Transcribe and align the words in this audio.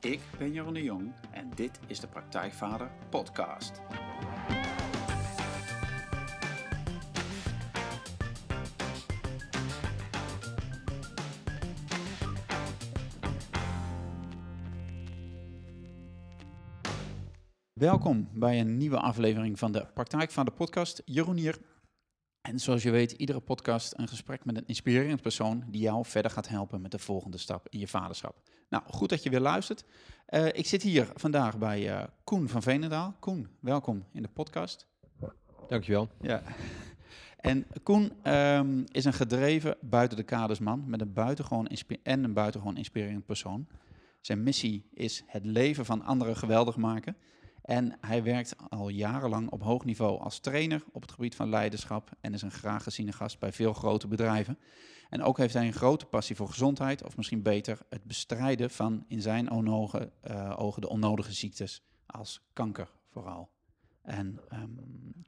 Ik 0.00 0.20
ben 0.38 0.52
Jeroen 0.52 0.74
de 0.74 0.82
Jong 0.82 1.12
en 1.30 1.50
dit 1.54 1.80
is 1.86 2.00
de 2.00 2.06
Praktijkvader 2.06 2.90
Podcast. 3.10 3.80
Welkom 17.72 18.28
bij 18.32 18.60
een 18.60 18.76
nieuwe 18.76 19.00
aflevering 19.00 19.58
van 19.58 19.72
de 19.72 19.86
Praktijkvader 19.94 20.52
Podcast. 20.52 21.02
Jeroen 21.04 21.36
hier. 21.36 21.58
En 22.40 22.58
zoals 22.58 22.82
je 22.82 22.90
weet, 22.90 23.12
iedere 23.12 23.40
podcast 23.40 23.94
een 23.96 24.08
gesprek 24.08 24.44
met 24.44 24.56
een 24.56 24.66
inspirerend 24.66 25.22
persoon 25.22 25.64
die 25.68 25.80
jou 25.80 26.04
verder 26.04 26.30
gaat 26.30 26.48
helpen 26.48 26.80
met 26.80 26.90
de 26.90 26.98
volgende 26.98 27.38
stap 27.38 27.66
in 27.68 27.78
je 27.78 27.88
vaderschap. 27.88 28.42
Nou, 28.68 28.84
goed 28.86 29.08
dat 29.08 29.22
je 29.22 29.30
weer 29.30 29.40
luistert. 29.40 29.84
Uh, 30.28 30.46
ik 30.46 30.66
zit 30.66 30.82
hier 30.82 31.08
vandaag 31.14 31.58
bij 31.58 31.88
uh, 31.88 32.04
Koen 32.24 32.48
van 32.48 32.62
Veenendaal. 32.62 33.14
Koen, 33.18 33.48
welkom 33.60 34.04
in 34.12 34.22
de 34.22 34.28
podcast. 34.28 34.86
Dankjewel. 35.68 36.08
Ja. 36.20 36.42
En 37.36 37.66
Koen 37.82 38.32
um, 38.32 38.84
is 38.92 39.04
een 39.04 39.12
gedreven 39.12 39.76
buiten 39.80 40.16
de 40.16 40.22
kaders 40.22 40.58
man 40.58 40.84
met 40.86 41.00
een 41.00 41.12
buitengewoon 41.12 41.68
en 42.02 42.24
een 42.24 42.32
buitengewoon 42.32 42.76
inspirerend 42.76 43.26
persoon. 43.26 43.66
Zijn 44.20 44.42
missie 44.42 44.88
is 44.92 45.24
het 45.26 45.44
leven 45.44 45.84
van 45.84 46.02
anderen 46.02 46.36
geweldig 46.36 46.76
maken. 46.76 47.16
En 47.62 47.98
hij 48.00 48.22
werkt 48.22 48.54
al 48.68 48.88
jarenlang 48.88 49.50
op 49.50 49.62
hoog 49.62 49.84
niveau 49.84 50.20
als 50.20 50.38
trainer 50.38 50.84
op 50.92 51.02
het 51.02 51.12
gebied 51.12 51.34
van 51.34 51.48
leiderschap 51.48 52.10
en 52.20 52.34
is 52.34 52.42
een 52.42 52.50
graag 52.50 52.82
geziene 52.82 53.12
gast 53.12 53.38
bij 53.38 53.52
veel 53.52 53.72
grote 53.72 54.08
bedrijven. 54.08 54.58
En 55.10 55.22
ook 55.22 55.38
heeft 55.38 55.54
hij 55.54 55.66
een 55.66 55.72
grote 55.72 56.06
passie 56.06 56.36
voor 56.36 56.48
gezondheid, 56.48 57.04
of 57.04 57.16
misschien 57.16 57.42
beter 57.42 57.78
het 57.88 58.04
bestrijden 58.04 58.70
van 58.70 59.04
in 59.08 59.22
zijn 59.22 59.50
ogen, 59.50 60.12
uh, 60.30 60.54
ogen 60.58 60.80
de 60.80 60.88
onnodige 60.88 61.32
ziektes, 61.32 61.82
als 62.06 62.40
kanker 62.52 62.90
vooral. 63.08 63.50
En 64.02 64.40
um, 64.52 64.78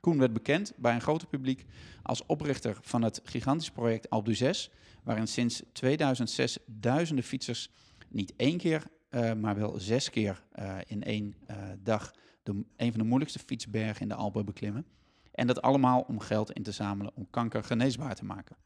Koen 0.01 0.19
werd 0.19 0.33
bekend 0.33 0.73
bij 0.77 0.95
een 0.95 1.01
groter 1.01 1.29
publiek 1.29 1.65
als 2.03 2.27
oprichter 2.27 2.79
van 2.81 3.03
het 3.03 3.21
gigantische 3.25 3.73
project 3.73 4.11
Alpe 4.11 4.35
6, 4.35 4.71
waarin 5.03 5.29
sinds 5.29 5.63
2006 5.73 6.59
duizenden 6.67 7.25
fietsers 7.25 7.71
niet 8.09 8.33
één 8.37 8.59
keer, 8.59 8.83
uh, 9.11 9.33
maar 9.33 9.57
wel 9.57 9.79
zes 9.79 10.11
keer 10.11 10.43
uh, 10.59 10.79
in 10.87 11.03
één 11.03 11.35
dag 11.83 12.13
de, 12.43 12.65
een 12.77 12.91
van 12.91 13.01
de 13.01 13.07
moeilijkste 13.07 13.39
fietsbergen 13.39 14.03
in 14.03 14.09
de 14.09 14.15
Alpen 14.15 14.45
beklimmen. 14.45 14.87
En 15.33 15.47
dat 15.47 15.63
allemaal 15.63 16.01
om 16.01 16.21
geld 16.21 16.53
in 16.53 16.63
te 16.63 16.73
zamelen 16.73 17.13
om 17.15 17.31
kanker 17.31 17.65
geneesbaar 17.65 18.15
te 18.15 18.25
maken. 18.25 18.57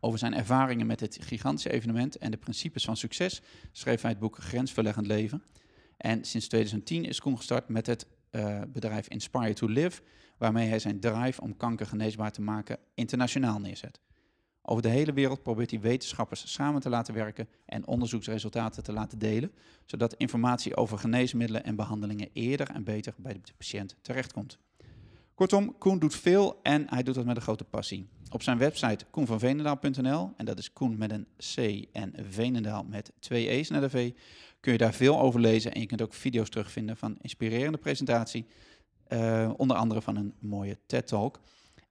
Over 0.00 0.18
zijn 0.18 0.34
ervaringen 0.34 0.86
met 0.86 0.98
dit 0.98 1.18
gigantische 1.20 1.72
evenement 1.72 2.16
en 2.16 2.30
de 2.30 2.36
principes 2.36 2.84
van 2.84 2.96
succes 2.96 3.42
schreef 3.72 4.00
hij 4.00 4.10
het 4.10 4.20
boek 4.20 4.38
Grensverleggend 4.38 5.06
Leven. 5.06 5.42
En 5.96 6.24
sinds 6.24 6.48
2010 6.48 7.04
is 7.04 7.20
Koen 7.20 7.36
gestart 7.36 7.68
met 7.68 7.86
het 7.86 8.06
uh, 8.30 8.60
bedrijf 8.68 9.08
Inspire 9.08 9.52
to 9.52 9.66
Live, 9.66 10.02
waarmee 10.38 10.68
hij 10.68 10.78
zijn 10.78 11.00
drive 11.00 11.40
om 11.40 11.56
kanker 11.56 11.86
geneesbaar 11.86 12.32
te 12.32 12.40
maken 12.40 12.78
internationaal 12.94 13.58
neerzet. 13.60 14.00
Over 14.66 14.82
de 14.82 14.88
hele 14.88 15.12
wereld 15.12 15.42
probeert 15.42 15.70
hij 15.70 15.80
wetenschappers 15.80 16.52
samen 16.52 16.80
te 16.80 16.88
laten 16.88 17.14
werken 17.14 17.48
en 17.66 17.86
onderzoeksresultaten 17.86 18.82
te 18.82 18.92
laten 18.92 19.18
delen, 19.18 19.52
zodat 19.84 20.14
informatie 20.14 20.76
over 20.76 20.98
geneesmiddelen 20.98 21.64
en 21.64 21.76
behandelingen 21.76 22.28
eerder 22.32 22.70
en 22.70 22.84
beter 22.84 23.14
bij 23.16 23.32
de 23.32 23.52
patiënt 23.56 23.96
terechtkomt. 24.02 24.58
Kortom, 25.34 25.78
Koen 25.78 25.98
doet 25.98 26.14
veel 26.14 26.60
en 26.62 26.86
hij 26.88 27.02
doet 27.02 27.14
dat 27.14 27.24
met 27.24 27.36
een 27.36 27.42
grote 27.42 27.64
passie. 27.64 28.08
Op 28.30 28.42
zijn 28.42 28.58
website 28.58 29.04
koenvanvenendaal.nl, 29.10 30.32
en 30.36 30.44
dat 30.44 30.58
is 30.58 30.72
Koen 30.72 30.98
met 30.98 31.10
een 31.10 31.26
C 31.54 31.86
en 31.92 32.12
Venendaal 32.28 32.84
met 32.84 33.12
twee 33.18 33.48
E's 33.48 33.68
naar 33.70 33.80
de 33.80 33.90
V, 33.90 34.12
kun 34.60 34.72
je 34.72 34.78
daar 34.78 34.94
veel 34.94 35.20
over 35.20 35.40
lezen 35.40 35.72
en 35.72 35.80
je 35.80 35.86
kunt 35.86 36.02
ook 36.02 36.14
video's 36.14 36.48
terugvinden 36.48 36.96
van 36.96 37.16
inspirerende 37.20 37.78
presentatie, 37.78 38.46
uh, 39.08 39.50
onder 39.56 39.76
andere 39.76 40.02
van 40.02 40.16
een 40.16 40.34
mooie 40.38 40.78
TED-talk. 40.86 41.40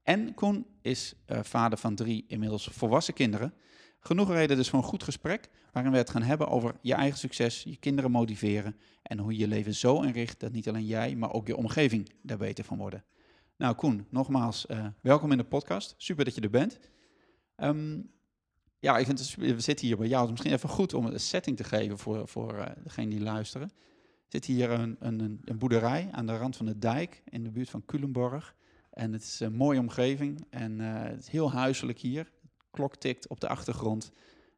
En 0.04 0.34
Koen 0.34 0.66
is 0.82 1.14
uh, 1.28 1.40
vader 1.44 1.78
van 1.78 1.96
drie 1.96 2.26
inmiddels 2.28 2.68
volwassen 2.72 3.14
kinderen. 3.14 3.54
Genoeg 4.00 4.30
reden 4.32 4.58
dus 4.58 4.70
voor 4.70 4.80
een 4.80 4.86
goed 4.86 5.04
gesprek, 5.04 5.50
waarin 5.72 5.92
we 5.92 5.98
het 5.98 6.10
gaan 6.10 6.22
hebben 6.22 6.48
over 6.48 6.76
je 6.82 6.94
eigen 6.94 7.20
succes, 7.20 7.64
je 7.64 7.78
kinderen 7.78 8.12
motiveren 8.12 8.76
en 9.02 9.20
hoe 9.20 9.32
je 9.32 9.40
je 9.40 9.48
leven 9.48 9.76
zo 9.76 10.02
inricht 10.02 10.40
dat 10.40 10.52
niet 10.52 10.68
alleen 10.68 10.86
jij, 10.86 11.16
maar 11.16 11.32
ook 11.32 11.48
je 11.48 11.56
omgeving 11.56 12.10
daar 12.22 12.38
beter 12.38 12.64
van 12.64 12.78
worden. 12.78 13.04
Nou 13.58 13.76
Koen, 13.76 14.08
nogmaals, 14.10 14.66
uh, 14.72 14.86
welkom 15.02 15.32
in 15.32 15.38
de 15.38 15.44
podcast. 15.44 15.94
Super 15.98 16.26
dat 16.26 16.36
je 16.36 16.42
er 16.42 16.50
bent. 16.50 16.80
Um, 17.58 18.12
ja, 18.80 18.98
ik 18.98 19.06
vind 19.06 19.20
het, 19.20 19.36
we 19.36 19.60
zitten 19.60 19.88
hier 19.88 19.98
bij 19.98 20.08
jou. 20.08 20.20
Het 20.20 20.26
is 20.26 20.32
misschien 20.32 20.54
even 20.54 20.70
goed 20.70 20.94
om 20.94 21.06
een 21.06 21.20
setting 21.20 21.58
te 21.58 21.64
geven 21.64 21.98
voor, 21.98 22.28
voor 22.28 22.54
uh, 22.54 22.66
degenen 22.84 23.10
die 23.10 23.22
luisteren. 23.22 23.68
Er 23.68 24.28
zit 24.28 24.46
hier 24.46 24.72
een, 24.72 24.96
een, 25.00 25.42
een 25.46 25.58
boerderij 25.58 26.10
aan 26.12 26.26
de 26.26 26.38
rand 26.38 26.56
van 26.58 26.66
de 26.66 26.80
dijk 26.80 27.24
in 27.30 27.44
de 27.44 27.52
buurt 27.52 27.70
van 27.70 27.86
Culemborg. 27.86 28.56
En 28.94 29.14
het 29.14 29.24
is 29.24 29.40
een 29.40 29.54
mooie 29.54 29.80
omgeving 29.80 30.46
en 30.50 30.80
uh, 30.80 31.04
het 31.04 31.20
is 31.20 31.28
heel 31.28 31.52
huiselijk 31.52 32.00
hier. 32.00 32.32
Klok 32.72 32.96
tikt 32.96 33.28
op 33.28 33.40
de 33.40 33.48
achtergrond. 33.48 34.12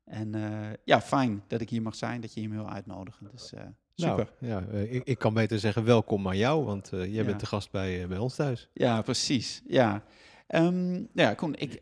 En 0.05 0.35
uh, 0.35 0.69
ja, 0.83 1.01
fijn 1.01 1.43
dat 1.47 1.61
ik 1.61 1.69
hier 1.69 1.81
mag 1.81 1.95
zijn, 1.95 2.21
dat 2.21 2.33
je 2.33 2.39
hier 2.39 2.49
me 2.49 2.55
wil 2.55 2.69
uitnodigen. 2.69 3.29
Dus 3.31 3.53
super. 3.95 4.31
Nou, 4.39 4.65
ja, 4.71 4.79
ik, 4.79 5.03
ik, 5.03 5.17
kan 5.17 5.33
beter 5.33 5.59
zeggen 5.59 5.83
welkom 5.83 6.27
aan 6.27 6.37
jou, 6.37 6.65
want 6.65 6.87
jij 6.91 7.09
ja. 7.09 7.23
bent 7.23 7.39
de 7.39 7.45
gast 7.45 7.71
bij, 7.71 8.07
bij 8.07 8.17
ons 8.17 8.35
thuis. 8.35 8.69
Ja, 8.73 9.01
precies. 9.01 9.61
Ja. 9.67 10.03
Um, 10.47 11.09
ja, 11.13 11.33
Koen, 11.33 11.55
ik, 11.55 11.73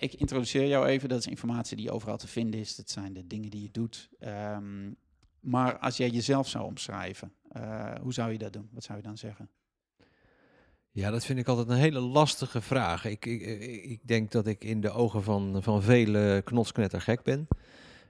ik 0.00 0.14
introduceer 0.14 0.66
jou 0.66 0.86
even. 0.86 1.08
Dat 1.08 1.18
is 1.18 1.26
informatie 1.26 1.76
die 1.76 1.90
overal 1.90 2.16
te 2.16 2.28
vinden 2.28 2.60
is. 2.60 2.76
Dat 2.76 2.90
zijn 2.90 3.12
de 3.12 3.26
dingen 3.26 3.50
die 3.50 3.62
je 3.62 3.70
doet. 3.70 4.08
Um, 4.20 4.96
maar 5.40 5.78
als 5.78 5.96
jij 5.96 6.08
jezelf 6.08 6.48
zou 6.48 6.64
omschrijven, 6.64 7.32
hoe 8.02 8.12
zou 8.12 8.32
je 8.32 8.38
dat 8.38 8.52
doen? 8.52 8.68
Wat 8.72 8.84
zou 8.84 8.98
je 8.98 9.04
dan 9.04 9.18
zeggen? 9.18 9.50
Ja, 10.96 11.10
dat 11.10 11.24
vind 11.24 11.38
ik 11.38 11.48
altijd 11.48 11.68
een 11.68 11.76
hele 11.76 12.00
lastige 12.00 12.60
vraag. 12.60 13.04
Ik, 13.04 13.26
ik, 13.26 13.42
ik 13.84 14.00
denk 14.02 14.30
dat 14.30 14.46
ik 14.46 14.64
in 14.64 14.80
de 14.80 14.90
ogen 14.90 15.22
van, 15.22 15.62
van 15.62 15.82
vele 15.82 16.42
knotsknetter 16.44 17.00
gek 17.00 17.22
ben. 17.22 17.48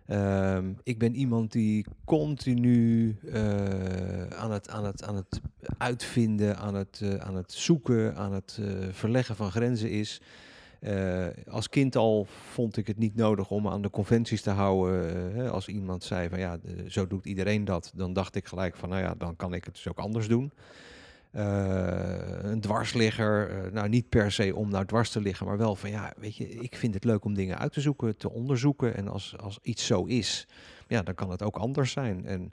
Uh, 0.06 0.58
ik 0.82 0.98
ben 0.98 1.14
iemand 1.14 1.52
die 1.52 1.86
continu 2.04 3.16
uh, 3.24 4.26
aan, 4.26 4.50
het, 4.50 4.70
aan, 4.70 4.84
het, 4.84 5.04
aan 5.04 5.16
het 5.16 5.40
uitvinden, 5.78 6.56
aan 6.56 6.74
het, 6.74 7.00
uh, 7.02 7.14
aan 7.14 7.36
het 7.36 7.52
zoeken, 7.52 8.16
aan 8.16 8.32
het 8.32 8.58
uh, 8.60 8.68
verleggen 8.90 9.36
van 9.36 9.50
grenzen 9.50 9.90
is. 9.90 10.20
als 11.48 11.68
kind 11.68 11.96
al 11.96 12.26
vond 12.52 12.76
ik 12.76 12.86
het 12.86 12.98
niet 12.98 13.16
nodig 13.16 13.50
om 13.50 13.68
aan 13.68 13.82
de 13.82 13.90
conventies 13.90 14.42
te 14.42 14.50
houden. 14.50 15.50
Als 15.50 15.68
iemand 15.68 16.04
zei 16.04 16.28
van 16.28 16.38
ja, 16.38 16.58
zo 16.88 17.06
doet 17.06 17.26
iedereen 17.26 17.64
dat, 17.64 17.92
dan 17.94 18.12
dacht 18.12 18.34
ik 18.34 18.46
gelijk 18.46 18.76
van 18.76 18.88
nou 18.88 19.02
ja, 19.02 19.14
dan 19.18 19.36
kan 19.36 19.54
ik 19.54 19.64
het 19.64 19.74
dus 19.74 19.88
ook 19.88 19.98
anders 19.98 20.28
doen. 20.28 20.52
Uh, 21.36 22.50
een 22.50 22.60
dwarsligger, 22.60 23.64
uh, 23.64 23.72
nou 23.72 23.88
niet 23.88 24.08
per 24.08 24.32
se 24.32 24.54
om 24.54 24.70
nou 24.70 24.84
dwars 24.84 25.10
te 25.10 25.20
liggen, 25.20 25.46
maar 25.46 25.58
wel 25.58 25.76
van 25.76 25.90
ja, 25.90 26.12
weet 26.16 26.36
je, 26.36 26.48
ik 26.48 26.76
vind 26.76 26.94
het 26.94 27.04
leuk 27.04 27.24
om 27.24 27.34
dingen 27.34 27.58
uit 27.58 27.72
te 27.72 27.80
zoeken, 27.80 28.16
te 28.16 28.30
onderzoeken. 28.30 28.96
En 28.96 29.08
als, 29.08 29.34
als 29.38 29.58
iets 29.62 29.86
zo 29.86 30.04
is, 30.04 30.46
ja, 30.88 31.02
dan 31.02 31.14
kan 31.14 31.30
het 31.30 31.42
ook 31.42 31.56
anders 31.56 31.92
zijn. 31.92 32.26
En, 32.26 32.52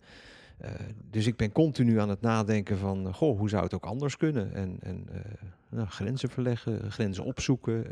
uh, 0.61 0.69
dus 1.09 1.27
ik 1.27 1.35
ben 1.35 1.51
continu 1.51 1.99
aan 1.99 2.09
het 2.09 2.21
nadenken 2.21 2.77
van, 2.77 3.13
goh, 3.13 3.38
hoe 3.38 3.49
zou 3.49 3.63
het 3.63 3.73
ook 3.73 3.85
anders 3.85 4.17
kunnen? 4.17 4.53
En, 4.53 4.77
en 4.79 5.07
nou, 5.69 5.88
grenzen 5.88 6.29
verleggen, 6.29 6.91
grenzen 6.91 7.23
opzoeken. 7.23 7.85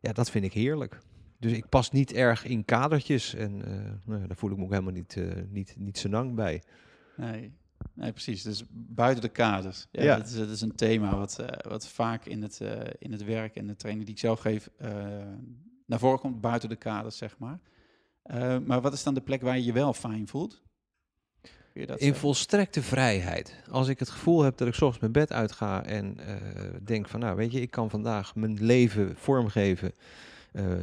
ja, 0.00 0.12
dat 0.12 0.30
vind 0.30 0.44
ik 0.44 0.52
heerlijk. 0.52 0.98
Dus 1.38 1.52
ik 1.52 1.68
pas 1.68 1.90
niet 1.90 2.12
erg 2.12 2.44
in 2.44 2.64
kadertjes 2.64 3.34
en 3.34 3.56
nou, 4.04 4.26
daar 4.26 4.36
voel 4.36 4.50
ik 4.50 4.56
me 4.56 4.62
ook 4.62 4.70
helemaal 4.70 4.92
niet, 4.92 5.16
niet, 5.50 5.74
niet 5.78 5.98
zo 5.98 6.08
lang 6.08 6.34
bij. 6.34 6.62
Nee, 7.16 7.52
Nee, 8.00 8.12
precies. 8.12 8.42
Dus 8.42 8.64
buiten 8.70 9.22
de 9.22 9.28
kaders. 9.28 9.86
Ja, 9.90 10.02
ja. 10.02 10.16
Dat, 10.16 10.26
is, 10.26 10.34
dat, 10.34 10.48
is, 10.48 10.60
een 10.60 10.74
thema 10.74 11.16
wat, 11.16 11.38
uh, 11.40 11.46
wat 11.68 11.88
vaak 11.88 12.24
in 12.24 12.42
het, 12.42 12.58
uh, 12.62 12.72
in 12.98 13.12
het 13.12 13.24
werk 13.24 13.56
en 13.56 13.66
de 13.66 13.76
training 13.76 14.06
die 14.06 14.14
ik 14.14 14.20
zelf 14.20 14.40
geef 14.40 14.70
uh, 14.82 14.88
naar 15.86 15.98
voren 15.98 16.18
komt, 16.18 16.40
buiten 16.40 16.68
de 16.68 16.76
kaders, 16.76 17.16
zeg 17.16 17.36
maar. 17.38 17.60
maar 18.64 18.80
wat 18.80 18.92
is 18.92 19.02
dan 19.02 19.14
de 19.14 19.20
plek 19.20 19.42
waar 19.42 19.56
je 19.56 19.64
je 19.64 19.72
wel 19.72 19.92
fijn 19.92 20.28
voelt? 20.28 20.62
in 21.72 21.86
zeggen? 21.86 22.14
volstrekte 22.14 22.82
vrijheid. 22.82 23.62
Als 23.70 23.88
ik 23.88 23.98
het 23.98 24.10
gevoel 24.10 24.42
heb 24.42 24.56
dat 24.56 24.68
ik 24.68 24.74
soms 24.74 24.98
mijn 24.98 25.12
bed 25.12 25.32
uitga 25.32 25.84
en 25.84 26.16
denk 26.82 27.08
van, 27.08 27.20
nou 27.20 27.36
weet 27.36 27.52
je, 27.52 27.60
ik 27.60 27.70
kan 27.70 27.90
vandaag 27.90 28.34
mijn 28.34 28.64
leven 28.64 29.16
vormgeven 29.16 29.92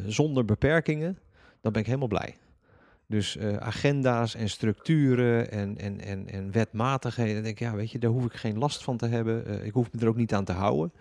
zonder 0.06 0.46
beperkingen, 0.46 1.20
dan 1.62 1.72
ben 1.72 1.82
ik 1.82 1.88
helemaal 1.88 2.08
blij. 2.08 2.36
Dus 3.08 3.36
uh, 3.36 3.58
agenda's 3.58 4.36
en 4.36 4.50
structuren 4.50 5.52
en, 5.52 5.78
en, 5.78 6.02
en, 6.02 6.30
en 6.30 6.52
wetmatigheden. 6.52 7.44
Denk 7.44 7.60
ik, 7.60 7.60
ja, 7.60 7.76
weet 7.76 7.92
je, 7.92 8.00
daar 8.00 8.12
hoef 8.12 8.26
ik 8.26 8.34
geen 8.34 8.58
last 8.58 8.84
van 8.84 8.98
te 8.98 9.08
hebben. 9.08 9.44
Uh, 9.48 9.66
ik 9.66 9.74
hoef 9.74 9.92
me 9.92 10.00
er 10.00 10.08
ook 10.08 10.16
niet 10.16 10.34
aan 10.34 10.46
te 10.46 10.52
houden. 10.52 10.92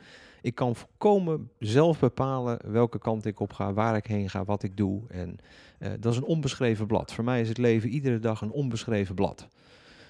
Ik 0.43 0.55
kan 0.55 0.77
volkomen 0.77 1.51
zelf 1.59 1.99
bepalen 1.99 2.59
welke 2.73 2.99
kant 2.99 3.27
ik 3.27 3.41
op 3.41 3.53
ga, 3.53 3.73
waar 3.73 3.97
ik 3.97 4.07
heen 4.07 4.31
ga, 4.31 4.45
wat 4.45 4.63
ik 4.63 4.77
doe. 4.77 5.03
En 5.09 5.39
uh, 5.79 5.89
dat 6.01 6.13
is 6.13 6.19
een 6.19 6.25
onbeschreven 6.25 6.87
blad. 6.87 7.13
Voor 7.13 7.25
mij 7.25 7.41
is 7.41 7.49
het 7.49 7.59
leven 7.59 7.89
iedere 7.89 8.19
dag 8.19 8.41
een 8.41 8.51
onbeschreven 8.51 9.15
blad. 9.15 9.49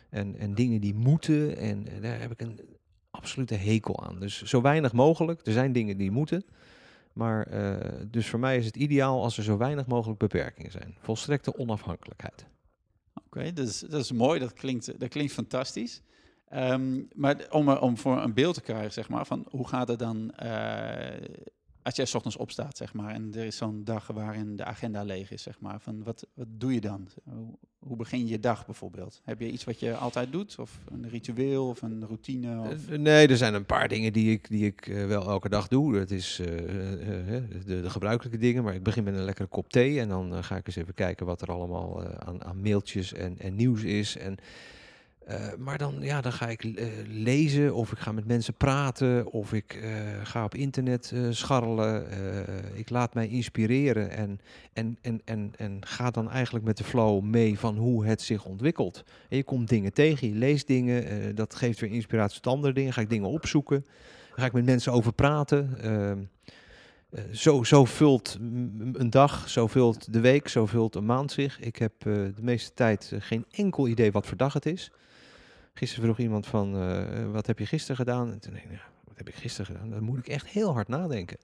En, 0.09 0.37
en 0.39 0.55
dingen 0.55 0.81
die 0.81 0.95
moeten, 0.95 1.57
en, 1.57 1.89
en 1.89 2.03
daar 2.03 2.21
heb 2.21 2.31
ik 2.31 2.41
een 2.41 2.61
absolute 3.11 3.55
hekel 3.55 4.05
aan. 4.05 4.21
Dus 4.21 4.43
zo 4.43 4.61
weinig 4.61 4.93
mogelijk. 4.93 5.47
Er 5.47 5.53
zijn 5.53 5.73
dingen 5.73 5.97
die 5.97 6.11
moeten. 6.11 6.45
Maar 7.17 7.53
uh, 7.53 7.77
dus 8.11 8.29
voor 8.29 8.39
mij 8.39 8.57
is 8.57 8.67
het 8.67 8.77
ideaal 8.77 9.23
als 9.23 9.37
er 9.37 9.43
zo 9.43 9.57
weinig 9.57 9.87
mogelijk 9.87 10.19
beperkingen 10.19 10.71
zijn. 10.71 10.97
Volstrekte 11.01 11.59
onafhankelijkheid. 11.59 12.47
Oké, 13.15 13.39
Oké, 13.39 13.53
dat, 13.53 14.01
is, 14.01 14.13
mooi. 14.13 14.41
Dat 14.41 14.53
klinkt, 14.53 15.01
dat 15.01 15.09
klinkt 15.09 15.33
fantastisch. 15.33 16.03
Ehm, 16.49 17.03
maar 17.15 17.37
om, 17.51 17.69
om 17.69 17.97
voor 17.97 18.23
een 18.23 18.35
beeld 18.35 18.55
te 18.55 18.61
krijgen, 18.61 18.93
zeg 18.93 19.09
maar, 19.09 19.27
van 19.27 19.47
hoe 19.51 19.69
gaat 19.69 19.89
het 19.89 19.99
dan 19.99 20.31
eh, 20.31 21.29
als 21.87 21.97
jij 21.97 22.07
ochtends 22.13 22.37
opstaat, 22.37 22.77
zeg 22.77 22.93
maar, 22.93 23.15
en 23.15 23.31
er 23.35 23.45
is 23.45 23.57
zo'n 23.57 23.85
dag 23.85 24.07
waarin 24.07 24.57
de 24.57 24.65
agenda 24.65 25.03
leeg 25.03 25.31
is, 25.31 25.43
zeg 25.43 25.61
maar, 25.61 25.81
van 25.81 26.03
wat, 26.03 26.27
wat 26.35 26.47
doe 26.51 26.75
je 26.75 26.81
dan? 26.81 27.09
Hoe, 27.79 27.97
begin 27.97 28.19
je 28.19 28.27
je 28.27 28.41
dag 28.41 28.67
bijvoorbeeld? 28.67 29.21
Heb 29.25 29.41
je 29.41 29.51
iets 29.51 29.65
wat 29.65 29.81
je 29.81 29.97
altijd 29.97 30.33
doet, 30.33 30.59
of 30.59 30.79
een 30.91 31.09
ritueel, 31.09 31.69
of 31.69 31.83
een 31.83 32.07
routine? 32.07 32.61
Of... 32.61 32.89
Eh, 32.91 32.99
nee, 32.99 33.29
er 33.29 33.37
zijn 33.37 33.55
een 33.55 33.67
paar 33.67 33.89
dingen 33.89 34.13
die 34.13 34.31
ik, 34.31 34.49
die 34.49 34.67
ik 34.67 34.87
eh, 34.87 35.07
wel 35.07 35.29
elke 35.29 35.49
dag 35.49 35.69
doe. 35.69 35.97
Het 35.97 36.11
is 36.11 36.39
eh, 36.39 36.59
eh, 36.59 37.37
eh, 37.37 37.43
de, 37.67 37.81
de 37.81 37.91
gebruikelijke 37.91 38.39
dingen, 38.39 38.65
maar 38.65 38.75
ik 38.75 38.83
begin 38.83 39.05
met 39.05 39.15
een 39.15 39.25
lekkere 39.25 39.49
kop 39.49 39.71
thee 39.71 40.01
en 40.01 40.09
dan 40.09 40.35
eh, 40.35 40.43
ga 40.43 40.57
ik 40.57 40.67
eens 40.67 40.77
even 40.77 40.95
kijken 40.95 41.27
wat 41.27 41.43
er 41.43 41.53
allemaal 41.53 42.03
eh, 42.05 42.29
aan, 42.29 42.45
aan 42.45 42.61
mailtjes 42.61 43.13
en, 43.13 43.39
en 43.39 43.55
nieuws 43.55 43.83
is. 43.83 44.17
En, 44.17 44.37
eh, 45.27 45.55
maar 45.59 45.79
dan, 45.79 45.97
ja, 46.01 46.21
dan 46.21 46.33
ga 46.33 46.49
ik 46.49 46.65
eh, 46.65 46.87
lezen 47.07 47.75
of 47.75 47.93
ik 47.93 47.99
ga 47.99 48.13
met 48.13 48.27
mensen 48.27 48.55
praten 48.55 49.33
of 49.33 49.53
ik 49.53 49.75
eh, 49.75 49.91
ga 50.23 50.45
op 50.45 50.55
internet 50.55 51.13
scharrelen. 51.31 52.07
Ik 52.75 52.91
laat 52.91 53.15
mij 53.15 53.29
inspireren 53.29 54.11
en, 54.11 54.41
en, 54.73 54.99
en, 55.01 55.21
en, 55.25 55.53
en 55.57 55.77
ga 55.81 56.11
dan 56.11 56.31
eigenlijk 56.31 56.65
met 56.65 56.77
de 56.77 56.85
flow 56.85 57.23
mee 57.23 57.59
van 57.59 57.77
hoe 57.77 58.07
het 58.07 58.23
zich 58.23 58.45
ontwikkelt. 58.45 59.05
En 59.29 59.37
je 59.37 59.45
komt 59.45 59.69
dingen 59.69 59.93
tegen, 59.93 60.29
je 60.29 60.35
leest 60.35 60.67
dingen, 60.67 61.35
dat 61.35 61.55
geeft 61.55 61.81
weer 61.81 61.91
inspiratie 61.91 62.41
tot 62.41 62.53
andere 62.53 62.73
dingen. 62.73 62.93
Ga 62.93 63.01
ik 63.01 63.11
dingen 63.11 63.29
opzoeken, 63.29 63.87
ga 64.35 64.47
ik 64.47 64.53
met 64.53 64.65
mensen 64.65 64.93
over 64.93 65.13
praten. 65.13 65.79
Ehm, 65.81 66.19
eh, 67.11 67.23
zo, 67.33 67.63
zo 67.63 67.85
vult 67.85 68.37
een 68.93 69.11
dag, 69.11 69.49
zo 69.49 69.67
vult 69.67 70.13
de 70.13 70.21
week, 70.21 70.49
zo 70.49 70.67
vult 70.67 70.95
een 70.95 71.07
maand 71.07 71.33
zich. 71.33 71.61
Ik 71.61 71.77
heb 71.77 71.93
de 72.01 72.33
meeste 72.41 72.75
tijd 72.75 73.13
geen 73.19 73.45
enkel 73.51 73.89
idee 73.89 74.13
wat 74.13 74.27
voor 74.27 74.37
dag 74.37 74.53
het 74.53 74.67
is. 74.67 74.91
Gisteren 75.79 76.05
vroeg 76.05 76.19
iemand 76.19 76.47
van, 76.47 76.77
eh, 76.77 77.31
wat 77.33 77.47
heb 77.47 77.59
je 77.59 77.67
gisteren 77.67 77.97
gedaan? 77.97 78.33
En 78.33 78.41
toen 78.41 78.53
dacht 78.53 78.65
ik, 78.65 78.71
nou, 78.71 78.83
wat 79.05 79.17
heb 79.17 79.29
ik 79.29 79.35
gisteren 79.35 79.67
gedaan? 79.67 79.91
Dan 79.91 80.03
moet 80.03 80.19
ik 80.19 80.29
echt 80.29 80.47
heel 80.47 80.73
hard 80.73 80.89
nadenken. 80.89 81.39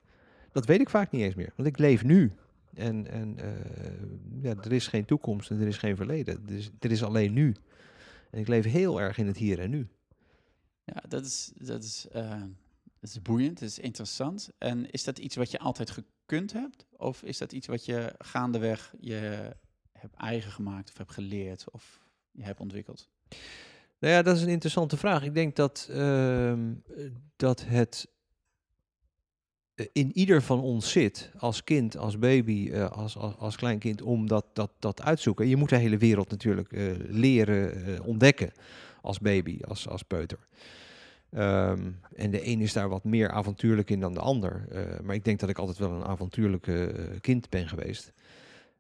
Dat 0.52 0.66
weet 0.66 0.80
ik 0.80 0.90
vaak 0.90 1.10
niet 1.10 1.22
eens 1.22 1.34
meer, 1.34 1.52
want 1.56 1.68
ik 1.68 1.78
leef 1.78 2.04
nu. 2.04 2.32
En, 2.74 3.06
en 3.06 3.38
eh, 3.38 4.42
ja, 4.42 4.54
er 4.54 4.72
is 4.72 4.86
geen 4.86 5.04
toekomst 5.04 5.50
en 5.50 5.60
er 5.60 5.66
is 5.66 5.78
geen 5.78 5.96
verleden. 5.96 6.42
Er 6.46 6.54
is, 6.54 6.70
er 6.78 6.90
is 6.90 7.02
alleen 7.02 7.32
nu. 7.32 7.54
En 8.30 8.40
ik 8.40 8.48
leef 8.48 8.64
heel 8.64 9.00
erg 9.00 9.18
in 9.18 9.26
het 9.26 9.36
hier 9.36 9.58
en 9.58 9.70
nu. 9.70 9.88
Ja, 10.84 11.02
dat 11.08 11.24
is, 11.24 11.52
dat, 11.54 11.84
is, 11.84 12.08
eh, 12.12 12.40
dat 13.00 13.10
is 13.10 13.22
boeiend, 13.22 13.60
dat 13.60 13.68
is 13.68 13.78
interessant. 13.78 14.50
En 14.58 14.90
is 14.90 15.04
dat 15.04 15.18
iets 15.18 15.36
wat 15.36 15.50
je 15.50 15.58
altijd 15.58 15.90
gekund 15.90 16.52
hebt? 16.52 16.86
Of 16.96 17.22
is 17.22 17.38
dat 17.38 17.52
iets 17.52 17.66
wat 17.66 17.84
je 17.84 18.14
gaandeweg 18.18 18.94
je 19.00 19.50
hebt 19.92 20.14
eigen 20.14 20.52
gemaakt, 20.52 20.90
of 20.90 20.98
hebt 20.98 21.12
geleerd, 21.12 21.70
of 21.70 22.00
je 22.30 22.42
hebt 22.42 22.60
ontwikkeld? 22.60 23.08
Nou 24.02 24.14
ja, 24.14 24.22
dat 24.22 24.36
is 24.36 24.42
een 24.42 24.48
interessante 24.48 24.96
vraag. 24.96 25.24
Ik 25.24 25.34
denk 25.34 25.56
dat, 25.56 25.88
ehm, 25.90 26.72
dat 27.36 27.64
het 27.66 28.08
eh, 29.74 29.86
in 29.92 30.16
ieder 30.16 30.42
van 30.42 30.60
ons 30.60 30.92
zit, 30.92 31.30
als 31.38 31.64
kind, 31.64 31.96
als 31.96 32.18
baby, 32.18 32.70
eh, 32.72 32.90
als, 32.90 33.16
als, 33.16 33.36
als 33.38 33.56
klein 33.56 33.78
kind, 33.78 34.02
om 34.02 34.28
dat, 34.28 34.44
dat, 34.52 34.70
dat 34.78 35.02
uitzoeken. 35.02 35.48
Je 35.48 35.56
moet 35.56 35.68
de 35.68 35.76
hele 35.76 35.96
wereld 35.96 36.30
natuurlijk 36.30 36.72
eh, 36.72 36.84
leren 36.98 38.04
ontdekken 38.04 38.52
als 39.00 39.18
baby, 39.18 39.58
als, 39.68 39.88
als 39.88 40.02
peuter. 40.02 40.38
Ehm, 41.30 41.90
en 42.16 42.30
de 42.30 42.46
een 42.46 42.60
is 42.60 42.72
daar 42.72 42.88
wat 42.88 43.04
meer 43.04 43.30
avontuurlijk 43.30 43.90
in 43.90 44.00
dan 44.00 44.14
de 44.14 44.20
ander. 44.20 44.68
Maar 45.02 45.14
ik 45.14 45.24
denk 45.24 45.40
dat 45.40 45.48
ik 45.48 45.58
altijd 45.58 45.78
wel 45.78 45.90
een 45.90 46.04
avontuurlijke 46.04 46.94
kind 47.20 47.50
ben 47.50 47.68
geweest. 47.68 48.12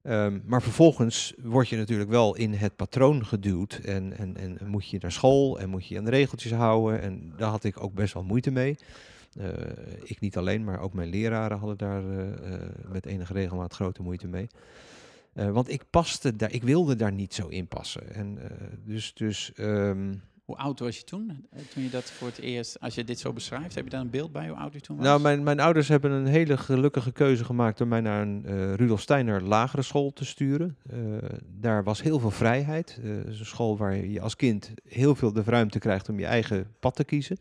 Ehm, 0.02 0.40
maar 0.44 0.62
vervolgens 0.62 1.34
word 1.42 1.68
je 1.68 1.76
natuurlijk 1.76 2.10
wel 2.10 2.36
in 2.36 2.52
het 2.52 2.76
patroon 2.76 3.26
geduwd 3.26 3.74
en, 3.84 4.16
en, 4.16 4.36
en 4.36 4.58
moet 4.66 4.88
je 4.88 4.98
naar 5.00 5.12
school 5.12 5.60
en 5.60 5.68
moet 5.68 5.86
je 5.86 5.98
aan 5.98 6.04
de 6.04 6.10
regeltjes 6.10 6.52
houden. 6.52 7.00
En 7.00 7.32
daar 7.36 7.50
had 7.50 7.64
ik 7.64 7.82
ook 7.82 7.94
best 7.94 8.14
wel 8.14 8.22
moeite 8.24 8.50
mee. 8.50 8.76
Eh, 9.38 9.48
ik 10.02 10.20
niet 10.20 10.36
alleen, 10.36 10.64
maar 10.64 10.80
ook 10.80 10.92
mijn 10.92 11.08
leraren 11.08 11.58
hadden 11.58 11.78
daar 11.78 12.10
eh, 12.10 12.54
eh, 12.54 12.60
met 12.88 13.06
enige 13.06 13.32
regelmaat 13.32 13.74
grote 13.74 14.02
moeite 14.02 14.28
mee. 14.28 14.46
Want 15.32 15.70
ik 15.70 15.84
paste 15.90 16.36
daar, 16.36 16.52
ik 16.52 16.62
wilde 16.62 16.96
daar 16.96 17.12
niet 17.12 17.34
zo 17.34 17.48
in 17.48 17.66
passen. 17.66 18.14
En 18.14 18.38
dus, 18.84 19.14
dus 19.14 19.52
ehm, 19.54 20.14
Hoe 20.44 20.56
oud 20.56 20.78
was 20.78 20.96
je 20.98 21.04
toen? 21.04 21.46
eh, 21.50 21.60
Toen 21.74 21.82
je 21.82 21.90
dat 21.90 22.04
voor 22.04 22.28
het 22.28 22.38
eerst, 22.38 22.80
als 22.80 22.94
je 22.94 23.04
dit 23.04 23.18
zo 23.18 23.32
beschrijft, 23.32 23.74
heb 23.74 23.84
je 23.84 23.90
daar 23.90 24.00
een 24.00 24.10
beeld 24.10 24.32
bij 24.32 24.48
hoe 24.48 24.56
oud 24.56 24.72
je 24.72 24.80
toen 24.80 24.96
was? 24.96 25.04
Nou, 25.06 25.20
mijn, 25.20 25.42
mijn 25.42 25.60
ouders 25.60 25.88
hebben 25.88 26.10
een 26.10 26.26
hele 26.26 26.56
gelukkige 26.56 27.12
keuze 27.12 27.44
gemaakt 27.44 27.78
door 27.78 27.86
mij 27.86 28.00
naar 28.00 28.22
een 28.22 28.44
eh, 28.46 28.74
Rudolf 28.74 29.00
Steiner 29.00 29.42
lagere 29.42 29.82
school 29.82 30.12
te 30.12 30.24
sturen. 30.24 30.76
Eh, 30.90 30.98
daar 31.60 31.84
was 31.84 32.02
heel 32.02 32.18
veel 32.18 32.30
vrijheid. 32.30 32.98
Een 33.02 33.34
school 33.44 33.76
waar 33.76 33.96
je 33.96 34.20
als 34.20 34.36
kind 34.36 34.72
heel 34.88 35.14
veel 35.14 35.32
de 35.32 35.42
ruimte 35.42 35.78
krijgt 35.78 36.08
om 36.08 36.18
je 36.18 36.26
eigen 36.26 36.66
pad 36.80 36.94
te 36.96 37.04
kiezen. 37.04 37.38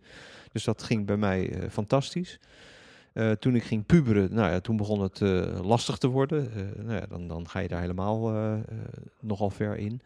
Dus 0.52 0.64
dat 0.64 0.84
ging 0.84 1.06
bij 1.06 1.18
mij 1.18 1.54
fantastisch. 1.70 2.40
Toen 3.40 3.56
ik 3.56 3.64
ging 3.64 3.86
puberen, 3.86 4.34
nou 4.34 4.52
ja, 4.52 4.60
toen 4.60 4.78
begon 4.78 5.02
het 5.02 5.20
lastig 5.64 5.98
te 5.98 6.08
worden. 6.08 6.52
Nou 6.78 6.94
ja, 6.94 7.06
dan, 7.10 7.28
dan 7.28 7.50
ga 7.50 7.60
je 7.60 7.68
daar 7.68 7.82
helemaal 7.82 8.34
nogal 9.20 9.50
ver 9.50 9.78
in. 9.78 10.02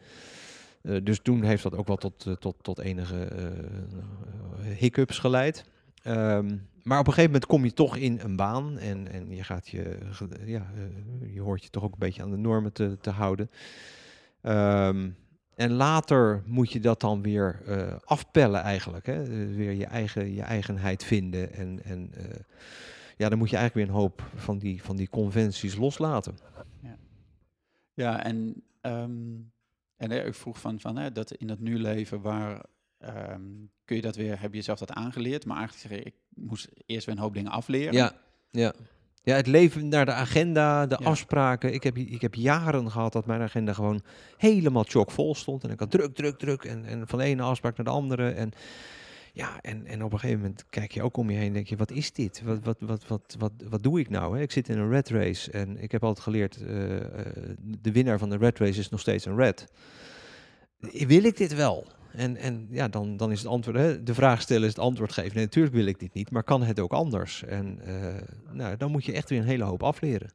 Eh, 0.86 0.96
dus 1.02 1.20
toen 1.20 1.42
heeft 1.42 1.62
dat 1.62 1.74
ook 1.74 1.86
wel 1.86 1.96
tot, 1.96 2.26
eh, 2.26 2.32
tot, 2.32 2.56
tot 2.62 2.78
enige 2.78 3.24
eh, 3.24 4.76
hiccups 4.76 5.18
geleid. 5.18 5.64
Ehm, 6.02 6.56
maar 6.82 6.98
op 6.98 7.06
een 7.06 7.12
gegeven 7.12 7.30
moment 7.30 7.46
kom 7.46 7.64
je 7.64 7.72
toch 7.72 7.96
in 7.96 8.20
een 8.22 8.36
baan 8.36 8.78
en, 8.78 9.12
en 9.12 9.30
je, 9.30 9.44
gaat 9.44 9.68
je, 9.68 9.98
ja, 10.44 10.66
je 11.32 11.40
hoort 11.40 11.62
je 11.62 11.70
toch 11.70 11.82
ook 11.82 11.92
een 11.92 11.98
beetje 11.98 12.22
aan 12.22 12.30
de 12.30 12.36
normen 12.36 12.72
te, 12.72 12.98
te 13.00 13.10
houden. 13.10 13.50
Ehm, 14.40 15.10
en 15.54 15.72
later 15.72 16.42
moet 16.46 16.72
je 16.72 16.80
dat 16.80 17.00
dan 17.00 17.22
weer 17.22 17.62
afpellen 18.04 18.60
eigenlijk. 18.60 19.06
Hè? 19.06 19.26
Weer 19.54 19.72
je, 19.72 19.86
eigen, 19.86 20.34
je 20.34 20.42
eigenheid 20.42 21.04
vinden. 21.04 21.52
En, 21.52 21.82
en 21.84 22.10
ja, 23.16 23.28
dan 23.28 23.38
moet 23.38 23.50
je 23.50 23.56
eigenlijk 23.56 23.86
weer 23.86 23.96
een 23.96 24.02
hoop 24.02 24.22
van 24.34 24.58
die, 24.58 24.82
van 24.82 24.96
die 24.96 25.08
conventies 25.08 25.76
loslaten. 25.76 26.38
Ja, 27.94 28.24
en, 28.24 28.62
ehm, 28.80 29.10
en 29.96 30.10
eh, 30.10 30.26
ik 30.26 30.34
vroeg 30.34 30.60
van, 30.60 30.80
van 30.80 30.96
hè, 30.96 31.12
dat 31.12 31.32
in 31.32 31.46
dat 31.46 31.58
nu 31.58 31.78
leven, 31.78 32.20
waar 32.20 32.64
ehm, 32.98 33.42
kun 33.84 33.96
je 33.96 34.02
dat 34.02 34.16
weer, 34.16 34.40
heb 34.40 34.50
je 34.50 34.56
jezelf 34.56 34.78
dat 34.78 34.92
aangeleerd? 34.92 35.44
Maar 35.46 35.56
eigenlijk 35.56 35.88
zeg 35.88 35.98
je, 35.98 36.04
ik 36.04 36.14
moest 36.34 36.68
eerst 36.86 37.06
weer 37.06 37.14
een 37.14 37.20
hoop 37.20 37.34
dingen 37.34 37.50
afleren. 37.50 37.92
Ja, 37.94 38.12
ja. 38.50 38.72
Ja, 39.22 39.34
het 39.36 39.46
leven 39.46 39.88
naar 39.88 40.04
de 40.04 40.12
agenda, 40.12 40.86
de 40.86 40.96
Ja. 41.00 41.06
afspraken. 41.06 41.74
Ik 41.74 41.82
heb, 41.82 41.96
ik 41.96 42.20
heb 42.20 42.34
jaren 42.34 42.90
gehad 42.90 43.12
dat 43.12 43.26
mijn 43.26 43.40
agenda 43.40 43.72
gewoon 43.72 44.02
helemaal 44.36 44.84
chockvol 44.88 45.34
stond. 45.34 45.64
En 45.64 45.70
ik 45.70 45.80
had 45.80 45.90
druk, 45.90 46.14
druk, 46.14 46.38
druk. 46.38 46.64
En, 46.64 46.84
en 46.84 47.08
van 47.08 47.18
de 47.18 47.24
ene 47.24 47.42
afspraak 47.42 47.76
naar 47.76 47.86
de 47.86 47.92
andere. 47.92 48.30
En 48.30 48.50
ja, 49.36 49.60
en, 49.60 49.86
en 49.86 50.02
op 50.02 50.12
een 50.12 50.18
gegeven 50.18 50.42
moment 50.42 50.64
kijk 50.68 50.92
je 50.92 51.02
ook 51.02 51.16
om 51.16 51.30
je 51.30 51.36
heen 51.36 51.46
en 51.46 51.52
denk 51.52 51.66
je, 51.66 51.76
wat 51.76 51.90
is 51.90 52.12
dit? 52.12 52.42
Wat, 52.42 52.58
wat, 52.62 52.80
wat, 52.80 53.06
wat, 53.06 53.36
wat, 53.38 53.52
wat 53.68 53.82
doe 53.82 54.00
ik 54.00 54.08
nou? 54.08 54.36
Hè? 54.36 54.42
Ik 54.42 54.50
zit 54.50 54.68
in 54.68 54.78
een 54.78 54.90
red 54.90 55.08
race 55.08 55.50
en 55.50 55.82
ik 55.82 55.92
heb 55.92 56.04
altijd 56.04 56.24
geleerd, 56.24 56.62
eh, 56.62 56.96
eh, 56.96 57.26
de 57.60 57.92
winnaar 57.92 58.18
van 58.18 58.30
de 58.30 58.36
red 58.36 58.58
race 58.58 58.78
is 58.78 58.88
nog 58.88 59.00
steeds 59.00 59.24
een 59.24 59.36
red. 59.36 59.72
Wil 60.78 61.24
ik 61.24 61.36
dit 61.36 61.54
wel? 61.54 61.86
En, 62.12 62.36
en 62.36 62.66
ja, 62.70 62.88
dan, 62.88 63.16
dan 63.16 63.32
is 63.32 63.38
het 63.38 63.48
antwoord, 63.48 63.76
hè, 63.76 64.02
de 64.02 64.14
vraag 64.14 64.40
stellen 64.40 64.62
is 64.62 64.68
het 64.68 64.78
antwoord 64.78 65.12
geven. 65.12 65.34
Nee, 65.34 65.44
natuurlijk 65.44 65.74
wil 65.74 65.86
ik 65.86 65.98
dit 65.98 66.14
niet, 66.14 66.30
maar 66.30 66.44
kan 66.44 66.62
het 66.62 66.80
ook 66.80 66.92
anders? 66.92 67.42
En 67.42 67.80
eh, 67.80 68.22
nou, 68.52 68.76
dan 68.76 68.90
moet 68.90 69.04
je 69.04 69.12
echt 69.12 69.30
weer 69.30 69.38
een 69.38 69.46
hele 69.46 69.64
hoop 69.64 69.82
afleren. 69.82 70.32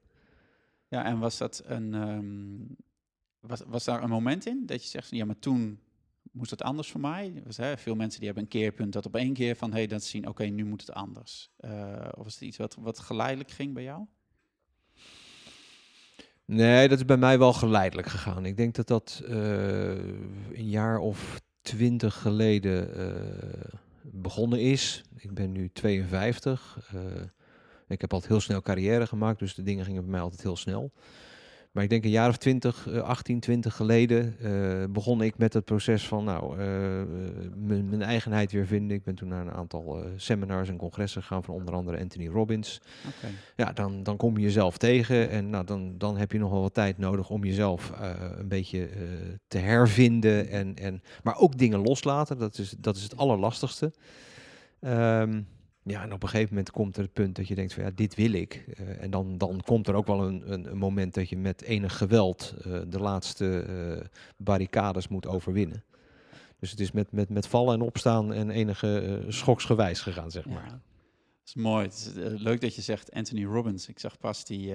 Ja, 0.87 1.05
en 1.05 1.19
was 1.19 1.37
dat 1.37 1.63
een, 1.65 1.93
ehm, 1.93 2.75
was, 3.39 3.61
was 3.67 3.83
daar 3.83 4.03
een 4.03 4.09
moment 4.09 4.45
in 4.45 4.63
dat 4.65 4.83
je 4.83 4.89
zegt, 4.89 5.09
ja, 5.09 5.25
maar 5.25 5.39
toen 5.39 5.79
moest 6.31 6.51
het 6.51 6.63
anders 6.63 6.91
voor 6.91 7.01
mij? 7.01 7.43
Hè, 7.55 7.77
veel 7.77 7.95
mensen 7.95 8.17
die 8.19 8.27
hebben 8.27 8.43
een 8.43 8.59
keerpunt 8.59 8.93
dat 8.93 9.05
op 9.05 9.15
één 9.15 9.33
keer 9.33 9.55
van, 9.55 9.73
hey, 9.73 9.87
dat 9.87 10.03
zien, 10.03 10.27
oké, 10.27 10.43
nu 10.43 10.65
moet 10.65 10.81
het 10.81 10.93
anders. 10.93 11.51
Eh, 11.57 12.07
of 12.11 12.23
was 12.23 12.33
het 12.33 12.43
iets 12.43 12.57
wat, 12.57 12.75
wat 12.79 12.99
geleidelijk 12.99 13.51
ging 13.51 13.73
bij 13.73 13.83
jou? 13.83 14.05
Nee, 16.45 16.87
dat 16.87 16.97
is 16.97 17.05
bij 17.05 17.17
mij 17.17 17.39
wel 17.39 17.53
geleidelijk 17.53 18.07
gegaan. 18.07 18.45
Ik 18.45 18.57
denk 18.57 18.75
dat 18.75 18.87
dat 18.87 19.21
eh, 19.27 19.89
een 20.53 20.69
jaar 20.69 20.99
of 20.99 21.41
twintig 21.61 22.21
geleden 22.21 22.95
eh, 22.95 23.75
begonnen 24.01 24.59
is. 24.59 25.03
Ik 25.17 25.33
ben 25.33 25.51
nu 25.51 25.69
52. 25.73 26.77
eh, 26.93 26.99
ik 27.87 28.01
heb 28.01 28.13
altijd 28.13 28.31
heel 28.31 28.41
snel 28.41 28.61
carrière 28.61 29.07
gemaakt, 29.07 29.39
dus 29.39 29.55
de 29.55 29.63
dingen 29.63 29.85
gingen 29.85 30.01
bij 30.01 30.11
mij 30.11 30.21
altijd 30.21 30.41
heel 30.41 30.57
snel. 30.57 30.91
Maar 31.71 31.83
ik 31.83 31.89
denk 31.89 32.03
een 32.03 32.09
jaar 32.09 32.29
of 32.29 32.37
20, 32.37 32.87
eh, 32.87 33.01
18, 33.01 33.39
20 33.39 33.75
geleden 33.75 34.35
eh, 34.39 34.83
begon 34.89 35.21
ik 35.21 35.37
met 35.37 35.53
het 35.53 35.65
proces 35.65 36.07
van 36.07 36.23
nou, 36.23 36.59
eh, 36.59 37.01
eh, 37.01 37.07
mijn 37.57 38.01
eigenheid 38.01 38.51
weer 38.51 38.65
vinden. 38.65 38.97
Ik 38.97 39.03
ben 39.03 39.15
toen 39.15 39.27
naar 39.27 39.41
een 39.41 39.53
aantal 39.53 40.03
seminars 40.15 40.69
en 40.69 40.77
congressen 40.77 41.21
gegaan 41.21 41.43
van 41.43 41.53
onder 41.53 41.73
andere 41.73 41.99
Anthony 41.99 42.27
Robbins 42.27 42.81
ja, 43.55 43.71
dan, 43.73 44.03
dan 44.03 44.17
kom 44.17 44.37
je 44.37 44.43
jezelf 44.43 44.77
tegen 44.77 45.29
en 45.29 45.49
nou, 45.49 45.65
dan, 45.65 45.97
dan 45.97 46.17
heb 46.17 46.31
je 46.31 46.39
nog 46.39 46.51
wel 46.51 46.61
wat 46.61 46.73
tijd 46.73 46.97
nodig 46.97 47.29
om 47.29 47.43
jezelf 47.43 47.91
een 48.37 48.47
beetje 48.47 48.89
te 49.47 49.57
hervinden. 49.57 50.49
En, 50.49 50.75
en, 50.75 51.01
maar 51.23 51.37
ook 51.37 51.57
dingen 51.57 51.79
loslaten, 51.79 52.37
dat 52.37 52.57
is, 52.57 52.75
dat 52.77 52.95
is 52.95 53.03
het 53.03 53.17
allerlastigste. 53.17 53.93
Ehm, 54.79 55.41
Ja, 55.83 56.01
en 56.01 56.13
op 56.13 56.23
een 56.23 56.29
gegeven 56.29 56.49
moment 56.49 56.71
komt 56.71 56.97
er 56.97 57.03
het 57.03 57.13
punt 57.13 57.35
dat 57.35 57.47
je 57.47 57.55
denkt 57.55 57.73
van 57.73 57.83
ja, 57.83 57.91
dit 57.95 58.15
wil 58.15 58.31
ik. 58.33 58.65
Eh, 58.77 59.03
en 59.03 59.11
dan, 59.11 59.37
dan 59.37 59.61
komt 59.65 59.87
er 59.87 59.95
ook 59.95 60.07
wel 60.07 60.23
een, 60.23 60.51
een, 60.51 60.71
een 60.71 60.77
moment 60.77 61.13
dat 61.13 61.29
je 61.29 61.37
met 61.37 61.61
enig 61.61 61.97
geweld 61.97 62.53
eh, 62.63 62.79
de 62.87 62.99
laatste 62.99 63.59
eh, 63.61 64.07
barricades 64.37 65.07
moet 65.07 65.27
overwinnen. 65.27 65.83
Dus 66.59 66.71
het 66.71 66.79
is 66.79 66.91
met, 66.91 67.11
met, 67.11 67.29
met 67.29 67.47
vallen 67.47 67.73
en 67.73 67.81
opstaan 67.81 68.33
en 68.33 68.49
enige 68.49 69.23
schoksgewijs 69.27 70.01
gegaan, 70.01 70.31
zeg 70.31 70.45
maar. 70.45 70.65
Ja. 70.65 70.69
Dat 70.69 70.79
is 71.45 71.55
mooi. 71.55 71.83
Het 71.83 71.93
is 71.93 72.41
leuk 72.41 72.61
dat 72.61 72.75
je 72.75 72.81
zegt 72.81 73.11
Anthony 73.11 73.45
Robbins. 73.45 73.87
Ik 73.87 73.99
zag 73.99 74.17
pas 74.17 74.45
die, 74.45 74.73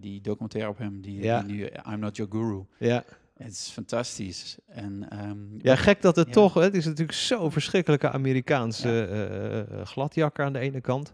die 0.00 0.20
documentaire 0.20 0.70
op 0.70 0.78
hem, 0.78 1.00
die, 1.00 1.22
Ja. 1.22 1.42
die 1.42 1.54
nu 1.54 1.68
I'm 1.92 1.98
Not 1.98 2.16
Your 2.16 2.32
Guru. 2.32 2.64
Ja, 2.78 3.04
Het 3.42 3.52
is 3.52 3.70
fantastisch. 3.72 4.56
En, 4.68 5.06
ehm, 5.08 5.36
ja 5.58 5.76
gek 5.76 6.02
dat 6.02 6.16
het 6.16 6.26
Ja. 6.26 6.32
toch, 6.32 6.54
het 6.54 6.74
is 6.74 6.84
natuurlijk 6.84 7.18
zo'n 7.18 7.52
verschrikkelijke 7.52 8.10
Amerikaanse 8.10 9.06
eh, 9.06 9.58
eh, 9.58 9.86
gladjakker 9.86 10.44
aan 10.44 10.52
de 10.52 10.58
ene 10.58 10.80
kant. 10.80 11.12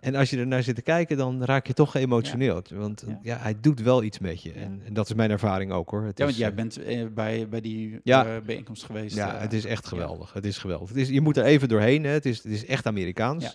En 0.00 0.14
als 0.14 0.30
je 0.30 0.38
er 0.38 0.46
naar 0.46 0.62
zit 0.62 0.74
te 0.74 0.82
kijken, 0.82 1.16
dan 1.16 1.44
raak 1.44 1.66
je 1.66 1.72
toch 1.72 1.90
geëmotioneerd. 1.90 2.70
Want 2.70 3.04
Ja. 3.06 3.18
ja. 3.22 3.36
hij 3.38 3.54
doet 3.60 3.80
wel 3.80 4.02
iets 4.02 4.18
met 4.18 4.42
je. 4.42 4.54
Ja. 4.54 4.60
En, 4.60 4.80
en 4.84 4.94
dat 4.94 5.08
is 5.08 5.14
mijn 5.14 5.30
ervaring 5.30 5.72
ook 5.72 5.90
hoor. 5.90 6.04
Het 6.04 6.18
ja, 6.18 6.26
is, 6.26 6.30
want 6.30 6.36
jij 6.36 6.48
eh, 6.48 6.54
bent 6.54 6.82
eh, 6.82 7.06
bij, 7.14 7.48
bij 7.48 7.60
die 7.60 8.00
Ja. 8.04 8.26
eh, 8.26 8.40
bijeenkomst 8.42 8.84
geweest. 8.84 9.16
Ja, 9.16 9.34
eh, 9.34 9.40
het 9.40 9.52
is 9.52 9.64
echt 9.64 9.86
geweldig. 9.86 10.32
Het 10.32 10.44
is 10.44 10.58
geweldig. 10.58 10.88
Het 10.88 10.98
is, 10.98 11.08
je 11.08 11.20
moet 11.20 11.36
er 11.36 11.44
even 11.44 11.68
doorheen. 11.68 12.04
Hè. 12.04 12.10
Het, 12.10 12.26
is, 12.26 12.36
het 12.36 12.52
is 12.52 12.66
echt 12.66 12.86
Amerikaans. 12.86 13.44
Ja. 13.44 13.54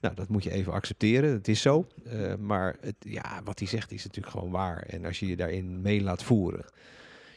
Nou, 0.00 0.14
dat 0.14 0.28
moet 0.28 0.42
je 0.44 0.50
even 0.50 0.72
accepteren. 0.72 1.32
Het 1.32 1.48
is 1.48 1.60
zo. 1.60 1.86
Eh, 2.04 2.34
maar 2.34 2.76
het, 2.80 2.94
ja, 2.98 3.40
wat 3.44 3.58
hij 3.58 3.68
zegt 3.68 3.92
is 3.92 4.04
natuurlijk 4.04 4.34
gewoon 4.34 4.50
waar. 4.50 4.82
En 4.82 5.04
als 5.04 5.18
je 5.20 5.26
je 5.26 5.36
daarin 5.36 5.80
mee 5.82 6.02
laat 6.02 6.22
voeren, 6.22 6.64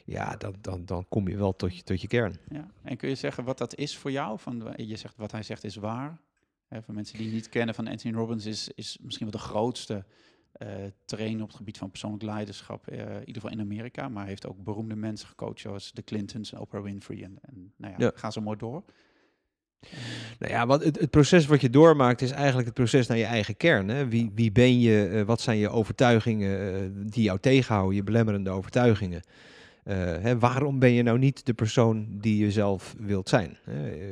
ja, 0.10 0.36
dan, 0.38 0.56
dan, 0.62 0.86
dan 0.86 1.06
kom 1.10 1.28
je 1.28 1.38
wel 1.38 1.56
tot 1.56 1.76
je, 1.76 1.84
tot 1.84 2.02
je 2.02 2.08
kern. 2.08 2.36
Ja. 2.50 2.68
En 2.84 2.98
kun 2.98 3.10
je 3.10 3.16
zeggen 3.16 3.44
wat 3.44 3.58
dat 3.58 3.76
is 3.76 3.98
voor 3.98 4.12
jou? 4.12 4.40
Van, 4.40 4.64
wa- 4.64 4.74
je 4.76 4.96
zegt 4.96 5.16
wat 5.18 5.32
hij 5.32 5.44
zegt 5.44 5.64
is 5.64 5.76
waar. 5.76 6.20
Hè, 6.68 6.82
voor 6.82 6.94
mensen 6.94 7.18
die 7.18 7.26
het 7.26 7.36
niet 7.36 7.50
kennen 7.50 7.76
van 7.76 7.88
Anthony 7.88 8.16
Robbins 8.16 8.46
is, 8.46 8.70
is 8.76 8.98
misschien 9.02 9.30
wel 9.32 9.40
de 9.42 9.46
grootste 9.48 10.06
eh 10.52 10.68
trainer 11.06 11.42
op 11.42 11.48
het 11.48 11.58
gebied 11.58 11.78
van 11.78 11.90
persoonlijk 11.90 12.24
leiderschap, 12.24 12.88
eh, 12.88 12.98
in 13.00 13.20
ieder 13.20 13.34
geval 13.42 13.50
in 13.52 13.60
Amerika. 13.60 14.10
Maar 14.10 14.20
hij 14.22 14.30
heeft 14.30 14.48
ook 14.48 14.64
beroemde 14.64 14.96
mensen 14.96 15.28
gecoacht 15.28 15.60
zoals 15.60 15.92
de 15.92 16.04
Clintons 16.04 16.54
en 16.54 16.60
Oprah 16.60 16.84
Winfrey. 16.84 17.24
En, 17.24 17.38
en 17.42 17.74
nou 17.78 17.94
ja, 17.98 18.06
Ja. 18.06 18.12
ga 18.16 18.32
zo 18.32 18.42
mooi 18.42 18.58
door. 18.58 18.84
Nou 20.40 20.52
ja, 20.54 20.66
wat, 20.68 20.84
het, 20.84 21.00
het 21.00 21.10
proces 21.10 21.46
wat 21.46 21.62
je 21.62 21.70
doormaakt 21.70 22.22
is 22.22 22.32
eigenlijk 22.32 22.66
het 22.66 22.76
proces 22.76 23.08
naar 23.08 23.18
je 23.18 23.24
eigen 23.26 23.58
kern. 23.58 23.88
Hè? 23.88 24.08
Wie, 24.08 24.32
wie 24.36 24.52
ben 24.52 24.80
je? 24.80 25.08
eh, 25.08 25.22
wat 25.24 25.42
zijn 25.42 25.58
je 25.58 25.70
overtuigingen 25.70 26.74
eh, 26.74 26.90
die 27.12 27.24
jou 27.24 27.40
tegenhouden? 27.40 27.96
Je 27.96 28.04
belemmerende 28.04 28.50
overtuigingen. 28.50 29.22
Eh, 29.90 29.96
hè, 29.98 30.40
waarom 30.40 30.80
ben 30.80 30.92
je 30.92 31.04
nou 31.04 31.18
niet 31.20 31.46
de 31.46 31.54
persoon 31.54 32.08
die 32.10 32.38
je 32.38 32.52
zelf 32.52 32.96
wilt 32.98 33.30
zijn? 33.30 33.58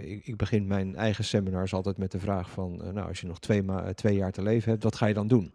Ik, 0.02 0.28
ik 0.28 0.38
begin 0.38 0.68
mijn 0.68 0.96
eigen 0.96 1.24
seminars 1.24 1.74
altijd 1.74 1.98
met 1.98 2.12
de 2.12 2.20
vraag 2.20 2.50
van... 2.50 2.84
eh, 2.84 2.92
nou, 2.92 3.08
als 3.08 3.22
je 3.22 3.28
nog 3.28 3.40
twee, 3.40 3.64
ma- 3.64 3.84
eh, 3.84 3.90
twee 3.90 4.16
jaar 4.16 4.32
te 4.32 4.42
leven 4.42 4.72
hebt, 4.72 4.84
wat 4.84 4.96
ga 4.96 5.06
je 5.06 5.14
dan 5.14 5.28
doen? 5.28 5.54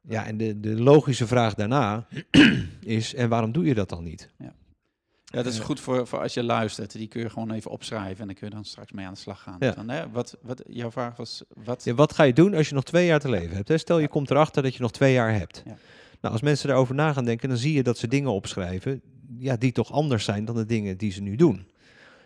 Ja, 0.00 0.26
en 0.26 0.36
de, 0.36 0.60
de 0.60 0.80
logische 0.82 1.26
vraag 1.26 1.54
daarna 1.54 2.06
is... 2.80 3.14
en 3.14 3.28
waarom 3.28 3.52
doe 3.52 3.64
je 3.64 3.74
dat 3.74 3.88
dan 3.88 4.04
niet? 4.04 4.30
Ja, 4.38 4.52
dat 5.42 5.46
is 5.52 5.58
goed 5.58 5.80
voor, 5.80 6.06
voor 6.06 6.20
als 6.20 6.34
je 6.34 6.42
luistert. 6.42 6.92
Die 6.92 7.08
kun 7.08 7.20
je 7.22 7.30
gewoon 7.30 7.50
even 7.50 7.70
opschrijven 7.70 8.20
en 8.20 8.26
dan 8.26 8.34
kun 8.34 8.48
je 8.48 8.54
dan 8.54 8.64
straks 8.64 8.92
mee 8.92 9.06
aan 9.06 9.12
de 9.12 9.18
slag 9.18 9.42
gaan. 9.42 9.56
Ja. 9.58 9.84
Hè, 9.86 10.10
wat, 10.10 10.36
wat, 10.42 10.62
jouw 10.68 10.90
vraag 10.90 11.16
was, 11.16 11.42
wat... 11.64 11.84
Ja, 11.84 11.94
wat 11.94 12.12
ga 12.12 12.22
je 12.22 12.32
doen 12.32 12.54
als 12.54 12.68
je 12.68 12.74
nog 12.74 12.84
twee 12.84 13.06
jaar 13.06 13.20
te 13.20 13.30
leven 13.30 13.56
hebt? 13.56 13.68
Hè? 13.68 13.78
Stel 13.78 13.96
je 13.96 14.02
Ja. 14.02 14.08
komt 14.08 14.30
erachter 14.30 14.62
dat 14.62 14.74
je 14.74 14.82
nog 14.82 14.92
twee 14.92 15.12
jaar 15.12 15.34
hebt. 15.34 15.62
Ja. 15.66 15.76
Nou, 16.20 16.32
als 16.32 16.42
mensen 16.42 16.68
daarover 16.68 16.94
na 16.94 17.12
gaan 17.12 17.24
denken, 17.24 17.48
dan 17.48 17.58
zie 17.58 17.72
je 17.72 17.82
dat 17.82 17.98
ze 17.98 18.08
dingen 18.08 18.30
opschrijven 18.30 19.00
ja, 19.38 19.56
die 19.56 19.72
toch 19.72 19.92
anders 19.92 20.24
zijn 20.24 20.44
dan 20.44 20.54
de 20.54 20.66
dingen 20.66 20.96
die 20.96 21.12
ze 21.12 21.22
nu 21.22 21.36
doen. 21.36 21.66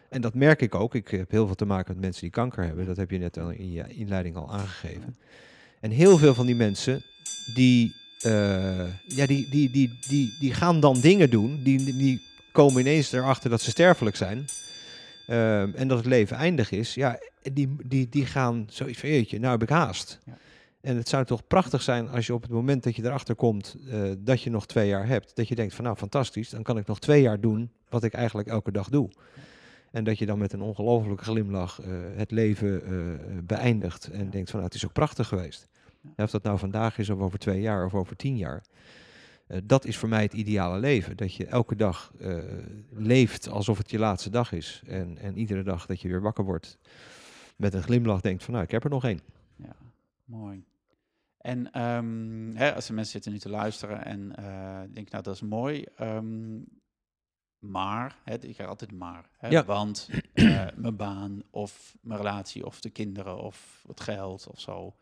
En 0.09 0.21
dat 0.21 0.35
merk 0.35 0.63
ik 0.63 0.75
ook. 0.75 0.95
Ik 0.95 1.09
heb 1.09 1.31
heel 1.31 1.47
veel 1.47 1.55
te 1.55 1.65
maken 1.65 1.93
met 1.93 2.03
mensen 2.03 2.23
die 2.23 2.31
kanker 2.31 2.65
hebben. 2.65 2.87
Dat 2.87 2.97
heb 2.97 3.11
je 3.11 3.19
net 3.19 3.39
al 3.39 3.51
in 3.51 3.73
je 3.73 3.85
inleiding 3.89 4.37
al 4.37 4.53
aangegeven. 4.53 5.17
En 5.81 5.91
heel 5.91 6.19
veel 6.19 6.35
van 6.35 6.47
die 6.47 6.55
mensen, 6.55 7.03
die, 7.55 7.95
eh, 8.21 9.07
ja, 9.07 9.27
die, 9.27 9.49
die, 9.51 9.71
die, 9.71 9.99
die, 10.09 10.37
die 10.41 10.55
gaan 10.55 10.81
dan 10.81 11.01
dingen 11.01 11.31
doen. 11.31 11.63
Die, 11.63 11.97
die 11.97 12.23
komen 12.53 12.81
ineens 12.81 13.13
erachter 13.13 13.51
dat 13.51 13.61
ze 13.61 13.71
sterfelijk 13.71 14.17
zijn. 14.17 14.47
Ehm, 15.27 15.71
en 15.75 15.89
dat 15.89 15.99
het 15.99 16.07
leven 16.07 16.37
eindig 16.37 16.71
is. 16.71 16.95
Ja, 16.95 17.19
die, 17.53 17.77
die, 17.85 18.09
die 18.09 18.27
gaan 18.27 18.67
zoiets 18.71 18.99
van, 18.99 19.09
jeetje, 19.09 19.39
nou 19.39 19.53
heb 19.53 19.63
ik 19.63 19.69
haast. 19.69 20.19
Ja. 20.25 20.39
En 20.83 20.97
het 20.97 21.09
zou 21.09 21.25
toch 21.25 21.47
prachtig 21.47 21.83
zijn 21.83 22.09
als 22.09 22.27
je 22.27 22.35
op 22.35 22.43
het 22.43 22.51
moment 22.51 22.83
dat 22.83 22.97
je 22.97 23.05
erachter 23.05 23.35
komt 23.35 23.77
eh, 23.89 24.11
dat 24.19 24.43
je 24.43 24.51
nog 24.51 24.67
twee 24.67 24.89
jaar 24.89 25.07
hebt, 25.07 25.37
dat 25.37 25.49
je 25.49 25.55
denkt 25.55 25.75
van 25.75 25.85
nou 25.85 25.97
fantastisch, 25.97 26.51
dan 26.51 26.63
kan 26.63 26.79
ik 26.79 26.87
nog 26.87 26.99
twee 26.99 27.23
jaar 27.23 27.41
doen 27.41 27.71
wat 27.89 28.05
ik 28.05 28.13
eigenlijk 28.15 28.49
elke 28.49 28.73
dag 28.73 28.89
doe. 28.89 29.11
En 29.91 30.05
dat 30.05 30.19
je 30.19 30.27
dan 30.27 30.39
met 30.39 30.53
een 30.53 30.61
ongelofelijke 30.61 31.25
glimlach 31.25 31.81
eh, 31.81 31.89
het 32.15 32.31
leven 32.31 32.85
eh, 32.85 33.39
beëindigt 33.45 34.11
en 34.11 34.25
Ja. 34.25 34.31
denkt 34.31 34.51
van 34.51 34.59
nou 34.61 34.65
het 34.73 34.75
is 34.75 34.85
ook 34.85 34.93
prachtig 34.93 35.29
geweest. 35.29 35.69
Ja. 36.17 36.25
Of 36.25 36.31
dat 36.31 36.43
nou 36.43 36.59
vandaag 36.59 36.99
is 36.99 37.11
of 37.11 37.21
over 37.21 37.39
twee 37.39 37.61
jaar 37.61 37.85
of 37.85 37.95
over 37.95 38.17
tien 38.17 38.37
jaar. 38.37 38.65
Dat 39.65 39.85
is 39.85 39.97
voor 39.97 40.09
mij 40.09 40.23
het 40.23 40.33
ideale 40.33 40.79
leven. 40.79 41.17
Dat 41.17 41.35
je 41.35 41.47
elke 41.47 41.77
dag 41.77 42.13
leeft 42.91 43.49
alsof 43.49 43.79
het 43.79 43.91
je 43.91 43.99
laatste 43.99 44.31
dag 44.31 44.53
is. 44.53 44.83
En, 44.87 45.19
en 45.19 45.39
iedere 45.39 45.63
dag 45.63 45.87
dat 45.87 46.01
je 46.01 46.09
weer 46.09 46.21
wakker 46.21 46.45
wordt 46.45 46.79
met 47.57 47.75
een 47.75 47.83
glimlach 47.83 48.21
denkt 48.21 48.45
van 48.45 48.53
nou 48.53 48.65
ik 48.65 48.71
heb 48.71 48.85
er 48.85 48.91
nog 48.91 49.05
één. 49.05 49.21
Ja, 49.57 49.77
mooi. 50.25 50.65
En 51.43 51.73
ehm, 51.73 52.51
hè, 52.55 52.75
als 52.75 52.87
de 52.87 52.93
mensen 52.93 53.13
zitten 53.13 53.33
nu 53.33 53.39
te 53.39 53.49
luisteren 53.49 54.05
en 54.05 54.37
eh 54.37 54.81
denken, 54.81 55.13
nou 55.13 55.23
dat 55.23 55.35
is 55.35 55.41
mooi, 55.41 55.85
ehm, 55.97 56.59
maar, 57.59 58.17
hè, 58.25 58.35
ik 58.35 58.55
krijg 58.55 58.69
altijd 58.69 58.93
maar, 58.93 59.31
hè, 59.39 59.49
Ja. 59.49 59.65
want 59.65 60.09
eh, 60.35 60.67
mijn 60.77 60.97
baan 60.97 61.43
of 61.51 61.97
mijn 62.01 62.19
relatie 62.19 62.67
of 62.67 62.81
de 62.81 62.91
kinderen 62.91 63.39
of 63.39 63.85
het 63.89 64.01
geld 64.01 64.47
of 64.49 64.61
zo. 64.61 64.97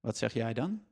Wat 0.00 0.16
zeg 0.16 0.32
jij 0.32 0.52
dan? 0.52 0.82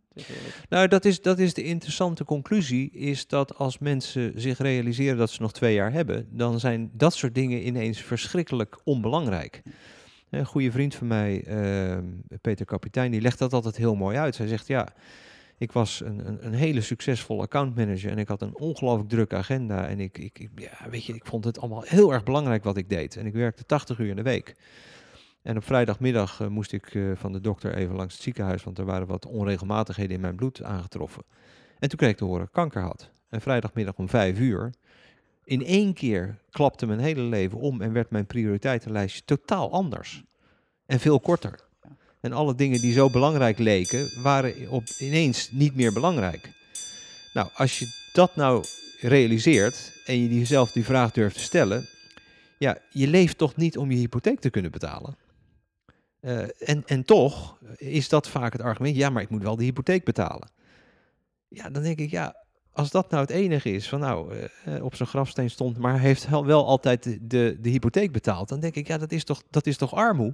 Nou, 0.68 0.88
dat 0.88 1.04
is, 1.04 1.22
dat 1.22 1.38
is 1.38 1.54
de 1.54 1.62
interessante 1.62 2.24
conclusie, 2.24 2.90
is 2.90 3.26
dat 3.26 3.54
als 3.54 3.78
mensen 3.78 4.40
zich 4.40 4.58
realiseren 4.58 5.16
dat 5.18 5.30
ze 5.30 5.42
nog 5.42 5.52
twee 5.52 5.74
jaar 5.74 5.92
hebben, 5.92 6.28
dan 6.30 6.60
zijn 6.60 6.90
dat 6.94 7.14
soort 7.14 7.34
dingen 7.34 7.66
ineens 7.66 8.00
verschrikkelijk 8.00 8.80
onbelangrijk. 8.84 9.62
Een 10.32 10.46
goede 10.46 10.70
vriend 10.70 10.94
van 10.94 11.06
mij, 11.06 11.44
ehm, 11.44 12.04
Peter 12.40 12.66
Kapitein, 12.66 13.10
die 13.10 13.20
legt 13.20 13.38
dat 13.38 13.52
altijd 13.52 13.76
heel 13.76 13.94
mooi 13.94 14.16
uit. 14.16 14.38
Hij 14.38 14.46
zegt, 14.46 14.66
ja, 14.66 14.88
ik 15.58 15.72
was 15.72 16.00
een, 16.00 16.26
een, 16.26 16.46
een 16.46 16.54
hele 16.54 16.80
succesvolle 16.80 17.42
accountmanager 17.42 18.10
en 18.10 18.18
ik 18.18 18.28
had 18.28 18.42
een 18.42 18.56
ongelooflijk 18.56 19.08
drukke 19.08 19.36
agenda. 19.36 19.86
En 19.88 20.00
ik, 20.00 20.18
ik, 20.18 20.48
ja, 20.54 20.90
weet 20.90 21.04
je, 21.04 21.14
ik 21.14 21.26
vond 21.26 21.44
het 21.44 21.58
allemaal 21.58 21.82
heel 21.82 22.12
erg 22.12 22.22
belangrijk 22.22 22.64
wat 22.64 22.76
ik 22.76 22.88
deed. 22.88 23.16
En 23.16 23.26
ik 23.26 23.32
werkte 23.32 23.66
80 23.66 23.98
uur 23.98 24.08
in 24.08 24.16
de 24.16 24.22
week. 24.22 24.54
En 25.42 25.56
op 25.56 25.64
vrijdagmiddag 25.64 26.40
eh, 26.40 26.46
moest 26.46 26.72
ik 26.72 26.94
eh, 26.94 27.02
van 27.14 27.32
de 27.32 27.40
dokter 27.40 27.74
even 27.74 27.96
langs 27.96 28.14
het 28.14 28.22
ziekenhuis, 28.22 28.64
want 28.64 28.78
er 28.78 28.84
waren 28.84 29.06
wat 29.06 29.26
onregelmatigheden 29.26 30.14
in 30.14 30.20
mijn 30.20 30.36
bloed 30.36 30.62
aangetroffen. 30.62 31.22
En 31.78 31.88
toen 31.88 31.98
kreeg 31.98 32.10
ik 32.10 32.16
te 32.16 32.24
horen 32.24 32.38
dat 32.38 32.48
ik 32.48 32.54
kanker 32.54 32.82
had. 32.82 33.10
En 33.28 33.40
vrijdagmiddag 33.40 33.96
om 33.96 34.08
vijf 34.08 34.38
uur, 34.38 34.72
in 35.52 35.64
één 35.64 35.92
keer 35.92 36.38
klapte 36.50 36.86
mijn 36.86 37.00
hele 37.00 37.22
leven 37.22 37.58
om 37.58 37.80
en 37.80 37.92
werd 37.92 38.10
mijn 38.10 38.26
prioriteitenlijstje 38.26 39.22
totaal 39.24 39.72
anders. 39.72 40.22
En 40.86 41.00
veel 41.00 41.20
korter. 41.20 41.60
En 42.20 42.32
alle 42.32 42.54
dingen 42.54 42.80
die 42.80 42.92
zo 42.92 43.10
belangrijk 43.10 43.58
leken, 43.58 44.22
waren 44.22 44.70
op, 44.70 44.84
ineens 44.98 45.50
niet 45.50 45.74
meer 45.74 45.92
belangrijk. 45.92 46.50
Nou, 47.32 47.48
als 47.54 47.78
je 47.78 47.86
dat 48.12 48.36
nou 48.36 48.64
realiseert 49.00 49.92
en 50.06 50.18
je 50.18 50.38
jezelf 50.38 50.72
die 50.72 50.84
vraag 50.84 51.12
durft 51.12 51.36
te 51.36 51.42
stellen, 51.42 51.88
ja, 52.58 52.78
je 52.90 53.06
leeft 53.06 53.38
toch 53.38 53.56
niet 53.56 53.76
om 53.78 53.90
je 53.90 53.98
hypotheek 53.98 54.40
te 54.40 54.50
kunnen 54.50 54.70
betalen. 54.70 55.16
Eh, 56.20 56.68
en, 56.68 56.82
en 56.86 57.04
toch 57.04 57.58
is 57.76 58.08
dat 58.08 58.28
vaak 58.28 58.52
het 58.52 58.62
argument, 58.62 58.96
ja, 58.96 59.10
maar 59.10 59.22
ik 59.22 59.30
moet 59.30 59.42
wel 59.42 59.56
de 59.56 59.64
hypotheek 59.64 60.04
betalen. 60.04 60.48
Ja, 61.48 61.70
dan 61.70 61.82
denk 61.82 61.98
ik, 61.98 62.10
ja, 62.10 62.41
als 62.72 62.90
dat 62.90 63.10
nou 63.10 63.22
het 63.22 63.30
enige 63.30 63.70
is, 63.70 63.88
van 63.88 64.00
nou, 64.00 64.34
eh, 64.34 64.76
eh, 64.76 64.84
op 64.84 64.94
zijn 64.94 65.08
grafsteen 65.08 65.50
stond, 65.50 65.78
maar 65.78 66.00
heeft 66.00 66.28
wel- 66.28 66.66
altijd 66.66 67.02
de, 67.20 67.56
de, 67.60 67.68
hypotheek 67.70 68.12
betaald, 68.12 68.48
dan 68.48 68.60
denk 68.60 68.74
ik, 68.74 68.86
ja, 68.86 68.98
dat 68.98 69.12
is 69.12 69.24
toch, 69.24 69.42
dat 69.50 69.66
is 69.66 69.76
toch 69.76 69.94
armoe? 69.94 70.32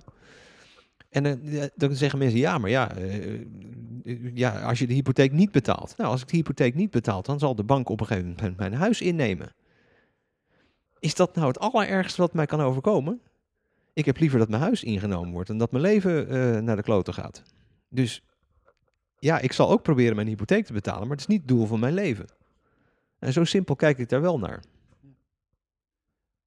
En 1.09 1.23
dan, 1.75 1.95
zeggen 1.95 2.19
mensen, 2.19 2.39
ja, 2.39 2.59
maar 2.59 2.71
ja, 2.71 2.97
eh, 2.97 3.45
ja, 4.35 4.61
als 4.61 4.79
je 4.79 4.87
de 4.87 4.95
hypotheek 4.95 5.33
niet 5.33 5.51
betaalt. 5.51 5.95
Nou, 5.97 6.11
als 6.11 6.23
ik 6.23 6.29
de 6.29 6.37
hypotheek 6.37 6.75
niet 6.75 6.91
betaal, 6.91 7.23
dan 7.23 7.39
zal 7.39 7.55
de 7.55 7.63
bank 7.65 7.89
op 7.89 8.01
een 8.01 8.07
gegeven 8.07 8.35
moment 8.37 8.57
mijn 8.57 8.75
huis 8.75 9.01
innemen. 9.01 9.55
Is 10.99 11.15
dat 11.15 11.35
nou 11.35 11.47
het 11.47 11.59
allerergste 11.59 12.21
wat 12.21 12.33
mij 12.33 12.47
kan 12.47 12.61
overkomen? 12.61 13.21
Ik 13.93 14.05
heb 14.05 14.19
liever 14.19 14.39
dat 14.39 14.49
mijn 14.49 14.63
huis 14.63 14.85
ingenomen 14.85 15.33
wordt 15.33 15.51
en 15.51 15.59
dat 15.59 15.71
mijn 15.71 15.83
leven 15.83 16.65
naar 16.65 16.77
de 16.77 16.83
kloten 16.83 17.15
gaat. 17.15 17.43
Dus 17.89 18.23
ja, 19.19 19.39
ik 19.39 19.53
zal 19.53 19.71
ook 19.71 19.83
proberen 19.83 20.15
mijn 20.17 20.29
hypotheek 20.29 20.67
te 20.67 20.73
betalen, 20.73 21.01
maar 21.01 21.17
het 21.17 21.21
is 21.21 21.27
niet 21.27 21.39
het 21.41 21.49
doel 21.49 21.67
van 21.67 21.81
mijn 21.81 21.95
leven. 21.95 22.27
En 23.19 23.33
zo 23.33 23.45
simpel 23.45 23.77
kijk 23.77 23.99
ik 23.99 24.09
daar 24.09 24.21
wel 24.21 24.39
naar. 24.39 24.63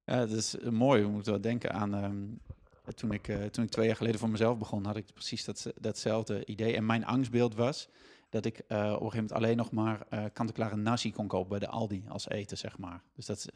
Ja, 0.04 0.18
dat 0.26 0.30
is 0.30 0.58
eh, 0.58 0.70
mooi. 0.70 1.02
We 1.02 1.08
moeten 1.08 1.32
wel 1.32 1.40
denken 1.40 1.72
aan. 1.72 1.94
ehm, 1.94 2.24
toen, 2.94 3.12
ik, 3.12 3.28
eh, 3.28 3.44
toen 3.44 3.64
ik 3.64 3.70
twee 3.70 3.86
jaar 3.86 3.96
geleden 3.96 4.20
voor 4.20 4.30
mezelf 4.30 4.58
begon, 4.58 4.84
had 4.84 4.96
ik 4.96 5.06
precies 5.12 5.44
dat, 5.44 5.72
datzelfde 5.80 6.44
idee. 6.44 6.76
En 6.76 6.86
mijn 6.86 7.04
angstbeeld 7.04 7.54
was 7.54 7.88
dat 8.28 8.44
ik 8.44 8.58
eh, 8.58 8.78
op 8.78 8.82
een 8.82 8.90
gegeven 8.92 9.10
moment 9.10 9.32
alleen 9.32 9.56
nog 9.56 9.70
maar 9.70 10.06
eh 10.08 10.24
kant-en-klare 10.32 10.76
nasi 10.76 11.12
kon 11.12 11.26
kopen 11.26 11.48
bij 11.48 11.58
de 11.58 11.68
Aldi 11.68 12.04
als 12.08 12.28
eten, 12.28 12.58
zeg 12.58 12.78
maar. 12.78 13.02
Dus 13.14 13.26
dat. 13.26 13.46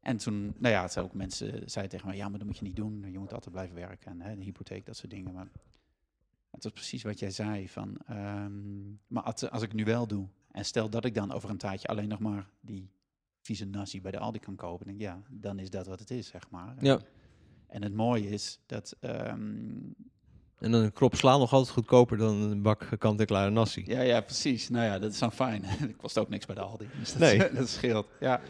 En 0.00 0.16
toen, 0.16 0.54
nou 0.58 0.74
ja, 0.74 0.82
het 0.82 0.98
ook 0.98 1.14
mensen 1.14 1.70
zeiden 1.70 1.94
tegen 1.94 2.08
mij, 2.08 2.16
ja, 2.16 2.28
maar 2.28 2.38
dat 2.38 2.46
moet 2.46 2.58
je 2.58 2.64
niet 2.64 2.76
doen. 2.76 3.04
Je 3.10 3.18
moet 3.18 3.32
altijd 3.32 3.54
blijven 3.54 3.74
werken 3.74 4.10
en 4.10 4.20
hè, 4.20 4.36
de 4.36 4.44
hypotheek, 4.44 4.86
dat 4.86 4.96
soort 4.96 5.10
dingen. 5.10 5.32
Maar 5.32 5.48
het 6.64 6.72
was 6.72 6.82
precies 6.82 7.02
wat 7.02 7.18
jij 7.18 7.30
zei. 7.30 7.68
Van, 7.68 7.96
ehm, 8.06 8.88
maar 9.06 9.22
als, 9.22 9.50
als 9.50 9.62
ik 9.62 9.72
nu 9.72 9.84
wel 9.84 10.06
doe, 10.06 10.28
en 10.50 10.64
stel 10.64 10.90
dat 10.90 11.04
ik 11.04 11.14
dan 11.14 11.32
over 11.32 11.50
een 11.50 11.58
tijdje 11.58 11.88
alleen 11.88 12.08
nog 12.08 12.18
maar 12.18 12.48
die 12.60 12.90
vieze 13.40 13.64
nasi 13.64 14.00
bij 14.00 14.10
de 14.10 14.18
Aldi 14.18 14.38
kan 14.38 14.56
kopen, 14.56 14.86
denk 14.86 14.98
ik, 14.98 15.04
ja, 15.04 15.22
dan 15.30 15.58
is 15.58 15.70
dat 15.70 15.86
wat 15.86 15.98
het 15.98 16.10
is, 16.10 16.26
zeg 16.26 16.50
maar. 16.50 16.74
Ja. 16.80 17.00
En 17.66 17.82
het 17.82 17.94
mooie 17.94 18.28
is 18.28 18.60
dat, 18.66 18.96
ehm, 19.00 19.92
En 20.58 20.70
dan 20.70 20.82
een 20.82 20.92
krop 20.92 21.14
sla 21.14 21.36
nog 21.36 21.52
altijd 21.52 21.72
goedkoper 21.72 22.16
dan 22.16 22.36
een 22.36 22.62
bak 22.62 22.88
kant-en-klare 22.98 23.50
nasi. 23.50 23.82
ja, 23.86 24.00
ja, 24.00 24.20
precies. 24.20 24.68
Nou 24.68 24.84
ja, 24.84 24.98
dat 24.98 25.12
is 25.12 25.18
dan 25.18 25.32
fijn. 25.32 25.64
Het 25.66 25.96
kost 25.96 26.18
ook 26.18 26.28
niks 26.28 26.46
bij 26.46 26.54
de 26.54 26.60
Aldi. 26.60 26.88
Dus 26.98 27.12
dat, 27.12 27.20
Nee. 27.20 27.52
dat 27.52 27.68
scheelt. 27.68 28.08
Ja. 28.20 28.40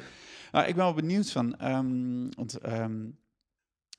Nou, 0.52 0.66
ik 0.66 0.74
ben 0.74 0.84
wel 0.84 0.94
benieuwd 0.94 1.30
van, 1.30 1.56
ehm, 1.58 2.28
want 2.36 2.58
ehm 2.58 3.00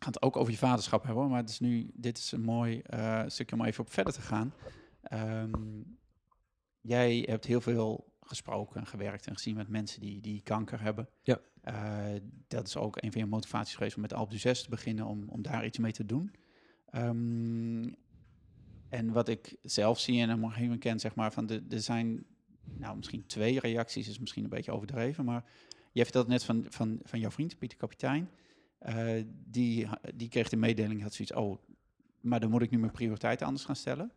het 0.05 0.21
ook 0.21 0.35
over 0.35 0.51
je 0.51 0.57
vaderschap 0.57 1.03
hebben, 1.03 1.21
hoor, 1.21 1.31
maar 1.31 1.41
het 1.41 1.49
is 1.49 1.59
nu, 1.59 1.89
dit 1.93 2.17
is 2.17 2.31
een 2.31 2.41
mooi 2.41 2.79
eh, 2.79 3.23
stukje 3.27 3.55
om 3.55 3.65
even 3.65 3.83
op 3.83 3.91
verder 3.91 4.13
te 4.13 4.21
gaan. 4.21 4.53
Ehm, 5.01 5.81
jij 6.81 7.25
hebt 7.29 7.45
heel 7.45 7.61
veel 7.61 8.13
gesproken 8.21 8.79
en 8.79 8.87
gewerkt 8.87 9.27
en 9.27 9.33
gezien 9.33 9.55
met 9.55 9.67
mensen 9.67 10.01
die, 10.01 10.21
die 10.21 10.41
kanker 10.41 10.81
hebben. 10.81 11.09
Ja. 11.23 11.39
Eh, 11.61 12.21
dat 12.47 12.67
is 12.67 12.77
ook 12.77 13.01
een 13.01 13.11
van 13.11 13.21
je 13.21 13.27
motivaties 13.27 13.75
geweest 13.75 13.95
om 13.95 14.01
met 14.01 14.13
Alp 14.13 14.31
du 14.31 14.37
6 14.37 14.63
te 14.63 14.69
beginnen, 14.69 15.05
om, 15.05 15.23
om 15.29 15.41
daar 15.41 15.65
iets 15.65 15.77
mee 15.77 15.91
te 15.91 16.05
doen. 16.05 16.31
Ehm, 16.85 17.93
en 18.89 19.11
wat 19.11 19.27
ik 19.27 19.55
zelf 19.61 19.99
zie 19.99 20.21
en 20.21 20.29
een 20.29 20.43
omgeving 20.43 20.79
ken, 20.79 20.99
zeg 20.99 21.15
maar, 21.15 21.33
van 21.33 21.45
de, 21.45 21.63
er 21.69 21.81
zijn, 21.81 22.25
nou 22.63 22.95
misschien 22.95 23.25
twee 23.25 23.59
reacties, 23.59 24.07
is 24.07 24.19
misschien 24.19 24.43
een 24.43 24.49
beetje 24.49 24.71
overdreven, 24.71 25.25
maar 25.25 25.43
je 25.91 26.03
vertelt 26.03 26.27
net 26.27 26.43
van, 26.43 26.65
van, 26.69 26.99
van 27.03 27.19
jouw 27.19 27.31
vriend, 27.31 27.57
Pieter 27.57 27.77
Kapitein. 27.77 28.29
Eh, 28.79 29.23
die, 29.27 29.87
die 30.15 30.29
kreeg 30.29 30.49
de 30.49 30.55
mededeling, 30.57 31.01
had 31.01 31.13
zoiets, 31.13 31.33
oh, 31.33 31.61
maar 32.21 32.39
dan 32.39 32.49
moet 32.49 32.61
ik 32.61 32.69
nu 32.69 32.79
mijn 32.79 32.91
prioriteiten 32.91 33.45
anders 33.45 33.65
gaan 33.65 33.75
stellen. 33.75 34.11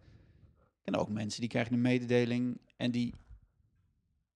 En 0.83 0.97
ook 0.97 1.09
mensen 1.09 1.41
die 1.41 1.49
krijgen 1.49 1.73
een 1.73 1.81
mededeling 1.81 2.61
en 2.77 2.91
die, 2.91 3.15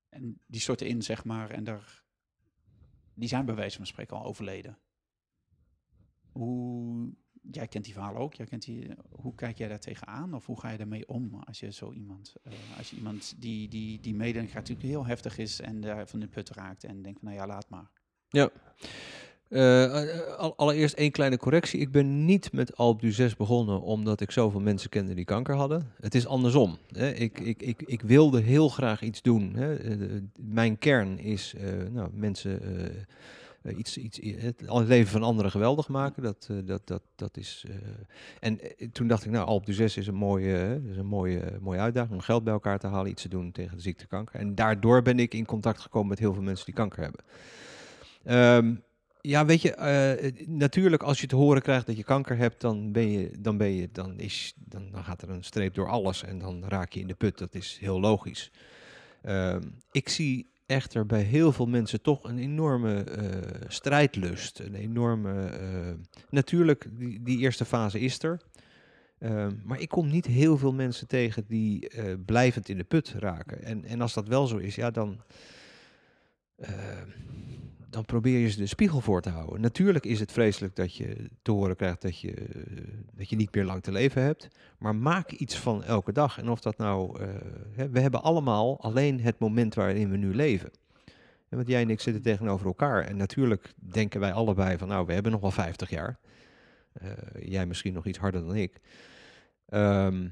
en 0.09 0.41
die 0.47 0.61
storten 0.61 0.87
in, 0.87 1.03
zeg 1.03 1.25
maar, 1.25 1.51
en 1.51 1.65
daar, 1.65 2.03
die 3.15 3.29
zijn 3.29 3.47
bij 3.47 3.55
wijze 3.55 3.77
van 3.77 3.87
spreken 3.87 4.17
al 4.17 4.25
overleden. 4.25 4.79
Hoe, 6.33 7.13
jij 7.51 7.69
kent 7.69 7.85
die 7.85 7.93
verhalen 7.93 8.21
ook, 8.21 8.35
jij 8.35 8.47
kent 8.47 8.65
die, 8.65 8.89
hoe 9.11 9.35
kijk 9.35 9.59
jij 9.59 9.69
daar 9.69 9.81
tegenaan 9.81 10.35
of 10.35 10.47
hoe 10.47 10.61
ga 10.61 10.71
je 10.71 10.79
daarmee 10.79 11.09
om 11.09 11.35
als 11.35 11.61
je 11.61 11.73
zo 11.73 11.93
iemand, 11.93 12.35
eh, 12.43 12.53
als 12.79 12.91
je 12.91 12.97
iemand 12.97 13.35
die, 13.41 13.69
die, 13.69 14.01
die 14.01 14.15
mededeling 14.15 14.51
krijgt, 14.51 14.69
natuurlijk 14.69 14.97
heel 14.97 15.07
heftig 15.07 15.39
is 15.39 15.61
en 15.61 15.81
daar 15.81 16.09
van 16.09 16.21
de 16.21 16.29
put 16.29 16.51
raakt 16.51 16.85
en 16.85 17.03
denkt 17.03 17.19
van, 17.19 17.29
nou 17.29 17.41
ja, 17.41 17.47
laat 17.47 17.69
maar. 17.69 17.91
Al- 18.31 18.51
allereerst 20.57 20.95
één 20.95 21.11
kleine 21.11 21.37
correctie. 21.37 21.81
Ik 21.81 21.91
ben 21.91 22.25
niet 22.25 22.53
met 22.53 22.77
Alp 22.77 23.01
du 23.01 23.13
6 23.13 23.37
begonnen 23.37 23.81
omdat 23.81 24.21
ik 24.21 24.31
zoveel 24.31 24.61
mensen 24.61 24.91
kende 24.91 25.15
die 25.15 25.25
kanker 25.25 25.55
hadden. 25.55 25.93
Het 26.01 26.15
is 26.15 26.27
andersom. 26.27 26.79
Hè. 26.93 27.11
Ik, 27.11 27.41
ik, 27.41 27.63
ik, 27.63 27.83
ik 27.83 28.03
wilde 28.03 28.41
heel 28.41 28.69
graag 28.69 29.03
iets 29.03 29.23
doen. 29.23 29.53
Hè. 29.55 29.77
Eh, 29.77 29.97
mijn 30.37 30.79
kern 30.79 31.19
is 31.19 31.55
eh, 31.55 31.93
nou, 31.93 32.11
mensen 32.13 32.63
eh, 32.63 32.85
eh, 33.67 33.79
iets, 33.79 33.97
iets, 33.97 34.21
het 34.47 34.87
leven 34.87 35.11
van 35.11 35.23
anderen 35.23 35.51
geweldig 35.51 35.89
maken. 35.89 36.23
Dat, 36.23 36.47
eh, 36.51 36.57
dat, 36.65 36.87
dat, 36.87 37.03
dat 37.15 37.37
is, 37.37 37.65
eh, 37.69 37.75
en 38.41 38.61
eh, 38.61 38.89
toen 38.93 39.07
dacht 39.07 39.25
ik, 39.25 39.31
nou, 39.31 39.47
Alp 39.47 39.67
du 39.67 39.73
6 39.73 39.97
is 39.97 40.07
een 40.07 40.15
mooie, 40.15 40.57
eh, 40.57 40.91
is 40.91 40.97
een 40.97 41.07
mooie, 41.07 41.59
mooie 41.61 41.79
uitdaging 41.79 42.15
om 42.15 42.21
geld 42.21 42.45
bij 42.45 42.53
elkaar 42.53 42.79
te 42.79 42.87
halen, 42.87 43.11
iets 43.11 43.23
te 43.23 43.29
doen 43.29 43.53
tegen 43.53 43.77
de 43.77 43.83
ziekte 43.83 44.07
kanker. 44.07 44.41
En 44.41 44.55
daardoor 44.55 45.03
ben 45.03 45.19
ik 45.19 45.35
in 45.35 45.47
contact 45.47 45.81
gekomen 45.81 46.09
met 46.09 46.19
heel 46.19 46.33
veel 46.33 46.43
mensen 46.43 46.65
die 46.65 46.75
kanker 46.75 47.03
hebben. 47.03 47.25
Ehm, 48.25 48.75
ja, 49.27 49.45
weet 49.45 49.63
je, 49.63 49.75
eh, 49.75 50.47
natuurlijk 50.47 51.03
als 51.03 51.21
je 51.21 51.27
te 51.27 51.37
horen 51.37 51.63
krijgt 51.63 51.87
dat 51.87 51.97
je 51.97 52.05
kanker 52.05 52.37
hebt, 52.37 52.61
dan 52.61 52.93
ben 52.93 53.11
je, 53.11 53.31
dan 53.39 53.57
ben 53.57 53.73
je, 53.73 53.89
dan 53.93 54.19
is, 54.19 54.55
dan, 54.57 54.91
gaat 54.93 55.23
er 55.23 55.31
een 55.31 55.45
streep 55.45 55.75
door 55.75 55.89
alles 55.89 56.25
en 56.25 56.39
dan 56.39 56.65
raak 56.69 56.93
je 56.93 57.01
in 57.01 57.07
de 57.07 57.15
put. 57.15 57.39
Dat 57.39 57.55
is 57.55 57.79
heel 57.81 58.01
logisch. 58.01 58.51
Ehm, 59.23 59.63
ik 59.91 60.09
zie 60.09 60.51
echter 60.67 61.07
bij 61.07 61.23
heel 61.23 61.53
veel 61.53 61.67
mensen 61.67 62.03
toch 62.03 62.25
een 62.25 62.39
enorme 62.39 63.03
eh, 63.03 63.61
strijdlust, 63.69 64.59
een 64.59 64.75
enorme, 64.75 65.47
eh, 65.47 65.93
natuurlijk 66.31 66.89
die, 66.91 67.23
die 67.23 67.39
eerste 67.39 67.65
fase 67.65 68.01
is 68.01 68.23
er. 68.23 68.41
Ehm, 69.19 69.53
maar 69.65 69.81
ik 69.81 69.89
kom 69.89 70.09
niet 70.09 70.27
heel 70.27 70.59
veel 70.59 70.73
mensen 70.73 71.07
tegen 71.07 71.45
die 71.49 71.91
blijvend 72.25 72.69
in 72.69 72.77
de 72.77 72.85
put 72.85 73.15
raken. 73.19 73.63
En, 73.63 73.85
en 73.85 74.01
als 74.01 74.15
dat 74.15 74.29
wel 74.29 74.47
zo 74.47 74.57
is, 74.57 74.75
ja, 74.75 74.91
dan, 74.91 75.21
dan 77.97 78.05
probeer 78.05 78.39
je 78.39 78.49
ze 78.49 78.59
de 78.59 78.67
spiegel 78.67 79.01
voor 79.01 79.23
te 79.23 79.29
houden. 79.29 79.61
Natuurlijk 79.61 80.05
is 80.05 80.21
het 80.21 80.33
vreselijk 80.33 80.77
dat 80.77 80.95
je 80.95 81.31
te 81.43 81.51
horen 81.51 81.77
krijgt 81.77 82.03
dat 82.03 82.21
je, 82.21 82.35
dat 83.13 83.29
je 83.29 83.37
niet 83.37 83.55
meer 83.55 83.65
lang 83.65 83.83
te 83.83 83.93
leven 83.93 84.23
hebt. 84.23 84.49
Maar 84.79 84.95
maak 84.95 85.31
iets 85.31 85.59
van 85.59 85.85
elke 85.85 86.13
dag. 86.13 86.39
En 86.39 86.49
of 86.49 86.61
dat 86.61 86.77
nou. 86.77 87.21
eh, 87.21 87.85
we 87.91 88.01
hebben 88.01 88.23
allemaal 88.23 88.81
alleen 88.81 89.21
het 89.21 89.39
moment 89.39 89.75
waarin 89.75 90.11
we 90.11 90.17
nu 90.17 90.35
leven. 90.35 90.71
En 91.49 91.57
want 91.57 91.69
jij 91.69 91.83
en 91.83 91.91
ik 91.91 92.01
zitten 92.01 92.23
tegenover 92.23 92.67
elkaar. 92.67 93.05
En 93.05 93.17
natuurlijk 93.17 93.75
denken 93.77 94.21
wij 94.21 94.33
allebei 94.33 94.79
van. 94.79 94.89
Nou, 94.89 95.07
we 95.07 95.13
hebben 95.13 95.33
nog 95.33 95.41
wel 95.41 95.51
50 95.51 95.91
jaar. 95.91 96.19
Eh, 96.93 97.11
jij 97.39 97.67
misschien 97.67 97.93
nog 97.93 98.07
iets 98.07 98.19
harder 98.19 98.41
dan 98.41 98.57
ik. 98.57 98.81
Ehm, 99.67 100.29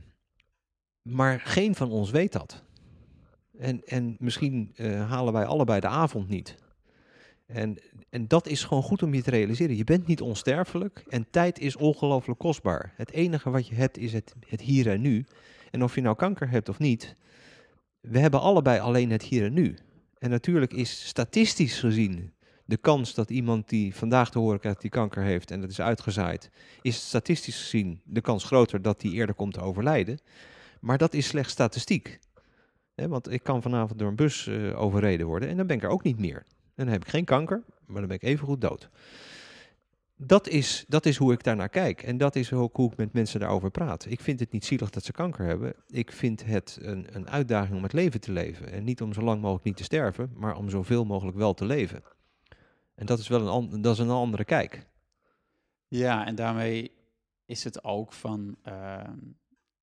maar 1.03 1.41
geen 1.41 1.75
van 1.75 1.91
ons 1.91 2.11
weet 2.11 2.33
dat. 2.33 2.65
En, 3.59 3.85
en 3.85 4.17
misschien 4.19 4.73
eh, 4.77 5.11
halen 5.11 5.33
wij 5.33 5.45
allebei 5.45 5.81
de 5.81 5.89
avond 5.89 6.29
niet. 6.29 6.63
En, 7.47 7.79
en 8.11 8.29
dat 8.29 8.47
is 8.47 8.65
gewoon 8.65 8.83
goed 8.83 9.03
om 9.03 9.15
je 9.15 9.23
te 9.23 9.31
realiseren. 9.31 9.77
Je 9.77 9.85
bent 9.85 10.07
niet 10.07 10.21
onsterfelijk 10.21 11.05
en 11.09 11.27
tijd 11.31 11.59
is 11.59 11.77
ongelooflijk 11.77 12.39
kostbaar. 12.39 12.93
Het 12.97 13.11
enige 13.11 13.51
wat 13.51 13.69
je 13.69 13.75
hebt 13.75 13.99
is 13.99 14.13
het, 14.13 14.35
hier 14.61 14.91
en 14.91 15.01
nu. 15.01 15.27
En 15.71 15.83
of 15.83 15.95
je 15.95 16.01
nou 16.01 16.17
kanker 16.17 16.51
hebt 16.51 16.69
of 16.69 16.79
niet, 16.79 17.17
we 18.01 18.19
hebben 18.19 18.41
allebei 18.41 18.81
alleen 18.81 19.11
het 19.11 19.23
hier 19.23 19.45
en 19.45 19.53
nu. 19.53 19.79
En 20.19 20.31
natuurlijk 20.31 20.73
is 20.73 21.07
statistisch 21.07 21.79
gezien 21.79 22.33
de 22.65 22.77
kans 22.77 23.15
dat 23.15 23.31
iemand 23.31 23.69
die 23.69 23.95
vandaag 23.95 24.31
te 24.31 24.39
horen 24.39 24.61
krijgt 24.61 24.81
die 24.81 24.91
kanker 24.91 25.23
heeft 25.23 25.51
en 25.51 25.61
dat 25.61 25.71
is 25.71 25.81
uitgezaaid, 25.81 26.51
is 26.83 27.07
statistisch 27.07 27.61
gezien 27.61 28.01
de 28.05 28.21
kans 28.21 28.45
groter 28.45 28.83
dat 28.83 29.01
die 29.01 29.13
eerder 29.13 29.35
komt 29.35 29.53
te 29.53 29.61
overlijden. 29.61 30.19
Maar 30.81 30.99
dat 30.99 31.15
is 31.15 31.27
slechts 31.27 31.53
statistiek. 31.53 32.19
Want 32.95 33.31
ik 33.31 33.43
kan 33.43 33.63
vanavond 33.63 33.99
door 33.99 34.09
een 34.09 34.17
bus 34.17 34.47
eh, 34.47 34.81
overreden 34.81 35.27
worden 35.27 35.49
en 35.49 35.57
dan 35.57 35.67
ben 35.67 35.77
ik 35.77 35.83
er 35.83 35.89
ook 35.89 36.03
niet 36.03 36.19
meer. 36.19 36.47
Dan 36.75 36.87
heb 36.87 37.03
ik 37.03 37.09
geen 37.09 37.25
kanker, 37.25 37.63
maar 37.87 37.99
dan 37.99 38.07
ben 38.07 38.17
ik 38.17 38.23
even 38.23 38.47
goed 38.47 38.61
dood. 38.61 38.91
Dat 40.17 40.49
is, 40.49 40.85
dat 40.89 41.07
is 41.07 41.17
hoe 41.17 41.33
ik 41.33 41.45
daarnaar 41.45 41.69
kijk. 41.69 42.03
En 42.03 42.17
dat 42.19 42.37
is 42.37 42.53
ook 42.53 42.77
hoe 42.77 42.91
ik 42.91 42.97
met 42.97 43.13
mensen 43.13 43.41
daarover 43.41 43.71
praat. 43.71 44.07
Ik 44.07 44.21
vind 44.21 44.41
het 44.41 44.53
niet 44.53 44.65
zielig 44.65 44.91
dat 44.91 45.05
ze 45.05 45.13
kanker 45.13 45.47
hebben. 45.47 45.75
Ik 45.89 46.13
vind 46.13 46.45
het 46.45 46.79
een, 46.81 47.07
een 47.17 47.29
uitdaging 47.29 47.77
om 47.77 47.83
het 47.83 47.93
leven 47.93 48.21
te 48.21 48.33
leven. 48.33 48.73
En 48.73 48.85
niet 48.85 49.03
om 49.03 49.13
zo 49.13 49.21
lang 49.21 49.41
mogelijk 49.41 49.65
niet 49.65 49.77
te 49.77 49.83
sterven, 49.83 50.33
maar 50.35 50.57
om 50.57 50.71
zoveel 50.71 51.05
mogelijk 51.05 51.37
wel 51.37 51.55
te 51.55 51.65
leven. 51.65 52.03
En 52.95 53.07
dat 53.07 53.19
is 53.19 53.29
wel 53.29 53.57
een, 53.57 53.81
dat 53.81 53.93
is 53.93 53.99
een 53.99 54.11
andere 54.11 54.45
kijk. 54.45 54.87
Ja, 55.89 56.27
en 56.27 56.35
daarmee 56.35 56.93
is 57.45 57.65
het 57.65 57.85
ook 57.85 58.13
van 58.13 58.57
ehm, 58.63 59.19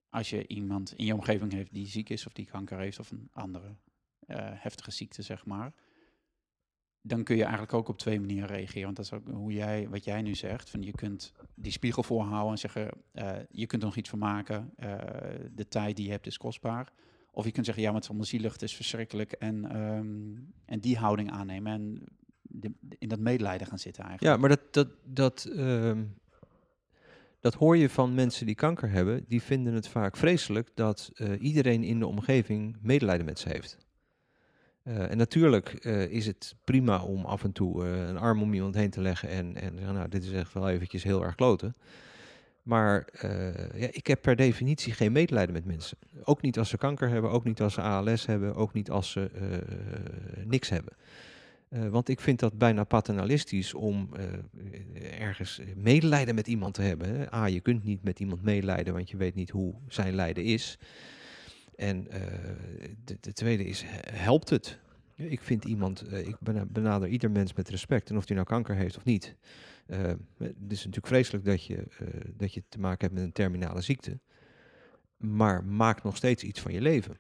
als 0.10 0.30
je 0.30 0.48
iemand 0.48 0.94
in 0.96 1.06
je 1.06 1.14
omgeving 1.14 1.52
heeft 1.52 1.74
die 1.74 1.88
ziek 1.88 2.10
is 2.10 2.26
of 2.26 2.34
die 2.34 2.46
kanker 2.46 2.80
heeft 2.80 3.00
of 3.00 3.12
een 3.12 3.30
andere 3.34 3.76
eh, 4.28 4.38
heftige 4.54 4.92
ziekte, 4.92 5.22
zeg 5.22 5.46
maar. 5.46 5.74
Dan 7.02 7.24
kun 7.24 7.36
je 7.36 7.42
eigenlijk 7.42 7.74
ook 7.74 7.88
op 7.88 7.98
twee 7.98 8.20
manieren 8.20 8.48
reageren. 8.48 8.84
Want 8.84 8.96
dat 8.96 9.06
is 9.06 9.14
ook 9.14 9.28
hoe 9.28 9.54
jij, 9.54 9.90
wat 9.90 10.04
jij 10.04 10.22
nu 10.22 10.36
zegt. 10.36 10.70
Van 10.70 10.82
je 10.82 10.92
kunt 10.92 11.34
die 11.56 11.72
spiegel 11.72 12.04
voorhouden 12.04 12.52
en 12.52 12.58
zeggen, 12.58 12.90
eh, 13.12 13.32
je 13.52 13.66
kunt 13.66 13.82
er 13.82 13.88
nog 13.88 13.98
iets 13.98 14.10
van 14.10 14.20
maken. 14.20 14.72
eh, 14.76 14.98
de 15.56 15.68
tijd 15.68 15.96
die 15.96 16.06
je 16.06 16.12
hebt 16.12 16.28
is 16.28 16.38
kostbaar. 16.38 16.92
Of 17.32 17.46
je 17.46 17.52
kunt 17.52 17.66
zeggen, 17.66 17.84
ja, 17.84 17.90
maar 17.92 18.02
het 18.02 18.10
is 18.10 18.18
allemaal 18.18 18.56
is 18.60 18.76
verschrikkelijk. 18.76 19.32
En, 19.32 19.72
ehm, 19.72 20.36
en 20.66 20.80
die 20.80 20.98
houding 20.98 21.32
aannemen 21.32 21.72
en 21.72 22.04
in 23.00 23.08
dat 23.08 23.20
medelijden 23.20 23.68
gaan 23.68 23.80
zitten 23.80 24.04
eigenlijk. 24.04 24.34
Ja, 24.34 24.42
maar 24.42 24.50
dat, 24.50 24.74
dat, 24.74 24.88
dat, 25.04 25.46
ehm, 25.56 26.04
dat 27.40 27.54
hoor 27.54 27.78
je 27.78 27.90
van 27.90 28.14
mensen 28.14 28.46
die 28.46 28.56
kanker 28.56 28.90
hebben. 28.90 29.26
Die 29.28 29.42
vinden 29.42 29.74
het 29.74 29.88
vaak 29.88 30.18
vreselijk 30.18 30.70
dat 30.74 31.12
eh, 31.14 31.42
iedereen 31.42 31.84
in 31.84 32.00
de 32.00 32.08
omgeving 32.08 32.78
medelijden 32.82 33.26
met 33.26 33.40
ze 33.40 33.50
heeft. 33.50 33.78
Eh, 34.84 35.12
en 35.12 35.18
natuurlijk 35.18 35.70
eh, 35.70 36.12
is 36.12 36.26
het 36.26 36.56
prima 36.64 37.04
om 37.04 37.26
af 37.26 37.44
en 37.44 37.52
toe 37.52 37.86
eh, 37.86 38.08
een 38.08 38.18
arm 38.18 38.42
om 38.42 38.54
iemand 38.54 38.76
heen 38.76 38.90
te 38.90 39.02
leggen 39.02 39.30
en, 39.30 39.56
en 39.56 39.76
nou, 39.94 40.10
dit 40.10 40.24
is 40.24 40.32
echt 40.32 40.54
wel 40.54 40.70
eventjes 40.70 41.04
heel 41.04 41.24
erg 41.24 41.36
kloten. 41.36 41.76
Maar 42.62 43.08
ja, 43.76 43.88
ik 43.92 44.08
heb 44.08 44.22
per 44.22 44.36
definitie 44.36 44.94
geen 44.94 45.12
medelijden 45.12 45.54
met 45.54 45.66
mensen. 45.66 45.98
Ook 46.24 46.42
niet 46.42 46.58
als 46.58 46.70
ze 46.70 46.78
kanker 46.78 47.10
hebben, 47.10 47.32
ook 47.32 47.44
niet 47.44 47.62
als 47.62 47.74
ze 47.74 47.82
ALS 47.82 48.26
hebben, 48.26 48.56
ook 48.56 48.74
niet 48.74 48.90
als 48.90 49.12
ze 49.12 49.30
niks 50.46 50.70
hebben. 50.70 50.94
Want 51.92 52.10
ik 52.10 52.20
vind 52.20 52.40
dat 52.40 52.58
bijna 52.58 52.84
paternalistisch 52.84 53.74
om 53.74 54.10
ergens 55.20 55.62
medelijden 55.76 56.36
met 56.36 56.48
iemand 56.48 56.74
te 56.74 56.82
hebben. 56.82 57.34
A, 57.34 57.46
je 57.46 57.60
kunt 57.60 57.84
niet 57.84 58.04
met 58.04 58.20
iemand 58.20 58.44
medelijden, 58.44 58.94
want 58.94 59.10
je 59.10 59.18
weet 59.18 59.36
niet 59.36 59.50
hoe 59.50 59.74
zijn 59.88 60.16
lijden 60.16 60.44
is. 60.44 60.78
En 61.82 62.08
eh, 62.12 62.22
de, 63.04 63.18
de 63.20 63.34
tweede 63.34 63.66
is, 63.66 63.82
he- 63.86 64.18
helpt 64.18 64.50
het? 64.50 64.80
Ik 65.16 65.42
vind 65.42 65.66
iemand, 65.66 66.02
eh, 66.02 66.28
ik 66.28 66.36
bena- 66.40 66.66
benader 66.66 67.08
ieder 67.08 67.32
mens 67.32 67.54
met 67.54 67.70
respect. 67.70 68.10
En 68.10 68.18
of 68.18 68.26
die 68.26 68.36
nou 68.36 68.48
kanker 68.48 68.76
heeft 68.76 68.98
of 68.98 69.04
niet. 69.04 69.36
Eh, 69.86 70.02
het 70.38 70.56
is 70.68 70.78
natuurlijk 70.78 71.08
vreselijk 71.08 71.46
dat 71.46 71.66
je, 71.66 71.84
dat 72.38 72.54
je 72.54 72.64
te 72.70 72.80
maken 72.80 73.00
hebt 73.06 73.14
met 73.14 73.24
een 73.24 73.32
terminale 73.32 73.82
ziekte. 73.82 74.20
maar 75.18 75.64
maak 75.64 76.04
nog 76.04 76.16
steeds 76.16 76.44
iets 76.44 76.60
van 76.60 76.74
je 76.74 76.82
leven. 76.82 77.18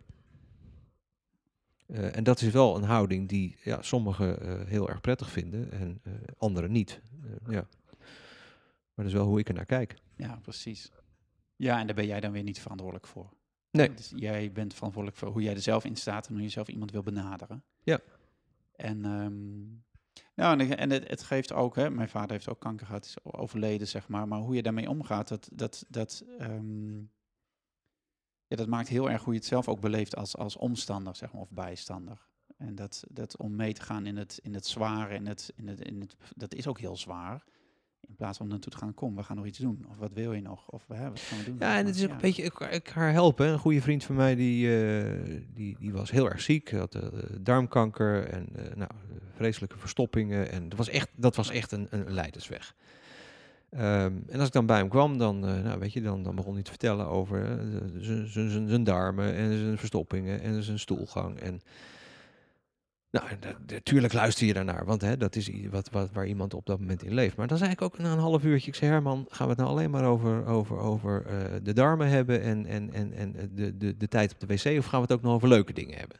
En 1.87 2.23
dat 2.23 2.41
is 2.41 2.49
wel 2.49 2.75
een 2.75 2.83
houding 2.83 3.29
die 3.29 3.55
ja, 3.63 3.81
sommigen 3.81 4.67
heel 4.67 4.89
erg 4.89 5.01
prettig 5.01 5.29
vinden 5.31 5.71
en 5.71 6.01
anderen 6.37 6.71
niet. 6.71 7.01
Ja. 7.47 7.67
Maar 8.93 9.05
dat 9.05 9.05
is 9.05 9.13
wel 9.13 9.25
hoe 9.25 9.39
ik 9.39 9.47
er 9.47 9.53
naar 9.53 9.65
kijk. 9.65 9.95
Ja, 10.15 10.39
precies. 10.41 10.91
Ja, 11.55 11.79
en 11.79 11.85
daar 11.85 11.95
ben 11.95 12.07
jij 12.07 12.19
dan 12.19 12.31
weer 12.31 12.43
niet 12.43 12.59
verantwoordelijk 12.59 13.07
voor. 13.07 13.33
Nee. 13.71 13.93
Dus 13.93 14.11
jij 14.15 14.51
bent 14.51 14.73
verantwoordelijk 14.73 15.19
voor 15.19 15.31
hoe 15.31 15.41
jij 15.41 15.53
er 15.53 15.61
zelf 15.61 15.85
in 15.85 15.95
staat 15.95 16.27
en 16.27 16.33
hoe 16.33 16.41
je 16.41 16.49
zelf 16.49 16.67
iemand 16.67 16.91
wil 16.91 17.03
benaderen. 17.03 17.63
Ja. 17.83 17.99
En, 18.75 19.05
ehm, 19.05 19.61
nou, 20.35 20.59
en, 20.59 20.77
en 20.77 20.89
het, 20.89 21.07
het 21.07 21.23
geeft 21.23 21.53
ook, 21.53 21.75
hè, 21.75 21.89
mijn 21.89 22.09
vader 22.09 22.31
heeft 22.31 22.49
ook 22.49 22.59
kanker 22.59 22.85
gehad, 22.85 23.05
is 23.05 23.23
overleden, 23.23 23.87
zeg 23.87 24.07
maar. 24.07 24.27
Maar 24.27 24.39
hoe 24.39 24.55
je 24.55 24.63
daarmee 24.63 24.89
omgaat, 24.89 25.27
dat, 25.27 25.49
dat, 25.53 25.85
dat, 25.87 26.25
ehm, 26.37 26.97
ja, 28.47 28.55
dat 28.55 28.67
maakt 28.67 28.87
heel 28.87 29.09
erg 29.09 29.23
hoe 29.23 29.33
je 29.33 29.39
het 29.39 29.47
zelf 29.47 29.67
ook 29.67 29.79
beleeft 29.79 30.15
als, 30.15 30.37
als 30.37 30.57
omstander, 30.57 31.15
zeg 31.15 31.33
maar, 31.33 31.41
of 31.41 31.51
bijstander. 31.51 32.29
En 32.57 32.75
dat, 32.75 33.03
dat 33.09 33.37
om 33.37 33.55
mee 33.55 33.73
te 33.73 33.81
gaan 33.81 34.05
in 34.05 34.17
het, 34.17 34.39
in 34.43 34.53
het 34.53 34.65
zware, 34.65 35.15
in 35.15 35.27
het, 35.27 35.53
in 35.55 35.67
het, 35.67 35.81
in 35.81 36.01
het, 36.01 36.15
dat 36.35 36.53
is 36.53 36.67
ook 36.67 36.79
heel 36.79 36.97
zwaar. 36.97 37.43
In 38.11 38.17
plaats 38.17 38.37
van 38.37 38.47
naartoe 38.47 38.71
te 38.71 38.77
gaan, 38.77 38.93
kom, 38.93 39.15
we 39.15 39.23
gaan 39.23 39.35
nog 39.35 39.45
iets 39.45 39.57
doen. 39.59 39.85
Of 39.89 39.97
wat 39.97 40.11
wil 40.13 40.33
je 40.33 40.41
nog? 40.41 40.67
Of 40.69 40.83
hè, 40.87 41.09
wat 41.09 41.19
gaan 41.19 41.37
we 41.39 41.45
doen? 41.45 41.55
Ja, 41.59 41.77
en 41.77 41.85
het 41.85 41.95
is 41.95 42.03
ook 42.03 42.09
een 42.11 42.17
beetje, 42.17 42.43
ik, 42.43 42.59
ik 42.59 42.87
haar 42.89 43.11
helpen. 43.11 43.47
Een 43.47 43.59
goede 43.59 43.81
vriend 43.81 44.03
van 44.03 44.15
mij, 44.15 44.35
die, 44.35 44.85
eh, 44.85 45.39
die, 45.53 45.75
die 45.79 45.91
was 45.93 46.11
heel 46.11 46.29
erg 46.29 46.41
ziek. 46.41 46.71
had 46.71 46.95
eh, 46.95 47.01
darmkanker 47.39 48.27
en 48.27 48.47
eh, 48.55 48.75
nou, 48.75 48.89
vreselijke 49.35 49.77
verstoppingen. 49.77 50.51
En 50.51 50.69
dat 50.69 50.77
was 50.77 50.89
echt, 50.89 51.09
dat 51.15 51.35
was 51.35 51.49
echt 51.49 51.71
een, 51.71 51.87
een 51.89 52.11
leidersweg. 52.13 52.75
Ehm, 53.69 54.13
en 54.27 54.37
als 54.39 54.47
ik 54.47 54.53
dan 54.53 54.65
bij 54.65 54.77
hem 54.77 54.89
kwam, 54.89 55.17
dan, 55.17 55.39
nou, 55.39 55.79
weet 55.79 55.93
je, 55.93 56.01
dan, 56.01 56.23
dan 56.23 56.35
begon 56.35 56.53
hij 56.53 56.63
te 56.63 56.69
vertellen 56.69 57.07
over 57.07 57.59
zijn- 58.27 58.67
zijn 58.69 58.83
darmen 58.83 59.33
en 59.33 59.57
zijn 59.57 59.77
verstoppingen 59.77 60.41
en 60.41 60.63
zijn 60.63 60.79
stoelgang. 60.79 61.39
En 61.39 61.61
nou, 63.11 63.25
natuurlijk 63.67 64.13
luister 64.13 64.47
je 64.47 64.53
daarnaar, 64.53 64.85
want 64.85 65.01
hè, 65.01 65.17
dat 65.17 65.35
is 65.35 65.51
wat, 65.69 65.89
wat, 65.89 66.09
waar 66.13 66.27
iemand 66.27 66.53
op 66.53 66.65
dat 66.65 66.79
moment 66.79 67.03
in 67.03 67.13
leeft. 67.13 67.35
Maar 67.35 67.47
dan 67.47 67.57
zei 67.57 67.71
ik 67.71 67.81
ook 67.81 67.97
na 67.97 68.11
een 68.11 68.19
half 68.19 68.43
uurtje, 68.43 68.67
ik 68.67 68.75
zei 68.75 68.91
Herman, 68.91 69.25
gaan 69.29 69.45
we 69.45 69.51
het 69.51 69.61
nou 69.61 69.71
alleen 69.71 69.91
maar 69.91 70.05
over, 70.05 70.45
over, 70.45 70.77
over 70.77 71.25
eh, 71.25 71.35
de 71.63 71.73
darmen 71.73 72.07
hebben 72.07 72.41
en, 72.41 72.65
en, 72.65 72.93
en, 72.93 73.13
en 73.13 73.35
eh, 73.35 73.43
de, 73.51 73.77
de, 73.77 73.97
de 73.97 74.07
tijd 74.07 74.33
op 74.33 74.39
de 74.39 74.45
wc, 74.45 74.77
of 74.77 74.85
gaan 74.85 75.01
we 75.01 75.07
het 75.07 75.11
ook 75.11 75.21
nog 75.21 75.33
over 75.33 75.47
leuke 75.47 75.73
dingen 75.73 75.97
hebben? 75.97 76.19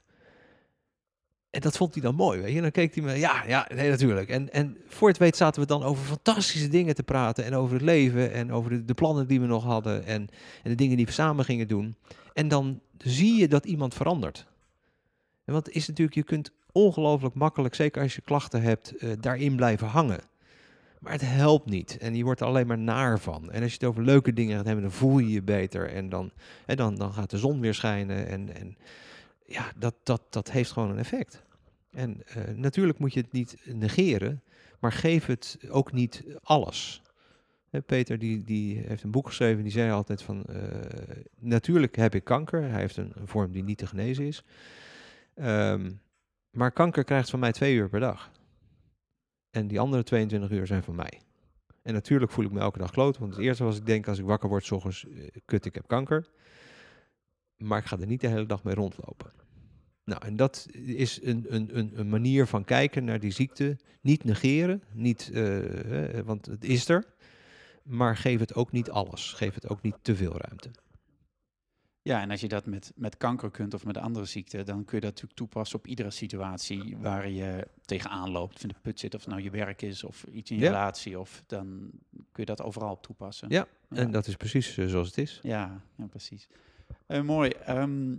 En 1.49 1.62
dat 1.62 1.77
vond 1.77 1.93
hij 1.93 2.04
dan 2.04 2.15
mooi, 2.15 2.41
weet 2.41 2.49
je. 2.49 2.56
En 2.56 2.62
dan 2.62 2.71
keek 2.71 2.95
hij 2.95 3.04
me, 3.04 3.17
ja, 3.17 3.43
ja, 3.47 3.67
nee, 3.73 3.89
natuurlijk. 3.89 4.30
En, 4.30 4.54
en 4.54 4.77
voor 4.88 5.08
het 5.08 5.17
weet 5.17 5.36
zaten 5.36 5.62
we 5.62 5.67
dan 5.67 5.84
over 5.84 6.06
fantastische 6.06 6.67
dingen 6.67 6.95
te 6.95 7.04
praten. 7.04 7.45
En 7.45 7.56
over 7.56 7.73
het 7.73 7.84
leven 7.84 8.34
en 8.34 8.51
over 8.51 8.69
de, 8.69 8.86
de 8.86 8.93
plannen 8.93 9.27
die 9.27 9.39
we 9.39 9.45
nog 9.45 9.63
hadden. 9.63 10.06
En, 10.06 10.27
en 10.63 10.69
de 10.69 10.75
dingen 10.75 10.97
die 10.97 11.06
we 11.06 11.12
samen 11.12 11.45
gingen 11.45 11.67
doen. 11.67 11.95
En 12.34 12.47
dan 12.47 12.82
zie 12.97 13.39
je 13.39 13.47
dat 13.47 13.65
iemand 13.65 13.93
verandert. 13.93 14.45
Want 15.51 15.69
is 15.69 15.87
natuurlijk, 15.87 16.15
je 16.17 16.23
kunt 16.23 16.51
ongelooflijk 16.71 17.35
makkelijk, 17.35 17.75
zeker 17.75 18.01
als 18.01 18.15
je 18.15 18.21
klachten 18.21 18.61
hebt, 18.61 18.95
eh, 18.95 19.09
daarin 19.19 19.55
blijven 19.55 19.87
hangen. 19.87 20.19
Maar 20.99 21.11
het 21.11 21.21
helpt 21.21 21.69
niet. 21.69 21.97
En 21.97 22.15
je 22.15 22.23
wordt 22.23 22.39
er 22.39 22.47
alleen 22.47 22.67
maar 22.67 22.77
naar 22.77 23.19
van. 23.19 23.51
En 23.51 23.61
als 23.61 23.71
je 23.71 23.77
het 23.77 23.87
over 23.87 24.03
leuke 24.03 24.33
dingen 24.33 24.55
gaat 24.55 24.65
hebben, 24.65 24.83
dan 24.83 24.93
voel 24.93 25.19
je 25.19 25.29
je 25.29 25.41
beter. 25.41 25.89
En 25.89 26.09
dan, 26.09 26.31
dan, 26.65 26.95
dan 26.95 27.13
gaat 27.13 27.29
de 27.29 27.37
zon 27.37 27.59
weer 27.59 27.73
schijnen. 27.73 28.27
En, 28.27 28.55
en 28.55 28.77
ja, 29.45 29.71
dat, 29.77 29.95
dat, 30.03 30.21
dat 30.29 30.51
heeft 30.51 30.71
gewoon 30.71 30.89
een 30.89 30.97
effect. 30.97 31.43
En 31.91 32.21
eh, 32.25 32.43
natuurlijk 32.55 32.99
moet 32.99 33.13
je 33.13 33.19
het 33.19 33.31
niet 33.31 33.57
negeren, 33.65 34.41
maar 34.79 34.91
geef 34.91 35.25
het 35.25 35.57
ook 35.69 35.91
niet 35.91 36.23
alles. 36.43 37.01
Peter 37.85 38.19
die, 38.19 38.43
die 38.43 38.83
heeft 38.87 39.03
een 39.03 39.11
boek 39.11 39.27
geschreven, 39.27 39.63
die 39.63 39.71
zei 39.71 39.91
altijd 39.91 40.21
van, 40.21 40.43
eh, 40.45 40.61
natuurlijk 41.39 41.95
heb 41.95 42.15
ik 42.15 42.23
kanker. 42.23 42.61
Hij 42.61 42.79
heeft 42.79 42.97
een 42.97 43.13
vorm 43.23 43.51
die 43.51 43.63
niet 43.63 43.77
te 43.77 43.87
genezen 43.87 44.25
is. 44.25 44.43
Ehm, 45.33 45.91
maar 46.49 46.71
kanker 46.71 47.03
krijgt 47.03 47.29
van 47.29 47.39
mij 47.39 47.51
twee 47.51 47.75
uur 47.75 47.89
per 47.89 47.99
dag. 47.99 48.31
En 49.49 49.67
die 49.67 49.79
andere 49.79 50.03
22 50.03 50.51
uur 50.51 50.67
zijn 50.67 50.83
van 50.83 50.95
mij. 50.95 51.21
En 51.81 51.93
natuurlijk 51.93 52.31
voel 52.31 52.45
ik 52.45 52.51
me 52.51 52.59
elke 52.59 52.79
dag 52.79 52.91
kloot. 52.91 53.17
Want 53.17 53.35
het 53.35 53.43
eerste 53.43 53.63
was 53.63 53.77
ik 53.77 53.85
denk 53.85 54.07
als 54.07 54.19
ik 54.19 54.25
wakker 54.25 54.49
word, 54.49 54.65
s 54.65 54.71
ochtends, 54.71 55.05
eh, 55.07 55.27
kut, 55.45 55.65
ik 55.65 55.75
heb 55.75 55.87
kanker. 55.87 56.29
Maar 57.57 57.79
ik 57.79 57.85
ga 57.85 57.99
er 57.99 58.07
niet 58.07 58.21
de 58.21 58.27
hele 58.27 58.45
dag 58.45 58.63
mee 58.63 58.75
rondlopen. 58.75 59.31
Nou, 60.03 60.25
en 60.25 60.35
dat 60.35 60.67
is 60.71 61.19
een, 61.23 61.45
een, 61.49 61.99
een, 61.99 62.09
manier 62.09 62.47
van 62.47 62.63
kijken 62.63 63.03
naar 63.03 63.19
die 63.19 63.31
ziekte. 63.31 63.77
Niet 64.01 64.23
negeren, 64.23 64.83
niet, 64.93 65.29
eh, 65.33 66.19
want 66.25 66.45
het 66.45 66.63
is 66.63 66.89
er. 66.89 67.05
Maar 67.83 68.17
geef 68.17 68.39
het 68.39 68.55
ook 68.55 68.71
niet 68.71 68.89
alles. 68.89 69.33
Geef 69.33 69.53
het 69.53 69.69
ook 69.69 69.81
niet 69.81 69.95
te 70.01 70.15
veel 70.15 70.37
ruimte. 70.37 70.71
Ja, 72.03 72.21
en 72.21 72.31
als 72.31 72.41
je 72.41 72.47
dat 72.47 72.65
met, 72.65 72.91
met 72.95 73.17
kanker 73.17 73.51
kunt 73.51 73.73
of 73.73 73.85
met 73.85 73.97
andere 73.97 74.25
ziekten, 74.25 74.65
dan 74.65 74.85
kun 74.85 74.95
je 74.95 75.01
dat 75.01 75.09
natuurlijk 75.11 75.37
toepassen 75.39 75.79
op 75.79 75.87
iedere 75.87 76.09
situatie 76.11 76.97
waar 76.97 77.29
je 77.29 77.67
tegenaan 77.85 78.29
loopt. 78.31 78.55
Of 78.55 78.61
in 78.61 78.67
de 78.67 78.75
put 78.81 78.99
zit, 78.99 79.13
of 79.15 79.19
het 79.21 79.29
nou 79.29 79.41
je 79.41 79.49
werk 79.49 79.81
is 79.81 80.03
of 80.03 80.23
iets 80.23 80.51
in 80.51 80.57
je 80.57 80.63
Ja. 80.63 80.69
relatie. 80.69 81.19
Of 81.19 81.43
dan 81.47 81.89
kun 82.11 82.43
je 82.43 82.45
dat 82.45 82.61
overal 82.61 82.91
op 82.91 83.01
toepassen. 83.01 83.49
Ja, 83.49 83.67
Ja. 83.89 83.97
En 83.97 84.11
dat 84.11 84.27
is 84.27 84.35
precies 84.35 84.77
eh, 84.77 84.85
zoals 84.87 85.07
het 85.07 85.17
is. 85.17 85.39
Ja, 85.43 85.81
ja 85.95 86.05
precies. 86.05 86.47
Eh, 87.05 87.21
mooi. 87.21 87.49
Ehm, 87.49 88.11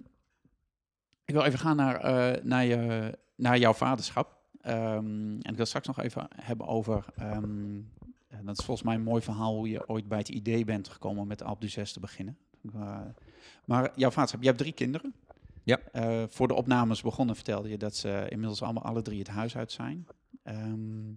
ik 1.24 1.34
wil 1.34 1.42
even 1.42 1.58
gaan 1.58 1.76
naar, 1.76 1.96
eh, 1.96 2.44
naar, 2.44 2.64
je, 2.64 3.12
naar 3.34 3.58
jouw 3.58 3.72
vaderschap. 3.72 4.36
Ehm, 4.60 5.40
en 5.40 5.50
ik 5.50 5.56
wil 5.56 5.66
straks 5.66 5.86
nog 5.86 6.00
even 6.00 6.26
hebben 6.36 6.66
over... 6.66 7.04
ehm, 7.16 7.80
en 8.28 8.44
dat 8.44 8.58
is 8.58 8.64
volgens 8.64 8.86
mij 8.86 8.94
een 8.94 9.02
mooi 9.02 9.22
verhaal 9.22 9.54
hoe 9.54 9.68
je 9.68 9.88
ooit 9.88 10.08
bij 10.08 10.18
het 10.18 10.28
idee 10.28 10.64
bent 10.64 10.88
gekomen 10.88 11.22
om 11.22 11.28
met 11.28 11.42
Alp 11.42 11.60
du 11.60 11.68
6 11.68 11.92
te 11.92 12.00
beginnen. 12.00 12.36
Maar 13.64 13.92
jouw 13.94 14.10
vaderschap, 14.10 14.40
je 14.40 14.46
hebt 14.46 14.58
drie 14.58 14.72
kinderen. 14.72 15.14
Ja. 15.64 15.78
Eh, 15.92 16.22
voor 16.28 16.48
de 16.48 16.54
opnames 16.54 17.02
begonnen 17.02 17.34
vertelde 17.34 17.68
je 17.68 17.76
dat 17.78 17.96
ze 17.96 18.26
inmiddels 18.28 18.62
allemaal 18.62 18.82
alle 18.82 19.02
drie 19.02 19.18
het 19.18 19.28
huis 19.28 19.56
uit 19.56 19.72
zijn. 19.72 20.06
Ehm, 20.42 21.12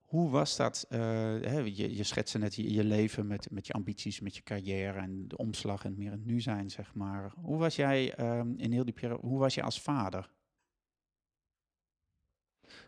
hoe 0.00 0.30
was 0.30 0.56
dat? 0.56 0.86
eh, 0.88 0.98
hè, 1.40 1.58
je, 1.58 1.96
je 1.96 2.02
schetste 2.04 2.38
net 2.38 2.54
je, 2.54 2.72
je 2.72 2.84
leven 2.84 3.26
met, 3.26 3.50
met 3.50 3.66
je 3.66 3.72
ambities, 3.72 4.20
met 4.20 4.36
je 4.36 4.42
carrière 4.42 4.98
en 4.98 5.28
de 5.28 5.36
omslag 5.36 5.84
en 5.84 5.90
het 5.90 5.98
meer 5.98 6.10
het 6.10 6.24
nu 6.24 6.40
zijn, 6.40 6.70
zeg 6.70 6.94
maar. 6.94 7.32
Hoe 7.36 7.58
was 7.58 7.76
jij 7.76 8.14
ehm, 8.14 8.52
in 8.56 8.72
heel 8.72 8.84
die 8.84 8.94
periode, 8.94 9.26
hoe 9.26 9.38
was 9.38 9.54
je 9.54 9.62
als 9.62 9.80
vader? 9.80 10.30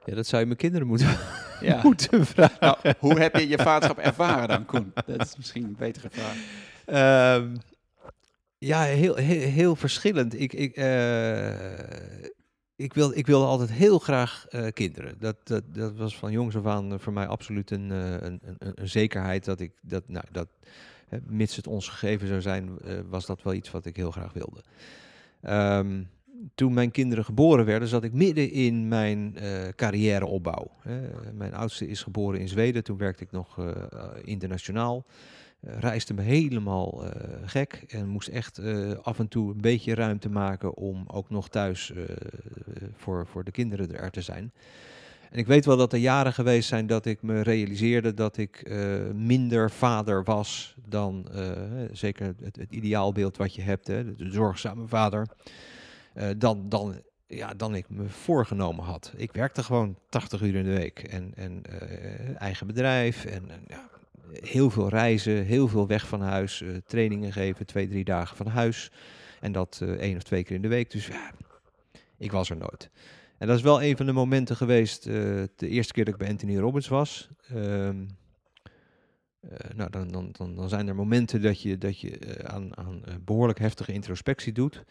Ja, 0.04 0.14
dat 0.14 0.26
zou 0.26 0.40
je 0.40 0.46
mijn 0.46 0.58
kinderen 0.58 0.86
moeten, 0.86 1.18
Ja. 1.60 1.82
moeten 1.82 2.26
vragen. 2.26 2.56
Nou, 2.60 2.94
hoe 2.98 3.18
heb 3.18 3.36
je 3.36 3.48
je 3.48 3.58
vaderschap 3.58 3.98
ervaren 3.98 4.48
dan, 4.48 4.64
Koen? 4.64 4.92
Dat 5.06 5.20
is 5.20 5.36
misschien 5.36 5.64
een 5.64 5.76
betere 5.76 6.10
vraag. 6.10 6.36
Ehm, 6.86 7.56
ja, 8.58 8.82
heel, 8.82 9.14
heel, 9.16 9.76
verschillend. 9.76 10.40
Ik, 10.40 10.52
ik, 10.52 10.76
eh, 10.76 11.50
ik, 12.76 12.94
wil, 12.94 13.16
ik 13.16 13.26
wilde 13.26 13.46
altijd 13.46 13.72
heel 13.72 13.98
graag 13.98 14.46
eh, 14.48 14.66
kinderen. 14.72 15.14
Dat, 15.18 15.36
dat, 15.44 15.62
dat 15.74 15.96
was 15.96 16.16
van 16.16 16.32
jongs 16.32 16.56
af 16.56 16.66
aan 16.66 17.00
voor 17.00 17.12
mij 17.12 17.26
absoluut 17.26 17.70
een, 17.70 17.90
eh, 17.90 18.12
een, 18.12 18.40
een, 18.42 18.72
een 18.74 18.88
zekerheid 18.88 19.44
dat 19.44 19.60
ik 19.60 19.72
dat, 19.82 20.08
nou, 20.08 20.24
dat 20.30 20.48
hè, 21.08 21.18
mits 21.26 21.56
het 21.56 21.66
ons 21.66 21.88
gegeven 21.88 22.28
zou 22.28 22.40
zijn, 22.40 22.78
was 23.08 23.26
dat 23.26 23.42
wel 23.42 23.54
iets 23.54 23.70
wat 23.70 23.86
ik 23.86 23.96
heel 23.96 24.10
graag 24.10 24.32
wilde. 24.32 24.62
Ehm, 25.40 26.02
toen 26.54 26.74
mijn 26.74 26.90
kinderen 26.90 27.24
geboren 27.24 27.64
werden, 27.64 27.88
zat 27.88 28.04
ik 28.04 28.12
midden 28.12 28.50
in 28.50 28.88
mijn 28.88 29.36
eh, 29.36 29.68
carrièreopbouw. 29.76 30.70
Mijn 31.34 31.54
oudste 31.54 31.88
is 31.88 32.02
geboren 32.02 32.40
in 32.40 32.48
Zweden, 32.48 32.84
toen 32.84 32.96
werkte 32.96 33.24
ik 33.24 33.30
nog 33.32 33.58
internationaal. 34.24 35.04
Eh, 35.60 35.78
reisde 35.78 36.14
me 36.14 36.22
helemaal 36.22 37.04
eh, 37.04 37.32
gek 37.44 37.84
en 37.88 38.08
moest 38.08 38.28
echt 38.28 38.58
eh, 38.58 38.92
af 39.02 39.18
en 39.18 39.28
toe 39.28 39.50
een 39.50 39.60
beetje 39.60 39.94
ruimte 39.94 40.28
maken 40.28 40.76
om 40.76 41.04
ook 41.06 41.30
nog 41.30 41.48
thuis 41.48 41.92
voor, 42.96 43.26
voor 43.26 43.44
de 43.44 43.50
kinderen 43.50 43.98
er 43.98 44.10
te 44.10 44.20
zijn. 44.20 44.52
En 45.30 45.38
ik 45.38 45.46
weet 45.46 45.64
wel 45.64 45.76
dat 45.76 45.92
er 45.92 45.98
jaren 45.98 46.32
geweest 46.32 46.68
zijn 46.68 46.86
dat 46.86 47.06
ik 47.06 47.22
me 47.22 47.40
realiseerde 47.40 48.14
dat 48.14 48.36
ik 48.36 48.70
minder 49.14 49.70
vader 49.70 50.24
was 50.24 50.76
dan 50.88 51.28
zeker 51.92 52.26
het, 52.26 52.56
het 52.56 52.72
ideaalbeeld 52.72 53.36
wat 53.36 53.54
je 53.54 53.62
hebt, 53.62 53.86
hè, 53.86 54.14
de, 54.14 54.30
zorgzame 54.30 54.88
vader, 54.88 55.26
dan, 56.36 56.68
dan, 56.68 57.02
ja, 57.26 57.54
dan 57.54 57.74
ik 57.74 57.88
me 57.88 58.08
voorgenomen 58.08 58.84
had. 58.84 59.12
Ik 59.16 59.32
werkte 59.32 59.62
gewoon 59.62 59.98
80 60.08 60.40
uur 60.40 60.54
in 60.54 60.64
de 60.64 60.76
week 60.76 60.98
en, 60.98 61.32
en 61.34 61.62
eigen 62.38 62.66
bedrijf 62.66 63.24
en, 63.24 63.50
en 63.50 63.60
ja, 63.66 63.88
heel 64.32 64.70
veel 64.70 64.88
reizen, 64.88 65.44
heel 65.44 65.68
veel 65.68 65.86
weg 65.86 66.08
van 66.08 66.20
huis, 66.20 66.62
eh, 66.62 66.68
trainingen 66.86 67.32
geven, 67.32 67.66
twee, 67.66 67.88
drie 67.88 68.04
dagen 68.04 68.36
van 68.36 68.46
huis. 68.46 68.90
En 69.40 69.52
dat 69.52 69.78
eh, 69.82 69.90
één 69.90 70.16
of 70.16 70.22
twee 70.22 70.44
keer 70.44 70.56
in 70.56 70.62
de 70.62 70.68
week. 70.68 70.90
Dus 70.90 71.06
ja, 71.06 71.30
ik 72.18 72.32
was 72.32 72.50
er 72.50 72.56
nooit. 72.56 72.90
En 73.38 73.46
dat 73.46 73.56
is 73.56 73.62
wel 73.62 73.82
een 73.82 73.96
van 73.96 74.06
de 74.06 74.12
momenten 74.12 74.56
geweest, 74.56 75.06
eh, 75.06 75.14
de 75.56 75.68
eerste 75.68 75.92
keer 75.92 76.04
dat 76.04 76.14
ik 76.14 76.20
bij 76.20 76.28
Anthony 76.28 76.58
Robbins 76.58 76.88
was. 76.88 77.28
Ehm, 77.48 78.04
eh, 79.50 79.76
nou, 79.76 79.90
dan, 79.90 80.32
dan, 80.32 80.54
dan, 80.54 80.68
zijn 80.68 80.88
er 80.88 80.94
momenten 80.94 81.42
dat 81.42 81.62
je, 81.62 81.78
dat 81.78 82.00
je 82.00 82.42
aan, 82.44 82.76
aan 82.76 83.04
eh, 83.04 83.14
behoorlijk 83.24 83.58
heftige 83.58 83.92
introspectie 83.92 84.52
doet. 84.52 84.84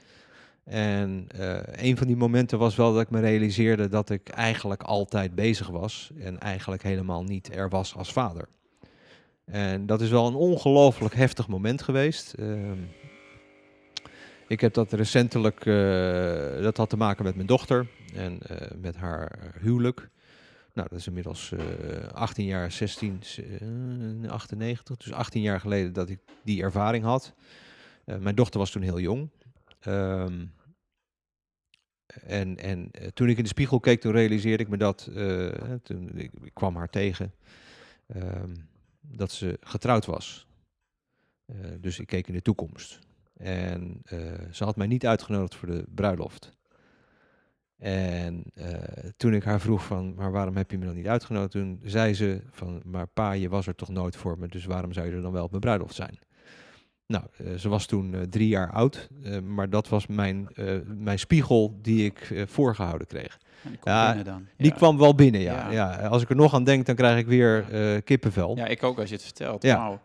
En 0.63 1.27
eh, 1.27 1.85
een 1.87 1.97
van 1.97 2.07
die 2.07 2.15
momenten 2.15 2.59
was 2.59 2.75
wel 2.75 2.93
dat 2.93 3.01
ik 3.01 3.09
me 3.09 3.19
realiseerde 3.19 3.87
dat 3.87 4.09
ik 4.09 4.29
eigenlijk 4.29 4.83
altijd 4.83 5.35
bezig 5.35 5.67
was 5.67 6.11
en 6.19 6.39
eigenlijk 6.39 6.83
helemaal 6.83 7.23
niet 7.23 7.55
er 7.55 7.69
was 7.69 7.95
als 7.95 8.13
vader. 8.13 8.47
En 9.45 9.85
dat 9.85 10.01
is 10.01 10.09
wel 10.09 10.27
een 10.27 10.35
ongelooflijk 10.35 11.15
heftig 11.15 11.47
moment 11.47 11.81
geweest. 11.81 12.33
Ehm, 12.33 12.79
ik 14.47 14.61
heb 14.61 14.73
dat 14.73 14.93
recentelijk, 14.93 15.65
eh, 15.65 16.61
dat 16.61 16.77
had 16.77 16.89
te 16.89 16.97
maken 16.97 17.23
met 17.23 17.35
mijn 17.35 17.47
dochter 17.47 17.87
en 18.13 18.39
eh, 18.41 18.77
met 18.81 18.95
haar 18.95 19.53
huwelijk. 19.59 20.09
Nou, 20.73 20.87
dat 20.89 20.99
is 20.99 21.07
inmiddels 21.07 21.51
eh 21.51 22.07
18 22.13 22.45
jaar, 22.45 22.71
16, 22.71 23.21
eh, 24.23 24.31
98, 24.31 24.97
dus 24.97 25.11
18 25.11 25.41
jaar 25.41 25.59
geleden 25.59 25.93
dat 25.93 26.09
ik 26.09 26.19
die 26.43 26.61
ervaring 26.61 27.03
had. 27.03 27.33
Eh, 28.05 28.17
mijn 28.17 28.35
dochter 28.35 28.59
was 28.59 28.71
toen 28.71 28.81
heel 28.81 28.99
jong. 28.99 29.29
Ehm, 29.79 30.45
en 32.23 32.57
en 32.57 32.91
eh, 32.91 33.07
toen 33.07 33.29
ik 33.29 33.37
in 33.37 33.43
de 33.43 33.49
spiegel 33.49 33.79
keek, 33.79 34.01
toen 34.01 34.11
realiseerde 34.11 34.63
ik 34.63 34.69
me 34.69 34.77
dat, 34.77 35.09
eh, 35.15 35.47
toen 35.83 36.17
ik, 36.17 36.31
ik 36.43 36.53
kwam 36.53 36.75
haar 36.75 36.89
tegen, 36.89 37.33
ehm, 38.07 38.53
dat 39.07 39.31
ze 39.31 39.57
getrouwd 39.61 40.05
was. 40.05 40.47
Eh, 41.45 41.55
dus 41.79 41.99
ik 41.99 42.07
keek 42.07 42.27
in 42.27 42.33
de 42.33 42.41
toekomst. 42.41 42.99
En 43.37 44.01
eh, 44.03 44.19
ze 44.51 44.63
had 44.63 44.75
mij 44.75 44.87
niet 44.87 45.05
uitgenodigd 45.05 45.55
voor 45.55 45.67
de 45.67 45.85
bruiloft. 45.95 46.53
En 47.77 48.43
eh, 48.53 49.09
toen 49.17 49.33
ik 49.33 49.43
haar 49.43 49.59
vroeg 49.59 49.85
van, 49.85 50.13
maar 50.13 50.31
waarom 50.31 50.55
heb 50.55 50.71
je 50.71 50.77
me 50.77 50.85
dan 50.85 50.95
niet 50.95 51.07
uitgenodigd? 51.07 51.51
Toen 51.51 51.79
zei 51.83 52.13
ze 52.13 52.41
van, 52.49 52.81
maar 52.85 53.07
pa, 53.07 53.31
je 53.31 53.49
was 53.49 53.67
er 53.67 53.75
toch 53.75 53.89
nooit 53.89 54.15
voor 54.15 54.39
me, 54.39 54.47
dus 54.47 54.65
waarom 54.65 54.93
zou 54.93 55.07
je 55.07 55.13
er 55.13 55.21
dan 55.21 55.31
wel 55.31 55.43
op 55.43 55.49
mijn 55.49 55.61
bruiloft 55.61 55.95
zijn? 55.95 56.19
Nou, 57.07 57.23
eh, 57.37 57.53
ze 57.53 57.69
was 57.69 57.85
toen 57.85 58.13
eh, 58.13 58.21
drie 58.21 58.47
jaar 58.47 58.71
oud, 58.71 59.07
eh, 59.23 59.39
maar 59.39 59.69
dat 59.69 59.89
was 59.89 60.07
mijn, 60.07 60.49
eh, 60.55 60.65
mijn 60.97 61.19
spiegel 61.19 61.79
die 61.81 62.05
ik 62.05 62.19
eh, 62.19 62.43
voorgehouden 62.47 63.07
kreeg. 63.07 63.37
En 63.63 63.69
die 63.69 63.79
komt 63.79 63.95
Ja, 63.95 64.07
binnen 64.07 64.25
dan. 64.25 64.47
Die 64.57 64.69
Ja. 64.71 64.75
kwam 64.75 64.97
wel 64.97 65.15
binnen, 65.15 65.41
ja. 65.41 65.71
Ja. 65.71 65.99
ja. 66.01 66.07
Als 66.07 66.21
ik 66.21 66.29
er 66.29 66.35
nog 66.35 66.53
aan 66.53 66.63
denk, 66.63 66.85
dan 66.85 66.95
krijg 66.95 67.17
ik 67.19 67.25
weer 67.27 67.65
eh, 67.71 68.01
kippenvel. 68.03 68.57
Ja, 68.57 68.65
ik 68.67 68.83
ook 68.83 68.99
als 68.99 69.09
je 69.09 69.15
het 69.15 69.23
vertelt. 69.23 69.63
Ja. 69.63 69.99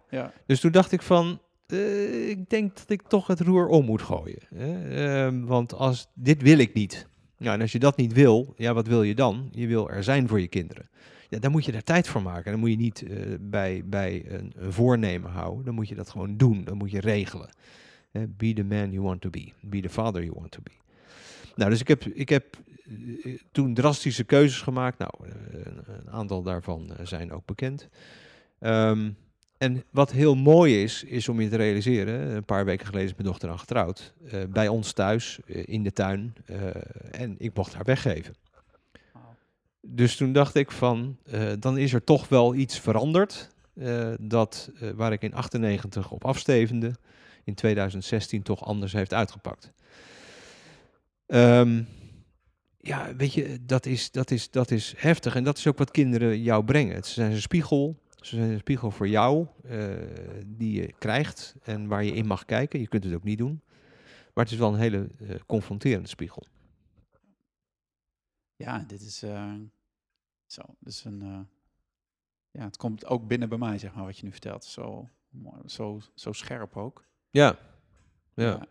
Dus 0.46 0.60
toen 0.60 0.70
dacht 0.72 0.92
ik 0.92 1.02
van, 1.02 1.40
eh, 1.66 2.28
ik 2.28 2.48
denk 2.50 2.76
dat 2.76 2.90
ik 2.90 3.02
toch 3.02 3.26
het 3.26 3.40
roer 3.40 3.66
om 3.68 3.84
moet 3.84 4.02
gooien. 4.02 4.42
Hè? 4.54 4.88
Ehm, 5.26 5.44
want 5.44 5.74
als, 5.74 6.06
dit 6.14 6.42
wil 6.42 6.58
ik 6.58 6.74
niet. 6.74 7.08
Ja, 7.36 7.52
en 7.52 7.60
als 7.60 7.72
je 7.72 7.78
dat 7.78 7.96
niet 7.96 8.12
wil, 8.12 8.52
ja, 8.56 8.74
wat 8.74 8.86
wil 8.86 9.02
je 9.02 9.14
dan? 9.14 9.48
Je 9.52 9.66
wil 9.66 9.90
er 9.90 10.04
zijn 10.04 10.28
voor 10.28 10.40
je 10.40 10.48
kinderen. 10.48 10.88
Ja, 11.30 11.38
dan 11.38 11.50
moet 11.50 11.64
je 11.64 11.72
er 11.72 11.84
tijd 11.84 12.08
voor 12.08 12.22
maken. 12.22 12.50
Dan 12.50 12.60
moet 12.60 12.70
je 12.70 12.76
niet 12.76 13.02
eh, 13.02 13.16
bij, 13.40 13.82
bij 13.84 14.24
een, 14.28 14.52
een 14.56 14.72
voornemen 14.72 15.30
houden. 15.30 15.64
Dan 15.64 15.74
moet 15.74 15.88
je 15.88 15.94
dat 15.94 16.10
gewoon 16.10 16.36
doen. 16.36 16.64
Dan 16.64 16.76
moet 16.76 16.90
je 16.90 17.00
regelen. 17.00 17.50
Be 18.28 18.52
the 18.52 18.64
man 18.64 18.90
you 18.92 19.02
want 19.02 19.20
to 19.20 19.30
be. 19.30 19.52
Be 19.60 19.80
the 19.80 19.88
father 19.88 20.22
you 20.24 20.34
want 20.38 20.50
to 20.50 20.60
be. 20.62 20.70
Nou, 21.56 21.70
dus 21.70 21.80
ik 21.80 21.88
heb, 21.88 22.04
ik 22.04 22.28
heb 22.28 22.56
eh, 23.24 23.38
toen 23.52 23.74
drastische 23.74 24.24
keuzes 24.24 24.60
gemaakt. 24.62 24.98
Nou, 24.98 25.10
eh, 25.22 25.60
een, 26.04 26.10
aantal 26.10 26.42
daarvan 26.42 26.96
eh, 26.96 27.06
zijn 27.06 27.32
ook 27.32 27.46
bekend. 27.46 27.88
Ehm, 28.58 29.10
en 29.58 29.84
wat 29.90 30.12
heel 30.12 30.34
mooi 30.34 30.82
is, 30.82 31.04
is 31.04 31.28
om 31.28 31.40
je 31.40 31.48
te 31.48 31.56
realiseren. 31.56 32.34
Een 32.34 32.44
paar 32.44 32.64
weken 32.64 32.86
geleden 32.86 33.06
is 33.08 33.14
mijn 33.14 33.28
dochter 33.28 33.48
dan 33.48 33.58
getrouwd. 33.58 34.14
eh, 34.30 34.40
bij 34.48 34.68
ons 34.68 34.92
thuis, 34.92 35.38
eh, 35.46 35.62
in 35.66 35.82
de 35.82 35.92
tuin. 35.92 36.34
eh, 36.46 36.58
en 37.10 37.34
ik 37.38 37.54
mocht 37.54 37.74
haar 37.74 37.84
weggeven. 37.84 38.34
Dus 39.82 40.16
toen 40.16 40.32
dacht 40.32 40.54
ik 40.54 40.70
van, 40.70 41.16
eh, 41.24 41.52
dan 41.58 41.78
is 41.78 41.92
er 41.92 42.04
toch 42.04 42.28
wel 42.28 42.54
iets 42.54 42.78
veranderd. 42.78 43.48
eh, 43.74 44.12
dat 44.20 44.70
eh, 44.80 44.90
waar 44.90 45.12
ik 45.12 45.22
in 45.22 45.34
98 45.34 46.10
op 46.10 46.24
afstevende, 46.24 46.94
in 47.44 47.54
2016 47.54 48.42
toch 48.42 48.64
anders 48.64 48.92
heeft 48.92 49.14
uitgepakt. 49.14 49.72
Ehm, 51.26 51.82
ja, 52.78 53.16
weet 53.16 53.32
je, 53.34 53.58
dat 53.66 53.86
is, 53.86 54.10
dat, 54.10 54.30
is, 54.30 54.50
dat 54.50 54.70
is 54.70 54.94
heftig. 54.96 55.34
En 55.34 55.44
dat 55.44 55.58
is 55.58 55.66
ook 55.66 55.78
wat 55.78 55.90
kinderen 55.90 56.42
jou 56.42 56.64
brengen. 56.64 57.04
Ze 57.04 57.12
zijn 57.12 57.32
een 57.32 57.40
spiegel. 57.40 57.98
Ze 58.20 58.36
zijn 58.36 58.50
een 58.50 58.58
spiegel 58.58 58.90
voor 58.90 59.08
jou, 59.08 59.46
die 60.46 60.80
je 60.80 60.92
krijgt 60.98 61.54
en 61.62 61.86
waar 61.86 62.04
je 62.04 62.12
in 62.12 62.26
mag 62.26 62.44
kijken. 62.44 62.80
Je 62.80 62.88
kunt 62.88 63.04
het 63.04 63.14
ook 63.14 63.24
niet 63.24 63.38
doen. 63.38 63.60
Maar 64.34 64.44
het 64.44 64.52
is 64.52 64.58
wel 64.58 64.72
een 64.72 64.80
hele 64.80 65.08
confronterende 65.46 66.08
spiegel. 66.08 66.46
Ja, 68.60 68.84
dit 68.86 69.00
is 69.00 69.22
eh, 69.22 69.54
zo. 70.46 70.62
Is 70.84 71.04
een. 71.04 71.22
eh, 71.22 71.40
ja, 72.50 72.64
het 72.64 72.76
komt 72.76 73.06
ook 73.06 73.26
binnen 73.26 73.48
bij 73.48 73.58
mij, 73.58 73.78
zeg 73.78 73.94
maar, 73.94 74.04
wat 74.04 74.18
je 74.18 74.24
nu 74.24 74.30
vertelt. 74.30 74.64
Zo, 74.64 75.08
zo, 75.66 76.00
zo 76.14 76.32
scherp 76.32 76.76
ook. 76.76 77.04
Ja, 77.30 77.58
ja. 78.34 78.66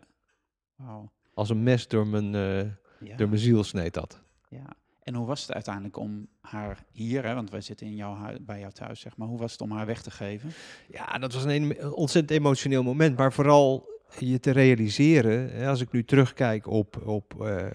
Wauw. 0.74 1.12
als 1.34 1.50
een 1.50 1.62
mes 1.62 1.88
door 1.88 2.06
mijn, 2.06 2.34
eh, 2.34 2.70
Ja. 3.08 3.16
door 3.16 3.28
mijn 3.28 3.40
ziel 3.40 3.64
sneed 3.64 3.94
dat. 3.94 4.22
ja. 4.48 4.66
En 5.00 5.14
hoe 5.14 5.26
was 5.26 5.40
het 5.42 5.52
uiteindelijk 5.52 5.96
om 5.96 6.28
haar 6.40 6.84
hier, 6.90 7.24
hè, 7.24 7.34
want 7.34 7.50
wij 7.50 7.60
zitten 7.60 7.86
in 7.86 7.94
jouw 7.94 8.14
hui- 8.14 8.40
bij 8.40 8.60
jou 8.60 8.72
thuis, 8.72 9.00
zeg 9.00 9.16
maar. 9.16 9.28
Hoe 9.28 9.38
was 9.38 9.52
het 9.52 9.60
om 9.60 9.70
haar 9.70 9.86
weg 9.86 10.02
te 10.02 10.10
geven? 10.10 10.50
Ja, 10.88 11.18
dat 11.18 11.32
was 11.32 11.44
een 11.44 11.92
ontzettend 11.92 12.38
emotioneel 12.40 12.82
moment. 12.82 13.16
Maar 13.16 13.32
vooral 13.32 13.88
je 14.18 14.40
te 14.40 14.50
realiseren, 14.50 15.66
als 15.66 15.80
ik 15.80 15.92
nu 15.92 16.04
terugkijk 16.04 16.66
op, 16.66 17.06
op 17.06 17.44
eh, 17.46 17.66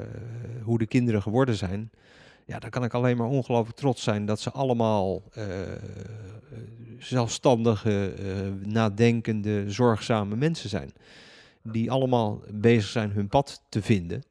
hoe 0.63 0.77
de 0.77 0.85
kinderen 0.85 1.21
geworden 1.21 1.55
zijn. 1.55 1.91
Ja, 2.45 2.59
dan 2.59 2.69
kan 2.69 2.83
ik 2.83 2.93
alleen 2.93 3.17
maar 3.17 3.27
ongelooflijk 3.27 3.77
trots 3.77 4.03
zijn 4.03 4.25
dat 4.25 4.39
ze 4.39 4.51
allemaal 4.51 5.23
eh, 5.31 5.45
zelfstandige, 6.99 8.13
eh, 8.13 8.67
nadenkende, 8.67 9.71
zorgzame 9.71 10.35
mensen 10.35 10.69
zijn. 10.69 10.91
Die 11.63 11.91
allemaal 11.91 12.41
bezig 12.53 12.89
zijn 12.89 13.11
hun 13.11 13.27
pad 13.27 13.63
te 13.69 13.81
vinden. 13.81 14.23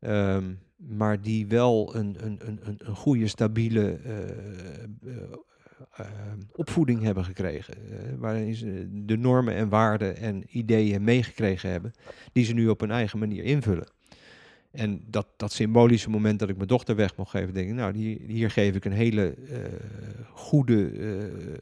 Ehm, 0.00 0.52
maar 0.76 1.20
die 1.20 1.46
wel 1.46 1.94
een, 1.94 2.16
een, 2.20 2.38
een, 2.44 2.60
een, 2.62 2.96
goede, 2.96 3.28
stabiele 3.28 3.98
opvoeding 6.52 7.02
hebben 7.02 7.24
gekregen. 7.24 7.74
eh, 7.74 7.98
waarin 8.18 8.54
ze 8.54 8.88
de 9.04 9.16
normen 9.16 9.54
en 9.54 9.68
waarden 9.68 10.16
en 10.16 10.44
ideeën 10.48 11.04
meegekregen 11.04 11.70
hebben, 11.70 11.92
die 12.32 12.44
ze 12.44 12.52
nu 12.52 12.68
op 12.68 12.80
hun 12.80 12.90
eigen 12.90 13.18
manier 13.18 13.44
invullen. 13.44 13.86
En 14.70 15.02
dat, 15.06 15.26
dat 15.36 15.52
symbolische 15.52 16.10
moment 16.10 16.38
dat 16.38 16.48
ik 16.48 16.56
mijn 16.56 16.68
dochter 16.68 16.96
weg 16.96 17.16
mocht 17.16 17.30
geven, 17.30 17.54
denk 17.54 17.68
ik, 17.68 17.74
nou, 17.74 17.96
hier, 17.96 18.18
hier 18.26 18.50
geef 18.50 18.74
ik 18.74 18.84
een 18.84 18.92
hele 18.92 19.34
eh, 19.48 19.58
goede, 20.32 20.90
eh, 20.90 21.58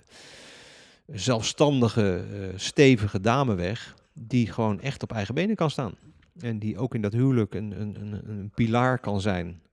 zelfstandige, 1.07 2.25
eh, 2.33 2.49
stevige 2.57 3.21
dame 3.21 3.55
weg, 3.55 3.97
die 4.13 4.53
gewoon 4.53 4.81
echt 4.81 5.03
op 5.03 5.13
eigen 5.13 5.35
benen 5.35 5.57
kan 5.57 5.71
staan. 5.71 5.95
En 6.41 6.59
die 6.59 6.79
ook 6.79 6.95
in 6.95 7.03
dat 7.03 7.13
huwelijk 7.13 7.55
een, 7.55 7.81
een, 7.81 7.97
een, 8.01 8.29
een 8.29 8.51
pilaar 8.55 8.99
kan 8.99 9.21
zijn 9.21 9.47
eh, 9.49 9.68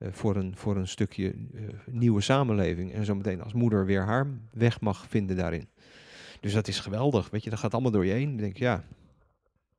voor, 0.00 0.36
een, 0.36 0.56
voor 0.56 0.76
een 0.76 0.88
stukje 0.88 1.30
eh, 1.30 1.62
nieuwe 1.86 2.20
samenleving. 2.20 2.92
En 2.92 3.04
zo 3.04 3.14
meteen 3.14 3.42
als 3.42 3.52
moeder 3.52 3.86
weer 3.86 4.02
haar 4.02 4.26
weg 4.52 4.80
mag 4.80 5.06
vinden 5.08 5.36
daarin. 5.36 5.68
Dus 6.40 6.52
dat 6.52 6.68
is 6.68 6.80
geweldig. 6.80 7.30
Weet 7.30 7.44
je, 7.44 7.50
dat 7.50 7.58
gaat 7.58 7.72
allemaal 7.72 7.90
door 7.90 8.06
je 8.06 8.12
heen. 8.12 8.28
Dan 8.28 8.36
denk 8.36 8.52
ik, 8.52 8.58
ja, 8.58 8.84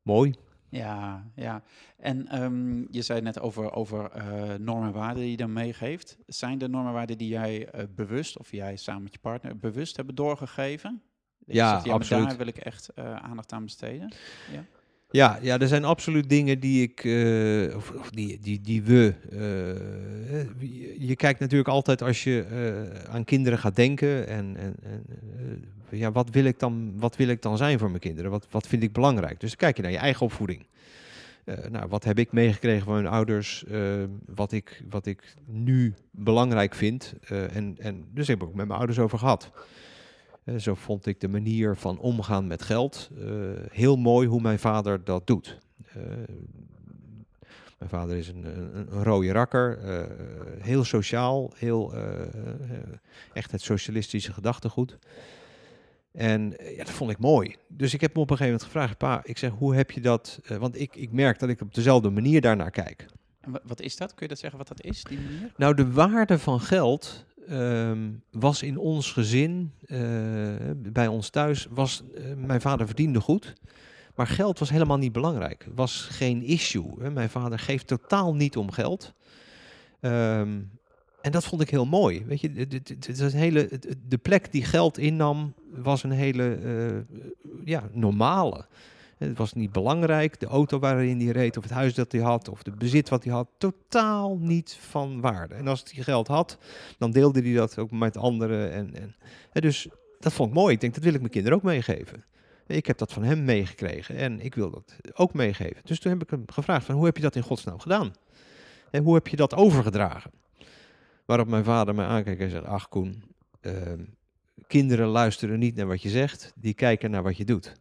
mooi. 0.02 0.34
Ja, 0.70 1.26
ja. 1.36 1.64
En 1.98 2.28
ehm, 2.28 2.86
je 2.92 3.02
zei 3.02 3.22
net 3.22 3.40
over, 3.40 3.74
over 3.74 4.12
eh, 4.12 4.54
normen 4.60 4.88
en 4.88 4.94
waarden 4.94 5.22
die 5.22 5.32
je 5.32 5.38
dan 5.38 5.54
meegeeft. 5.54 6.18
Zijn 6.28 6.58
de 6.58 6.68
normen 6.68 6.90
en 6.90 6.96
waarden 6.96 7.18
die 7.18 7.30
jij 7.30 7.70
eh, 7.70 7.84
bewust, 7.96 8.38
of 8.38 8.52
jij 8.52 8.76
samen 8.76 9.04
met 9.04 9.14
je 9.14 9.20
partner, 9.20 9.58
bewust 9.58 9.96
hebben 9.96 10.16
doorgegeven? 10.16 11.02
Dat 11.40 11.56
Ja, 11.56 11.82
absoluut. 11.88 12.28
Daar 12.28 12.38
wil 12.38 12.48
ik 12.48 12.58
echt 12.58 12.90
eh, 12.90 13.16
aandacht 13.16 13.52
aan 13.52 13.64
besteden. 13.64 14.14
Ja, 14.52 14.66
ja, 15.12 15.60
er 15.60 15.68
zijn 15.68 15.86
absoluut 15.86 16.30
dingen 16.30 16.60
die 16.60 16.82
ik, 16.82 17.04
eh, 17.04 17.76
of, 17.76 17.94
die, 18.10 18.40
die, 18.42 18.62
die 18.62 18.82
we. 18.84 19.14
eh, 19.32 20.40
eh, 20.40 20.48
je, 21.08 21.16
kijkt 21.16 21.40
natuurlijk 21.40 21.70
altijd 21.70 22.02
als 22.02 22.24
je 22.24 22.46
aan 23.10 23.24
kinderen 23.24 23.60
gaat 23.60 23.76
denken. 23.76 24.28
En, 24.28 24.56
en, 24.58 24.76
en 24.84 25.08
ja, 25.90 26.12
wat 26.12 26.30
wil, 26.30 26.46
ik 26.46 26.60
dan, 26.60 26.94
wat 26.96 27.16
wil 27.16 27.28
ik 27.28 27.42
dan 27.42 27.58
zijn 27.58 27.80
voor 27.80 27.90
mijn 27.90 28.02
kinderen? 28.02 28.32
Wat, 28.32 28.48
wat 28.50 28.68
vind 28.68 28.84
ik 28.84 28.94
belangrijk? 28.94 29.40
Dus 29.40 29.56
kijk 29.56 29.76
je 29.76 29.82
naar 29.82 29.92
je 29.92 29.98
eigen 29.98 30.26
opvoeding. 30.26 30.66
Nou, 31.70 31.88
wat 31.88 32.04
heb 32.04 32.20
ik 32.20 32.32
meegekregen 32.32 32.86
van 32.86 32.94
mijn 32.94 33.08
ouders? 33.08 33.66
wat, 34.26 34.52
ik, 34.52 34.84
wat 34.90 35.06
ik 35.06 35.36
nu 35.46 35.94
belangrijk 36.12 36.76
vind. 36.76 37.14
en, 37.28 37.76
en 37.80 38.06
dus 38.14 38.28
heb 38.28 38.42
ik 38.42 38.48
ook 38.48 38.54
met 38.54 38.68
mijn 38.68 38.80
ouders 38.80 39.00
over 39.00 39.20
gehad. 39.20 39.52
Eh, 40.50 40.56
zo 40.60 40.76
vond 40.76 41.06
ik 41.06 41.20
de 41.20 41.28
manier 41.28 41.76
van 41.76 42.00
omgaan 42.00 42.48
met 42.48 42.62
geld 42.62 43.10
eh, 43.20 43.28
heel 43.72 43.96
mooi 43.96 44.28
hoe 44.28 44.42
mijn 44.42 44.60
vader 44.60 45.04
dat 45.04 45.28
doet. 45.28 45.58
Eh, 45.94 46.02
mijn 47.78 47.92
vader 47.92 48.18
is 48.18 48.28
een, 48.28 48.46
een, 48.46 48.76
een 48.76 49.04
rode 49.04 49.32
rakker, 49.32 49.80
heel 50.60 50.84
sociaal, 50.84 51.54
heel, 51.56 51.94
echt 53.34 53.52
het 53.52 53.62
socialistische 53.62 54.34
gedachtegoed. 54.34 54.98
En 56.12 56.54
ja, 56.76 56.84
dat 56.84 56.90
vond 56.90 57.12
ik 57.12 57.20
mooi. 57.20 57.56
Dus 57.68 57.94
ik 57.94 58.02
heb 58.02 58.14
hem 58.14 58.22
op 58.22 58.30
een 58.30 58.38
gegeven 58.38 58.60
moment 58.60 58.74
gevraagd, 58.74 58.98
pa, 58.98 59.22
ik 59.24 59.38
zeg, 59.38 59.52
hoe 59.52 59.76
heb 59.76 59.92
je 59.92 60.02
dat? 60.02 60.40
want 60.60 60.80
ik, 60.80 60.96
ik 60.96 61.12
merk 61.12 61.40
dat 61.40 61.50
ik 61.50 61.62
op 61.62 61.74
dezelfde 61.74 62.10
manier 62.10 62.42
daarnaar 62.42 62.72
kijk. 62.72 63.06
En 63.42 63.52
wa- 63.52 63.62
wat 63.64 63.82
is 63.82 63.98
dat? 63.98 64.14
Kun 64.14 64.22
je 64.22 64.28
dat 64.28 64.40
zeggen 64.40 64.58
wat 64.58 64.68
dat 64.68 64.82
is, 64.82 65.04
die 65.04 65.20
manier? 65.20 65.52
Nou, 65.58 65.74
de 65.76 65.92
waarde 65.92 66.40
van 66.40 66.60
geld 66.60 67.26
ehm, 67.48 68.10
was 68.32 68.64
in 68.64 68.78
ons 68.78 69.12
gezin, 69.12 69.72
eh, 69.86 70.00
bij 70.76 71.08
ons 71.08 71.30
thuis, 71.30 71.68
was 71.70 72.04
eh, 72.16 72.24
mijn 72.36 72.62
vader 72.62 72.86
verdiende 72.86 73.20
goed. 73.22 73.54
Maar 74.16 74.28
geld 74.28 74.60
was 74.60 74.70
helemaal 74.70 74.98
niet 74.98 75.12
belangrijk. 75.12 75.68
Was 75.76 76.08
geen 76.12 76.44
issue. 76.44 76.94
Hè. 77.00 77.12
Mijn 77.12 77.30
vader 77.30 77.60
geeft 77.60 77.88
totaal 77.88 78.36
niet 78.36 78.58
om 78.58 78.72
geld. 78.72 79.14
Ehm, 80.00 80.60
en 81.22 81.32
dat 81.32 81.46
vond 81.46 81.62
ik 81.62 81.70
heel 81.70 81.86
mooi. 81.86 82.26
Weet 82.26 82.42
je, 82.42 82.68
een 83.06 83.32
hele, 83.32 83.70
de 84.08 84.18
plek 84.18 84.52
die 84.52 84.64
geld 84.64 84.98
innam, 84.98 85.54
was 85.72 86.04
een 86.04 86.12
hele 86.12 86.56
eh, 86.56 87.18
ja, 87.66 87.90
normale. 87.92 88.66
Het 89.20 89.38
was 89.38 89.54
niet 89.54 89.72
belangrijk, 89.72 90.40
de 90.40 90.46
auto 90.46 90.80
waarin 90.80 91.20
hij 91.20 91.32
reed, 91.32 91.58
of 91.58 91.64
het 91.64 91.72
huis 91.72 91.94
dat 91.94 92.12
hij 92.12 92.22
had, 92.22 92.50
of 92.50 92.64
de 92.64 92.72
bezit 92.72 93.10
wat 93.10 93.24
hij 93.24 93.34
had, 93.34 93.50
totaal 93.58 94.38
niet 94.38 94.78
van 94.82 95.22
waarde. 95.22 95.56
En 95.56 95.68
als 95.68 95.84
hij 95.92 96.04
geld 96.04 96.28
had, 96.28 96.58
dan 96.98 97.12
deelde 97.12 97.42
hij 97.42 97.54
dat 97.54 97.78
ook 97.78 97.92
met 97.92 98.18
anderen. 98.18 98.72
En, 98.72 98.96
en, 98.96 99.16
dus 99.62 99.88
dat 100.20 100.34
vond 100.34 100.50
ik 100.50 100.56
mooi. 100.56 100.74
Ik 100.74 100.82
denk, 100.82 100.94
dat 100.94 101.04
wil 101.04 101.14
ik 101.14 101.20
mijn 101.20 101.32
kinderen 101.32 101.58
ook 101.58 101.64
meegeven. 101.64 102.26
Ik 102.68 102.86
heb 102.86 102.98
dat 102.98 103.14
van 103.14 103.24
hem 103.24 103.44
meegekregen 103.44 104.16
en 104.16 104.40
ik 104.40 104.56
wil 104.56 104.70
dat 104.70 104.96
ook 105.14 105.34
meegeven. 105.34 105.82
Dus 105.84 106.00
toen 106.00 106.12
heb 106.12 106.22
ik 106.22 106.30
hem 106.30 106.44
gevraagd 106.46 106.86
van, 106.86 106.96
hoe 106.96 107.06
heb 107.06 107.16
je 107.16 107.22
dat 107.22 107.36
in 107.36 107.42
godsnaam 107.42 107.80
gedaan? 107.80 108.14
En 108.92 109.04
hoe 109.04 109.14
heb 109.14 109.28
je 109.28 109.36
dat 109.36 109.56
overgedragen? 109.56 110.32
Waarop 111.26 111.48
mijn 111.48 111.64
vader 111.64 111.96
mij 111.96 112.06
aankijkt 112.06 112.42
en 112.42 112.50
zegt, 112.50 112.66
ach 112.66 112.90
Koen, 112.90 113.24
ehm, 113.62 114.04
kinderen 114.68 115.08
luisteren 115.08 115.60
niet 115.60 115.76
naar 115.76 115.88
wat 115.88 116.02
je 116.02 116.10
zegt, 116.10 116.54
die 116.56 116.74
kijken 116.74 117.12
naar 117.12 117.24
wat 117.24 117.38
je 117.38 117.46
doet. 117.46 117.74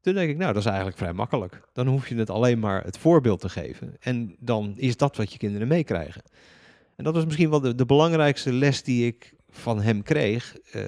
Toen 0.00 0.14
denk 0.14 0.30
ik, 0.30 0.36
nou, 0.36 0.52
dat 0.52 0.62
is 0.62 0.68
eigenlijk 0.68 0.98
vrij 0.98 1.12
makkelijk. 1.12 1.60
Dan 1.72 1.86
hoef 1.86 2.08
je 2.08 2.14
het 2.14 2.30
alleen 2.30 2.58
maar 2.58 2.84
het 2.84 2.98
voorbeeld 2.98 3.40
te 3.40 3.48
geven. 3.48 3.96
En 4.00 4.36
dan 4.38 4.72
is 4.76 4.96
dat 4.96 5.16
wat 5.16 5.32
je 5.32 5.38
kinderen 5.38 5.68
meekrijgen. 5.68 6.22
En 6.96 7.04
dat 7.04 7.14
was 7.14 7.24
misschien 7.24 7.50
wel 7.50 7.60
de, 7.60 7.86
belangrijkste 7.86 8.52
les 8.52 8.82
die 8.82 9.06
ik 9.06 9.34
van 9.50 9.80
hem 9.80 10.02
kreeg. 10.02 10.56
Eh, 10.72 10.82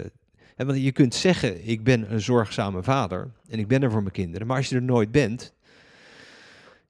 want 0.57 0.83
je 0.83 0.92
kunt 0.92 1.14
zeggen, 1.14 1.68
ik 1.68 1.85
ben 1.85 2.12
een 2.12 2.20
zorgzame 2.20 2.83
vader 2.83 3.31
en 3.49 3.59
ik 3.59 3.68
ben 3.68 3.83
er 3.83 3.90
voor 3.90 4.03
mijn 4.03 4.14
kinderen. 4.14 4.46
Maar 4.46 4.57
als 4.57 4.68
je 4.68 4.75
er 4.75 4.83
nooit 4.83 5.11
bent, 5.11 5.55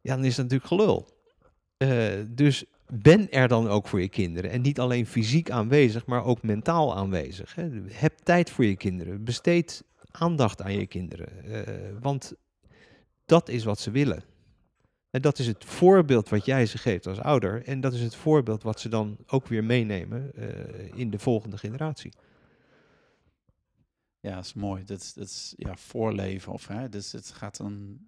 ja, 0.01 0.15
dan 0.15 0.25
is 0.25 0.35
dat 0.35 0.51
natuurlijk 0.51 0.69
gelul. 0.69 1.09
Eh, 1.77 2.25
dus 2.29 2.65
ben 2.87 3.31
er 3.31 3.49
dan 3.49 3.69
ook 3.69 3.89
voor 3.89 4.01
je 4.01 4.09
kinderen. 4.09 4.51
En 4.51 4.61
niet 4.61 4.81
alleen 4.81 5.07
fysiek 5.07 5.51
aanwezig, 5.51 6.07
maar 6.07 6.25
ook 6.25 6.43
mentaal 6.43 6.97
aanwezig. 6.97 7.55
Hè. 7.55 7.69
Heb 7.89 8.13
tijd 8.23 8.51
voor 8.51 8.65
je 8.65 8.77
kinderen. 8.77 9.25
Besteed 9.25 9.85
aandacht 10.11 10.63
aan 10.63 10.73
je 10.73 10.87
kinderen. 10.87 11.45
eh, 11.45 12.01
want 12.01 12.35
dat 13.25 13.49
is 13.49 13.65
wat 13.65 13.81
ze 13.81 13.91
willen. 13.91 14.23
En 15.11 15.23
dat 15.23 15.39
is 15.39 15.47
het 15.47 15.65
voorbeeld 15.65 16.29
wat 16.29 16.45
jij 16.45 16.67
ze 16.67 16.79
geeft 16.79 17.07
als 17.07 17.21
ouder. 17.21 17.65
En 17.65 17.81
dat 17.81 17.93
is 17.93 18.01
het 18.01 18.15
voorbeeld 18.15 18.63
wat 18.63 18.81
ze 18.81 18.89
dan 18.89 19.17
ook 19.27 19.47
weer 19.47 19.65
meenemen 19.65 20.35
eh, 20.35 20.99
in 20.99 21.11
de 21.11 21.19
volgende 21.19 21.59
generatie. 21.59 22.13
Ja, 24.21 24.35
dat 24.35 24.45
is 24.45 24.55
mooi. 24.55 24.85
Dat 24.85 25.01
is, 25.01 25.13
dat 25.13 25.27
is 25.27 25.55
ja, 25.57 25.77
voorleven. 25.77 26.53
Of, 26.53 26.67
hè, 26.67 26.89
dus 26.89 27.13
het 27.13 27.31
gaat 27.31 27.57
dan... 27.57 27.99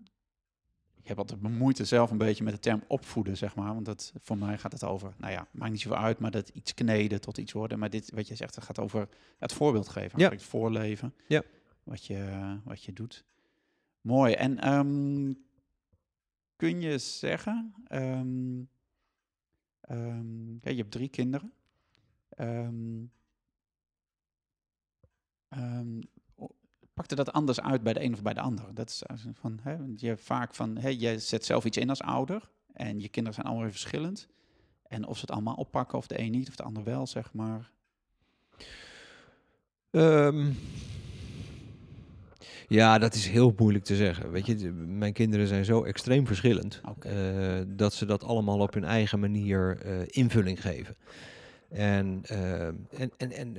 Ik 1.02 1.08
heb 1.08 1.18
altijd 1.18 1.40
bemoeite 1.40 1.84
zelf 1.84 2.10
een 2.10 2.18
beetje 2.18 2.44
met 2.44 2.52
de 2.52 2.60
term 2.60 2.84
opvoeden, 2.86 3.36
zeg 3.36 3.54
maar. 3.54 3.74
Want 3.74 3.84
dat, 3.84 4.12
voor 4.20 4.38
mij 4.38 4.58
gaat 4.58 4.72
het 4.72 4.84
over, 4.84 5.14
nou 5.18 5.32
ja, 5.32 5.46
maakt 5.50 5.70
niet 5.70 5.80
zoveel 5.80 5.98
uit, 5.98 6.18
maar 6.18 6.30
dat 6.30 6.48
iets 6.48 6.74
kneden 6.74 7.20
tot 7.20 7.38
iets 7.38 7.52
worden. 7.52 7.78
Maar 7.78 7.90
dit, 7.90 8.10
wat 8.14 8.28
je 8.28 8.34
zegt, 8.34 8.54
het 8.54 8.64
gaat 8.64 8.78
over 8.78 9.08
het 9.38 9.52
voorbeeld 9.52 9.88
geven. 9.88 10.18
Ja. 10.18 10.30
Het 10.30 10.42
voorleven. 10.42 11.14
Ja. 11.26 11.42
Wat 11.84 12.06
je, 12.06 12.58
wat 12.64 12.84
je 12.84 12.92
doet. 12.92 13.24
Mooi. 14.00 14.32
En 14.34 14.58
ehm, 14.58 15.32
kun 16.56 16.80
je 16.80 16.98
zeggen, 16.98 17.74
ehm, 17.86 18.62
ehm, 19.80 20.52
ja, 20.52 20.70
je 20.70 20.76
hebt 20.76 20.90
drie 20.90 21.08
kinderen. 21.08 21.52
Pakte 26.94 27.14
dat 27.14 27.32
anders 27.32 27.60
uit 27.60 27.82
bij 27.82 27.92
de 27.92 28.02
een 28.02 28.12
of 28.12 28.22
bij 28.22 28.34
de 28.34 28.40
ander? 28.40 28.74
Dat 28.74 28.88
is 28.88 29.02
een 29.24 29.34
van, 29.34 29.58
hè, 29.62 29.76
je 29.96 30.16
vaak 30.16 30.54
van, 30.54 30.76
hè, 30.76 30.88
je 30.88 31.18
zet 31.18 31.44
zelf 31.44 31.64
iets 31.64 31.76
in 31.76 31.88
als 31.88 32.02
ouder 32.02 32.50
en 32.72 33.00
je 33.00 33.08
kinderen 33.08 33.34
zijn 33.34 33.46
allemaal 33.46 33.64
weer 33.64 33.72
verschillend. 33.72 34.28
En 34.82 35.06
of 35.06 35.14
ze 35.14 35.20
het 35.20 35.30
allemaal 35.30 35.54
oppakken, 35.54 35.98
of 35.98 36.06
de 36.06 36.18
een 36.18 36.30
niet, 36.30 36.48
of 36.48 36.56
de 36.56 36.62
ander 36.62 36.84
wel, 36.84 37.06
zeg 37.06 37.32
maar. 37.32 37.70
Ja, 42.68 42.98
dat 42.98 43.14
is 43.14 43.28
heel 43.28 43.54
moeilijk 43.56 43.84
te 43.84 43.96
zeggen. 43.96 44.30
Weet 44.30 44.46
je, 44.46 44.70
mijn 44.86 45.12
kinderen 45.12 45.46
zijn 45.46 45.64
zo 45.64 45.82
extreem 45.82 46.26
verschillend 46.26 46.80
eh, 47.00 47.12
dat 47.66 47.94
ze 47.94 48.06
dat 48.06 48.24
allemaal 48.24 48.58
op 48.58 48.74
hun 48.74 48.84
eigen 48.84 49.20
manier 49.20 49.78
eh, 49.82 49.92
invulling 50.06 50.60
geven. 50.60 50.96
En, 51.68 52.20
eh, 52.26 52.66
en, 52.66 53.10
en, 53.16 53.32
en 53.32 53.56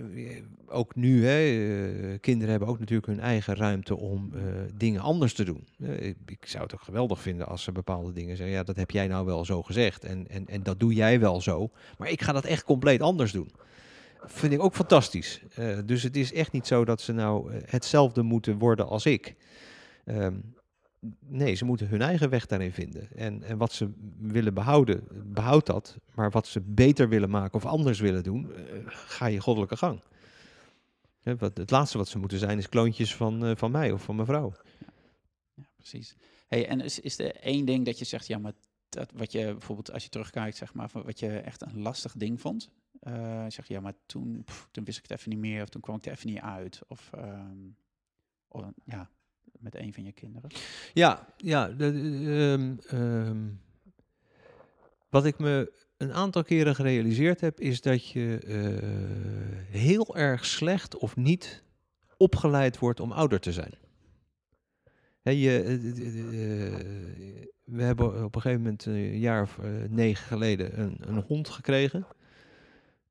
ook 0.67 0.95
nu, 0.95 1.25
hè, 1.25 2.17
kinderen 2.19 2.49
hebben 2.49 2.69
ook 2.69 2.79
natuurlijk 2.79 3.07
hun 3.07 3.19
eigen 3.19 3.55
ruimte 3.55 3.97
om 3.97 4.31
dingen 4.77 5.01
anders 5.01 5.33
te 5.33 5.43
doen. 5.43 5.67
Ik, 5.79 6.17
ik 6.25 6.45
zou 6.45 6.63
het 6.63 6.73
ook 6.73 6.81
geweldig 6.81 7.21
vinden 7.21 7.47
als 7.47 7.63
ze 7.63 7.71
bepaalde 7.71 8.13
dingen 8.13 8.37
zeggen, 8.37 8.55
ja, 8.55 8.63
dat 8.63 8.75
heb 8.75 8.91
jij 8.91 9.07
nou 9.07 9.25
wel 9.25 9.45
zo 9.45 9.61
gezegd 9.61 10.03
en, 10.03 10.27
en, 10.29 10.47
en 10.47 10.63
dat 10.63 10.79
doe 10.79 10.93
jij 10.93 11.19
wel 11.19 11.41
zo, 11.41 11.69
maar 11.97 12.09
ik 12.09 12.21
ga 12.21 12.31
dat 12.31 12.45
echt 12.45 12.63
compleet 12.63 13.01
anders 13.01 13.31
doen. 13.31 13.49
Vind 14.25 14.53
ik 14.53 14.61
ook 14.61 14.75
fantastisch. 14.75 15.41
Eh, 15.55 15.77
dus 15.85 16.03
het 16.03 16.15
is 16.15 16.33
echt 16.33 16.51
niet 16.51 16.67
zo 16.67 16.85
dat 16.85 17.01
ze 17.01 17.11
nou 17.11 17.53
eh, 17.53 17.61
hetzelfde 17.65 18.21
moeten 18.21 18.57
worden 18.57 18.87
als 18.87 19.05
ik. 19.05 19.35
Ehm, 20.05 20.39
nee, 21.19 21.55
ze 21.55 21.65
moeten 21.65 21.87
hun 21.87 22.01
eigen 22.01 22.29
weg 22.29 22.45
daarin 22.45 22.71
vinden. 22.71 23.07
En, 23.15 23.43
en 23.43 23.57
wat 23.57 23.71
ze 23.71 23.91
willen 24.17 24.53
behouden, 24.53 25.07
behoud 25.25 25.65
dat. 25.65 25.97
Maar 26.15 26.31
wat 26.31 26.47
ze 26.47 26.61
beter 26.61 27.09
willen 27.09 27.29
maken 27.29 27.53
of 27.53 27.65
anders 27.65 27.99
willen 27.99 28.23
doen, 28.23 28.53
eh, 28.53 28.63
ga 28.85 29.25
je 29.25 29.39
goddelijke 29.39 29.77
gang. 29.77 30.01
Wat, 31.23 31.57
het 31.57 31.71
laatste 31.71 31.97
wat 31.97 32.07
ze 32.07 32.19
moeten 32.19 32.39
zijn 32.39 32.57
is 32.57 32.69
kloontjes 32.69 33.15
van, 33.15 33.57
van 33.57 33.71
mij 33.71 33.91
of 33.91 34.03
van 34.03 34.15
mijn 34.15 34.27
vrouw. 34.27 34.53
Ja, 35.53 35.65
precies. 35.75 36.15
Hey, 36.47 36.67
en 36.67 36.81
is, 36.81 36.99
is 36.99 37.19
er 37.19 37.35
één 37.35 37.65
ding 37.65 37.85
dat 37.85 37.99
je 37.99 38.05
zegt, 38.05 38.27
ja, 38.27 38.37
maar 38.37 38.53
dat, 38.89 39.11
wat 39.15 39.31
je 39.31 39.51
bijvoorbeeld 39.51 39.91
als 39.91 40.03
je 40.03 40.09
terugkijkt, 40.09 40.57
zeg 40.57 40.73
maar, 40.73 40.89
wat 40.93 41.19
je 41.19 41.27
echt 41.27 41.61
een 41.61 41.81
lastig 41.81 42.13
ding 42.17 42.41
vond? 42.41 42.69
Eh 43.03 43.45
zeg 43.47 43.67
je, 43.67 43.73
ja, 43.73 43.79
maar 43.79 43.93
toen, 44.05 44.45
toen 44.71 44.83
wist 44.83 44.97
ik 44.97 45.03
het 45.07 45.19
even 45.19 45.29
niet 45.29 45.39
meer, 45.39 45.61
of 45.61 45.69
toen 45.69 45.81
kwam 45.81 45.95
ik 45.95 46.05
er 46.05 46.11
even 46.11 46.29
niet 46.29 46.39
uit. 46.39 46.81
Of, 46.87 47.09
ehm, 47.13 47.57
of 48.47 48.65
ja, 48.85 49.09
met 49.59 49.75
een 49.75 49.93
van 49.93 50.03
je 50.03 50.11
kinderen. 50.11 50.49
Ja, 50.93 51.27
ja. 51.37 51.67
de- 51.67 52.55
ehm, 52.57 53.01
ehm, 53.01 53.47
wat 55.09 55.25
ik 55.25 55.39
me 55.39 55.81
een 55.97 56.13
aantal 56.13 56.43
keren 56.43 56.75
gerealiseerd 56.75 57.41
heb, 57.41 57.59
is 57.59 57.81
dat 57.81 58.07
je 58.09 58.39
eh, 58.39 59.79
heel 59.79 60.15
erg 60.15 60.45
slecht 60.45 60.97
of 60.97 61.15
niet 61.15 61.63
opgeleid 62.17 62.79
wordt 62.79 62.99
om 62.99 63.11
ouder 63.11 63.39
te 63.39 63.51
zijn. 63.51 63.73
Je, 65.21 65.61
eh, 65.61 65.77
we 67.63 67.83
hebben 67.83 68.23
op 68.23 68.35
een 68.35 68.41
gegeven 68.41 68.63
moment 68.63 68.85
een 68.85 69.19
jaar 69.19 69.41
of 69.41 69.59
negen 69.89 70.25
geleden 70.25 70.79
een, 70.79 70.97
een 70.99 71.21
hond 71.21 71.49
gekregen. 71.49 72.05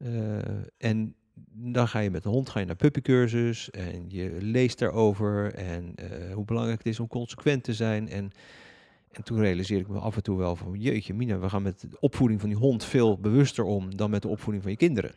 Eh, 0.02 0.38
en 0.78 1.14
dan 1.54 1.88
ga 1.88 1.98
je 1.98 2.10
met 2.10 2.22
de 2.22 2.28
hond 2.28 2.48
ga 2.48 2.60
je 2.60 2.66
naar 2.66 2.76
puppycursus 2.76 3.70
en 3.70 4.04
je 4.08 4.36
leest 4.40 4.78
daarover 4.78 5.54
en 5.54 5.94
eh, 5.94 6.34
hoe 6.34 6.44
belangrijk 6.44 6.78
het 6.78 6.86
is 6.86 7.00
om 7.00 7.06
consequent 7.06 7.64
te 7.64 7.74
zijn. 7.74 8.08
En, 8.08 8.30
en 9.10 9.24
toen 9.24 9.38
realiseerde 9.38 9.84
ik 9.84 9.90
me 9.90 9.98
af 9.98 10.16
en 10.16 10.22
toe 10.22 10.38
wel 10.38 10.56
van, 10.56 10.72
jeetje 10.78 11.14
mina, 11.14 11.38
we 11.38 11.48
gaan 11.48 11.62
met 11.62 11.80
de 11.80 12.00
opvoeding 12.00 12.40
van 12.40 12.48
die 12.48 12.58
hond 12.58 12.84
veel 12.84 13.18
bewuster 13.18 13.64
om 13.64 13.96
dan 13.96 14.10
met 14.10 14.22
de 14.22 14.28
opvoeding 14.28 14.62
van 14.62 14.72
je 14.72 14.78
kinderen. 14.78 15.14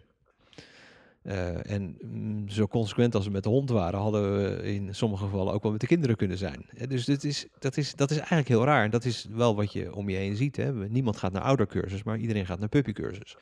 Eh, 1.21 1.71
en 1.71 1.98
mm, 2.02 2.50
zo 2.50 2.67
consequent 2.67 3.15
als 3.15 3.26
we 3.26 3.32
met 3.32 3.43
de 3.43 3.50
hond 3.50 3.69
waren, 3.69 4.00
hadden 4.00 4.38
we 4.38 4.63
in 4.63 4.95
sommige 4.95 5.24
gevallen 5.24 5.54
ook 5.54 5.63
wel 5.63 5.71
met 5.71 5.82
de 5.82 5.88
kinderen 5.88 6.15
kunnen 6.15 6.38
zijn. 6.38 6.65
Dus 6.88 7.06
dit 7.06 7.24
is, 7.24 7.48
dat, 7.60 7.78
is, 7.78 7.95
dat 7.95 8.12
is 8.12 8.17
eigenlijk 8.17 8.48
heel 8.48 8.65
raar. 8.65 8.84
En 8.84 8.91
dat 8.91 9.06
is 9.06 9.28
wel 9.32 9.56
wat 9.56 9.74
je 9.74 9.95
om 9.95 10.10
je 10.10 10.15
heen 10.15 10.36
ziet. 10.36 10.56
Hè. 10.56 10.89
Niemand 10.89 11.17
gaat 11.17 11.32
naar 11.32 11.41
oudercursus, 11.41 12.04
maar 12.04 12.17
iedereen 12.17 12.45
gaat 12.45 12.60
naar 12.60 12.69
puppycursus. 12.69 13.38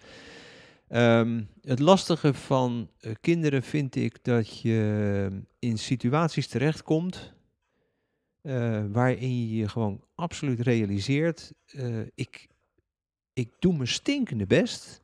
Ehm, 0.93 1.43
het 1.61 1.79
lastige 1.79 2.33
van 2.33 2.89
eh, 2.99 3.11
kinderen 3.21 3.63
vind 3.63 3.95
ik 3.95 4.23
dat 4.23 4.59
je 4.59 5.41
in 5.59 5.77
situaties 5.77 6.47
terechtkomt 6.47 7.33
eh, 8.41 8.83
waarin 8.91 9.47
je 9.47 9.55
je 9.55 9.69
gewoon 9.69 10.03
absoluut 10.15 10.59
realiseert, 10.59 11.53
eh, 11.65 11.99
ik, 12.15 12.47
ik 13.33 13.49
doe 13.59 13.73
mijn 13.73 13.87
stinkende 13.87 14.45
best 14.45 15.01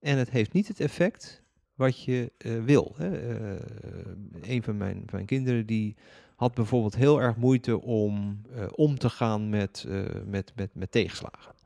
en 0.00 0.18
het 0.18 0.30
heeft 0.30 0.52
niet 0.52 0.68
het 0.68 0.80
effect 0.80 1.42
wat 1.74 2.02
je 2.02 2.32
wil. 2.64 2.94
Hè. 2.96 3.08
Een 4.42 4.62
van 4.62 4.76
mijn, 4.76 4.96
van 4.96 5.14
mijn 5.14 5.26
kinderen 5.26 5.66
die 5.66 5.96
had 6.36 6.54
bijvoorbeeld 6.54 6.96
heel 6.96 7.20
erg 7.20 7.36
moeite 7.36 7.80
om 7.80 8.42
om 8.74 8.98
te 8.98 9.10
gaan 9.10 9.48
met, 9.48 9.86
met, 10.26 10.52
met, 10.56 10.74
met 10.74 10.90
tegenslagen. 10.90 11.57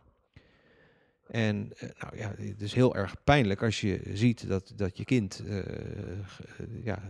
En 1.32 1.72
eh, 1.76 1.88
nou 1.98 2.16
ja, 2.16 2.34
het 2.38 2.60
is 2.60 2.72
heel 2.74 2.94
erg 2.96 3.24
pijnlijk 3.24 3.62
als 3.62 3.80
je 3.80 4.00
ziet 4.12 4.48
dat, 4.48 4.72
dat 4.76 4.96
je 4.96 5.04
kind 5.04 5.42
eh, 5.46 5.58
eh, 5.58 5.64
ja, 6.84 7.02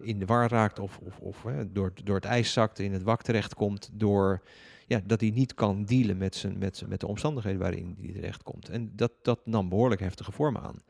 in 0.00 0.18
de 0.18 0.26
war 0.26 0.48
raakt 0.48 0.78
of, 0.78 0.98
of, 0.98 1.18
of 1.18 1.46
door, 1.72 1.92
door 2.04 2.14
het 2.14 2.24
ijs 2.24 2.52
zakt, 2.52 2.78
in 2.78 2.92
het 2.92 3.02
wak 3.02 3.22
terechtkomt, 3.22 3.90
door 3.92 4.42
ja, 4.86 5.00
dat 5.04 5.20
hij 5.20 5.30
niet 5.30 5.54
kan 5.54 5.84
dealen 5.84 6.16
met, 6.16 6.34
zijn, 6.34 6.58
met, 6.58 6.76
zijn- 6.76 6.90
met 6.90 7.00
de 7.00 7.06
omstandigheden 7.06 7.60
waarin 7.60 7.96
hij 8.00 8.12
terechtkomt. 8.12 8.68
En 8.68 8.92
dat, 8.96 9.12
dat 9.22 9.46
nam 9.46 9.68
behoorlijk 9.68 10.00
heftige 10.00 10.32
vormen 10.32 10.62
aan. 10.62 10.82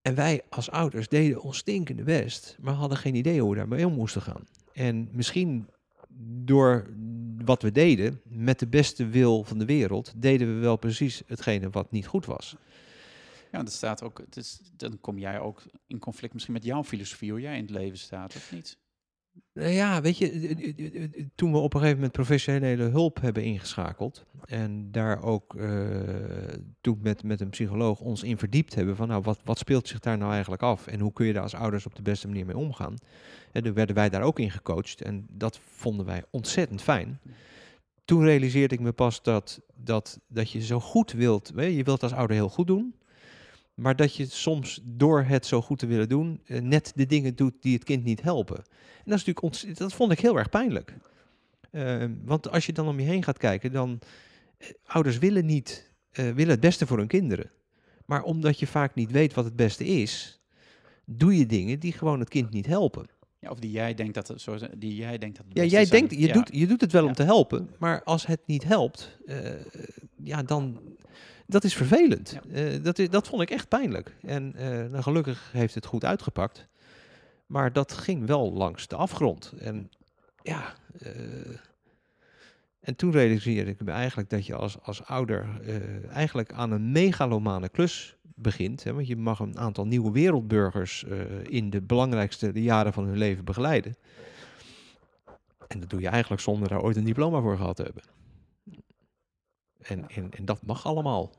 En 0.00 0.14
wij 0.14 0.42
als 0.48 0.70
ouders 0.70 1.08
deden 1.08 1.42
ons 1.42 1.56
stinkende 1.58 2.02
best, 2.02 2.56
maar 2.60 2.74
hadden 2.74 2.98
geen 2.98 3.14
idee 3.14 3.40
hoe 3.40 3.50
we 3.50 3.56
daarmee 3.56 3.86
om 3.86 3.94
moesten 3.94 4.22
gaan. 4.22 4.46
En 4.72 5.08
misschien 5.12 5.68
door 6.44 6.86
wat 7.44 7.62
we 7.62 7.72
deden, 7.72 8.20
met 8.24 8.58
de 8.58 8.66
beste 8.66 9.06
wil 9.06 9.44
van 9.44 9.58
de 9.58 9.64
wereld, 9.64 10.12
deden 10.16 10.54
we 10.54 10.60
wel 10.60 10.76
precies 10.76 11.22
hetgene 11.26 11.70
wat 11.70 11.90
niet 11.90 12.06
goed 12.06 12.26
was. 12.26 12.56
Ja, 13.52 13.62
dat 13.62 13.72
staat 13.72 14.02
ook, 14.02 14.18
het 14.18 14.36
is, 14.36 14.60
dan 14.76 15.00
kom 15.00 15.18
jij 15.18 15.40
ook 15.40 15.62
in 15.86 15.98
conflict 15.98 16.32
misschien 16.32 16.54
met 16.54 16.64
jouw 16.64 16.84
filosofie, 16.84 17.30
hoe 17.30 17.40
jij 17.40 17.56
in 17.56 17.62
het 17.62 17.70
leven 17.70 17.98
staat, 17.98 18.36
of 18.36 18.52
niet? 18.52 18.78
Nou 19.54 19.70
ja, 19.70 20.00
weet 20.00 20.18
je, 20.18 20.30
eh, 20.30 21.02
eh, 21.02 21.26
toen 21.34 21.52
we 21.52 21.58
op 21.58 21.74
een 21.74 21.80
gegeven 21.80 21.96
moment 21.96 22.16
professionele 22.16 22.82
hulp 22.82 23.20
hebben 23.20 23.42
ingeschakeld 23.42 24.24
en 24.44 24.92
daar 24.92 25.22
ook 25.22 25.56
toen 26.80 26.98
met, 27.02 27.22
met 27.22 27.40
een 27.40 27.50
psycholoog 27.50 28.00
ons 28.00 28.22
in 28.22 28.38
verdiept 28.38 28.74
hebben 28.74 28.96
van 28.96 29.08
nou, 29.08 29.22
wat, 29.22 29.40
wat 29.44 29.58
speelt 29.58 29.88
zich 29.88 29.98
daar 29.98 30.18
nou 30.18 30.32
eigenlijk 30.32 30.62
af 30.62 30.86
en 30.86 31.00
hoe 31.00 31.12
kun 31.12 31.26
je 31.26 31.32
daar 31.32 31.42
als 31.42 31.54
ouders 31.54 31.86
op 31.86 31.94
de 31.94 32.02
beste 32.02 32.26
manier 32.26 32.46
mee 32.46 32.56
omgaan. 32.56 32.94
En 33.52 33.62
toen 33.62 33.74
werden 33.74 33.94
wij 33.94 34.08
daar 34.08 34.22
ook 34.22 34.38
in 34.38 34.50
gecoacht 34.50 35.00
en 35.00 35.26
dat 35.30 35.58
vonden 35.58 36.06
wij 36.06 36.24
ontzettend 36.30 36.82
fijn. 36.82 37.20
Toen 38.04 38.24
realiseerde 38.24 38.74
ik 38.74 38.80
me 38.80 38.92
pas 38.92 39.22
dat, 39.22 39.60
dat, 39.74 40.20
dat 40.28 40.50
je 40.50 40.62
zo 40.62 40.80
goed 40.80 41.12
wilt, 41.12 41.50
weet 41.54 41.70
je, 41.70 41.76
je 41.76 41.84
wilt 41.84 42.02
als 42.02 42.12
ouder 42.12 42.36
heel 42.36 42.48
goed 42.48 42.66
doen, 42.66 42.94
maar 43.82 43.96
dat 43.96 44.16
je 44.16 44.26
soms 44.26 44.80
door 44.84 45.22
het 45.22 45.46
zo 45.46 45.62
goed 45.62 45.78
te 45.78 45.86
willen 45.86 46.08
doen, 46.08 46.40
net 46.46 46.92
de 46.94 47.06
dingen 47.06 47.34
doet 47.34 47.54
die 47.60 47.74
het 47.74 47.84
kind 47.84 48.04
niet 48.04 48.22
helpen. 48.22 48.56
En 48.56 49.10
dat, 49.10 49.18
is 49.18 49.24
natuurlijk 49.24 49.78
dat 49.78 49.92
vond 49.92 50.12
ik 50.12 50.20
heel 50.20 50.38
erg 50.38 50.48
pijnlijk. 50.48 50.94
Uh, 51.72 52.04
want 52.24 52.50
als 52.50 52.66
je 52.66 52.72
dan 52.72 52.88
om 52.88 53.00
je 53.00 53.06
heen 53.06 53.24
gaat 53.24 53.38
kijken, 53.38 53.72
dan 53.72 53.98
uh, 54.58 54.68
ouders 54.86 55.18
willen 55.18 55.46
niet, 55.46 55.90
uh, 56.12 56.30
willen 56.30 56.50
het 56.50 56.60
beste 56.60 56.86
voor 56.86 56.98
hun 56.98 57.06
kinderen. 57.06 57.50
Maar 58.06 58.22
omdat 58.22 58.58
je 58.58 58.66
vaak 58.66 58.94
niet 58.94 59.10
weet 59.10 59.34
wat 59.34 59.44
het 59.44 59.56
beste 59.56 59.84
is, 59.84 60.40
doe 61.04 61.36
je 61.36 61.46
dingen 61.46 61.78
die 61.78 61.92
gewoon 61.92 62.20
het 62.20 62.28
kind 62.28 62.50
niet 62.50 62.66
helpen. 62.66 63.06
Ja, 63.38 63.50
of 63.50 63.58
die 63.58 63.70
jij 63.70 63.94
denkt 63.94 64.14
dat 64.14 64.28
het, 64.28 64.40
zo, 64.40 64.58
die 64.78 64.94
jij 64.94 65.18
denkt 65.18 65.36
dat 65.36 65.46
het 65.48 65.56
Ja, 65.56 65.64
jij 65.64 65.86
denkt, 65.86 66.10
je, 66.10 66.26
ja. 66.26 66.32
doet, 66.32 66.48
je 66.52 66.66
doet 66.66 66.80
het 66.80 66.92
wel 66.92 67.02
ja. 67.02 67.08
om 67.08 67.14
te 67.14 67.22
helpen, 67.22 67.70
maar 67.78 68.02
als 68.02 68.26
het 68.26 68.40
niet 68.46 68.64
helpt, 68.64 69.18
ja, 70.22 70.42
dan, 70.42 70.80
dat 71.52 71.64
is 71.64 71.74
vervelend. 71.74 72.38
Ja. 72.48 72.78
dat, 72.78 72.98
is, 72.98 73.10
dat 73.10 73.28
vond 73.28 73.42
ik 73.42 73.50
echt 73.50 73.68
pijnlijk. 73.68 74.16
En 74.22 74.54
nou, 74.90 75.02
gelukkig 75.02 75.50
heeft 75.52 75.74
het 75.74 75.86
goed 75.86 76.04
uitgepakt. 76.04 76.66
Maar 77.46 77.72
dat 77.72 77.92
ging 77.92 78.26
wel 78.26 78.52
langs 78.52 78.88
de 78.88 78.96
afgrond. 78.96 79.52
En 79.58 79.90
ja, 80.42 80.74
uh, 81.02 81.10
en 82.80 82.96
toen 82.96 83.12
realiseerde 83.12 83.70
ik 83.70 83.84
me 83.84 83.90
eigenlijk 83.90 84.30
dat 84.30 84.46
je 84.46 84.54
als, 84.54 84.80
als 84.82 85.04
ouder 85.04 85.60
eigenlijk 86.08 86.52
aan 86.52 86.70
een 86.70 86.92
megalomane 86.92 87.68
klus 87.68 88.16
begint. 88.34 88.84
Hè, 88.84 88.92
want 88.92 89.06
je 89.06 89.16
mag 89.16 89.38
een 89.38 89.58
aantal 89.58 89.86
nieuwe 89.86 90.12
wereldburgers 90.12 91.04
in 91.42 91.70
de 91.70 91.82
belangrijkste 91.82 92.62
jaren 92.62 92.92
van 92.92 93.04
hun 93.04 93.18
leven 93.18 93.44
begeleiden. 93.44 93.96
En 95.72 95.80
dat 95.80 95.90
doe 95.90 96.00
je 96.00 96.08
eigenlijk 96.08 96.42
zonder 96.42 96.68
daar 96.68 96.82
ooit 96.82 96.96
een 96.96 97.04
diploma 97.04 97.40
voor 97.40 97.56
gehad 97.56 97.76
te 97.76 97.82
hebben. 97.82 98.02
En, 99.82 100.08
en, 100.08 100.30
en 100.30 100.44
dat 100.44 100.62
mag 100.62 100.86
allemaal. 100.86 101.32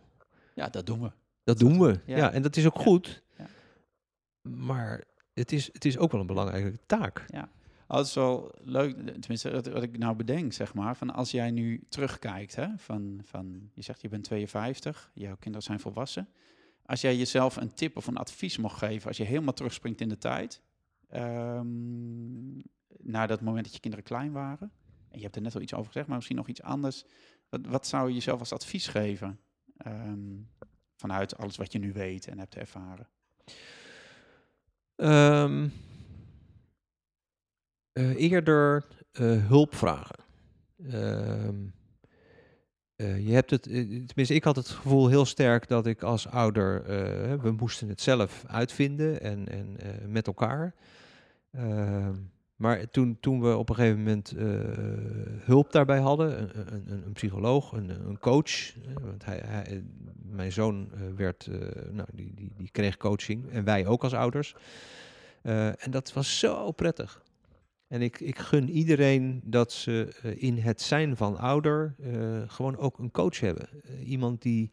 Ja, 0.53 0.69
dat 0.69 0.85
doen 0.85 1.01
we. 1.01 1.11
Dat 1.43 1.59
doen 1.59 1.79
we. 1.79 1.99
Ja, 2.05 2.17
ja 2.17 2.31
en 2.31 2.41
dat 2.41 2.55
is 2.55 2.65
ook 2.65 2.79
goed. 2.79 3.23
Ja. 3.37 3.47
Maar 4.41 5.03
het 5.33 5.51
is, 5.51 5.69
het 5.73 5.85
is 5.85 5.97
ook 5.97 6.11
wel 6.11 6.21
een 6.21 6.27
belangrijke 6.27 6.79
taak. 6.85 7.25
Ja, 7.27 7.49
dat 7.87 8.05
is 8.05 8.13
wel 8.13 8.51
leuk, 8.63 8.95
tenminste 9.19 9.51
wat, 9.51 9.83
ik 9.83 9.97
nou 9.97 10.15
bedenk, 10.15 10.53
zeg 10.53 10.73
maar, 10.73 10.95
van 10.95 11.13
als 11.13 11.31
jij 11.31 11.51
nu 11.51 11.83
terugkijkt, 11.89 12.55
hè, 12.55 12.67
van, 12.77 13.21
van, 13.23 13.69
je 13.73 13.81
zegt 13.81 14.01
je 14.01 14.07
bent 14.07 14.23
52, 14.23 15.11
jouw 15.13 15.35
kinderen 15.35 15.63
zijn 15.63 15.79
volwassen. 15.79 16.27
Als 16.85 17.01
jij 17.01 17.17
jezelf 17.17 17.55
een 17.55 17.73
tip 17.73 17.97
of 17.97 18.07
een 18.07 18.17
advies 18.17 18.57
mocht 18.57 18.77
geven, 18.77 19.07
als 19.07 19.17
je 19.17 19.23
helemaal 19.23 19.53
terugspringt 19.53 20.01
in 20.01 20.09
de 20.09 20.17
tijd, 20.17 20.61
um, 21.15 22.63
naar 22.97 23.27
dat 23.27 23.41
moment 23.41 23.63
dat 23.63 23.73
je 23.73 23.79
kinderen 23.79 24.05
klein 24.05 24.31
waren, 24.31 24.71
en 25.09 25.17
je 25.17 25.23
hebt 25.23 25.35
er 25.35 25.41
net 25.41 25.55
al 25.55 25.61
iets 25.61 25.73
over 25.73 25.85
gezegd, 25.85 26.07
maar 26.07 26.15
misschien 26.15 26.37
nog 26.37 26.47
iets 26.47 26.61
anders. 26.61 27.05
Wat, 27.49 27.61
wat 27.67 27.87
zou 27.87 28.07
je 28.07 28.13
jezelf 28.13 28.39
als 28.39 28.53
advies 28.53 28.87
geven 28.87 29.39
um, 29.85 30.49
vanuit 30.95 31.37
alles 31.37 31.57
wat 31.57 31.71
je 31.71 31.79
nu 31.79 31.91
weet 31.91 32.27
en 32.27 32.39
hebt 32.39 32.55
ervaren? 32.55 33.07
Um, 34.95 35.71
uh, 37.93 38.15
eerder 38.15 38.85
uh, 39.19 39.47
hulp 39.47 39.75
vragen. 39.75 40.19
Um, 40.93 41.73
uh, 42.95 43.27
je 43.27 43.33
hebt 43.33 43.49
het, 43.49 43.63
tenminste, 43.63 44.33
ik 44.33 44.43
had 44.43 44.55
het 44.55 44.67
gevoel 44.67 45.07
heel 45.07 45.25
sterk 45.25 45.67
dat 45.67 45.85
ik 45.85 46.03
als 46.03 46.27
ouder, 46.27 46.83
we 47.41 47.51
moesten 47.51 47.89
het 47.89 48.01
zelf 48.01 48.45
uitvinden 48.47 49.21
en, 49.21 49.47
en 49.47 49.77
met 50.11 50.27
elkaar. 50.27 50.75
Maar 52.63 52.89
toen, 52.89 53.17
toen 53.19 53.41
we 53.41 53.57
op 53.57 53.69
een 53.69 53.75
gegeven 53.75 53.97
moment 53.97 54.33
uh, 54.37 54.43
hulp 55.39 55.71
daarbij 55.71 55.99
hadden, 55.99 56.41
een, 56.41 56.73
een, 56.73 57.03
een 57.05 57.13
psycholoog, 57.13 57.71
een, 57.71 57.89
een 57.89 58.19
coach, 58.19 58.73
want 59.01 59.25
hij, 59.25 59.83
mijn 60.29 60.51
zoon 60.51 60.89
werd, 61.15 61.49
nou, 61.91 62.07
die, 62.13 62.31
die, 62.35 62.51
die 62.57 62.69
kreeg 62.71 62.97
coaching 62.97 63.49
en 63.49 63.63
wij 63.63 63.85
ook 63.85 64.03
als 64.03 64.13
ouders. 64.13 64.55
En 65.41 65.91
dat 65.91 66.13
was 66.13 66.39
zo 66.39 66.71
prettig. 66.71 67.23
En 67.87 68.01
ik, 68.01 68.19
ik 68.19 68.39
gun 68.39 68.69
iedereen 68.69 69.41
dat 69.43 69.71
ze 69.71 70.13
in 70.37 70.57
het 70.57 70.81
zijn 70.81 71.17
van 71.17 71.37
ouder 71.37 71.95
gewoon 72.47 72.77
ook 72.77 72.99
een 72.99 73.11
coach 73.11 73.39
hebben. 73.39 73.67
iemand 74.05 74.41
die, 74.41 74.71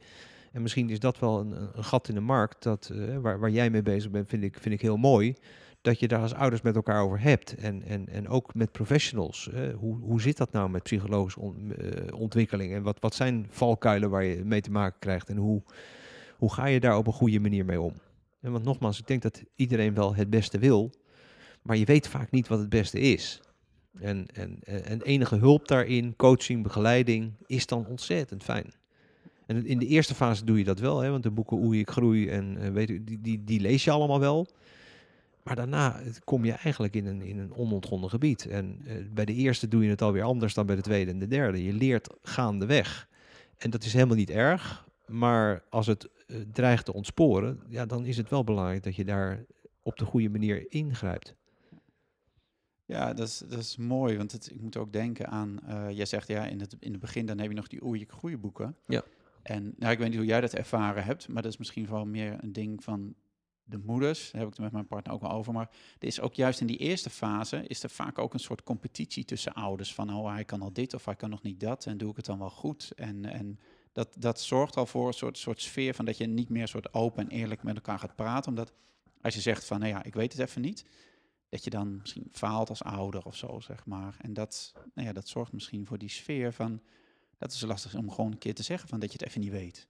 en 0.53 0.63
misschien 0.63 0.91
is 0.91 0.99
dat 0.99 1.19
wel 1.19 1.41
een, 1.41 1.53
een 1.77 1.85
gat 1.85 2.09
in 2.09 2.15
de 2.15 2.21
markt, 2.21 2.63
dat, 2.63 2.93
waar, 3.21 3.39
waar 3.39 3.51
jij 3.51 3.71
mee 3.71 3.83
bezig 3.83 4.11
bent, 4.11 4.29
vind 4.29 4.43
ik, 4.43 4.57
vind 4.61 4.75
ik 4.75 4.81
heel 4.81 4.97
mooi. 4.97 5.35
Dat 5.81 6.01
je 6.01 6.09
daar 6.09 6.21
als 6.21 6.35
ouders 6.35 6.63
met 6.63 6.75
elkaar 6.75 7.03
over 7.03 7.21
hebt. 7.21 7.55
En, 7.55 7.83
en, 7.83 8.09
en 8.09 8.29
ook 8.29 8.55
met 8.55 8.73
professionals. 8.73 9.51
hoe, 9.77 9.99
hoe 10.01 10.21
zit 10.21 10.37
dat 10.37 10.53
nou 10.53 10.71
met 10.71 10.83
psychologische 10.83 11.41
on, 11.41 11.73
ontwikkeling? 12.15 12.73
En 12.75 12.83
wat, 12.83 13.01
wat 13.01 13.15
zijn 13.15 13.47
valkuilen 13.51 14.11
waar 14.11 14.25
je 14.25 14.45
mee 14.45 14.61
te 14.61 14.71
maken 14.71 14.99
krijgt? 14.99 15.29
En 15.29 15.37
hoe, 15.37 15.63
hoe 16.37 16.53
ga 16.53 16.67
je 16.67 16.81
daar 16.81 16.97
op 16.97 17.07
een 17.07 17.13
goede 17.13 17.41
manier 17.41 17.65
mee 17.65 17.81
om? 17.81 17.93
En 18.41 18.53
want 18.53 18.65
nogmaals, 18.65 18.99
ik 18.99 19.07
denk 19.07 19.23
dat 19.23 19.43
iedereen 19.55 19.95
wel 19.95 20.15
het 20.15 20.31
beste 20.31 20.59
wil, 20.59 20.91
maar 21.63 21.77
je 21.77 21.85
weet 21.85 22.09
vaak 22.09 22.31
niet 22.31 22.49
wat 22.49 22.59
het 22.59 22.69
beste 22.69 23.01
is. 23.01 23.41
En, 23.99 24.27
en, 24.35 24.59
en 24.65 25.03
enige 25.03 25.37
hulp 25.37 25.69
daarin, 25.69 26.17
coaching, 26.17 26.63
begeleiding, 26.63 27.33
is 27.47 27.67
dan 27.67 27.87
ontzettend 27.87 28.43
fijn. 28.43 28.73
En 29.47 29.67
in 29.67 29.79
de 29.79 29.87
eerste 29.87 30.15
fase 30.15 30.45
doe 30.45 30.59
je 30.59 30.65
dat 30.65 30.79
wel, 30.79 31.01
hè, 31.01 31.11
want 31.11 31.23
de 31.23 31.31
boeken 31.31 31.57
Hoe 31.57 31.79
ik 31.79 31.91
groei 31.91 32.29
en 32.29 32.57
uh, 32.61 32.69
weet 32.69 32.87
die, 32.87 33.21
die, 33.21 33.45
die 33.45 33.61
lees 33.61 33.85
je 33.85 33.91
allemaal 33.91 34.21
wel. 34.21 34.49
Maar 35.43 35.57
daarna 35.57 36.01
kom 36.25 36.45
je 36.45 36.53
eigenlijk 36.53 36.95
in 36.95 37.07
een, 37.07 37.23
in 37.23 37.39
een 37.39 37.55
onontgonnen 37.55 38.11
gebied. 38.11 38.47
En 38.47 38.81
uh, 38.85 38.93
bij 39.13 39.25
de 39.25 39.35
eerste 39.35 39.69
doe 39.69 39.85
je 39.85 39.91
het 39.91 40.03
alweer 40.03 40.23
anders 40.23 40.55
dan 40.55 40.67
bij 40.67 40.77
de 40.77 40.83
tweede 40.83 41.11
en 41.11 41.19
de 41.19 41.27
derde. 41.27 41.65
Je 41.65 41.73
leert 41.73 42.15
gaandeweg. 42.23 43.09
En 43.57 43.71
dat 43.71 43.85
is 43.85 43.93
helemaal 43.93 44.17
niet 44.17 44.31
erg. 44.31 44.89
Maar 45.07 45.63
als 45.69 45.87
het 45.87 46.09
uh, 46.27 46.37
dreigt 46.53 46.85
te 46.85 46.93
ontsporen, 46.93 47.61
ja, 47.69 47.87
dan 47.87 48.05
is 48.05 48.17
het 48.17 48.31
wel 48.31 48.45
belangrijk 48.45 48.83
dat 48.83 48.97
je 48.97 49.05
daar 49.05 49.45
op 49.83 49.97
de 49.97 50.05
goede 50.05 50.29
manier 50.29 50.73
ingrijpt. 50.73 51.35
Ja, 52.85 53.15
dat 53.15 53.29
is, 53.29 53.39
dat 53.39 53.59
is 53.59 53.77
mooi, 53.77 54.17
want 54.17 54.33
het, 54.33 54.51
ik 54.51 54.61
moet 54.61 54.77
ook 54.77 54.93
denken 54.93 55.29
aan, 55.29 55.59
uh, 55.69 55.91
jij 55.91 56.07
zegt 56.07 56.29
ja, 56.29 56.47
in 56.47 56.61
het, 56.61 56.77
in 56.81 56.93
het 56.93 57.01
begin 57.01 57.27
dan 57.27 57.39
heb 57.39 57.49
je 57.49 57.57
nog 57.57 57.69
die 57.69 57.85
oei 57.85 58.01
ik 58.23 58.41
boeken. 58.41 58.77
Ja. 58.87 59.03
En 59.43 59.75
nou, 59.77 59.93
ik 59.93 59.99
weet 59.99 60.09
niet 60.09 60.17
hoe 60.17 60.27
jij 60.27 60.41
dat 60.41 60.55
ervaren 60.55 61.05
hebt, 61.05 61.29
maar 61.29 61.43
dat 61.43 61.53
is 61.53 61.59
misschien 61.59 61.87
wel 61.87 62.07
meer 62.07 62.37
een 62.41 62.53
ding 62.53 62.85
van 62.85 63.15
de 63.71 63.79
moeders, 63.79 64.31
daar 64.31 64.41
heb 64.41 64.51
ik 64.51 64.55
het 64.55 64.63
met 64.63 64.73
mijn 64.73 64.87
partner 64.87 65.15
ook 65.15 65.23
al 65.23 65.31
over, 65.31 65.53
maar 65.53 65.71
er 65.99 66.07
is 66.07 66.21
ook 66.21 66.35
juist 66.35 66.61
in 66.61 66.67
die 66.67 66.77
eerste 66.77 67.11
fase, 67.11 67.67
is 67.67 67.83
er 67.83 67.91
vaak 67.91 68.19
ook 68.19 68.35
een 68.35 68.41
soort 68.41 68.63
competitie 68.63 69.25
tussen 69.25 69.53
ouders, 69.53 69.95
van 69.95 70.15
oh, 70.15 70.33
hij 70.33 70.45
kan 70.45 70.63
al 70.63 70.73
dit 70.73 70.95
of 70.95 71.05
hij 71.05 71.17
kan 71.17 71.31
nog 71.31 71.43
niet 71.43 71.61
dat 71.61 71.87
en 71.87 71.99
doe 71.99 72.11
ik 72.11 72.17
het 72.17 72.27
dan 72.27 72.39
wel 72.39 72.51
goed. 72.51 72.93
En, 72.97 73.25
en 73.25 73.59
dat, 73.93 74.15
dat 74.19 74.41
zorgt 74.41 74.77
al 74.77 74.87
voor 74.87 75.07
een 75.07 75.13
soort, 75.13 75.39
soort 75.39 75.63
sfeer 75.63 75.95
van 75.95 76.05
dat 76.05 76.17
je 76.17 76.27
niet 76.27 76.49
meer 76.49 76.69
soort 76.69 76.95
open 76.95 77.23
en 77.23 77.37
eerlijk 77.37 77.63
met 77.63 77.75
elkaar 77.75 77.99
gaat 77.99 78.17
praten. 78.17 78.51
Omdat 78.51 78.73
als 79.21 79.35
je 79.35 79.41
zegt 79.41 79.65
van, 79.65 79.79
nou 79.79 79.91
ja, 79.91 80.03
ik 80.03 80.15
weet 80.15 80.33
het 80.33 80.49
even 80.49 80.63
niet, 80.63 80.85
dat 81.49 81.65
je 81.65 81.71
dan 81.71 81.99
misschien 82.01 82.29
faalt 82.33 82.69
als 82.69 82.83
ouder 82.83 83.25
of 83.25 83.37
zo, 83.37 83.61
zeg 83.61 83.87
maar. 83.87 84.17
En 84.21 84.33
dat, 84.33 84.73
nou 84.95 85.07
ja, 85.07 85.13
dat 85.13 85.29
zorgt 85.29 85.53
misschien 85.53 85.87
voor 85.87 85.99
die 85.99 86.09
sfeer 86.09 86.53
van, 86.53 86.83
dat 87.39 87.53
is 87.53 87.61
lastig 87.61 87.95
om 87.95 88.11
gewoon 88.11 88.33
een 88.33 88.39
keer 88.39 88.55
te 88.55 88.63
zeggen 88.63 88.89
van 88.89 89.01
dat 89.01 89.13
je 89.13 89.19
het 89.19 89.29
even 89.29 89.41
niet 89.41 89.51
weet. 89.51 89.89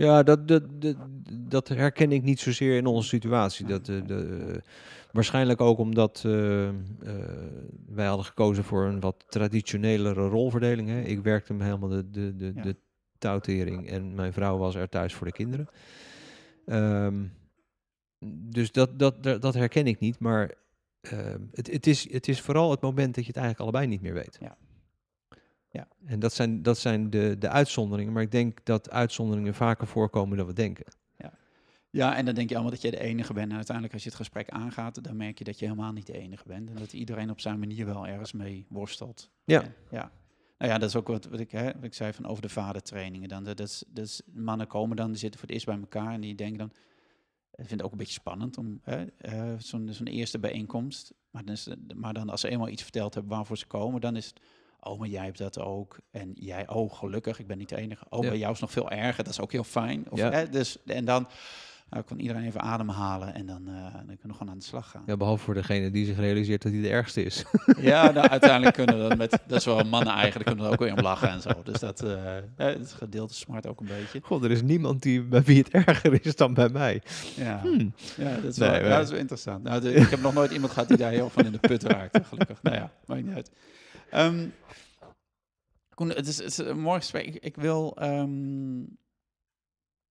Ja, 0.00 0.22
dat, 0.22 0.48
dat, 0.48 0.62
dat, 0.82 0.96
dat, 1.30 1.68
herken 1.68 2.12
ik 2.12 2.22
niet 2.22 2.40
zozeer 2.40 2.76
in 2.76 2.86
onze 2.86 3.08
situatie. 3.08 3.66
Dat, 3.66 3.86
de, 3.86 4.02
de, 4.02 4.62
waarschijnlijk 5.12 5.60
ook 5.60 5.78
omdat 5.78 6.22
uh, 6.26 6.66
uh, 6.66 6.72
wij 7.86 8.06
hadden 8.06 8.26
gekozen 8.26 8.64
voor 8.64 8.84
een 8.84 9.00
wat 9.00 9.24
traditionelere 9.28 10.28
rolverdeling. 10.28 10.88
Hè. 10.88 11.00
Ik 11.00 11.22
werkte 11.22 11.54
me 11.54 11.64
helemaal 11.64 11.88
de, 11.88 12.10
de, 12.10 12.36
de, 12.36 12.52
ja. 12.54 12.62
de 12.62 12.76
touwtering 13.18 13.88
en 13.88 14.14
mijn 14.14 14.32
vrouw 14.32 14.58
was 14.58 14.74
er 14.74 14.88
thuis 14.88 15.14
voor 15.14 15.26
de 15.26 15.32
kinderen. 15.32 15.68
Um, 16.66 17.32
dus 18.52 18.72
dat, 18.72 18.98
dat, 18.98 19.22
dat 19.22 19.54
herken 19.54 19.86
ik 19.86 19.98
niet, 19.98 20.18
maar 20.18 20.54
uh, 21.12 21.34
het, 21.52 21.70
het, 21.70 21.86
is, 21.86 22.12
het 22.12 22.28
is 22.28 22.40
vooral 22.40 22.70
het 22.70 22.80
moment 22.80 23.14
dat 23.14 23.24
je 23.24 23.32
het 23.32 23.40
eigenlijk 23.40 23.60
allebei 23.60 23.86
niet 23.86 24.02
meer 24.02 24.14
weet. 24.14 24.38
Ja. 24.40 24.56
Ja. 25.70 25.88
En 26.04 26.18
dat 26.18 26.32
zijn, 26.32 26.62
dat 26.62 26.78
zijn 26.78 27.10
de, 27.10 27.36
de 27.38 27.48
uitzonderingen, 27.48 28.12
maar 28.12 28.22
ik 28.22 28.30
denk 28.30 28.64
dat 28.64 28.90
uitzonderingen 28.90 29.54
vaker 29.54 29.86
voorkomen 29.86 30.36
dan 30.36 30.46
we 30.46 30.52
denken. 30.52 30.84
Ja, 31.16 31.32
ja 31.90 32.16
en 32.16 32.24
dan 32.24 32.34
denk 32.34 32.48
je 32.48 32.54
allemaal 32.54 32.72
dat 32.72 32.82
je 32.82 32.90
de 32.90 33.00
enige 33.00 33.32
bent. 33.32 33.50
En 33.50 33.56
uiteindelijk 33.56 33.94
als 33.94 34.02
je 34.02 34.08
het 34.08 34.18
gesprek 34.18 34.48
aangaat, 34.48 35.04
dan 35.04 35.16
merk 35.16 35.38
je 35.38 35.44
dat 35.44 35.58
je 35.58 35.64
helemaal 35.64 35.92
niet 35.92 36.06
de 36.06 36.18
enige 36.18 36.44
bent. 36.46 36.70
En 36.70 36.76
dat 36.76 36.92
iedereen 36.92 37.30
op 37.30 37.40
zijn 37.40 37.58
manier 37.58 37.86
wel 37.86 38.06
ergens 38.06 38.32
mee 38.32 38.66
worstelt. 38.68 39.30
Ja. 39.44 39.64
ja. 39.90 40.10
Nou 40.58 40.72
ja, 40.72 40.78
dat 40.78 40.88
is 40.88 40.96
ook 40.96 41.08
wat, 41.08 41.24
wat, 41.24 41.40
ik, 41.40 41.50
hè, 41.50 41.64
wat 41.64 41.84
ik 41.84 41.94
zei 41.94 42.12
van 42.12 42.26
over 42.26 42.42
de 42.42 42.48
vadertrainingen. 42.48 43.28
Dan, 43.28 43.44
dat, 43.44 43.60
is, 43.60 43.84
dat 43.88 44.04
is, 44.04 44.22
mannen 44.32 44.66
komen 44.66 44.96
dan, 44.96 45.08
die 45.08 45.18
zitten 45.18 45.40
voor 45.40 45.48
het 45.48 45.56
eerst 45.56 45.68
bij 45.68 45.80
elkaar 45.80 46.12
en 46.12 46.20
die 46.20 46.34
denken 46.34 46.58
dan... 46.58 46.72
Ik 47.50 47.66
vind 47.66 47.80
het 47.80 47.82
ook 47.82 47.92
een 47.92 47.98
beetje 47.98 48.12
spannend 48.12 48.58
om 48.58 48.80
hè, 48.82 49.04
eh, 49.04 49.52
zo'n 49.58 49.88
zo'n 49.92 50.06
eerste 50.06 50.38
bijeenkomst. 50.38 51.14
Maar 51.30 51.44
dan, 51.44 51.54
is, 51.54 51.68
maar 51.94 52.14
dan 52.14 52.28
als 52.28 52.40
ze 52.40 52.48
eenmaal 52.48 52.68
iets 52.68 52.82
verteld 52.82 53.14
hebben 53.14 53.32
waarvoor 53.32 53.58
ze 53.58 53.66
komen, 53.66 54.00
dan 54.00 54.16
is 54.16 54.26
het... 54.26 54.40
Oh, 54.80 54.98
maar 54.98 55.08
jij 55.08 55.24
hebt 55.24 55.38
dat 55.38 55.58
ook. 55.58 55.98
En 56.10 56.30
jij, 56.34 56.68
oh, 56.68 56.92
gelukkig, 56.94 57.38
ik 57.38 57.46
ben 57.46 57.58
niet 57.58 57.68
de 57.68 57.76
enige. 57.76 58.04
Oh, 58.08 58.22
Ja. 58.24 58.28
bij 58.30 58.38
jou 58.38 58.52
is 58.52 58.60
nog 58.60 58.70
veel 58.72 58.90
erger. 58.90 59.24
Dat 59.24 59.32
is 59.32 59.40
ook 59.40 59.52
heel 59.52 59.64
fijn. 59.64 60.04
Of, 60.10 60.18
Ja. 60.18 60.30
hè, 60.30 60.48
dus, 60.48 60.76
en 60.86 61.04
dan 61.04 61.28
nou, 61.90 62.02
kon 62.02 62.20
iedereen 62.20 62.44
even 62.44 62.60
ademhalen 62.60 63.34
en 63.34 63.46
dan, 63.46 63.68
eh, 63.68 63.74
dan 63.82 64.04
kunnen 64.06 64.16
we 64.26 64.32
gewoon 64.32 64.50
aan 64.52 64.58
de 64.58 64.64
slag 64.64 64.90
gaan. 64.90 65.02
Ja, 65.06 65.16
behalve 65.16 65.44
voor 65.44 65.54
degene 65.54 65.90
die 65.90 66.06
zich 66.06 66.16
realiseert 66.16 66.62
dat 66.62 66.72
hij 66.72 66.80
de 66.80 66.88
ergste 66.88 67.22
is. 67.22 67.44
Ja, 67.76 68.10
nou, 68.10 68.28
uiteindelijk 68.36 68.74
kunnen 68.74 69.02
we 69.02 69.08
dat 69.08 69.18
met, 69.18 69.30
dat 69.46 69.58
is 69.58 69.64
wel 69.64 69.84
mannen 69.84 70.12
eigenlijk, 70.14 70.46
kunnen 70.46 70.64
we 70.66 70.72
ook 70.72 70.78
weer 70.78 70.92
om 70.92 71.00
lachen 71.00 71.28
en 71.28 71.40
zo. 71.40 71.50
Dus 71.64 71.78
dat, 71.80 72.02
eh, 72.02 72.34
het 72.56 72.92
gedeelte 72.92 73.34
smart 73.34 73.66
ook 73.66 73.80
een 73.80 73.86
beetje. 73.86 74.20
God, 74.22 74.44
er 74.44 74.50
is 74.50 74.62
niemand 74.62 75.02
die, 75.02 75.22
bij 75.22 75.42
wie 75.42 75.58
het 75.58 75.68
erger 75.68 76.24
is 76.26 76.36
dan 76.36 76.54
bij 76.54 76.68
mij. 76.68 77.02
Ja, 77.36 77.60
Hmm. 77.60 77.92
ja, 78.16 78.34
dat, 78.34 78.44
is 78.44 78.56
Nee, 78.56 78.68
wel, 78.70 78.80
ja, 78.80 78.88
dat 78.96 79.04
is 79.04 79.10
wel 79.10 79.18
interessant. 79.20 79.62
Nou, 79.62 79.80
de- 79.80 79.92
ik 79.94 80.08
heb 80.10 80.20
nog 80.20 80.34
nooit 80.34 80.50
iemand 80.50 80.72
gehad 80.72 80.88
die 80.88 80.96
daar 80.96 81.10
heel 81.12 81.30
van 81.30 81.44
in 81.44 81.52
de 81.52 81.58
put 81.58 81.82
raakte, 81.82 82.24
gelukkig. 82.24 82.62
Nou 82.62 82.76
ja, 82.76 82.90
maakt 83.06 83.22
niet 83.24 83.34
uit. 83.34 83.50
Ehm, 84.10 84.48
Koen, 85.94 86.08
het 86.08 86.26
is, 86.26 86.38
het 86.38 86.46
is 86.46 86.58
een 86.58 86.80
mooi 86.80 86.98
gesprek. 86.98 87.26
Ik, 87.26 87.42
ik 87.42 87.56
wil 87.56 87.96
ehm, 87.96 88.84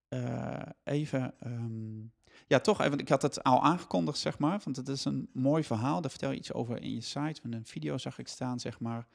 eh, 0.08 0.62
even... 0.84 1.34
ehm, 1.40 2.00
ja, 2.46 2.60
toch 2.60 2.80
even. 2.80 2.98
Ik 2.98 3.08
had 3.08 3.22
het 3.22 3.42
al 3.42 3.62
aangekondigd, 3.62 4.18
zeg 4.18 4.38
maar. 4.38 4.60
Want 4.64 4.76
het 4.76 4.88
is 4.88 5.04
een 5.04 5.30
mooi 5.32 5.64
verhaal. 5.64 6.00
Daar 6.00 6.10
vertel 6.10 6.30
je 6.30 6.36
iets 6.36 6.52
over 6.52 6.82
in 6.82 6.94
je 6.94 7.00
site. 7.00 7.40
Een 7.42 7.66
video 7.66 7.98
zag 7.98 8.18
ik 8.18 8.28
staan, 8.28 8.60
zeg 8.60 8.80
maar. 8.80 9.06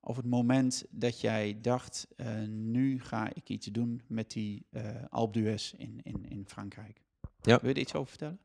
Over 0.00 0.22
het 0.22 0.30
moment 0.30 0.84
dat 0.90 1.20
jij 1.20 1.58
dacht: 1.60 2.06
eh, 2.16 2.42
nu 2.48 3.00
ga 3.00 3.34
ik 3.34 3.48
iets 3.48 3.66
doen 3.66 4.02
met 4.06 4.30
die 4.30 4.66
eh 4.70 5.04
Alpe 5.08 5.40
d'Huez 5.40 5.72
in, 5.72 6.00
in, 6.02 6.24
in 6.28 6.44
Frankrijk. 6.46 7.00
Ja. 7.40 7.58
Wil 7.60 7.68
je 7.68 7.74
er 7.74 7.80
iets 7.80 7.94
over 7.94 8.08
vertellen? 8.08 8.40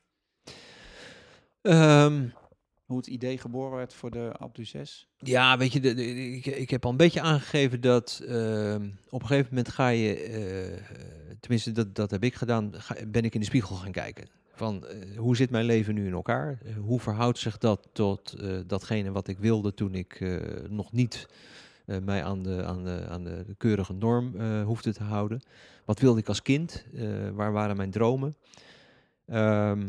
Hoe 2.86 2.98
het 2.98 3.08
idee 3.08 3.38
geboren 3.38 3.78
werd 3.78 3.94
voor 3.94 4.12
de 4.12 4.32
Alpe 4.38 4.64
d'Huez? 4.64 5.06
Ja, 5.18 5.58
weet 5.58 5.74
je, 5.74 5.80
de, 5.80 6.06
ik, 6.36 6.46
ik 6.46 6.70
heb 6.70 6.86
al 6.86 6.92
een 6.92 6.98
beetje 6.98 7.22
aangegeven 7.22 7.82
dat 7.82 8.22
ehm, 8.28 8.90
op 9.10 9.22
een 9.22 9.28
gegeven 9.28 9.50
moment 9.50 9.70
ga 9.70 9.88
je, 9.88 10.16
eh, 10.16 11.36
tenminste 11.40 11.72
dat, 11.72 11.96
dat 11.96 12.12
heb 12.12 12.24
ik 12.24 12.36
gedaan, 12.36 12.72
ga, 12.74 12.96
ben 13.08 13.24
ik 13.24 13.34
in 13.34 13.40
de 13.40 13.46
spiegel 13.46 13.76
gaan 13.76 13.92
kijken. 13.92 14.28
Van 14.54 14.86
eh, 14.86 15.18
hoe 15.18 15.36
zit 15.36 15.50
mijn 15.50 15.66
leven 15.66 15.94
nu 15.94 16.06
in 16.06 16.14
elkaar? 16.14 16.60
Eh, 16.66 16.76
hoe 16.78 17.00
verhoudt 17.00 17.40
zich 17.40 17.58
dat 17.58 17.90
tot 17.92 18.38
datgene 18.68 19.12
wat 19.12 19.28
ik 19.28 19.38
wilde 19.38 19.74
toen 19.74 19.96
ik 19.96 20.40
nog 20.70 20.92
niet 20.92 21.28
mij 22.04 22.24
aan 22.24 22.44
de, 22.44 22.64
aan 22.64 22.84
de, 22.84 23.06
aan 23.10 23.24
de, 23.24 23.46
keurige 23.58 23.94
norm 23.94 24.42
hoefde 24.62 24.94
te 24.94 25.04
houden? 25.04 25.42
Wat 25.86 26.00
wilde 26.00 26.20
ik 26.20 26.28
als 26.28 26.42
kind? 26.42 26.86
Waar 27.34 27.52
waren 27.52 27.78
mijn 27.78 27.92
dromen? 27.92 28.36
Ehm, 29.26 29.88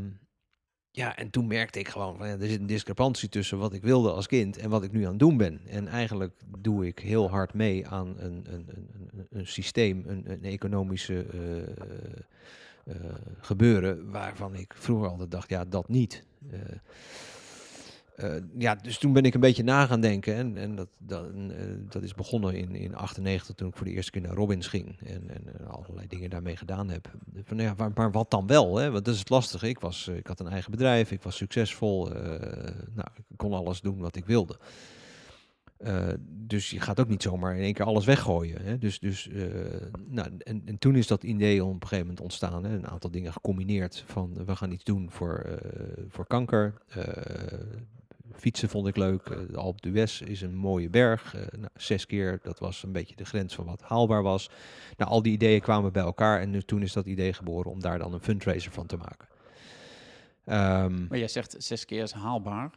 ja, 0.96 1.16
en 1.16 1.30
toen 1.30 1.46
merkte 1.46 1.78
ik 1.78 1.88
gewoon, 1.88 2.16
van, 2.16 2.28
ja, 2.28 2.36
er 2.38 2.48
zit 2.48 2.60
een 2.60 2.66
discrepantie 2.66 3.28
tussen 3.28 3.58
wat 3.58 3.72
ik 3.72 3.82
wilde 3.82 4.12
als 4.12 4.26
kind 4.26 4.56
en 4.56 4.70
wat 4.70 4.82
ik 4.82 4.92
nu 4.92 5.02
aan 5.04 5.10
het 5.10 5.18
doen 5.18 5.36
ben. 5.36 5.60
En 5.66 5.88
eigenlijk 5.88 6.32
doe 6.58 6.86
ik 6.86 6.98
heel 6.98 7.30
hard 7.30 7.54
mee 7.54 7.86
aan 7.86 8.14
een, 8.18 8.44
een, 8.48 8.66
een, 8.68 9.26
een, 9.30 9.46
systeem, 9.46 10.04
een, 10.06 10.30
een 10.30 10.44
economische 10.44 11.26
eh, 11.32 11.62
eh, 12.84 13.14
gebeuren, 13.40 14.10
waarvan 14.10 14.54
ik 14.54 14.74
vroeger 14.76 15.08
altijd 15.08 15.30
dacht, 15.30 15.48
ja, 15.48 15.64
dat 15.64 15.88
niet. 15.88 16.24
Eh, 16.50 16.60
eh, 18.16 18.34
ja, 18.58 18.74
dus 18.74 18.98
toen 18.98 19.12
ben 19.12 19.22
ik 19.24 19.34
een 19.34 19.40
beetje 19.40 19.62
na 19.62 19.86
gaan 19.86 20.00
denken. 20.00 20.34
En, 20.34 20.56
en 20.56 20.74
dat, 20.74 20.88
dat, 20.98 21.24
eh, 21.26 21.56
dat 21.88 22.02
is 22.02 22.14
begonnen 22.14 22.54
in, 22.54 22.74
in 22.74 22.94
98 22.94 23.54
toen 23.54 23.68
ik 23.68 23.76
voor 23.76 23.86
de 23.86 23.92
eerste 23.92 24.10
keer 24.10 24.22
naar 24.22 24.34
Robbins 24.34 24.66
ging. 24.66 24.98
En, 25.00 25.30
en 25.30 25.68
allerlei 25.68 26.06
dingen 26.06 26.30
daarmee 26.30 26.56
gedaan 26.56 26.90
heb. 26.90 27.10
Van, 27.44 27.58
ja, 27.58 27.74
maar, 27.94 28.10
wat 28.10 28.30
dan 28.30 28.46
wel? 28.46 28.76
Hè? 28.76 28.90
Want 28.90 29.04
dat 29.04 29.14
is 29.14 29.20
het 29.20 29.30
lastige. 29.30 29.68
Ik, 29.68 29.80
was, 29.80 30.08
eh, 30.08 30.16
ik 30.16 30.26
had 30.26 30.40
een 30.40 30.48
eigen 30.48 30.70
bedrijf, 30.70 31.10
ik 31.10 31.22
was 31.22 31.36
succesvol. 31.36 32.08
nou, 32.94 33.08
ik 33.14 33.36
kon 33.36 33.52
alles 33.52 33.80
doen 33.80 33.98
wat 33.98 34.16
ik 34.16 34.26
wilde. 34.26 34.58
Dus 36.28 36.70
je 36.70 36.80
gaat 36.80 37.00
ook 37.00 37.08
niet 37.08 37.22
zomaar 37.22 37.56
in 37.56 37.62
één 37.62 37.74
keer 37.74 37.84
alles 37.84 38.04
weggooien. 38.04 38.62
Hè? 38.62 38.78
Dus, 38.78 38.98
dus, 38.98 39.28
nou, 40.06 40.30
en, 40.38 40.62
en 40.64 40.78
toen 40.78 40.96
is 40.96 41.06
dat 41.06 41.22
idee 41.22 41.64
op 41.64 41.72
een 41.72 41.82
gegeven 41.82 42.06
moment 42.06 42.20
ontstaan. 42.20 42.64
Hè? 42.64 42.74
Een 42.74 42.88
aantal 42.88 43.10
dingen 43.10 43.32
gecombineerd 43.32 44.04
van 44.06 44.44
we 44.44 44.56
gaan 44.56 44.72
iets 44.72 44.84
doen 44.84 45.10
voor, 45.10 45.60
voor 46.08 46.26
kanker. 46.26 46.74
Fietsen 48.36 48.68
vond 48.68 48.86
ik 48.86 48.96
leuk. 48.96 49.26
Eh, 49.26 49.38
de 49.50 49.56
Alpe 49.56 49.80
d'Huez 49.90 50.20
is 50.20 50.40
een 50.40 50.54
mooie 50.54 50.88
berg. 50.90 51.34
Eh, 51.34 51.40
nou, 51.58 51.68
zes 51.74 52.06
keer, 52.06 52.38
dat 52.42 52.58
was 52.58 52.82
een 52.82 52.92
beetje 52.92 53.16
de 53.16 53.24
grens 53.24 53.54
van 53.54 53.64
wat 53.64 53.82
haalbaar 53.82 54.22
was. 54.22 54.50
Nou, 54.96 55.10
al 55.10 55.22
die 55.22 55.32
ideeën 55.32 55.60
kwamen 55.60 55.92
bij 55.92 56.02
elkaar 56.02 56.40
en 56.40 56.50
nu, 56.50 56.62
toen 56.62 56.82
is 56.82 56.92
dat 56.92 57.06
idee 57.06 57.32
geboren 57.32 57.70
om 57.70 57.80
daar 57.80 57.98
dan 57.98 58.12
een 58.12 58.20
fundraiser 58.20 58.72
van 58.72 58.86
te 58.86 58.96
maken. 58.96 59.28
Ehm, 60.44 61.06
Maar 61.08 61.18
jij 61.18 61.28
zegt 61.28 61.54
zes 61.58 61.84
keer 61.84 62.02
is 62.02 62.12
haalbaar. 62.12 62.70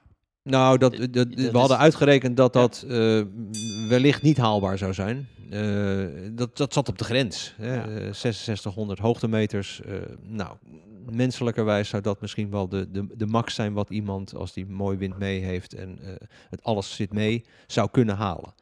nou, 0.43 0.77
dat, 0.77 0.91
Dit- 0.91 1.13
dat, 1.13 1.13
dat 1.13 1.39
we 1.39 1.47
is- 1.47 1.51
hadden 1.51 1.77
uitgerekend 1.77 2.37
dat 2.37 2.53
dat 2.53 2.85
eh, 2.87 3.21
wellicht 3.89 4.21
niet 4.21 4.37
haalbaar 4.37 4.77
zou 4.77 4.93
zijn. 4.93 5.27
Dat, 6.35 6.57
dat 6.57 6.73
zat 6.73 6.87
op 6.89 6.97
de 6.97 7.03
grens. 7.03 7.53
Hè? 7.57 7.73
Ja. 7.75 7.87
Eh, 7.87 8.13
6600 8.13 8.99
hoogtemeters. 8.99 9.81
Nou, 10.21 10.57
menselijkerwijs 11.15 11.89
zou 11.89 12.01
dat 12.01 12.21
misschien 12.21 12.49
wel 12.51 12.69
de, 12.69 12.91
de, 12.91 13.07
de 13.17 13.25
max 13.25 13.53
zijn 13.55 13.73
wat 13.73 13.89
iemand, 13.89 14.35
als 14.35 14.53
die 14.53 14.65
mooi 14.65 14.97
wind 14.97 15.17
mee 15.17 15.39
heeft 15.41 15.73
en 15.73 15.99
eh, 16.01 16.13
het 16.49 16.63
alles 16.63 16.95
zit 16.95 17.13
mee, 17.13 17.45
zou 17.67 17.89
kunnen 17.91 18.15
halen. 18.15 18.53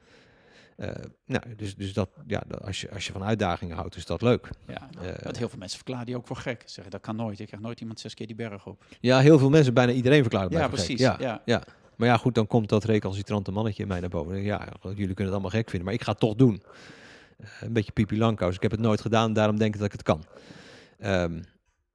Eh, 0.76 0.90
nou, 1.26 1.56
dus, 1.56 1.76
dus 1.76 1.94
dat, 1.94 2.10
ja, 2.28 2.44
dat- 2.48 2.62
als, 2.64 2.82
je, 2.82 2.92
als 2.92 3.06
je 3.06 3.12
van 3.12 3.24
uitdagingen 3.24 3.76
houdt, 3.76 3.96
is 3.96 4.06
dat 4.06 4.22
leuk. 4.22 4.50
Ja, 4.68 4.90
Eh, 5.02 5.24
want 5.24 5.38
heel 5.38 5.50
veel 5.50 5.60
mensen 5.60 5.78
verklaren 5.78 6.06
die 6.06 6.16
ook 6.18 6.28
voor 6.28 6.36
gek. 6.36 6.64
Zeggen 6.66 6.92
dat 6.92 7.02
kan 7.02 7.16
nooit. 7.16 7.38
Je 7.38 7.46
krijgt 7.46 7.66
nooit 7.66 7.80
iemand 7.82 8.00
zes 8.00 8.14
keer 8.14 8.28
die 8.28 8.36
berg 8.36 8.66
op. 8.68 8.86
Ja, 9.00 9.20
heel 9.20 9.40
veel 9.40 9.50
mensen, 9.50 9.74
bijna 9.74 9.92
iedereen 9.92 10.22
verklaart 10.22 10.44
het 10.50 10.54
Ja, 10.54 10.70
voor 10.70 10.78
gek. 10.78 10.86
precies. 10.86 11.06
Ja. 11.20 11.42
Ja. 11.46 11.64
Maar 11.96 12.08
ja, 12.08 12.18
goed, 12.18 12.36
dan 12.36 12.48
komt 12.48 12.70
dat 12.70 12.84
recalcitrante 12.84 13.52
mannetje 13.52 13.82
in 13.84 13.88
mij 13.90 14.00
naar 14.00 14.10
boven. 14.10 14.36
Ik, 14.38 14.44
Ja, 14.46 14.68
jullie 14.82 14.96
kunnen 14.96 15.16
het 15.26 15.32
allemaal 15.34 15.50
gek 15.50 15.70
vinden, 15.70 15.86
maar 15.86 15.94
ik 15.94 16.04
ga 16.04 16.12
het 16.12 16.20
toch 16.20 16.36
doen. 16.36 16.62
Eh, 17.38 17.48
een 17.62 17.74
beetje 17.74 17.92
pipi 17.92 18.18
langkous. 18.18 18.56
Ik 18.56 18.62
heb 18.62 18.72
het 18.72 18.80
nooit 18.80 19.02
gedaan, 19.02 19.34
daarom 19.34 19.58
denk 19.58 19.74
ik 19.74 19.78
dat 19.80 19.86
ik 19.86 19.92
het 19.94 20.04
kan. 20.04 20.24
Ehm, 21.00 21.42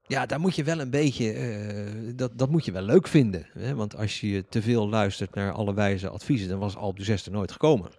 ja, 0.06 0.26
daar 0.26 0.40
moet 0.40 0.56
je 0.56 0.64
wel 0.64 0.80
een 0.80 0.90
beetje, 0.90 1.32
eh, 1.32 2.12
dat, 2.16 2.38
dat 2.38 2.50
moet 2.50 2.64
je 2.64 2.72
wel 2.72 2.82
leuk 2.82 3.08
vinden. 3.08 3.46
Hè? 3.52 3.74
Want 3.74 3.96
als 3.96 4.20
je 4.20 4.44
te 4.48 4.62
veel 4.62 4.88
luistert 4.88 5.34
naar 5.34 5.52
alle 5.52 5.74
wijze 5.74 6.08
adviezen, 6.08 6.48
dan 6.48 6.58
was 6.58 6.76
Alp 6.76 6.96
de 6.96 7.04
Zes 7.04 7.26
er 7.26 7.32
nooit 7.32 7.52
gekomen. 7.52 7.90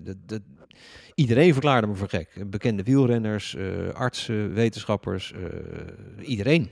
Dat, 0.00 0.16
dat, 0.26 0.40
iedereen 1.14 1.52
verklaarde 1.52 1.86
me 1.86 1.94
voor 1.94 2.08
gek. 2.08 2.50
Bekende 2.50 2.82
wielrenners, 2.82 3.54
eh, 3.54 3.88
artsen, 3.88 4.52
wetenschappers, 4.54 5.32
eh, 5.32 6.28
iedereen. 6.28 6.70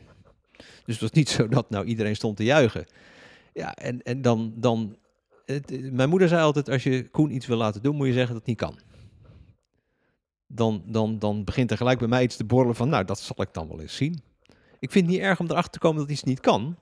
Dus 0.57 0.95
het 0.95 1.01
was 1.01 1.11
niet 1.11 1.29
zo 1.29 1.49
dat 1.49 1.71
nou 1.71 1.85
iedereen 1.85 2.17
stond 2.17 2.37
te 2.37 2.45
juichen. 2.45 2.85
Ja, 3.53 3.75
en, 3.75 4.03
en 4.03 4.23
dan... 4.23 4.53
dan 4.57 4.97
mijn 5.91 6.09
moeder 6.09 6.29
zei 6.29 6.43
altijd, 6.43 6.71
als 6.71 6.83
je 6.83 7.09
Koen 7.09 7.35
iets 7.35 7.47
wil 7.47 7.57
laten 7.57 7.83
doen, 7.83 7.97
moet 7.97 8.07
je 8.07 8.13
zeggen 8.13 8.33
dat 8.33 8.47
het 8.47 8.49
niet 8.49 8.59
kan. 8.59 8.79
Dan, 10.47 10.83
dan, 10.87 11.19
dan 11.19 11.45
begint 11.45 11.71
er 11.71 11.77
gelijk 11.77 11.99
bij 11.99 12.09
mij 12.09 12.23
iets 12.23 12.37
te 12.37 12.45
borrelen 12.45 12.77
van, 12.77 12.89
nou, 12.89 13.05
dat 13.05 13.21
zal 13.21 13.43
ik 13.43 13.49
dan 13.53 13.69
wel 13.69 13.81
eens 13.81 13.97
zien. 13.97 14.23
Ik 14.79 14.91
vind 14.91 15.07
het 15.07 15.15
niet 15.15 15.25
erg 15.25 15.41
om 15.41 15.47
erachter 15.51 15.73
te 15.73 15.79
komen 15.79 16.01
dat 16.01 16.11
iets 16.11 16.23
niet 16.23 16.41
kan. 16.41 16.77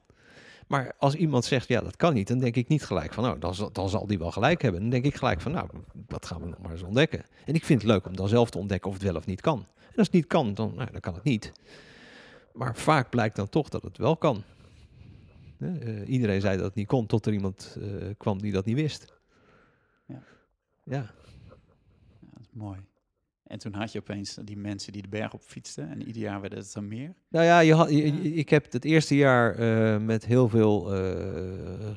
Maar 0.66 0.94
als 0.98 1.14
iemand 1.14 1.44
zegt, 1.44 1.68
ja, 1.68 1.80
dat 1.80 1.96
kan 1.96 2.14
niet, 2.14 2.28
dan 2.28 2.38
denk 2.38 2.56
ik 2.56 2.68
niet 2.68 2.84
gelijk 2.84 3.12
van, 3.12 3.24
nou, 3.24 3.38
dan, 3.38 3.54
zal- 3.54 3.72
dan 3.72 3.88
zal 3.88 4.06
die 4.06 4.18
wel 4.18 4.30
gelijk 4.30 4.62
hebben. 4.62 4.80
Dan 4.80 4.90
denk 4.90 5.04
ik 5.04 5.14
gelijk 5.14 5.40
van, 5.40 5.52
nou, 5.52 5.68
dat 5.94 6.26
gaan 6.26 6.40
we 6.40 6.46
nog 6.48 6.58
maar 6.58 6.70
eens 6.72 6.82
ontdekken. 6.82 7.24
En 7.44 7.54
ik 7.54 7.64
vind 7.64 7.82
het 7.82 7.90
leuk 7.90 8.06
om 8.06 8.16
dan 8.16 8.28
zelf 8.28 8.50
te 8.50 8.58
ontdekken 8.58 8.88
of 8.90 8.96
het 8.96 9.04
wel 9.04 9.16
of 9.16 9.26
niet 9.26 9.40
kan. 9.40 9.58
En 9.78 9.96
als 9.96 10.06
het 10.06 10.12
niet 10.12 10.26
kan, 10.26 10.54
dan, 10.54 10.72
nou, 10.74 10.90
dan 10.90 11.00
kan 11.00 11.14
het 11.14 11.22
niet. 11.22 11.52
Maar 12.52 12.76
vaak 12.76 13.10
blijkt 13.10 13.36
dan 13.36 13.48
toch 13.48 13.68
dat 13.68 13.82
het 13.82 13.98
wel 13.98 14.16
kan. 14.16 14.42
Eh, 15.58 16.08
iedereen 16.08 16.40
zei 16.40 16.56
dat 16.56 16.64
het 16.66 16.74
niet 16.74 16.86
kon, 16.86 17.06
tot 17.06 17.26
er 17.26 17.32
iemand 17.32 17.76
eh, 17.80 17.86
kwam 18.16 18.40
die 18.40 18.52
dat 18.52 18.64
niet 18.64 18.76
wist. 18.76 19.12
Ja. 20.06 20.22
Ja. 20.84 21.10
Ja, 22.20 22.28
dat 22.30 22.40
is 22.40 22.48
mooi. 22.52 22.78
En 23.46 23.58
toen 23.58 23.74
had 23.74 23.92
je 23.92 23.98
opeens 23.98 24.38
die 24.44 24.56
mensen 24.56 24.92
die 24.92 25.02
de 25.02 25.08
berg 25.08 25.32
op 25.32 25.42
fietsten. 25.42 25.90
En 25.90 26.06
ieder 26.06 26.22
jaar 26.22 26.40
werden 26.40 26.58
het 26.58 26.70
dan 26.74 26.88
meer. 26.88 27.14
Nou 27.28 27.44
ja, 27.44 27.58
je 27.58 27.74
had, 27.74 27.88
je- 27.90 27.96
Ja. 28.06 28.22
je- 28.22 28.34
ik 28.34 28.48
heb 28.48 28.72
het 28.72 28.84
eerste 28.84 29.16
jaar 29.16 29.54
eh, 29.54 29.96
met 30.00 30.26
heel 30.26 30.48
veel 30.48 30.94
eh, 30.94 31.10
eh, 31.90 31.94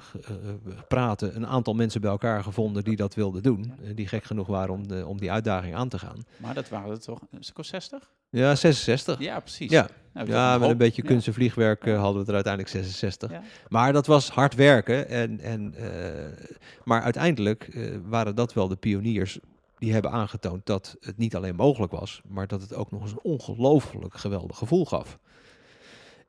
praten 0.88 1.36
een 1.36 1.48
aantal 1.48 1.74
mensen 1.74 2.02
bij 2.02 2.10
elkaar 2.10 2.44
gevonden 2.44 2.84
die 2.84 2.96
dat 2.96 3.16
wilden 3.16 3.44
doen. 3.44 3.74
die 3.96 4.08
gek 4.08 4.24
genoeg 4.24 4.48
waren 4.48 4.74
om, 4.74 4.88
de, 4.88 5.06
om 5.08 5.20
die 5.20 5.32
uitdaging 5.32 5.76
aan 5.76 5.90
te 5.90 6.00
gaan. 6.00 6.24
Maar 6.38 6.54
dat 6.54 6.70
waren 6.70 6.92
er 6.92 7.00
toch 7.00 7.20
een 7.32 7.44
stuk 7.44 7.58
of 7.58 7.66
60? 7.66 8.12
Ja, 8.30 8.56
66. 8.56 9.20
Ja, 9.20 9.40
precies. 9.40 9.72
Ja, 9.72 9.90
Nou, 10.14 10.28
ja 10.28 10.58
met 10.58 10.70
een 10.70 10.78
beetje 10.78 11.02
kunst 11.02 11.28
en 11.28 11.34
vliegwerk 11.34 11.86
hadden 11.86 12.22
we 12.22 12.28
er 12.28 12.34
uiteindelijk 12.34 12.74
66. 12.74 13.32
Ja. 13.32 13.42
Maar 13.70 13.94
dat 13.94 14.08
was 14.08 14.30
hard 14.30 14.56
werken. 14.56 15.08
En, 15.10 15.40
en, 15.40 15.74
maar 16.84 17.02
uiteindelijk 17.02 17.78
waren 18.06 18.36
dat 18.36 18.54
wel 18.54 18.68
de 18.68 18.76
pioniers 18.76 19.40
die 19.80 19.94
hebben 19.94 20.12
aangetoond 20.12 20.66
dat 20.66 20.98
het 21.00 21.18
niet 21.18 21.36
alleen 21.36 21.56
mogelijk 21.56 21.92
was, 21.92 22.22
maar 22.28 22.48
dat 22.48 22.62
het 22.62 22.74
ook 22.74 22.92
nog 22.92 23.02
eens 23.02 23.12
een 23.12 23.24
ongelooflijk 23.24 24.18
geweldig 24.18 24.58
gevoel 24.58 24.86
gaf. 24.86 25.20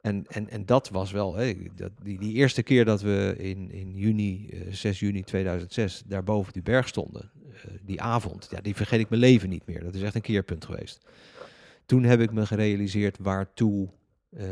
En, 0.01 0.27
en, 0.29 0.51
en 0.51 0.67
dat 0.67 0.89
was 0.89 1.11
wel, 1.13 1.37
dat, 1.75 1.91
die, 2.03 2.19
die 2.19 2.35
eerste 2.35 2.63
keer 2.63 2.85
dat 2.85 3.01
we 3.01 3.35
in, 3.39 3.71
in 3.71 3.95
juni, 3.95 4.49
eh, 4.49 4.73
6 4.73 5.01
juni 5.01 5.23
2006, 5.23 6.03
daar 6.07 6.25
boven 6.25 6.53
die 6.53 6.63
berg 6.63 6.89
stonden. 6.89 7.31
eh, 7.53 7.71
die 7.83 8.01
avond, 8.03 8.49
ja, 8.51 8.61
die 8.61 8.77
vergeet 8.77 9.01
ik 9.01 9.09
mijn 9.09 9.21
leven 9.21 9.49
niet 9.49 9.67
meer. 9.67 9.83
Dat 9.85 9.95
is 9.95 10.03
echt 10.03 10.15
een 10.15 10.21
keerpunt 10.21 10.65
geweest. 10.65 11.07
Toen 11.87 12.05
heb 12.05 12.21
ik 12.21 12.33
me 12.33 12.47
gerealiseerd 12.47 13.19
waartoe 13.21 13.89
uh, 14.31 14.43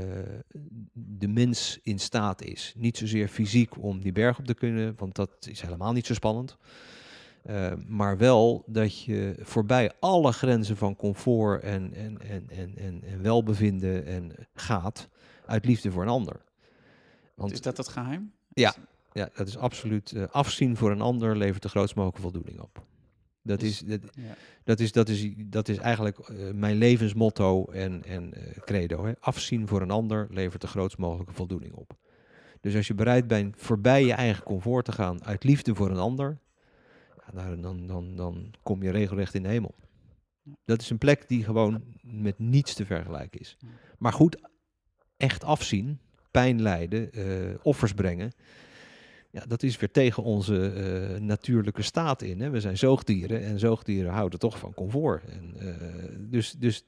de 0.92 1.28
mens 1.28 1.78
in 1.82 1.98
staat 1.98 2.42
is. 2.42 2.74
Niet 2.76 2.96
zozeer 2.96 3.28
fysiek 3.28 3.82
om 3.82 4.00
die 4.00 4.12
berg 4.12 4.38
op 4.38 4.46
te 4.46 4.54
kunnen, 4.54 4.94
want 4.96 5.14
dat 5.14 5.30
is 5.48 5.60
helemaal 5.60 5.92
niet 5.92 6.06
zo 6.06 6.14
spannend. 6.14 6.56
Uh, 7.50 7.72
maar 7.86 8.16
wel 8.16 8.64
dat 8.66 9.02
je 9.02 9.34
voorbij 9.40 9.92
alle 10.00 10.32
grenzen 10.32 10.76
van 10.76 10.96
comfort 10.96 11.62
en, 11.62 11.94
en, 11.94 12.20
en, 12.20 12.48
en, 12.48 12.76
en, 12.76 13.02
en 13.04 13.22
welbevinden 13.22 14.06
en 14.06 14.32
gaat 14.54 15.08
uit 15.46 15.64
liefde 15.64 15.90
voor 15.90 16.02
een 16.02 16.08
ander. 16.08 16.40
Want, 17.34 17.52
is 17.52 17.60
dat 17.60 17.76
het 17.76 17.88
geheim? 17.88 18.32
Ja, 18.48 18.74
ja 19.12 19.28
dat 19.34 19.48
is 19.48 19.56
absoluut. 19.56 20.12
Uh, 20.12 20.24
afzien 20.30 20.76
voor 20.76 20.90
een 20.90 21.00
ander 21.00 21.36
levert 21.36 21.62
de 21.62 21.68
grootst 21.68 21.94
mogelijke 21.94 22.22
voldoening 22.22 22.60
op. 22.60 22.86
Dat, 23.42 23.60
dus, 23.60 23.82
is, 23.82 23.88
dat, 23.88 24.00
ja. 24.14 24.34
dat, 24.64 24.80
is, 24.80 24.92
dat, 24.92 25.08
is, 25.08 25.32
dat 25.36 25.68
is 25.68 25.76
eigenlijk 25.76 26.28
uh, 26.28 26.50
mijn 26.52 26.76
levensmotto 26.76 27.64
en, 27.64 28.04
en 28.04 28.32
uh, 28.36 28.42
credo. 28.64 29.04
Hè. 29.04 29.12
Afzien 29.20 29.68
voor 29.68 29.82
een 29.82 29.90
ander 29.90 30.26
levert 30.30 30.60
de 30.60 30.66
grootst 30.66 30.98
mogelijke 30.98 31.32
voldoening 31.32 31.72
op. 31.72 31.96
Dus 32.60 32.76
als 32.76 32.86
je 32.86 32.94
bereid 32.94 33.26
bent 33.26 33.54
voorbij 33.58 34.04
je 34.04 34.12
eigen 34.12 34.44
comfort 34.44 34.84
te 34.84 34.92
gaan 34.92 35.24
uit 35.24 35.44
liefde 35.44 35.74
voor 35.74 35.90
een 35.90 35.98
ander, 35.98 36.38
dan, 37.34 37.86
dan, 37.86 38.16
dan 38.16 38.50
kom 38.62 38.82
je 38.82 38.90
regelrecht 38.90 39.34
in 39.34 39.42
de 39.42 39.48
hemel. 39.48 39.74
Dat 40.64 40.80
is 40.80 40.90
een 40.90 40.98
plek 40.98 41.28
die 41.28 41.44
gewoon 41.44 41.82
met 42.02 42.38
niets 42.38 42.74
te 42.74 42.86
vergelijken 42.86 43.40
is. 43.40 43.56
Maar 43.98 44.12
goed, 44.12 44.36
echt 45.16 45.44
afzien, 45.44 45.98
pijn 46.30 46.62
lijden, 46.62 47.18
uh, 47.18 47.54
offers 47.62 47.92
brengen. 47.92 48.32
Ja, 49.30 49.44
dat 49.46 49.62
is 49.62 49.76
weer 49.76 49.90
tegen 49.90 50.22
onze 50.22 50.72
uh, 51.12 51.20
natuurlijke 51.20 51.82
staat 51.82 52.22
in. 52.22 52.40
Hè. 52.40 52.50
We 52.50 52.60
zijn 52.60 52.78
zoogdieren 52.78 53.44
en 53.44 53.58
zoogdieren 53.58 54.12
houden 54.12 54.38
toch 54.38 54.58
van 54.58 54.74
comfort. 54.74 55.24
En, 55.24 55.54
uh, 55.58 55.74
dus, 56.18 56.52
dus 56.52 56.84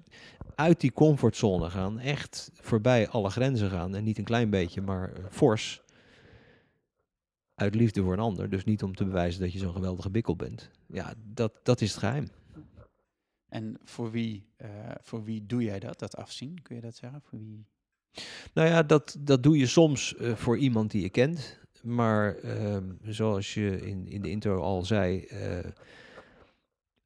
uit 0.54 0.80
die 0.80 0.92
comfortzone 0.92 1.70
gaan, 1.70 1.98
echt 1.98 2.50
voorbij 2.54 3.08
alle 3.08 3.30
grenzen 3.30 3.70
gaan. 3.70 3.94
En 3.94 4.04
niet 4.04 4.18
een 4.18 4.24
klein 4.24 4.50
beetje, 4.50 4.80
maar 4.80 5.12
fors. 5.30 5.82
Uit 7.60 7.74
liefde 7.74 8.02
voor 8.02 8.12
een 8.12 8.18
ander. 8.18 8.50
Dus 8.50 8.64
niet 8.64 8.82
om 8.82 8.94
te 8.94 9.04
bewijzen 9.04 9.40
dat 9.40 9.52
je 9.52 9.58
zo'n 9.58 9.72
geweldige 9.72 10.10
bikkel 10.10 10.36
bent. 10.36 10.70
Ja, 10.86 11.14
dat, 11.34 11.52
dat 11.62 11.80
is 11.80 11.90
het 11.90 11.98
geheim. 11.98 12.28
En 13.48 13.78
voor 13.84 14.10
wie, 14.10 14.46
uh, 14.62 14.68
voor 15.00 15.24
wie 15.24 15.46
doe 15.46 15.62
jij 15.62 15.78
dat, 15.78 15.98
dat 15.98 16.16
afzien? 16.16 16.62
Kun 16.62 16.76
je 16.76 16.82
dat 16.82 16.96
zeggen? 16.96 17.20
Voor 17.22 17.38
wie? 17.38 17.66
Nou 18.54 18.68
ja, 18.68 18.82
dat, 18.82 19.16
dat 19.18 19.42
doe 19.42 19.58
je 19.58 19.66
soms 19.66 20.14
uh, 20.18 20.34
voor 20.34 20.58
iemand 20.58 20.90
die 20.90 21.02
je 21.02 21.10
kent. 21.10 21.58
Maar 21.82 22.44
uh, 22.44 22.76
zoals 23.02 23.54
je 23.54 23.86
in, 23.86 24.08
in 24.08 24.22
de 24.22 24.30
intro 24.30 24.60
al 24.60 24.84
zei, 24.84 25.26
uh, 25.32 25.58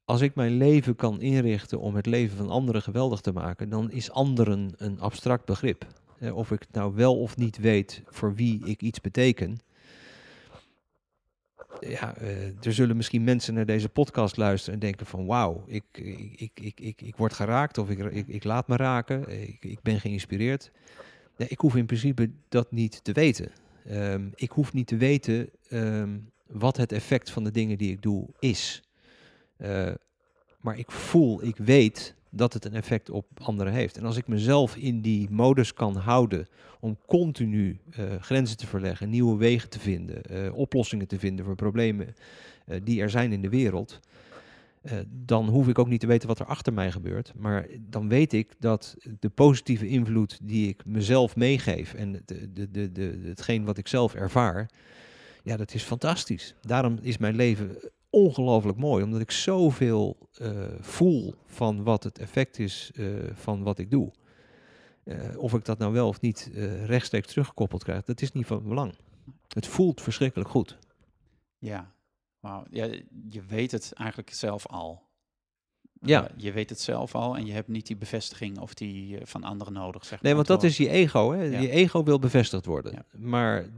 als 0.05 0.21
ik 0.21 0.35
mijn 0.35 0.57
leven 0.57 0.95
kan 0.95 1.21
inrichten 1.21 1.79
om 1.79 1.95
het 1.95 2.05
leven 2.05 2.37
van 2.37 2.49
anderen 2.49 2.81
geweldig 2.81 3.21
te 3.21 3.31
maken, 3.31 3.69
dan 3.69 3.91
is 3.91 4.11
anderen 4.11 4.73
een 4.77 4.99
abstract 4.99 5.45
begrip. 5.45 5.85
Of 6.33 6.51
ik 6.51 6.65
nou 6.71 6.95
wel 6.95 7.19
of 7.19 7.37
niet 7.37 7.57
weet 7.57 8.01
voor 8.05 8.35
wie 8.35 8.65
ik 8.65 8.81
iets 8.81 9.01
beteken. 9.01 9.57
Ja, 11.79 12.15
er 12.61 12.73
zullen 12.73 12.95
misschien 12.95 13.23
mensen 13.23 13.53
naar 13.53 13.65
deze 13.65 13.89
podcast 13.89 14.37
luisteren 14.37 14.73
en 14.73 14.79
denken 14.79 15.05
van 15.05 15.25
wauw, 15.25 15.63
ik, 15.67 15.83
ik, 16.35 16.59
ik, 16.59 16.79
ik, 16.79 17.01
ik, 17.01 17.15
word 17.15 17.33
geraakt 17.33 17.77
of 17.77 17.89
ik, 17.89 17.99
ik, 17.99 18.27
ik 18.27 18.43
laat 18.43 18.67
me 18.67 18.75
raken, 18.75 19.41
ik, 19.41 19.57
ik 19.65 19.81
ben 19.81 19.99
geïnspireerd. 19.99 20.71
Ja, 21.37 21.45
ik 21.49 21.59
hoef 21.59 21.75
in 21.75 21.85
principe 21.85 22.29
dat 22.49 22.71
niet 22.71 23.03
te 23.03 23.11
weten. 23.11 23.51
Um, 23.91 24.31
ik 24.35 24.51
hoef 24.51 24.73
niet 24.73 24.87
te 24.87 24.97
weten 24.97 25.49
um, 25.69 26.31
wat 26.47 26.77
het 26.77 26.91
effect 26.91 27.29
van 27.29 27.43
de 27.43 27.51
dingen 27.51 27.77
die 27.77 27.91
ik 27.91 28.01
doe 28.01 28.27
is. 28.39 28.83
Uh, 29.57 29.91
maar 30.61 30.77
ik 30.77 30.91
voel, 30.91 31.43
ik 31.43 31.57
weet 31.57 32.15
dat 32.35 32.53
het 32.53 32.65
een 32.65 32.73
effect 32.73 33.09
op 33.09 33.25
anderen 33.41 33.73
heeft. 33.73 33.97
En 33.97 34.05
als 34.05 34.17
ik 34.17 34.27
mezelf 34.27 34.75
in 34.75 35.01
die 35.01 35.29
modus 35.29 35.73
kan 35.73 35.95
houden 35.95 36.47
om 36.79 36.97
continu 37.05 37.79
uh, 37.99 38.05
grenzen 38.19 38.57
te 38.57 38.67
verleggen, 38.67 39.09
nieuwe 39.09 39.37
wegen 39.37 39.69
te 39.69 39.79
vinden, 39.79 40.21
uh, 40.31 40.57
oplossingen 40.57 41.07
te 41.07 41.19
vinden 41.19 41.45
voor 41.45 41.55
problemen 41.55 42.15
die 42.83 43.01
er 43.01 43.09
zijn 43.09 43.31
in 43.31 43.41
de 43.41 43.49
wereld, 43.49 43.99
dan 45.09 45.49
hoef 45.49 45.67
ik 45.67 45.79
ook 45.79 45.87
niet 45.87 45.99
te 45.99 46.07
weten 46.07 46.27
wat 46.27 46.39
er 46.39 46.45
achter 46.45 46.73
mij 46.73 46.91
gebeurt. 46.91 47.33
Maar 47.35 47.67
dan 47.79 48.09
weet 48.09 48.33
ik 48.33 48.53
dat 48.59 48.95
de 49.19 49.29
positieve 49.29 49.87
invloed 49.87 50.39
die 50.41 50.67
ik 50.67 50.85
mezelf 50.85 51.35
meegeef 51.35 51.93
en 51.93 52.11
de, 52.11 52.51
de, 52.53 52.71
de, 52.71 52.91
de, 52.91 53.19
hetgeen 53.23 53.65
wat 53.65 53.77
ik 53.77 53.87
zelf 53.87 54.13
ervaar, 54.13 54.69
ja, 55.43 55.57
dat 55.57 55.73
is 55.73 55.83
fantastisch. 55.83 56.55
Daarom 56.61 56.97
is 57.01 57.17
mijn 57.17 57.35
leven 57.35 57.77
ongelooflijk 58.15 58.77
mooi, 58.77 59.03
omdat 59.03 59.21
ik 59.21 59.31
zoveel 59.31 60.17
uh, 60.41 60.49
voel 60.79 61.35
van 61.45 61.83
wat 61.83 62.03
het 62.03 62.19
effect 62.19 62.59
is 62.59 62.91
uh, 62.95 63.23
van 63.33 63.63
wat 63.63 63.79
ik 63.79 63.91
doe. 63.91 64.11
of 65.37 65.53
ik 65.53 65.65
dat 65.65 65.77
nou 65.77 65.93
wel 65.93 66.07
of 66.07 66.21
niet 66.21 66.49
rechtstreeks 66.85 67.27
teruggekoppeld 67.27 67.83
krijg, 67.83 68.03
dat 68.03 68.21
is 68.21 68.31
niet 68.31 68.45
van 68.45 68.67
belang. 68.67 68.95
Het 69.47 69.67
voelt 69.67 70.01
verschrikkelijk 70.01 70.49
goed. 70.49 70.77
Ja, 71.57 71.95
Wauw, 72.45 72.65
ja, 72.69 72.85
je 73.29 73.41
weet 73.47 73.71
het 73.71 73.91
eigenlijk 73.93 74.33
zelf 74.33 74.67
al. 74.67 75.03
Ja. 76.01 76.29
Je 76.35 76.51
weet 76.51 76.69
het 76.69 76.79
zelf 76.79 77.15
al 77.15 77.37
en 77.37 77.45
je 77.45 77.53
hebt 77.53 77.67
niet 77.67 77.87
die 77.87 77.95
bevestiging 77.95 78.59
of 78.59 78.73
die 78.73 79.17
van 79.23 79.43
anderen 79.43 79.73
nodig. 79.73 80.05
Zeg 80.05 80.21
nee, 80.21 80.35
want 80.35 80.47
dat 80.47 80.63
is 80.63 80.77
je 80.77 80.89
ego. 80.89 81.31
Hè? 81.31 81.43
Ja. 81.43 81.59
Je 81.59 81.69
ego 81.69 82.03
wil 82.03 82.19
bevestigd 82.19 82.65
worden. 82.65 82.91
Ja. 82.91 83.05
Maar 83.17 83.69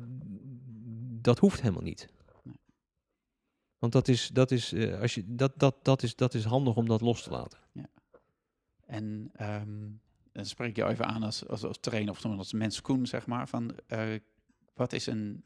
dat 1.22 1.40
hoeft 1.40 1.62
helemaal 1.62 1.84
niet. 1.84 2.08
Want 3.78 3.94
dat 3.94 4.08
is, 4.08 4.28
dat, 4.28 4.52
is, 4.52 4.74
uh, 4.74 5.02
als 5.02 5.16
je, 5.16 5.36
dat, 5.36 5.54
dat, 5.60 5.76
dat, 5.86 6.04
is, 6.04 6.16
dat 6.16 6.34
is 6.34 6.44
handig 6.44 6.76
om 6.76 6.88
dat 6.88 7.02
los 7.02 7.24
te 7.24 7.30
laten. 7.30 7.60
Ja. 7.72 7.90
En 8.86 9.32
um, 9.42 10.02
dan 10.32 10.46
spreek 10.46 10.76
je 10.76 10.86
even 10.86 11.06
aan 11.06 11.24
als, 11.24 11.48
als, 11.48 11.64
als 11.64 11.80
trainer 11.80 12.12
of 12.12 12.26
als 12.26 12.54
mens 12.54 12.82
Koen, 12.82 13.06
zeg 13.06 13.28
maar. 13.28 13.48
Van, 13.48 13.76
wat 14.74 14.94
is 14.94 15.06
een 15.06 15.44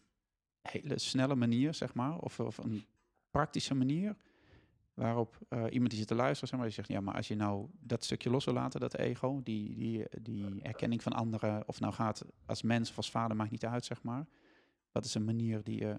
hele 0.61 0.99
snelle 0.99 1.36
manier, 1.36 1.73
zeg 1.73 1.93
maar, 1.93 2.17
of, 2.17 2.39
of 2.39 2.57
een 2.57 2.86
praktische 3.29 3.73
manier 3.73 4.15
waarop 4.93 5.38
uh, 5.49 5.63
iemand 5.69 5.89
die 5.89 5.99
zit 5.99 6.07
te 6.07 6.15
luisteren, 6.15 6.47
zeg 6.47 6.59
maar, 6.59 6.67
die 6.67 6.75
zegt, 6.75 6.88
ja, 6.88 7.01
maar 7.01 7.15
als 7.15 7.27
je 7.27 7.36
nou 7.36 7.67
dat 7.79 8.03
stukje 8.03 8.29
los 8.29 8.45
wil 8.45 8.53
laten, 8.53 8.79
dat 8.79 8.93
ego, 8.93 9.41
die, 9.43 9.75
die, 9.75 10.05
die 10.21 10.61
erkenning 10.61 11.03
van 11.03 11.13
anderen, 11.13 11.67
of 11.67 11.79
nou 11.79 11.93
gaat 11.93 12.25
als 12.45 12.61
mens 12.61 12.89
of 12.89 12.97
als 12.97 13.11
vader, 13.11 13.36
maakt 13.36 13.51
niet 13.51 13.65
uit, 13.65 13.86
zeg 13.86 14.03
maar. 14.03 14.27
Wat 14.91 15.05
is 15.05 15.13
een 15.13 15.25
manier 15.25 15.63
die 15.63 15.79
je 15.79 15.95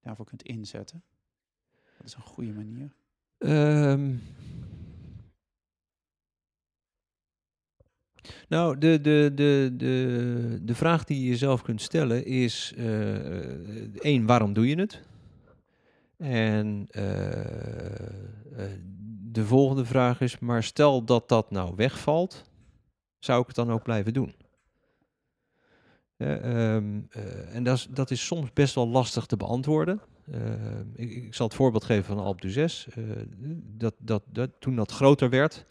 daarvoor 0.00 0.24
kunt 0.24 0.42
inzetten? 0.42 1.02
Is 2.08 2.14
een 2.14 2.22
goede 2.22 2.52
manier? 2.52 2.92
Um, 3.38 4.22
nou, 8.48 8.78
de, 8.78 9.00
de, 9.00 9.32
de, 9.34 9.74
de, 9.76 10.58
de 10.62 10.74
vraag 10.74 11.04
die 11.04 11.20
je 11.20 11.28
jezelf 11.28 11.62
kunt 11.62 11.82
stellen 11.82 12.24
is, 12.24 12.72
uh, 12.76 14.02
één, 14.02 14.26
waarom 14.26 14.52
doe 14.52 14.68
je 14.68 14.76
het? 14.76 15.02
En 16.16 16.88
uh, 16.90 17.02
uh, 18.52 18.72
de 19.30 19.44
volgende 19.44 19.84
vraag 19.84 20.20
is, 20.20 20.38
maar 20.38 20.62
stel 20.62 21.04
dat 21.04 21.28
dat 21.28 21.50
nou 21.50 21.72
wegvalt, 21.76 22.50
zou 23.18 23.40
ik 23.40 23.46
het 23.46 23.56
dan 23.56 23.70
ook 23.70 23.82
blijven 23.82 24.12
doen? 24.12 24.34
Um, 26.16 27.08
en 27.52 27.62
dat 27.62 27.76
is, 27.76 27.88
dat 27.90 28.10
is 28.10 28.26
soms 28.26 28.52
best 28.52 28.74
wel 28.74 28.88
lastig 28.88 29.26
te 29.26 29.36
beantwoorden. 29.36 30.00
Ik, 30.94 31.10
ik, 31.10 31.34
zal 31.34 31.46
het 31.46 31.56
voorbeeld 31.56 31.84
geven 31.84 32.04
van 32.04 32.18
Alp 32.18 32.40
d'Huez. 32.40 32.86
dat, 33.76 33.94
dat, 33.98 34.22
dat, 34.32 34.50
toen 34.58 34.76
dat 34.76 34.92
groter 34.92 35.30
werd, 35.30 35.64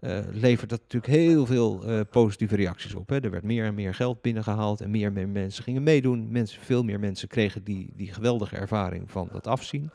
uh, 0.00 0.18
levert 0.32 0.70
dat 0.70 0.80
natuurlijk 0.80 1.12
heel 1.12 1.46
veel 1.46 2.04
positieve 2.10 2.56
reacties 2.56 2.94
op. 2.94 3.08
Hè. 3.08 3.20
Er 3.20 3.30
werd 3.30 3.44
meer 3.44 3.64
en 3.64 3.74
meer 3.74 3.94
geld 3.94 4.22
binnengehaald 4.22 4.80
en 4.80 4.90
meer 4.90 5.06
en 5.06 5.12
meer 5.12 5.28
mensen 5.28 5.64
gingen 5.64 5.82
meedoen. 5.82 6.30
Mensen, 6.30 6.60
veel 6.60 6.82
meer 6.82 7.00
mensen 7.00 7.28
kregen 7.28 7.64
die, 7.64 7.92
die 7.96 8.12
geweldige 8.12 8.56
ervaring 8.56 9.10
van 9.10 9.28
dat 9.32 9.46
afzien. 9.46 9.90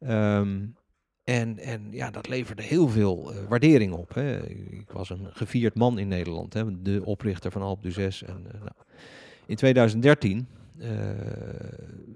Um, 0.00 0.74
en, 1.24 1.58
en 1.58 1.86
ja, 1.90 2.10
dat 2.10 2.28
leverde 2.28 2.62
heel 2.62 2.88
veel 2.88 3.32
waardering 3.48 3.92
op. 3.92 4.14
Hè. 4.14 4.46
Ik 4.70 4.90
was 4.90 5.10
een 5.10 5.28
gevierd 5.30 5.74
man 5.74 5.98
in 5.98 6.08
Nederland, 6.08 6.54
hè, 6.54 6.82
de 6.82 7.04
oprichter 7.04 7.50
van 7.50 7.62
Alp 7.62 7.82
d'Huez. 7.82 8.22
En, 8.22 8.42
nou. 8.42 8.72
In 9.46 9.56
2013 9.56 10.46
uh, 10.78 10.88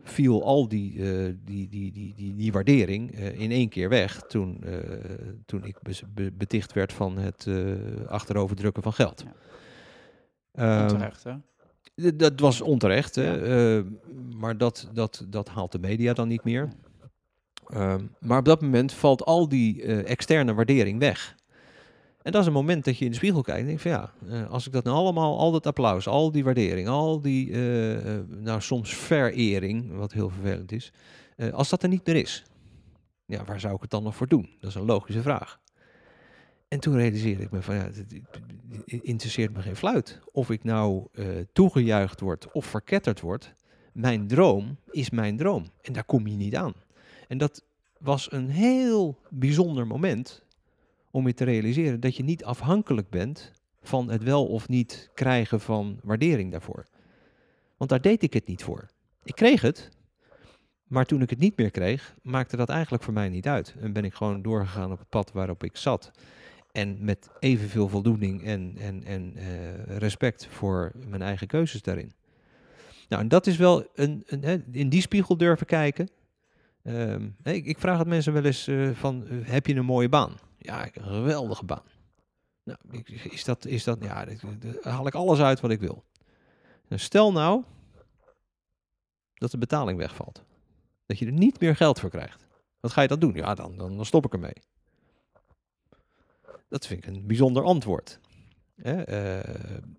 viel 0.04 0.44
al 0.44 0.68
die, 0.68 0.94
uh, 0.94 1.34
die, 1.44 1.68
die, 1.68 1.92
die, 1.92 2.14
die, 2.14 2.34
die 2.34 2.52
waardering 2.52 3.18
uh, 3.18 3.40
in 3.40 3.50
één 3.50 3.68
keer 3.68 3.88
weg 3.88 4.20
toen, 4.20 4.64
toen 5.46 5.64
ik 5.64 5.76
be 6.14 6.32
beticht 6.32 6.72
werd 6.72 6.92
van 6.92 7.18
het 7.18 7.48
achteroverdrukken 8.06 8.82
van 8.82 8.92
geld. 8.92 9.24
Ja. 10.52 10.82
Onterecht, 10.82 11.24
hè? 11.24 11.36
Dat 12.16 12.40
was 12.40 12.60
onterecht, 12.60 13.14
hè? 13.14 13.82
maar 14.36 14.56
dat, 14.58 14.90
dat, 14.92 15.24
dat 15.28 15.48
haalt 15.48 15.72
de 15.72 15.78
media 15.78 16.12
dan 16.12 16.28
niet 16.28 16.44
meer. 16.44 16.68
Um, 17.74 18.10
maar 18.20 18.38
op 18.38 18.44
dat 18.44 18.60
moment 18.60 18.92
valt 18.92 19.24
al 19.24 19.48
die 19.48 19.82
externe 20.02 20.54
waardering 20.54 20.98
weg. 20.98 21.36
En 22.24 22.32
dat 22.32 22.40
is 22.40 22.46
een 22.46 22.52
moment 22.52 22.84
dat 22.84 22.98
je 22.98 23.04
in 23.04 23.10
de 23.10 23.16
spiegel 23.16 23.42
kijkt 23.42 23.60
en 23.60 23.66
denkt 23.66 23.82
van 23.82 23.90
ja, 23.90 24.12
uh, 24.26 24.50
als 24.50 24.66
ik 24.66 24.72
dat 24.72 24.84
nou 24.84 24.96
allemaal, 24.96 25.38
al 25.38 25.52
dat 25.52 25.66
applaus, 25.66 26.06
al 26.06 26.32
die 26.32 26.44
waardering, 26.44 26.88
al 26.88 27.20
die, 27.20 27.48
uh, 27.48 28.18
nou 28.28 28.60
soms 28.60 28.94
verering, 28.94 29.96
wat 29.96 30.12
heel 30.12 30.30
vervelend 30.30 30.72
is, 30.72 30.92
als 31.52 31.68
dat 31.68 31.82
er 31.82 31.88
niet 31.88 32.06
meer 32.06 32.16
is. 32.16 32.44
Ja, 33.26 33.44
waar 33.44 33.60
zou 33.60 33.74
ik 33.74 33.80
het 33.80 33.90
dan 33.90 34.02
nog 34.02 34.16
voor 34.16 34.28
doen? 34.28 34.48
Dat 34.60 34.70
is 34.70 34.76
een 34.76 34.84
logische 34.84 35.22
vraag. 35.22 35.60
En 36.68 36.80
toen 36.80 36.96
realiseerde 36.96 37.42
ik 37.42 37.50
me 37.50 37.62
van, 37.62 37.74
ja, 37.74 37.82
het, 37.82 38.20
interesseert 38.86 39.52
me 39.52 39.62
geen 39.62 39.76
fluit. 39.76 40.20
Of 40.32 40.50
ik 40.50 40.64
nou 40.64 41.06
eh, 41.12 41.26
toegejuicht 41.52 42.20
word 42.20 42.52
of 42.52 42.66
verketterd 42.66 43.20
word. 43.20 43.54
Mijn 43.92 44.26
droom 44.26 44.76
is 44.90 45.10
mijn 45.10 45.36
droom. 45.36 45.70
En 45.80 45.92
daar 45.92 46.04
kom 46.04 46.26
je 46.26 46.36
niet 46.36 46.56
aan. 46.56 46.74
En 47.28 47.38
dat 47.38 47.64
was 47.98 48.32
een 48.32 48.48
heel 48.48 49.18
bijzonder 49.30 49.86
moment 49.86 50.42
om 51.14 51.26
je 51.26 51.34
te 51.34 51.44
realiseren 51.44 52.00
dat 52.00 52.16
je 52.16 52.22
niet 52.22 52.44
afhankelijk 52.44 53.10
bent 53.10 53.52
van 53.82 54.10
het 54.10 54.22
wel 54.22 54.46
of 54.46 54.68
niet 54.68 55.10
krijgen 55.14 55.60
van 55.60 56.00
waardering 56.02 56.50
daarvoor. 56.50 56.86
Want 57.76 57.90
daar 57.90 58.00
deed 58.00 58.22
ik 58.22 58.32
het 58.32 58.46
niet 58.46 58.62
voor. 58.62 58.88
Ik 59.24 59.34
kreeg 59.34 59.60
het, 59.60 59.90
maar 60.86 61.04
toen 61.04 61.22
ik 61.22 61.30
het 61.30 61.38
niet 61.38 61.56
meer 61.56 61.70
kreeg, 61.70 62.14
maakte 62.22 62.56
dat 62.56 62.68
eigenlijk 62.68 63.02
voor 63.02 63.12
mij 63.12 63.28
niet 63.28 63.46
uit. 63.46 63.74
En 63.80 63.92
ben 63.92 64.04
ik 64.04 64.14
gewoon 64.14 64.42
doorgegaan 64.42 64.92
op 64.92 64.98
het 64.98 65.08
pad 65.08 65.32
waarop 65.32 65.64
ik 65.64 65.76
zat. 65.76 66.10
En 66.72 67.04
met 67.04 67.30
evenveel 67.38 67.88
voldoening 67.88 68.44
en, 68.44 68.74
en, 68.78 69.04
en 69.04 69.32
eh, 69.36 69.96
respect 69.96 70.46
voor 70.46 70.92
mijn 71.08 71.22
eigen 71.22 71.46
keuzes 71.46 71.82
daarin. 71.82 72.12
Nou, 73.08 73.22
en 73.22 73.28
dat 73.28 73.46
is 73.46 73.56
wel 73.56 73.86
een, 73.94 74.22
een 74.26 74.64
in 74.72 74.88
die 74.88 75.00
spiegel 75.00 75.36
durven 75.36 75.66
kijken. 75.66 76.08
Ehm, 76.82 77.28
ik, 77.42 77.66
ik 77.66 77.78
vraag 77.78 77.98
het 77.98 78.08
mensen 78.08 78.32
wel 78.32 78.44
eens 78.44 78.66
eh, 78.66 78.90
van, 78.90 79.26
eh, 79.26 79.36
heb 79.42 79.66
je 79.66 79.74
een 79.74 79.84
mooie 79.84 80.08
baan? 80.08 80.36
Ja, 80.64 80.84
een 80.84 81.02
geweldige 81.02 81.64
baan. 81.64 81.82
Nou, 82.62 82.78
is 83.30 83.44
dat, 83.44 83.64
is 83.64 83.84
dat, 83.84 83.98
ja, 84.02 84.24
daar 84.24 84.36
haal 84.82 85.06
ik 85.06 85.14
alles 85.14 85.40
uit 85.40 85.60
wat 85.60 85.70
ik 85.70 85.80
wil. 85.80 86.04
Nou, 86.88 87.00
stel 87.00 87.32
nou 87.32 87.64
dat 89.34 89.50
de 89.50 89.58
betaling 89.58 89.98
wegvalt. 89.98 90.44
Dat 91.06 91.18
je 91.18 91.26
er 91.26 91.32
niet 91.32 91.60
meer 91.60 91.76
geld 91.76 92.00
voor 92.00 92.10
krijgt. 92.10 92.46
Wat 92.80 92.92
ga 92.92 93.02
je 93.02 93.08
dan 93.08 93.18
doen? 93.18 93.34
Ja, 93.34 93.54
dan, 93.54 93.76
dan, 93.76 93.96
dan 93.96 94.04
stop 94.04 94.24
ik 94.24 94.32
ermee. 94.32 94.62
Dat 96.68 96.86
vind 96.86 97.06
ik 97.06 97.14
een 97.14 97.26
bijzonder 97.26 97.62
antwoord. 97.62 98.20
Hè? 98.74 99.00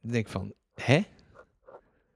ik 0.01 0.11
denk 0.11 0.27
van, 0.27 0.53
hè? 0.73 1.01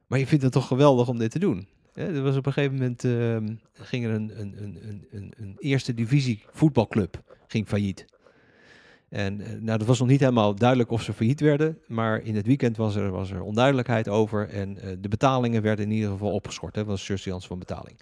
Maar 0.08 0.20
je 0.20 0.28
vindt 0.28 0.44
het 0.44 0.54
toch 0.54 0.68
geweldig 0.68 1.08
om 1.08 1.18
dit 1.18 1.32
te 1.32 1.40
doen? 1.40 1.68
Hè, 1.94 2.16
er 2.16 2.22
was 2.22 2.36
op 2.38 2.46
een 2.46 2.54
gegeven 2.54 2.78
moment, 2.78 3.04
ehm, 3.04 3.56
ging 3.74 4.06
er 4.06 4.12
een, 4.12 4.40
een, 4.40 4.64
een, 4.64 5.08
een, 5.12 5.34
een 5.38 5.56
eerste 5.58 5.94
divisie 5.94 6.44
voetbalclub 6.52 7.38
ging 7.48 7.68
failliet. 7.68 8.06
En 9.10 9.42
eh, 9.42 9.52
nou, 9.52 9.78
dat 9.78 9.88
was 9.88 10.00
nog 10.00 10.08
niet 10.08 10.20
helemaal 10.20 10.56
duidelijk 10.56 10.92
of 10.92 11.02
ze 11.02 11.14
failliet 11.14 11.40
werden, 11.40 11.78
maar 11.88 12.22
in 12.22 12.36
het 12.36 12.46
weekend 12.46 12.78
was 12.78 12.96
er, 12.96 13.10
was 13.10 13.32
er 13.32 13.42
onduidelijkheid 13.42 14.10
over 14.10 14.50
en 14.50 14.78
eh, 14.78 14.96
de 15.00 15.08
betalingen 15.08 15.62
werden 15.62 15.86
in 15.86 15.92
ieder 15.92 16.10
geval 16.10 16.32
opgeschort. 16.32 16.74
Dat 16.74 16.86
was 16.86 17.06
surseance 17.06 17.48
van 17.48 17.60
betaling. 17.60 18.00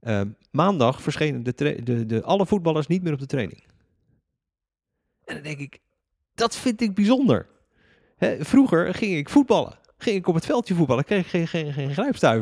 Ehm, 0.00 0.28
maandag 0.50 1.02
verschenen 1.02 1.42
de, 1.42 1.82
de, 1.82 2.06
de, 2.06 2.22
alle 2.22 2.46
voetballers 2.46 2.86
niet 2.86 3.02
meer 3.02 3.12
op 3.12 3.18
de 3.18 3.26
training. 3.26 3.64
En 5.24 5.34
dan 5.34 5.42
denk 5.42 5.58
ik, 5.58 5.80
dat 6.34 6.56
vind 6.56 6.80
ik 6.80 6.94
bijzonder. 6.94 7.46
Hè, 8.16 8.44
vroeger 8.44 8.94
ging 8.94 9.16
ik 9.16 9.28
voetballen. 9.28 9.78
Ging 9.98 10.16
ik 10.16 10.26
op 10.26 10.34
het 10.34 10.46
veldje 10.46 10.74
voetballen. 10.74 11.04
Kreeg 11.04 11.30
geen, 11.30 11.46
geen, 11.48 11.94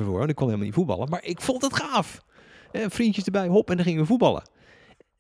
voor. 0.04 0.18
Want 0.18 0.30
ik 0.30 0.36
kon 0.36 0.46
helemaal 0.46 0.66
niet 0.66 0.74
voetballen. 0.74 1.08
Maar 1.08 1.24
ik 1.24 1.40
vond 1.40 1.62
het 1.62 1.76
gaaf. 1.76 2.22
Vriendjes 2.72 3.24
erbij, 3.24 3.46
hop, 3.46 3.70
en 3.70 3.76
dan 3.76 3.84
gingen 3.84 4.00
we 4.00 4.06
voetballen. 4.06 4.42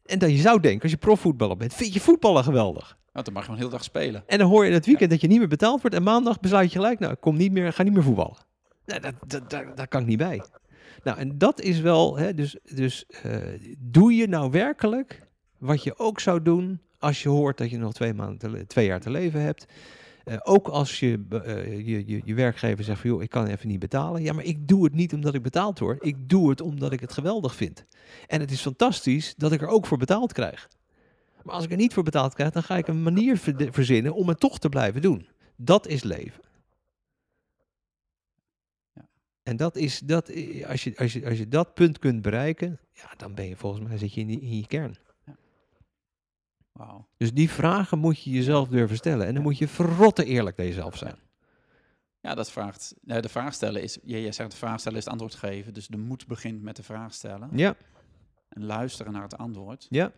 En 0.04 0.18
dan 0.18 0.30
je 0.30 0.38
zou 0.38 0.60
denken, 0.60 0.82
als 0.82 0.90
je 0.90 0.96
profvoetballer 0.96 1.56
bent, 1.56 1.74
vind 1.74 1.94
je 1.94 2.00
voetballen 2.00 2.44
geweldig. 2.44 2.96
Want 3.12 3.24
dan 3.24 3.34
mag 3.34 3.42
je 3.42 3.48
gewoon 3.48 3.64
heel 3.64 3.72
dag 3.76 3.84
spelen. 3.84 4.24
En 4.26 4.38
dan 4.38 4.48
hoor 4.48 4.62
je 4.62 4.68
in 4.68 4.74
het 4.74 4.86
weekend 4.86 5.10
dat 5.10 5.20
je 5.20 5.26
niet 5.26 5.38
meer 5.38 5.48
betaald 5.48 5.80
wordt. 5.80 5.96
En 5.96 6.02
maandag 6.02 6.40
besluit 6.40 6.72
je 6.72 6.78
gelijk, 6.78 6.98
nou, 6.98 7.12
ik 7.12 7.20
kom 7.20 7.36
niet 7.36 7.52
meer, 7.52 7.72
ga 7.72 7.82
niet 7.82 7.92
meer 7.92 8.02
voetballen. 8.02 8.36
Nou, 8.86 9.00
dat, 9.00 9.14
dat, 9.26 9.50
daar, 9.50 9.74
daar 9.74 9.88
kan 9.88 10.00
ik 10.00 10.06
niet 10.06 10.18
bij. 10.18 10.42
Nou, 11.02 11.18
en 11.18 11.38
dat 11.38 11.60
is 11.60 11.80
wel, 11.80 12.16
hè, 12.16 12.34
dus, 12.34 12.56
dus 12.74 13.06
eh, 13.06 13.36
doe 13.78 14.14
je 14.14 14.28
nou 14.28 14.50
werkelijk 14.50 15.26
wat 15.58 15.82
je 15.82 15.98
ook 15.98 16.20
zou 16.20 16.42
doen 16.42 16.80
als 16.98 17.22
je 17.22 17.28
hoort 17.28 17.58
dat 17.58 17.70
je 17.70 17.78
nog 17.78 17.92
twee, 17.92 18.14
maanden 18.14 18.38
te 18.38 18.66
twee 18.66 18.86
jaar 18.86 19.00
te 19.00 19.10
leven 19.10 19.40
hebt. 19.40 19.66
Eh, 20.24 20.36
ook 20.42 20.68
als 20.68 21.00
je, 21.00 21.24
eh, 21.30 21.86
je, 21.86 22.06
je, 22.06 22.20
je 22.24 22.34
werkgever 22.34 22.84
zegt 22.84 23.00
van, 23.00 23.10
joh, 23.10 23.22
ik 23.22 23.30
kan 23.30 23.46
even 23.46 23.68
niet 23.68 23.78
betalen. 23.78 24.22
Ja, 24.22 24.32
maar 24.32 24.44
ik 24.44 24.68
doe 24.68 24.84
het 24.84 24.94
niet 24.94 25.12
omdat 25.12 25.34
ik 25.34 25.42
betaald 25.42 25.78
word. 25.78 26.04
Ik 26.04 26.28
doe 26.28 26.50
het 26.50 26.60
omdat 26.60 26.92
ik 26.92 27.00
het 27.00 27.12
geweldig 27.12 27.54
vind. 27.54 27.84
En 28.26 28.40
het 28.40 28.50
is 28.50 28.60
fantastisch 28.60 29.34
dat 29.36 29.52
ik 29.52 29.60
er 29.62 29.68
ook 29.68 29.86
voor 29.86 29.98
betaald 29.98 30.32
krijg. 30.32 30.68
Maar 31.42 31.54
als 31.54 31.64
ik 31.64 31.70
er 31.70 31.76
niet 31.76 31.94
voor 31.94 32.02
betaald 32.02 32.34
krijg, 32.34 32.50
dan 32.50 32.62
ga 32.62 32.76
ik 32.76 32.86
een 32.88 33.02
manier 33.02 33.38
verzinnen 33.70 34.14
om 34.14 34.28
het 34.28 34.40
toch 34.40 34.58
te 34.58 34.68
blijven 34.68 35.02
doen. 35.02 35.28
Dat 35.56 35.86
is 35.86 36.02
leven. 36.02 36.42
Ja. 38.92 39.08
En 39.42 39.56
dat 39.56 39.76
is, 39.76 39.98
dat, 39.98 40.28
i- 40.28 40.64
als, 40.64 40.84
je, 40.84 40.96
als, 40.96 41.12
je, 41.12 41.26
als 41.28 41.38
je 41.38 41.48
dat 41.48 41.74
punt 41.74 41.98
kunt 41.98 42.22
bereiken, 42.22 42.80
ja, 42.92 43.14
dan 43.16 43.34
ben 43.34 43.48
je 43.48 43.56
volgens 43.56 43.88
mij 43.88 43.98
zit 43.98 44.14
je 44.14 44.20
in, 44.20 44.26
die, 44.26 44.40
in 44.40 44.56
je 44.56 44.66
kern. 44.66 44.96
Dus 47.16 47.32
die 47.34 47.50
vragen 47.50 47.98
moet 47.98 48.22
je 48.22 48.30
jezelf 48.30 48.68
durven 48.68 48.96
stellen. 48.96 49.26
En 49.26 49.34
dan 49.34 49.42
moet 49.42 49.58
je 49.58 49.68
verrotte 49.68 50.24
eerlijk 50.24 50.56
tegen 50.56 50.70
jezelf 50.74 50.96
zijn. 50.96 51.16
Ja, 52.20 52.34
dat 52.34 52.50
vraagt. 52.50 52.94
eh, 53.06 53.20
de 53.22 53.28
vraag 53.28 53.54
stellen 53.54 53.82
is. 53.82 53.98
Jij, 54.02 54.22
jij 54.22 54.32
zegt 54.32 54.50
de 54.50 54.56
vraag 54.56 54.80
stellen 54.80 54.98
is 54.98 55.04
het 55.04 55.12
antwoord 55.12 55.34
geven. 55.34 55.74
Dus 55.74 55.86
de 55.86 55.96
moed 55.96 56.26
begint 56.26 56.62
met 56.62 56.76
de 56.76 56.82
vraag 56.82 57.14
stellen. 57.14 57.48
Ja, 57.52 57.76
En 58.48 58.64
luisteren 58.64 59.12
naar 59.12 59.22
het 59.22 59.36
antwoord. 59.38 59.86
ja, 59.90 60.12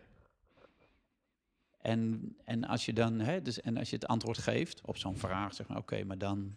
En, 1.81 2.35
en 2.45 2.63
als 2.63 2.85
je 2.85 2.93
dan, 2.93 3.19
hè, 3.19 3.41
dus, 3.41 3.61
en 3.61 3.77
als 3.77 3.89
je 3.89 3.95
het 3.95 4.07
antwoord 4.07 4.37
geeft 4.37 4.81
op 4.85 4.97
zo'n 4.97 5.17
vraag, 5.17 5.53
zeg 5.53 5.67
maar, 5.67 5.77
oké, 5.77 6.03
maar 6.03 6.17
dan 6.17 6.55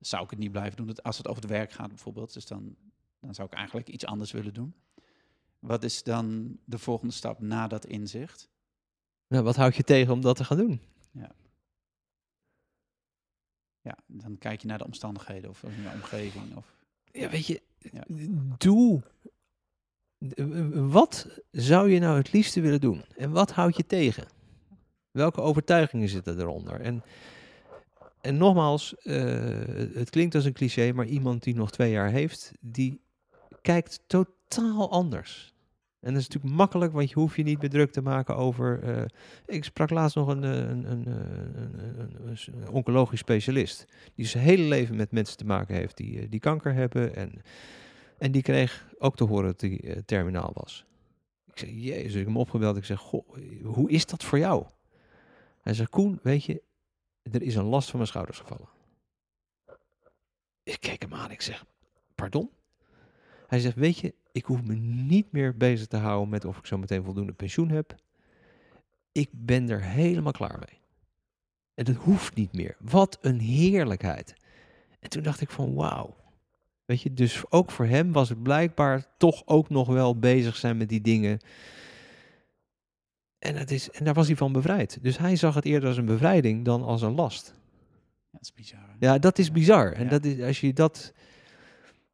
zou 0.00 0.24
ik 0.24 0.30
het 0.30 0.38
niet 0.38 0.52
blijven 0.52 0.76
doen. 0.76 0.86
Dat- 0.86 1.02
Als 1.02 1.16
het 1.18 1.28
over 1.28 1.42
het 1.42 1.50
werk 1.50 1.72
gaat 1.72 1.88
bijvoorbeeld, 1.88 2.32
dus 2.34 2.46
dan, 2.46 2.76
dan 3.20 3.34
zou 3.34 3.48
ik 3.48 3.54
eigenlijk 3.54 3.88
iets 3.88 4.06
anders 4.06 4.32
willen 4.32 4.54
doen. 4.54 4.74
Wat 5.58 5.84
is 5.84 6.02
dan 6.02 6.58
de 6.64 6.78
volgende 6.78 7.12
stap 7.12 7.40
na 7.40 7.66
dat 7.66 7.86
inzicht? 7.86 8.48
Nou, 9.34 9.46
wat 9.46 9.56
houd 9.56 9.76
je 9.76 9.82
tegen 9.82 10.12
om 10.12 10.20
dat 10.20 10.36
te 10.36 10.44
gaan 10.44 10.56
doen? 10.56 10.80
Ja, 13.80 13.98
dan 14.06 14.38
kijk 14.38 14.60
je 14.60 14.66
naar 14.66 14.78
de 14.78 14.84
omstandigheden 14.84 15.50
of 15.50 15.60
je 15.60 15.90
omgeving. 15.94 16.56
Of, 16.56 16.76
Ja, 17.12 17.30
weet 17.30 17.46
je, 17.46 17.62
Ja. 17.78 18.04
doe. 18.58 19.02
Wat 20.72 21.40
zou 21.50 21.90
je 21.90 22.00
nou 22.00 22.16
het 22.16 22.32
liefste 22.32 22.60
willen 22.60 22.80
doen? 22.80 23.04
En 23.16 23.30
wat 23.30 23.50
houd 23.52 23.76
je 23.76 23.86
tegen? 23.86 24.26
Welke 25.10 25.40
overtuigingen 25.40 26.08
zitten 26.08 26.40
eronder? 26.40 26.80
En, 26.80 27.02
en 28.20 28.36
nogmaals, 28.36 28.96
eh, 28.96 29.14
het 29.94 30.10
klinkt 30.10 30.34
als 30.34 30.44
een 30.44 30.52
cliché, 30.52 30.92
maar 30.92 31.06
iemand 31.06 31.42
die 31.42 31.54
nog 31.54 31.70
twee 31.70 31.90
jaar 31.90 32.10
heeft, 32.10 32.52
die 32.60 33.00
kijkt 33.62 34.00
totaal 34.06 34.90
anders. 34.90 35.53
En 36.04 36.12
dat 36.12 36.22
is 36.22 36.28
natuurlijk 36.28 36.54
makkelijk, 36.54 36.92
want 36.92 37.08
je 37.08 37.14
hoeft 37.14 37.36
je 37.36 37.42
niet 37.42 37.70
druk 37.70 37.92
te 37.92 38.02
maken 38.02 38.36
over. 38.36 38.82
eh, 38.82 39.04
ik 39.46 39.64
sprak 39.64 39.90
laatst 39.90 40.16
nog 40.16 40.28
een, 40.28 40.44
eh, 40.44 40.50
een, 40.50 40.90
een, 40.90 41.06
eh, 41.06 42.46
een, 42.46 42.68
oncologisch 42.68 43.18
specialist. 43.18 43.84
Die 44.14 44.26
zijn 44.26 44.44
hele 44.44 44.62
leven 44.62 44.96
met 44.96 45.12
mensen 45.12 45.36
te 45.36 45.44
maken 45.44 45.74
heeft 45.74 45.96
die, 45.96 46.28
die 46.28 46.40
kanker 46.40 46.74
hebben. 46.74 47.16
En, 47.16 47.42
en 48.18 48.32
die 48.32 48.42
kreeg 48.42 48.88
ook 48.98 49.16
te 49.16 49.24
horen 49.24 49.44
dat 49.44 49.60
hij 49.60 50.02
terminaal 50.06 50.50
was. 50.54 50.84
Ik 51.46 51.58
zeg, 51.58 51.70
jezus, 51.70 52.10
ik 52.10 52.16
heb 52.16 52.26
hem 52.26 52.36
opgebeld. 52.36 52.76
Ik 52.76 52.84
zeg, 52.84 52.98
goh, 52.98 53.36
hoe 53.62 53.90
is 53.90 54.06
dat 54.06 54.24
voor 54.24 54.38
jou? 54.38 54.66
Hij 55.60 55.74
zegt, 55.74 55.90
Koen, 55.90 56.20
weet 56.22 56.44
je, 56.44 56.62
er 57.22 57.42
is 57.42 57.54
een 57.54 57.64
last 57.64 57.88
van 57.88 57.98
mijn 57.98 58.10
schouders 58.10 58.38
gevallen. 58.38 58.68
Ik 60.62 60.80
keek 60.80 61.02
hem 61.02 61.14
aan, 61.14 61.30
ik 61.30 61.40
zeg, 61.40 61.64
pardon? 62.14 62.50
Hij 63.46 63.58
zegt, 63.60 63.76
weet 63.76 63.98
je, 63.98 64.14
ik 64.34 64.44
hoef 64.44 64.62
me 64.64 64.74
niet 64.74 65.32
meer 65.32 65.56
bezig 65.56 65.86
te 65.86 65.96
houden 65.96 66.28
met 66.28 66.44
of 66.44 66.58
ik 66.58 66.66
zo 66.66 66.78
meteen 66.78 67.04
voldoende 67.04 67.32
pensioen 67.32 67.68
heb. 67.68 67.94
Ik 69.12 69.28
ben 69.32 69.68
er 69.70 69.82
helemaal 69.82 70.32
klaar 70.32 70.58
mee. 70.58 70.78
En 71.74 71.84
dat 71.84 71.94
hoeft 71.94 72.34
niet 72.34 72.52
meer. 72.52 72.76
Wat 72.80 73.18
een 73.20 73.40
heerlijkheid. 73.40 74.34
En 75.00 75.10
toen 75.10 75.22
dacht 75.22 75.40
ik 75.40 75.50
van 75.50 75.74
wauw. 75.74 76.16
Weet 76.84 77.02
je, 77.02 77.14
dus 77.14 77.42
ook 77.50 77.70
voor 77.70 77.86
hem 77.86 78.12
was 78.12 78.28
het 78.28 78.42
blijkbaar 78.42 79.06
toch 79.18 79.42
ook 79.46 79.68
nog 79.68 79.88
wel 79.88 80.18
bezig 80.18 80.56
zijn 80.56 80.76
met 80.76 80.88
die 80.88 81.00
dingen. 81.00 81.38
En, 83.38 83.56
het 83.56 83.70
is, 83.70 83.90
en 83.90 84.04
daar 84.04 84.14
was 84.14 84.26
hij 84.26 84.36
van 84.36 84.52
bevrijd. 84.52 84.98
Dus 85.02 85.18
hij 85.18 85.36
zag 85.36 85.54
het 85.54 85.64
eerder 85.64 85.88
als 85.88 85.98
een 85.98 86.04
bevrijding 86.04 86.64
dan 86.64 86.82
als 86.82 87.02
een 87.02 87.14
last. 87.14 87.54
ja, 88.30 88.38
dat 88.38 88.42
is 88.42 88.52
bizar. 88.52 88.80
hè? 88.88 89.06
Ja, 89.06 89.18
dat 89.18 89.38
is 89.38 89.52
bizar. 89.52 89.92
En 89.92 90.04
Ja. 90.04 90.10
dat 90.10 90.24
is, 90.24 90.40
als 90.42 90.60
je 90.60 90.72
dat, 90.72 91.12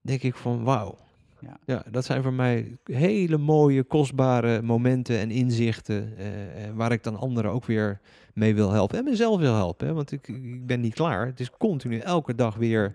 denk 0.00 0.22
ik 0.22 0.34
van 0.34 0.64
wauw. 0.64 0.98
Ja. 1.40 1.58
Ja, 1.66 1.84
dat 1.90 2.04
zijn 2.04 2.22
voor 2.22 2.32
mij 2.32 2.76
hele 2.84 3.38
mooie, 3.38 3.82
kostbare 3.82 4.62
momenten 4.62 5.18
en 5.18 5.30
inzichten. 5.30 6.16
eh, 6.16 6.64
eh, 6.68 6.74
waar 6.74 6.92
ik 6.92 7.02
dan 7.02 7.16
anderen 7.16 7.50
ook 7.50 7.64
weer 7.64 8.00
mee 8.34 8.54
wil 8.54 8.70
helpen. 8.70 8.98
En 8.98 9.04
mezelf 9.04 9.40
wil 9.40 9.54
helpen. 9.54 9.86
Hè, 9.86 9.92
want 9.92 10.12
ik, 10.12 10.28
ik 10.28 10.66
ben 10.66 10.80
niet 10.80 10.94
klaar. 10.94 11.26
Het 11.26 11.40
is 11.40 11.50
continu 11.50 11.98
elke 11.98 12.34
dag 12.34 12.56
weer 12.56 12.94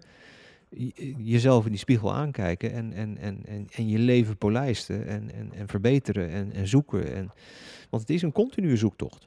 je- 0.69 1.13
jezelf 1.17 1.63
in 1.65 1.71
die 1.71 1.79
spiegel 1.79 2.13
aankijken. 2.13 2.71
En, 2.71 2.93
en, 2.93 3.17
en, 3.17 3.41
en, 3.45 3.67
en 3.75 3.87
je 3.87 3.99
leven 3.99 4.37
polijsten. 4.37 5.07
En, 5.07 5.33
en, 5.33 5.53
en 5.53 5.67
verbeteren 5.67 6.29
en, 6.29 6.51
en 6.53 6.67
zoeken. 6.67 7.13
En, 7.15 7.31
want 7.89 8.01
het 8.03 8.11
is 8.11 8.21
een 8.21 8.31
continue 8.31 8.75
zoektocht. 8.77 9.25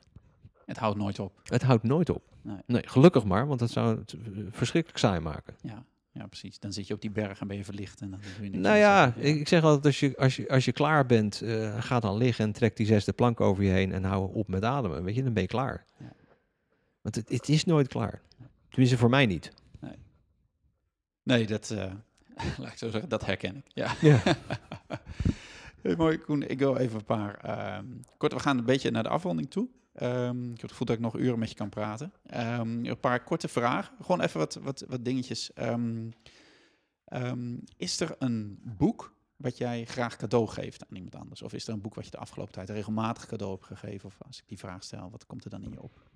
Het 0.67 0.77
houdt 0.79 0.99
nooit 0.99 1.19
op. 1.19 1.33
Het 1.43 1.63
houdt 1.63 1.83
nooit 1.83 2.11
op. 2.11 2.23
Nee. 2.43 2.57
Nee, 2.67 2.83
gelukkig 2.87 3.25
maar, 3.25 3.47
want 3.47 3.61
dat 3.61 3.71
zou 3.71 3.99
het 3.99 4.15
verschrikkelijk 4.51 4.99
saai 5.01 5.21
maken. 5.21 5.55
Ja. 5.63 5.85
Ja, 6.19 6.27
precies. 6.27 6.59
Dan 6.59 6.73
zit 6.73 6.87
je 6.87 6.95
op 6.95 7.01
die 7.01 7.11
berg 7.11 7.41
en 7.41 7.47
ben 7.47 7.57
je 7.57 7.65
verlicht. 7.65 8.01
En 8.01 8.11
dan 8.11 8.21
doe 8.21 8.45
je 8.45 8.51
niks 8.51 8.63
Nou 8.63 8.77
ja, 8.77 9.15
ik, 9.15 9.49
zeg 9.49 9.63
altijd, 9.63 9.85
als 9.85 10.01
je, 10.01 10.17
als 10.17 10.37
je, 10.37 10.49
als 10.49 10.65
je 10.65 10.73
klaar 10.73 11.07
bent, 11.07 11.41
eh, 11.43 11.83
ga 11.83 12.01
dan 12.01 12.17
liggen 12.17 12.45
en 12.45 12.53
trek 12.53 12.77
die 12.77 12.87
zesde 12.87 13.13
plank 13.13 13.41
over 13.41 13.65
je 13.65 13.71
heen 13.71 13.93
en 13.93 14.05
hou 14.05 14.35
op 14.35 14.49
met 14.49 14.65
ademen. 14.65 15.05
Weet 15.05 15.15
je, 15.15 15.23
dan 15.23 15.33
ben 15.33 15.43
je 15.43 15.49
klaar. 15.49 15.85
Ja. 15.99 16.13
Want 17.01 17.15
het, 17.15 17.29
het 17.29 17.49
is 17.49 17.65
nooit 17.65 17.89
klaar. 17.89 18.21
Tenminste, 18.69 18.99
voor 18.99 19.11
mij 19.11 19.27
niet. 19.27 19.53
Nee, 21.29 21.47
dat, 21.47 21.71
eh, 21.71 21.93
laat 22.59 22.73
ik 22.73 22.79
zo 22.79 22.91
zeggen, 22.91 23.09
dat 23.09 23.27
herken 23.27 23.57
ik. 23.57 23.65
Ja. 23.69 23.95
Ja. 24.01 24.23
Heel 25.83 25.97
mooi, 25.97 26.19
Koen. 26.19 26.43
Ik 26.43 26.59
wil 26.59 26.77
even 26.77 26.99
een 26.99 27.05
paar... 27.05 27.35
ehm, 27.35 27.87
kort, 28.17 28.33
we 28.33 28.39
gaan 28.39 28.59
een 28.59 28.65
beetje 28.65 28.91
naar 28.91 29.03
de 29.03 29.09
afronding 29.09 29.51
toe. 29.51 29.69
Ehm, 29.99 30.45
ik 30.45 30.51
heb 30.51 30.61
het 30.61 30.71
gevoel 30.71 30.87
dat 30.87 30.97
ik 30.97 31.03
nog 31.03 31.17
uren 31.17 31.39
met 31.39 31.49
je 31.49 31.55
kan 31.55 31.69
praten. 31.69 32.13
Ehm, 32.27 32.85
een 32.85 33.01
paar 33.01 33.25
korte 33.25 33.49
vragen. 33.49 33.97
Gewoon 34.01 34.21
even 34.21 34.39
wat, 34.39 34.55
wat, 34.55 34.85
wat 34.89 35.05
dingetjes. 35.05 35.53
Ehm, 35.53 36.11
is 37.77 38.01
er 38.01 38.15
een 38.19 38.59
boek 38.63 39.17
wat 39.37 39.59
jij 39.59 39.85
graag 39.85 40.17
cadeau 40.17 40.47
geeft 40.47 40.87
aan 40.89 40.97
iemand 40.97 41.15
anders? 41.15 41.43
Of 41.43 41.53
is 41.53 41.67
er 41.67 41.73
een 41.73 41.81
boek 41.81 41.95
wat 41.95 42.05
je 42.05 42.11
de 42.11 42.19
afgelopen 42.19 42.53
tijd 42.53 42.71
regelmatig 42.71 43.27
cadeau 43.27 43.53
hebt 43.53 43.65
gegeven? 43.65 44.07
Of 44.09 44.17
als 44.27 44.39
ik 44.39 44.49
die 44.49 44.59
vraag 44.59 44.83
stel, 44.83 45.11
wat 45.11 45.27
komt 45.27 45.45
er 45.45 45.51
dan 45.51 45.63
in 45.63 45.71
je 45.71 45.83
op? 45.83 46.11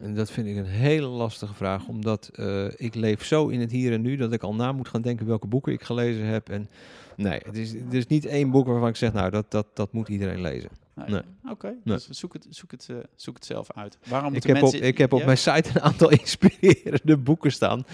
En 0.00 0.14
dat 0.14 0.30
vind 0.30 0.46
ik 0.46 0.56
een 0.56 0.64
hele 0.64 1.06
lastige 1.06 1.54
vraag, 1.54 1.86
omdat 1.88 2.30
eh, 2.34 2.64
ik 2.76 2.94
leef 2.94 3.24
zo 3.24 3.48
in 3.48 3.60
het 3.60 3.70
hier 3.70 3.92
en 3.92 4.00
nu 4.00 4.16
dat 4.16 4.32
ik 4.32 4.42
al 4.42 4.54
na 4.54 4.72
moet 4.72 4.88
gaan 4.88 5.02
denken 5.02 5.26
welke 5.26 5.46
boeken 5.46 5.72
ik 5.72 5.82
gelezen 5.82 6.24
heb. 6.24 6.48
En 6.48 6.68
nee, 7.16 7.40
het 7.44 7.56
is, 7.56 7.74
er 7.74 7.94
is 7.94 8.06
niet 8.06 8.26
één 8.26 8.50
boek 8.50 8.66
waarvan 8.66 8.88
ik 8.88 8.96
zeg, 8.96 9.12
nou, 9.12 9.30
dat, 9.30 9.50
dat, 9.50 9.66
dat 9.74 9.92
moet 9.92 10.08
iedereen 10.08 10.40
lezen. 10.40 10.70
Nee. 10.94 11.06
Nee. 11.08 11.20
Oké, 11.50 11.66
Nee. 11.66 11.76
dus 11.96 12.08
zoek 12.08 12.32
het, 12.32 12.46
zoek, 12.50 12.70
het, 12.70 12.86
eh, 12.90 12.96
zoek 13.16 13.34
het 13.34 13.44
zelf 13.44 13.72
uit. 13.74 13.98
Waarom 14.08 14.34
Ik 14.34 14.42
heb, 14.42 14.62
op, 14.62 14.74
ik 14.74 14.98
heb 14.98 15.12
op 15.12 15.18
Ja? 15.18 15.24
mijn 15.24 15.38
site 15.38 15.70
een 15.74 15.80
aantal 15.80 16.10
inspirerende 16.20 17.16
boeken 17.16 17.52
staan. 17.52 17.84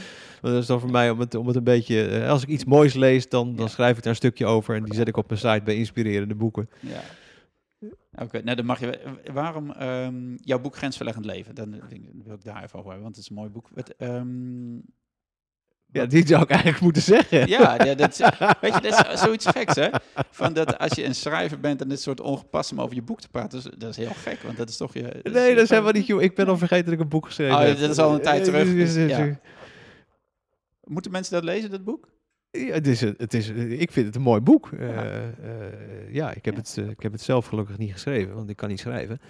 Dat 0.40 0.54
is 0.62 0.66
dan 0.66 0.80
voor 0.80 0.90
mij 0.90 1.10
om 1.10 1.20
het, 1.20 1.34
om 1.34 1.46
het 1.46 1.56
een 1.56 1.64
beetje... 1.64 2.06
eh, 2.06 2.28
Als 2.30 2.42
ik 2.42 2.48
iets 2.48 2.64
moois 2.64 2.94
lees, 2.94 3.28
dan, 3.28 3.54
dan 3.56 3.64
Ja. 3.64 3.70
schrijf 3.70 3.96
ik 3.96 4.02
daar 4.02 4.12
een 4.12 4.16
stukje 4.18 4.46
over. 4.46 4.74
En 4.74 4.84
die 4.84 4.94
zet 4.94 5.08
ik 5.08 5.16
op 5.16 5.28
mijn 5.28 5.40
site 5.40 5.60
bij 5.64 5.74
inspirerende 5.76 6.34
boeken. 6.34 6.68
Ja. 6.80 7.00
Oké, 8.18 8.42
nou 8.42 8.56
dan 8.56 8.66
mag 8.66 8.80
je. 8.80 9.00
Waarom 9.32 9.70
ehm, 9.72 10.34
jouw 10.36 10.58
boek 10.60 10.76
Grensverleggend 10.76 11.24
Leven? 11.24 11.54
Dan 11.54 11.74
eh, 11.74 11.80
wil 12.24 12.34
ik 12.34 12.44
daar 12.44 12.62
even 12.62 12.78
over 12.78 12.90
hebben, 12.90 13.02
want 13.02 13.16
het 13.16 13.24
is 13.24 13.30
een 13.30 13.36
mooi 13.36 13.50
boek. 13.50 13.68
Wat, 13.74 13.94
ehm, 13.96 14.74
Ja, 15.92 16.06
die 16.06 16.26
zou 16.26 16.42
ik 16.42 16.50
eigenlijk 16.50 16.80
moeten 16.82 17.02
zeggen. 17.02 17.48
ja, 17.48 17.84
ja, 17.84 17.94
dat 17.94 18.10
is, 18.10 18.18
weet 18.60 18.74
je, 18.74 18.80
dat 18.80 19.12
is 19.12 19.20
zoiets 19.20 19.46
geks, 19.46 19.74
hè? 19.74 19.88
Van 20.30 20.52
dat 20.52 20.78
als 20.78 20.92
je 20.92 21.04
een 21.04 21.14
schrijver 21.14 21.60
bent 21.60 21.80
en 21.80 21.88
dit 21.88 22.00
soort 22.00 22.20
ongepast 22.20 22.72
om 22.72 22.80
over 22.80 22.94
je 22.94 23.02
boek 23.02 23.20
te 23.20 23.28
praten, 23.28 23.62
dat 23.62 23.72
is, 23.72 23.78
dat 23.78 23.90
is 23.90 23.96
heel 23.96 24.14
gek, 24.14 24.40
want 24.42 24.56
dat 24.56 24.68
is 24.68 24.76
toch 24.76 24.94
je. 24.94 25.20
Nee, 25.22 25.54
dat 25.54 25.64
is 25.64 25.70
helemaal 25.70 25.92
niet... 25.92 26.06
joh. 26.06 26.22
Ik 26.22 26.34
ben 26.34 26.46
al 26.48 26.58
vergeten 26.58 26.84
dat 26.84 26.94
ik 26.94 27.00
een 27.00 27.08
boek 27.08 27.26
geschreven 27.26 27.54
Oh, 27.56 27.62
heb. 27.62 27.78
dat 27.78 27.90
is 27.90 27.98
al 27.98 28.14
een 28.14 28.22
tijd 28.22 28.44
terug, 28.44 28.74
dus, 28.74 28.94
ja. 28.94 29.40
Moeten 30.84 31.10
mensen 31.12 31.32
dat 31.34 31.44
lezen, 31.44 31.70
dat 31.70 31.84
boek? 31.84 32.08
Ja, 32.52 32.72
het 32.72 32.86
is, 32.86 33.00
het 33.00 33.34
is, 33.34 33.48
ik 33.48 33.92
vind 33.92 34.06
het 34.06 34.14
een 34.16 34.22
mooi 34.22 34.40
boek. 34.40 34.70
Eh, 34.72 34.88
Ja. 34.88 35.04
eh, 35.04 36.14
ja, 36.14 36.32
ik 36.34 36.44
heb, 36.44 36.54
Ja. 36.54 36.60
Het, 36.60 36.76
eh, 36.78 36.88
ik 36.88 37.02
heb 37.02 37.12
het 37.12 37.20
zelf 37.20 37.46
gelukkig 37.46 37.78
niet 37.78 37.92
geschreven, 37.92 38.34
want 38.34 38.50
ik 38.50 38.56
kan 38.56 38.68
niet 38.68 38.80
schrijven. 38.80 39.20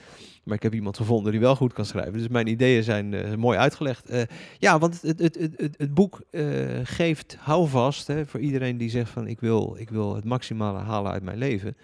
Maar 0.45 0.57
ik 0.57 0.63
heb 0.63 0.75
iemand 0.75 0.97
gevonden 0.97 1.33
die 1.33 1.41
wel 1.41 1.57
goed 1.57 1.73
kan 1.73 1.85
schrijven. 1.85 2.13
Dus 2.13 2.29
mijn 2.29 2.47
ideeën 2.47 2.83
zijn 2.83 3.15
eh, 3.15 3.35
mooi 3.35 3.59
uitgelegd. 3.59 4.09
Eh, 4.09 4.23
ja, 4.59 4.79
want 4.79 5.03
het, 5.03 5.19
het, 5.19 5.35
het, 5.39 5.53
het, 5.57 5.75
het 5.79 5.95
boek 5.95 6.21
eh, 6.31 6.45
geeft 6.83 7.37
houvast 7.41 8.07
hè, 8.07 8.27
voor 8.27 8.41
iedereen 8.41 8.77
die 8.77 8.91
zegt 8.91 9.11
van 9.11 9.27
ik 9.27 9.41
wil, 9.41 9.77
ik 9.79 9.91
wil 9.91 10.15
het 10.15 10.25
maximale 10.25 10.79
halen 10.79 11.13
uit 11.13 11.23
mijn 11.23 11.39
leven. 11.39 11.77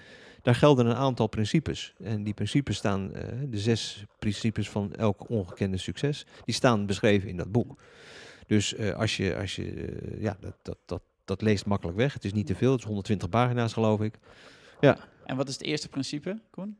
Daar 0.43 0.55
gelden 0.55 0.87
een 0.87 0.95
aantal 0.97 1.26
principes. 1.26 1.95
En 1.99 2.24
die 2.24 2.34
principes 2.34 2.76
staan, 2.76 3.14
eh, 3.14 3.22
de 3.49 3.59
zes 3.59 4.05
principes 4.18 4.68
van 4.70 4.95
elk 4.95 5.28
ongekende 5.30 5.76
succes, 5.76 6.26
die 6.45 6.55
staan 6.55 6.87
beschreven 6.87 7.28
in 7.28 7.37
dat 7.37 7.53
boek. 7.53 7.80
Dus 8.47 8.74
eh, 8.74 8.95
als 8.95 9.16
je, 9.16 9.37
als 9.37 9.57
je 9.57 9.70
eh, 9.72 10.22
ja, 10.22 10.37
dat, 10.41 10.57
dat, 10.62 10.78
dat, 10.87 11.03
dat 11.27 11.43
leest 11.43 11.66
makkelijk 11.66 11.97
weg. 11.97 12.12
Het 12.12 12.24
is 12.24 12.33
niet 12.33 12.47
te 12.47 12.55
veel, 12.55 12.70
het 12.70 12.81
is 12.81 12.87
120 12.87 13.29
pagina's 13.29 13.72
geloof 13.72 14.01
ik. 14.01 14.18
En 15.24 15.37
wat 15.37 15.49
is 15.49 15.55
het 15.55 15.62
eerste 15.62 15.89
principe, 15.89 16.41
Koen? 16.51 16.79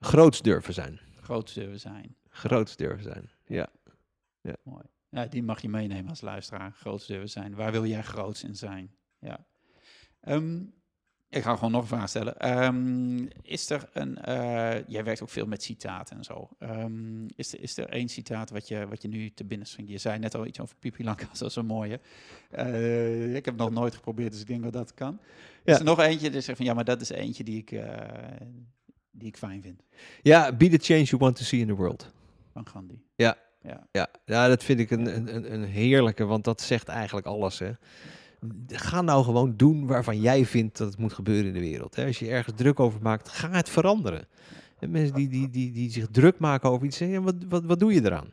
Groots 0.00 0.42
durven 0.42 0.74
zijn. 0.74 1.00
Groot 1.20 1.50
zullen 1.50 1.80
zijn. 1.80 2.16
Groots 2.28 2.76
durven 2.76 3.02
zijn. 3.02 3.30
Ja. 3.46 3.68
Mooi. 4.62 4.84
Ja, 5.08 5.26
die 5.26 5.42
mag 5.42 5.62
je 5.62 5.68
meenemen 5.68 6.10
als 6.10 6.20
luisteraar. 6.20 6.72
Groot 6.72 7.02
zullen 7.02 7.28
zijn. 7.28 7.54
Waar 7.54 7.72
wil 7.72 7.86
jij 7.86 8.02
groots 8.02 8.44
in 8.44 8.56
zijn? 8.56 8.94
Ja. 9.18 9.46
Ehm, 10.20 10.62
ik 11.30 11.42
ga 11.42 11.54
gewoon 11.54 11.70
nog 11.70 11.80
een 11.82 11.86
vraag 11.88 12.08
stellen. 12.08 12.38
Ehm, 12.38 13.26
is 13.42 13.70
er 13.70 13.88
een... 13.92 14.18
eh, 14.18 14.86
jij 14.88 15.04
werkt 15.04 15.22
ook 15.22 15.28
veel 15.30 15.46
met 15.46 15.62
citaten 15.62 16.16
en 16.16 16.24
zo. 16.24 16.48
Ehm, 16.58 17.24
is, 17.36 17.52
er, 17.52 17.60
is 17.60 17.76
er 17.76 17.88
één 17.88 18.08
citaat 18.08 18.50
wat 18.50 18.68
je, 18.68 18.86
wat 18.88 19.02
je 19.02 19.08
nu 19.08 19.30
te 19.30 19.44
binnen 19.44 19.66
schiet? 19.66 19.88
Je 19.88 19.98
zei 19.98 20.18
net 20.18 20.34
al 20.34 20.46
iets 20.46 20.60
over 20.60 20.76
Pipi 20.76 21.04
Lankas, 21.04 21.38
dat 21.38 21.48
is 21.50 21.56
een 21.56 21.66
mooie. 21.66 22.00
Eh, 22.50 23.34
ik 23.34 23.44
heb 23.44 23.56
nog 23.56 23.70
nooit 23.70 23.94
geprobeerd, 23.94 24.32
dus 24.32 24.40
ik 24.40 24.46
denk 24.46 24.62
dat 24.62 24.72
dat 24.72 24.94
kan. 24.94 25.18
Ja. 25.64 25.72
Is 25.72 25.78
er 25.78 25.84
nog 25.84 25.98
eentje 26.00 26.30
die 26.30 26.40
zegt 26.40 26.56
van... 26.56 26.66
Ja, 26.66 26.74
maar 26.74 26.84
dat 26.84 27.00
is 27.00 27.08
eentje 27.10 27.44
die 27.44 27.58
ik, 27.58 27.70
eh, 27.72 27.96
die 29.10 29.28
ik 29.28 29.36
fijn 29.36 29.62
vind. 29.62 29.82
ja, 30.22 30.52
be 30.52 30.68
the 30.68 30.78
change 30.78 31.02
you 31.02 31.20
want 31.20 31.36
to 31.36 31.42
see 31.44 31.60
in 31.60 31.66
the 31.66 31.74
world. 31.74 32.12
Van 32.52 32.66
Gandhi. 32.66 33.02
Ja. 33.16 33.36
Ja. 33.62 33.86
Ja, 33.92 34.08
ja 34.24 34.48
dat 34.48 34.64
vind 34.64 34.80
ik 34.80 34.90
een, 34.90 35.16
een, 35.16 35.34
een- 35.36 35.52
een 35.52 35.64
heerlijke, 35.64 36.24
want 36.24 36.44
dat 36.44 36.60
zegt 36.60 36.88
eigenlijk 36.88 37.26
alles. 37.26 37.58
Hè. 37.58 37.70
Ga 38.66 39.02
nou 39.02 39.24
gewoon 39.24 39.56
doen 39.56 39.86
waarvan 39.86 40.20
jij 40.20 40.46
vindt 40.46 40.78
dat 40.78 40.88
het 40.88 40.98
moet 40.98 41.12
gebeuren 41.12 41.46
in 41.46 41.52
de 41.52 41.60
wereld. 41.60 41.96
Hè. 41.96 42.06
Als 42.06 42.18
je 42.18 42.28
ergens 42.28 42.56
druk 42.56 42.80
over 42.80 43.02
maakt, 43.02 43.28
ga 43.28 43.50
het 43.50 43.68
veranderen. 43.68 44.26
En 44.78 44.90
mensen 44.90 45.14
die, 45.14 45.28
die, 45.28 45.50
die, 45.50 45.72
die 45.72 45.90
zich 45.90 46.06
druk 46.10 46.38
maken 46.38 46.70
over 46.70 46.86
iets, 46.86 46.96
zeggen, 46.96 47.22
wat, 47.22 47.34
wat, 47.48 47.64
wat 47.64 47.78
doe 47.78 47.92
je 47.92 48.04
eraan? 48.04 48.30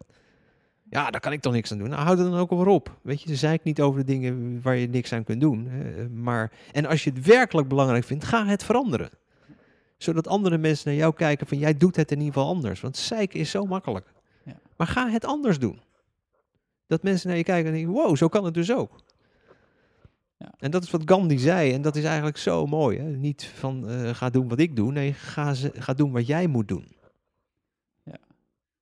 Ja, 0.90 1.12
daar 1.12 1.22
kan 1.22 1.32
ik 1.32 1.42
toch 1.42 1.54
niks 1.54 1.72
aan 1.72 1.78
doen. 1.78 1.90
Nou, 1.90 2.02
houd 2.02 2.20
er 2.20 2.30
dan 2.30 2.40
ook 2.40 2.50
wel 2.50 2.66
op. 2.66 2.98
Weet 3.02 3.22
je, 3.22 3.36
zei 3.36 3.54
ik 3.54 3.64
niet 3.64 3.82
over 3.82 4.00
de 4.00 4.06
dingen 4.06 4.62
waar 4.62 4.76
je 4.76 4.88
niks 4.88 5.14
aan 5.14 5.24
kunt 5.24 5.42
doen. 5.42 5.68
Hè. 5.68 6.10
Maar, 6.10 6.52
en 6.72 6.86
als 6.86 7.04
je 7.04 7.10
het 7.10 7.26
werkelijk 7.26 7.68
belangrijk 7.68 8.04
vindt, 8.04 8.26
ga 8.26 8.46
het 8.46 8.64
veranderen. 8.64 9.10
Zodat 9.98 10.28
andere 10.28 10.58
mensen 10.58 10.90
naar 10.90 10.98
jou 11.00 11.14
kijken 11.14 11.48
van, 11.48 11.58
jij 11.58 11.78
doet 11.78 11.96
het 11.96 12.12
in 12.12 12.18
ieder 12.18 12.34
geval 12.34 12.50
anders. 12.50 12.82
Want 12.82 12.98
zeiken 12.98 13.40
is 13.40 13.50
zo 13.50 13.66
makkelijk. 13.66 14.14
Ja. 14.44 14.60
Maar 14.78 14.88
ga 14.88 15.10
het 15.10 15.26
anders 15.26 15.60
doen. 15.60 15.82
Dat 16.88 17.04
mensen 17.04 17.28
naar 17.28 17.38
je 17.38 17.44
kijken 17.44 17.66
en 17.66 17.78
denken, 17.78 17.94
wow, 17.94 18.16
zo 18.16 18.28
kan 18.28 18.46
het 18.46 18.54
dus 18.54 18.74
ook. 18.74 19.00
Ja. 20.38 20.54
En 20.58 20.72
dat 20.72 20.84
is 20.84 20.92
wat 20.92 21.02
Gandhi 21.06 21.38
zei. 21.38 21.74
En 21.74 21.82
dat 21.82 21.96
is 21.96 22.04
eigenlijk 22.04 22.38
zo 22.38 22.66
mooi. 22.66 22.98
Hè? 22.98 23.10
Niet 23.10 23.46
van, 23.46 23.90
eh, 23.90 24.14
ga 24.16 24.30
doen 24.30 24.48
wat 24.48 24.60
ik 24.60 24.76
doe. 24.76 24.92
Nee, 24.92 25.14
ga, 25.14 25.54
ze, 25.54 25.72
ga 25.76 25.94
doen 25.94 26.12
wat 26.12 26.28
jij 26.28 26.48
moet 26.48 26.68
doen. 26.68 26.98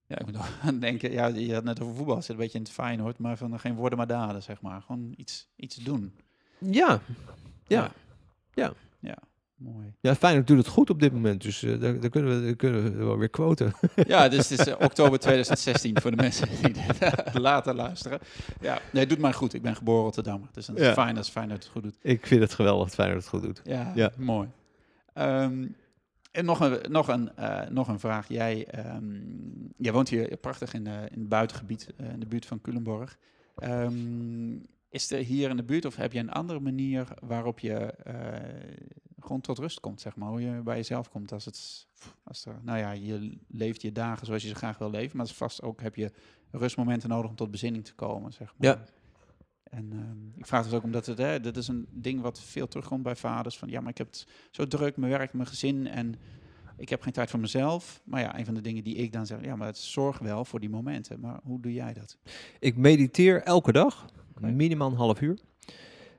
Ja, 0.08 0.20
ik 0.20 0.26
moet 0.26 0.38
ook 0.38 0.46
aan 0.62 0.80
denken, 0.80 1.12
ja, 1.12 1.28
je 1.28 1.54
had 1.54 1.64
net 1.64 1.82
over 1.82 1.96
voetbal, 1.96 2.22
zit 2.22 2.30
een 2.30 2.38
beetje 2.38 2.58
in 2.58 2.64
het 2.64 2.74
Feyenoord, 2.74 3.18
maar 3.18 3.38
van 3.38 3.60
geen 3.60 3.76
woorden 3.76 3.98
maar 3.98 4.08
daden, 4.08 4.44
zeg 4.44 4.62
maar. 4.62 4.82
Gewoon 4.82 5.14
iets, 5.18 5.48
iets 5.56 5.76
doen. 5.76 6.16
Ja, 6.58 7.02
ja. 7.68 7.92
Ja, 8.54 8.74
mooi. 9.58 9.94
ja 10.00 10.16
Feyenoord 10.16 10.48
doet 10.48 10.58
het 10.58 10.68
goed 10.68 10.90
op 10.90 11.00
dit 11.00 11.14
moment. 11.14 11.42
Dus 11.42 11.64
eh, 11.64 11.80
daar, 11.80 12.00
daar 12.00 12.10
kunnen 12.10 12.40
we, 12.40 12.46
daar 12.46 12.56
kunnen 12.56 12.84
we 12.98 13.04
wel 13.06 13.18
weer 13.18 13.30
quoten. 13.30 13.74
Ja, 14.08 14.28
dus 14.30 14.50
het 14.50 14.60
is 14.60 14.68
eh, 14.68 14.76
oktober 14.80 15.20
2016 15.20 16.02
voor 16.02 16.12
de 16.12 16.18
mensen 16.18 16.48
die 16.62 16.74
dit 16.74 17.34
later 17.40 17.76
luisteren. 17.76 18.20
Ja, 18.62 18.80
nee, 18.92 19.02
het 19.02 19.10
doet 19.10 19.20
mij 19.20 19.34
goed. 19.34 19.54
Ik 19.54 19.62
ben 19.62 19.76
geboren 19.76 20.04
Rotterdammer, 20.04 20.50
dus 20.52 20.66
dat 20.66 20.76
is 20.78 20.86
Ja. 20.86 20.94
fijn 20.94 21.18
als 21.18 21.30
Feyenoord 21.30 21.64
het 21.64 21.72
goed 21.72 21.84
doet. 21.84 21.96
ik 22.02 22.26
vind 22.28 22.42
het 22.42 22.54
geweldig 22.54 22.86
dat 22.86 22.96
Feyenoord 22.96 23.20
het 23.22 23.30
goed 23.30 23.42
doet. 23.42 23.62
Ja, 23.64 23.92
Ja. 23.96 24.12
mooi. 24.18 24.50
Ehm, 25.14 25.66
en 26.32 26.46
nog 26.46 26.60
een, 26.60 26.92
nog 26.92 27.08
een, 27.08 27.36
eh, 27.36 27.68
nog 27.70 27.88
een 27.88 28.00
vraag. 28.00 28.28
Jij, 28.28 28.66
ehm, 28.68 29.06
jij 29.78 29.92
woont 29.94 30.10
hier 30.10 30.38
prachtig 30.38 30.74
in, 30.74 30.88
eh, 30.88 30.94
in 30.94 31.20
het 31.20 31.30
buitengebied, 31.30 31.94
eh, 31.98 32.10
in 32.12 32.20
de 32.20 32.26
buurt 32.26 32.46
van 32.46 32.62
Culemborg. 32.62 33.18
Ehm, 33.58 34.54
is 34.90 35.12
er 35.12 35.18
hier 35.20 35.50
in 35.50 35.56
de 35.56 35.64
buurt 35.64 35.86
of 35.86 35.96
heb 35.96 36.14
je 36.14 36.20
een 36.20 36.32
andere 36.32 36.60
manier 36.60 37.08
waarop 37.22 37.60
je 37.60 37.74
eh, 37.74 38.14
gewoon 39.26 39.42
tot 39.42 39.58
rust 39.58 39.80
komt, 39.80 40.02
zeg 40.02 40.16
maar? 40.16 40.30
Hoe 40.30 40.42
je 40.42 40.62
bij 40.64 40.76
jezelf 40.76 41.10
komt 41.10 41.32
als 41.32 41.46
het, 41.46 41.88
als 42.24 42.46
er, 42.46 42.60
nou 42.62 42.78
ja, 42.78 42.92
je 42.92 43.38
leeft 43.48 43.82
je 43.82 43.92
dagen 43.92 44.26
zoals 44.26 44.42
je 44.42 44.48
ze 44.48 44.56
graag 44.56 44.78
wil 44.78 44.90
leven, 44.90 45.18
maar 45.18 45.28
vast 45.28 45.62
ook 45.62 45.82
heb 45.82 45.96
je 45.96 46.12
rustmomenten 46.52 47.10
nodig 47.10 47.30
om 47.30 47.36
tot 47.36 47.52
bezinning 47.52 47.86
te 47.86 47.96
komen, 47.96 48.34
zeg 48.34 48.54
maar. 48.58 48.68
Ja. 48.68 48.84
En 49.64 49.92
ehm, 49.92 50.40
ik 50.40 50.46
vraag 50.46 50.64
dus 50.64 50.74
ook 50.74 50.84
omdat 50.84 51.06
het, 51.06 51.18
hè, 51.18 51.40
dit 51.40 51.58
is 51.58 51.68
een 51.68 51.88
ding 51.92 52.22
wat 52.22 52.42
veel 52.42 52.68
terugkomt 52.68 53.04
bij 53.04 53.16
vaders. 53.16 53.58
Van 53.58 53.70
ja, 53.70 53.80
maar 53.80 53.90
ik 53.90 53.98
heb 53.98 54.08
het 54.08 54.28
zo 54.52 54.68
druk, 54.68 54.98
mijn 54.98 55.12
werk, 55.12 55.34
mijn 55.34 55.48
gezin 55.48 55.88
en 55.88 56.16
ik 56.78 56.90
heb 56.90 57.02
geen 57.02 57.14
tijd 57.14 57.30
voor 57.30 57.40
mezelf. 57.40 58.02
Maar 58.04 58.22
ja, 58.22 58.38
een 58.38 58.46
van 58.46 58.54
de 58.54 58.62
dingen 58.62 58.84
die 58.84 58.96
ik 58.96 59.12
dan 59.12 59.26
zeg, 59.26 59.42
ja, 59.42 59.56
maar 59.56 59.68
het 59.68 59.78
zorg 59.78 60.20
wel 60.20 60.46
voor 60.46 60.60
die 60.60 60.70
momenten. 60.70 61.20
Maar 61.20 61.40
hoe 61.44 61.62
doe 61.62 61.74
jij 61.74 61.94
dat? 61.94 62.18
Ik 62.60 62.78
mediteer 62.78 63.42
elke 63.42 63.72
dag. 63.72 64.06
Minimaal 64.40 64.90
een 64.90 64.98
half 64.98 65.22
uur. 65.22 65.40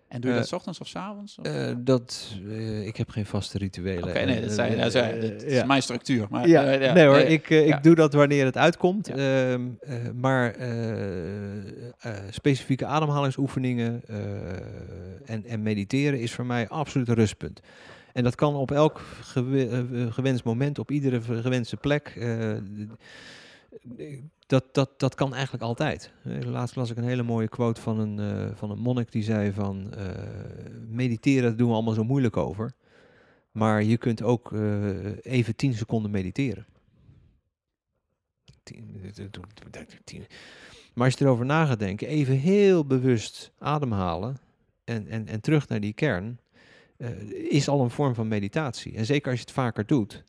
En 0.09 0.21
doe 0.21 0.31
je 0.31 0.37
Eh, 0.37 0.43
dat 0.43 0.49
's 0.51 0.53
ochtends 0.53 0.81
of 0.81 0.87
's 0.89 0.95
avonds? 0.97 1.39
Of? 1.39 1.45
Eh, 1.47 1.73
dat, 1.79 2.35
eh, 2.49 2.87
ik 2.87 2.97
heb 2.97 3.11
geen 3.11 3.27
vaste 3.27 3.59
rituelen. 3.59 4.09
Oké, 4.09 4.25
nee, 4.25 4.41
dat, 4.41 4.53
zijn, 4.53 4.73
Eh, 4.75 4.81
dat, 4.83 4.93
zijn, 4.93 5.15
eh, 5.15 5.21
dat 5.31 5.43
is 5.43 5.53
ja. 5.53 5.65
mijn 5.65 5.83
structuur. 5.83 6.27
Maar, 6.31 6.49
Ja, 6.49 6.65
eh, 6.65 6.93
nee 6.93 7.07
hoor, 7.07 7.17
nee, 7.17 7.27
ik, 7.27 7.51
eh, 7.51 7.67
ja. 7.67 7.77
ik 7.77 7.83
doe 7.83 7.95
dat 7.95 8.13
wanneer 8.13 8.45
het 8.45 8.57
uitkomt. 8.57 9.07
Ja. 9.07 9.15
Ehm, 9.15 9.61
eh, 9.81 9.95
maar 10.15 10.55
eh, 10.55 11.57
eh, 11.59 12.15
specifieke 12.31 12.87
ademhalingsoefeningen 12.87 14.03
eh, 14.07 14.17
en, 15.25 15.45
en 15.45 15.63
mediteren 15.63 16.21
is 16.21 16.33
voor 16.33 16.47
mij 16.47 16.69
absoluut 16.69 17.09
een 17.09 17.15
rustpunt. 17.15 17.61
En 18.13 18.25
dat 18.25 18.35
kan 18.35 18.55
op 18.55 18.71
elk 18.71 19.01
gewe- 19.21 19.69
eh, 19.69 20.13
gewenst 20.13 20.45
moment, 20.45 20.79
op 20.79 20.91
iedere 20.91 21.21
gewenste 21.21 21.77
plek. 21.77 22.15
Eh, 22.19 22.53
dat, 24.47 24.65
dat, 24.75 24.91
dat 24.97 25.15
kan 25.15 25.35
eigenlijk 25.35 25.63
altijd. 25.65 26.13
Eh, 26.25 26.41
Laatst 26.41 26.77
las 26.77 26.91
ik 26.91 26.97
een 26.97 27.05
hele 27.05 27.23
mooie 27.23 27.49
quote 27.49 27.81
van 27.81 27.99
een, 27.99 28.19
eh, 28.19 28.57
van 28.57 28.71
een 28.71 28.79
monnik 28.79 29.13
die 29.13 29.23
zei 29.23 29.53
van 29.53 29.95
eh, 29.95 30.07
mediteren 30.89 31.49
dat 31.49 31.59
doen 31.59 31.69
we 31.69 31.75
allemaal 31.75 31.95
zo 31.95 32.05
moeilijk 32.05 32.37
over. 32.37 32.73
Maar 33.51 33.83
je 33.83 33.97
kunt 33.97 34.23
ook 34.23 34.53
even 35.23 35.57
10 35.57 35.75
seconden 35.75 36.11
mediteren. 36.11 36.67
Tien- 38.63 39.01
tien- 40.05 40.27
Maar 40.95 41.05
als 41.05 41.15
je 41.19 41.25
erover 41.25 41.47
na 41.47 41.67
gaat 41.67 41.79
denken, 41.79 42.09
even 42.09 42.35
heel 42.39 42.85
bewust 42.87 43.53
ademhalen 43.59 44.37
en, 44.85 45.09
en, 45.09 45.27
en 45.27 45.41
terug 45.41 45.69
naar 45.69 45.81
die 45.81 45.93
kern, 45.93 46.39
is 47.31 47.69
al 47.69 47.81
een 47.81 47.91
vorm 47.91 48.15
van 48.15 48.29
meditatie. 48.29 48.95
En 48.97 49.07
zeker 49.07 49.31
als 49.31 49.39
je 49.41 49.45
het 49.45 49.55
vaker 49.55 49.87
doet, 49.87 50.25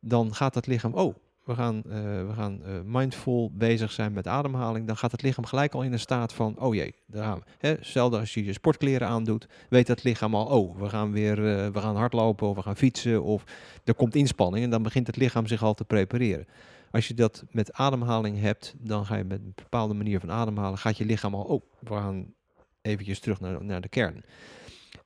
dan 0.00 0.34
gaat 0.34 0.54
het 0.54 0.66
lichaam, 0.66 0.94
oh, 0.94 1.14
we 1.44 1.54
gaan, 1.54 1.76
eh, 1.76 1.92
we 2.26 2.32
gaan 2.36 2.64
eh, 2.64 2.72
mindful 2.84 3.50
bezig 3.54 3.92
zijn 3.92 4.12
met 4.12 4.26
ademhaling, 4.26 4.86
dan 4.86 4.96
gaat 4.96 5.12
het 5.12 5.22
lichaam 5.22 5.46
gelijk 5.46 5.74
al 5.74 5.82
in 5.82 5.92
een 5.92 5.98
staat 5.98 6.32
van, 6.32 6.58
oh 6.58 6.74
jee, 6.74 6.94
daar 7.06 7.24
gaan 7.24 7.38
we. 7.38 7.44
Hè, 7.58 7.68
Hetzelfde 7.68 8.18
als 8.18 8.34
je 8.34 8.44
je 8.44 8.52
sportkleren 8.52 9.08
aandoet, 9.08 9.46
weet 9.68 9.88
het 9.88 10.02
lichaam 10.02 10.34
al, 10.34 10.46
oh, 10.46 10.78
we 10.78 10.88
gaan 10.88 11.12
weer 11.12 11.38
eh, 11.38 11.68
we 11.68 11.80
gaan 11.80 11.96
hardlopen 11.96 12.48
of 12.48 12.56
we 12.56 12.62
gaan 12.62 12.76
fietsen 12.76 13.22
of 13.22 13.44
er 13.84 13.94
komt 13.94 14.14
inspanning 14.14 14.64
en 14.64 14.70
dan 14.70 14.82
begint 14.82 15.06
het 15.06 15.16
lichaam 15.16 15.46
zich 15.46 15.62
al 15.62 15.74
te 15.74 15.84
prepareren. 15.84 16.46
Als 16.90 17.08
je 17.08 17.14
dat 17.14 17.44
met 17.50 17.72
ademhaling 17.72 18.40
hebt, 18.40 18.74
dan 18.78 19.06
ga 19.06 19.16
je 19.16 19.24
met 19.24 19.40
een 19.40 19.52
bepaalde 19.54 19.94
manier 19.94 20.20
van 20.20 20.30
ademhalen, 20.30 20.78
gaat 20.78 20.96
je 20.96 21.04
lichaam 21.04 21.34
al, 21.34 21.42
oh, 21.42 21.62
we 21.78 21.94
gaan 21.94 22.34
eventjes 22.82 23.20
terug 23.20 23.40
naar, 23.40 23.64
naar 23.64 23.80
de 23.80 23.88
kern. 23.88 24.24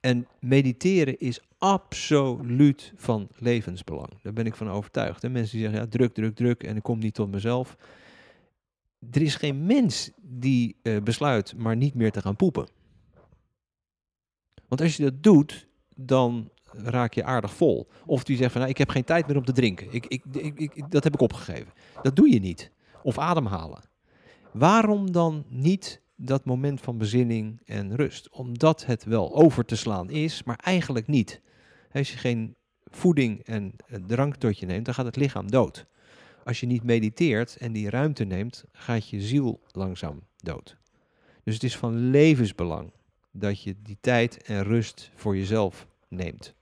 En 0.01 0.27
mediteren 0.41 1.19
is 1.19 1.41
absoluut 1.59 2.93
van 2.97 3.29
levensbelang. 3.37 4.23
Daar 4.23 4.33
ben 4.33 4.47
ik 4.47 4.55
van 4.57 4.71
overtuigd. 4.71 5.25
En 5.25 5.33
mensen 5.33 5.53
die 5.57 5.61
zeggen, 5.67 5.81
ja, 5.85 5.89
druk, 5.91 6.15
druk, 6.15 6.35
druk 6.37 6.63
en 6.63 6.77
ik 6.77 6.83
kom 6.83 6.99
niet 6.99 7.15
tot 7.15 7.31
mezelf. 7.31 7.77
Er 9.11 9.23
is 9.23 9.35
geen 9.35 9.67
mens 9.67 10.11
die 10.23 10.77
eh, 10.83 11.03
besluit 11.03 11.57
maar 11.57 11.77
niet 11.77 11.95
meer 11.95 12.13
te 12.13 12.21
gaan 12.21 12.37
poepen. 12.37 12.69
Want 14.69 14.81
als 14.81 14.97
je 14.97 15.03
dat 15.03 15.23
doet, 15.23 15.69
dan 15.97 16.51
raak 16.73 17.15
je 17.15 17.25
aardig 17.25 17.55
vol. 17.55 17.89
Of 18.07 18.25
die 18.25 18.37
zegt 18.37 18.51
van, 18.53 18.61
nou, 18.61 18.73
ik 18.73 18.79
heb 18.79 18.89
geen 18.89 19.05
tijd 19.05 19.27
meer 19.27 19.37
om 19.37 19.45
te 19.45 19.53
drinken. 19.53 19.93
Ik, 19.93 20.07
ik, 20.07 20.25
ik, 20.33 20.59
ik- 20.59 20.91
dat 20.91 21.05
heb 21.05 21.15
ik 21.15 21.21
opgegeven. 21.21 21.73
Dat 22.03 22.17
doe 22.17 22.33
je 22.33 22.41
niet. 22.41 22.71
Of 23.03 23.19
ademhalen. 23.19 23.83
Waarom 24.53 25.13
dan 25.13 25.45
niet 25.49 26.01
dat 26.21 26.45
moment 26.45 26.81
van 26.81 26.99
bezinning 26.99 27.61
en 27.65 27.97
rust? 27.97 28.31
Omdat 28.31 28.87
het 28.87 29.05
wel 29.05 29.35
over 29.35 29.65
te 29.65 29.77
slaan 29.77 30.11
is, 30.11 30.43
maar 30.43 30.57
eigenlijk 30.57 31.07
niet. 31.07 31.41
Als 31.93 32.11
je 32.11 32.19
geen 32.19 32.57
voeding 32.85 33.43
en 33.43 33.75
drank 34.07 34.37
tot 34.37 34.59
je 34.59 34.67
neemt, 34.67 34.85
dan 34.85 34.95
gaat 34.95 35.07
het 35.07 35.17
lichaam 35.17 35.51
dood. 35.51 35.87
Als 36.45 36.61
je 36.61 36.67
niet 36.67 36.83
mediteert 36.83 37.57
en 37.57 37.73
die 37.73 37.91
ruimte 37.91 38.25
neemt, 38.25 38.65
gaat 38.73 39.09
je 39.09 39.21
ziel 39.21 39.61
langzaam 39.71 40.23
dood. 40.37 40.77
Dus 41.43 41.55
het 41.55 41.63
is 41.63 41.77
van 41.77 42.11
levensbelang 42.11 42.93
dat 43.31 43.63
je 43.63 43.75
die 43.83 43.99
tijd 44.01 44.43
en 44.43 44.63
rust 44.63 45.11
voor 45.15 45.37
jezelf 45.37 45.87
neemt. 46.09 46.55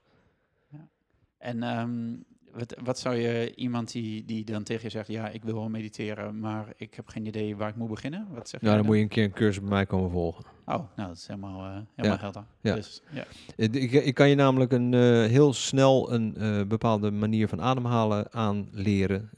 En 1.37 1.63
ehm, 1.63 2.15
wat, 2.57 2.75
wat 2.83 2.99
zou 2.99 3.15
je 3.15 3.55
iemand 3.55 3.91
die, 3.91 4.25
die 4.25 4.43
dan 4.45 4.63
tegen 4.63 4.83
je 4.83 4.89
zegt, 4.89 5.07
ja, 5.07 5.29
ik 5.29 5.43
wil 5.43 5.53
wel 5.53 5.69
mediteren, 5.69 6.39
maar 6.39 6.73
ik 6.75 6.93
heb 6.93 7.07
geen 7.07 7.25
idee 7.25 7.55
waar 7.55 7.69
ik 7.69 7.75
moet 7.75 7.89
beginnen? 7.89 8.27
Wat 8.33 8.49
zeg 8.49 8.61
Nou, 8.61 8.73
jij 8.73 8.77
dan 8.77 8.85
moet 8.85 8.95
je 8.95 9.01
een 9.01 9.09
keer 9.09 9.23
een 9.23 9.31
cursus 9.33 9.59
bij 9.61 9.69
mij 9.69 9.85
komen 9.85 10.11
volgen. 10.11 10.45
Oh, 10.65 10.75
nou, 10.95 11.07
dat 11.07 11.17
is 11.17 11.27
helemaal, 11.27 11.65
eh, 11.65 11.79
helemaal 11.95 12.17
Ja. 12.17 12.23
helder. 12.23 12.45
Ja. 12.61 12.75
Dus, 12.75 13.01
ja. 13.11 13.25
Ik, 13.55 13.91
ik 13.91 14.13
kan 14.13 14.29
je 14.29 14.35
namelijk 14.35 14.71
een, 14.71 14.93
eh, 14.93 14.99
heel 15.25 15.53
snel 15.53 16.13
een 16.13 16.35
eh, 16.35 16.63
bepaalde 16.63 17.11
manier 17.11 17.47
van 17.47 17.61
ademhalen 17.61 18.33
aanleren, 18.33 19.29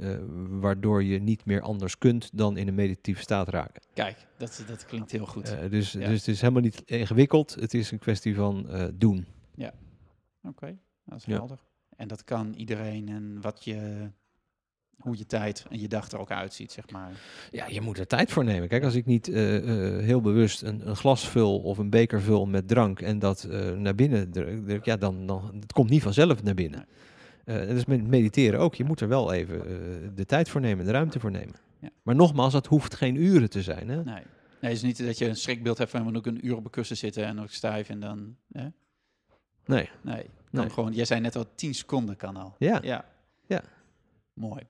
waardoor 0.60 1.04
je 1.04 1.20
niet 1.20 1.46
meer 1.46 1.62
anders 1.62 1.98
kunt 1.98 2.30
dan 2.38 2.58
in 2.58 2.68
een 2.68 2.76
meditatieve 2.76 3.22
staat 3.22 3.48
raken. 3.50 3.82
Kijk, 3.94 4.28
dat, 4.38 4.64
dat 4.68 4.86
klinkt 4.86 5.12
heel 5.12 5.26
goed. 5.26 5.56
Dus, 5.70 5.92
Ja. 5.92 6.00
dus 6.08 6.18
het 6.18 6.28
is 6.28 6.42
helemaal 6.42 6.62
niet 6.62 6.82
ingewikkeld, 6.86 7.56
het 7.60 7.74
is 7.74 7.92
een 7.92 8.00
kwestie 8.00 8.36
van 8.36 8.68
doen. 8.94 9.26
Oké, 10.44 10.78
dat 11.06 11.18
is 11.18 11.26
Ja. 11.26 11.34
helder. 11.38 11.60
En 12.00 12.08
dat 12.08 12.24
kan 12.24 12.54
iedereen 12.54 13.10
en 13.10 13.42
wat 13.42 13.64
je, 13.64 14.10
hoe 14.98 15.18
je 15.18 15.26
tijd 15.26 15.66
en 15.70 15.80
je 15.80 15.88
dag 15.88 16.12
er 16.12 16.20
ook 16.20 16.32
uitziet, 16.32 16.72
zeg 16.72 16.90
maar. 16.90 17.12
Ja, 17.52 17.68
je 17.68 17.82
moet 17.82 17.98
er 17.98 18.08
tijd 18.08 18.32
voor 18.32 18.44
nemen. 18.44 18.68
Kijk, 18.68 18.84
als 18.84 18.94
ik 18.94 19.06
niet 19.06 19.28
eh, 19.28 19.58
eh, 19.58 20.04
heel 20.04 20.22
bewust 20.22 20.62
een, 20.62 20.88
een 20.88 20.96
glas 20.96 21.28
vul 21.28 21.60
of 21.60 21.78
een 21.78 21.90
beker 21.90 22.22
vul 22.22 22.46
met 22.46 22.68
drank 22.68 23.02
en 23.02 23.20
dat 23.20 23.44
eh, 23.44 23.72
naar 23.72 23.96
binnen 23.96 24.32
druk, 24.32 24.86
ja, 24.86 24.98
dan, 24.98 25.26
dan 25.26 25.58
het 25.60 25.74
komt 25.74 25.90
niet 25.90 26.02
vanzelf 26.02 26.44
naar 26.44 26.54
binnen. 26.54 26.88
En 27.46 27.68
dat 27.68 27.78
is 27.78 27.86
met 27.86 28.08
mediteren 28.08 28.60
ook. 28.60 28.76
Je 28.76 28.84
moet 28.84 29.02
er 29.02 29.08
wel 29.08 29.34
even 29.34 30.16
de 30.16 30.26
tijd 30.26 30.50
voor 30.50 30.62
nemen, 30.62 30.86
de 30.86 30.92
ruimte 30.92 31.20
voor 31.20 31.32
nemen. 31.32 31.56
Ja. 31.80 31.90
Maar 32.04 32.16
nogmaals, 32.16 32.54
dat 32.54 32.68
hoeft 32.68 32.96
geen 32.96 33.16
uren 33.16 33.50
te 33.50 33.62
zijn. 33.62 33.90
Hè? 33.90 33.96
Nee. 33.96 34.04
nee, 34.14 34.24
het 34.60 34.72
is 34.72 34.82
niet 34.82 35.06
dat 35.06 35.18
je 35.18 35.28
een 35.28 35.36
schrikbeeld 35.36 35.78
hebt 35.78 35.92
van, 35.92 36.12
we 36.12 36.18
ook 36.18 36.26
een 36.26 36.48
uur 36.48 36.56
op 36.56 36.66
een 36.66 36.72
kussen 36.72 36.98
zitten 36.98 37.26
en 37.26 37.40
ook 37.40 37.50
stijf 37.50 37.90
en 37.90 38.00
dan, 38.00 38.36
hè? 38.52 38.68
Nee. 39.66 39.90
Nee, 40.02 40.26
kan 40.52 40.60
Nee. 40.62 40.70
gewoon, 40.70 40.94
jij 40.94 41.06
zei 41.06 41.20
net 41.20 41.36
al 41.36 41.46
10 41.56 41.74
seconden 41.76 42.16
kan 42.16 42.38
al. 42.38 42.56
Ja. 42.58 42.80
Ja. 42.82 43.06
Ja. 43.48 43.64
Mooi. 44.34 44.62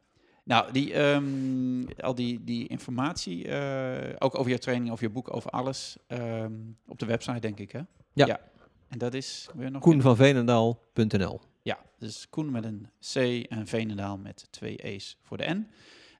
Nou, 0.43 0.71
die, 0.71 0.93
ehm, 0.93 1.84
al 1.99 2.15
die, 2.15 2.43
die 2.43 2.67
informatie, 2.67 3.47
eh, 3.47 4.15
ook 4.19 4.39
over 4.39 4.51
je 4.51 4.57
training, 4.57 4.91
over 4.91 5.03
je 5.03 5.09
boek, 5.09 5.34
over 5.36 5.51
alles, 5.51 5.97
ehm, 6.07 6.53
op 6.88 6.99
de 6.99 7.05
website 7.05 7.39
denk 7.39 7.59
ik, 7.59 7.71
hè? 7.71 7.82
Ja. 8.13 8.39
En 8.88 8.97
dat 8.97 9.13
is 9.13 9.49
weer 9.55 9.71
nog... 9.71 9.82
Koenvanveenendaal.nl 9.82 11.39
Ja, 11.61 11.77
dus 11.97 12.30
Koen 12.30 12.51
met 12.51 12.63
een 12.63 12.88
C 13.13 13.15
en 13.49 13.67
Veenendaal 13.67 14.17
met 14.17 14.47
twee 14.49 14.75
E's 14.86 15.17
voor 15.21 15.38
de 15.38 15.53
N. 15.53 15.67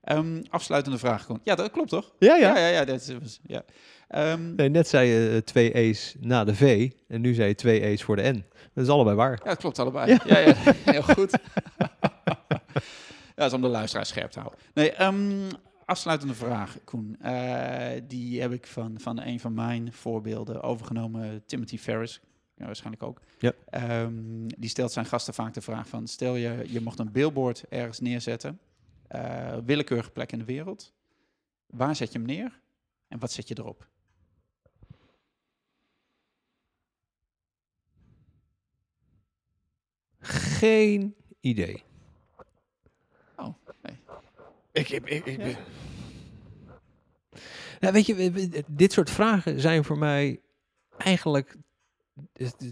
Ehm, 0.00 0.42
afsluitende 0.50 0.98
vraag, 0.98 1.26
Koen. 1.26 1.40
Ja, 1.42 1.54
dat 1.54 1.70
klopt 1.70 1.88
toch? 1.88 2.12
Ja, 2.18 2.36
ja, 2.36 2.58
ja. 2.58 2.66
ja, 2.66 2.84
dat 2.84 3.00
is, 3.00 3.40
ja. 3.46 3.62
Ehm, 4.08 4.54
Nee, 4.54 4.68
net 4.68 4.88
zei 4.88 5.08
je 5.08 5.30
eh, 5.30 5.36
twee 5.36 5.72
E's 5.74 6.14
na 6.20 6.44
de 6.44 6.54
V 6.54 6.90
en 7.08 7.20
nu 7.20 7.34
zei 7.34 7.48
je 7.48 7.54
twee 7.54 7.80
E's 7.84 8.02
voor 8.02 8.16
de 8.16 8.22
N. 8.22 8.44
Dat 8.74 8.84
is 8.84 8.90
allebei 8.90 9.16
waar. 9.16 9.40
Ja, 9.42 9.44
dat 9.44 9.56
klopt 9.56 9.78
allebei. 9.78 10.18
Ja, 10.24 10.38
ja, 10.38 10.54
heel 10.92 11.02
goed. 11.02 11.38
ja, 11.78 11.90
dat 13.34 13.46
is 13.46 13.52
om 13.52 13.60
de 13.60 13.68
luisteraar 13.68 14.06
scherp 14.06 14.30
te 14.30 14.38
houden. 14.40 14.60
Nee, 14.74 14.92
ehm, 14.92 15.50
afsluitende 15.84 16.34
vraag, 16.34 16.76
Koen. 16.84 17.16
Eh, 17.20 18.00
die 18.06 18.40
heb 18.40 18.52
ik 18.52 18.66
van, 18.66 18.94
van 19.00 19.20
een 19.20 19.40
van 19.40 19.54
mijn 19.54 19.92
voorbeelden 19.92 20.62
overgenomen, 20.62 21.42
Timothy 21.46 21.78
Ferris. 21.78 22.20
Ja, 22.56 22.66
waarschijnlijk 22.66 23.02
ook. 23.02 23.20
Ja. 23.38 23.52
Die 24.58 24.70
stelt 24.70 24.92
zijn 24.92 25.06
gasten 25.06 25.34
vaak 25.34 25.54
de 25.54 25.60
vraag 25.60 25.88
van... 25.88 26.06
stel 26.06 26.34
je, 26.34 26.64
je 26.66 26.80
mocht 26.80 26.98
een 26.98 27.12
billboard 27.12 27.64
ergens 27.68 28.00
neerzetten... 28.00 28.58
eh, 29.10 29.56
willekeurige 29.64 30.10
plek 30.10 30.32
in 30.32 30.38
de 30.38 30.44
wereld. 30.44 30.94
Waar 31.66 31.96
zet 31.96 32.12
je 32.12 32.18
hem 32.18 32.26
neer 32.26 32.60
en 33.08 33.18
wat 33.18 33.32
zet 33.32 33.48
je 33.48 33.58
erop? 33.58 33.88
Geen 40.58 41.14
idee. 41.40 41.82
Oh, 43.36 43.54
nee. 43.82 43.98
Ik, 44.72 44.88
ik, 44.88 45.08
ik, 45.08 45.26
ik, 45.26 45.38
Ja. 45.40 45.58
Nou, 47.80 47.92
weet 47.92 48.06
je, 48.06 48.64
dit 48.66 48.92
soort 48.92 49.10
vragen 49.10 49.60
zijn 49.60 49.84
voor 49.84 49.98
mij 49.98 50.40
eigenlijk 50.98 51.56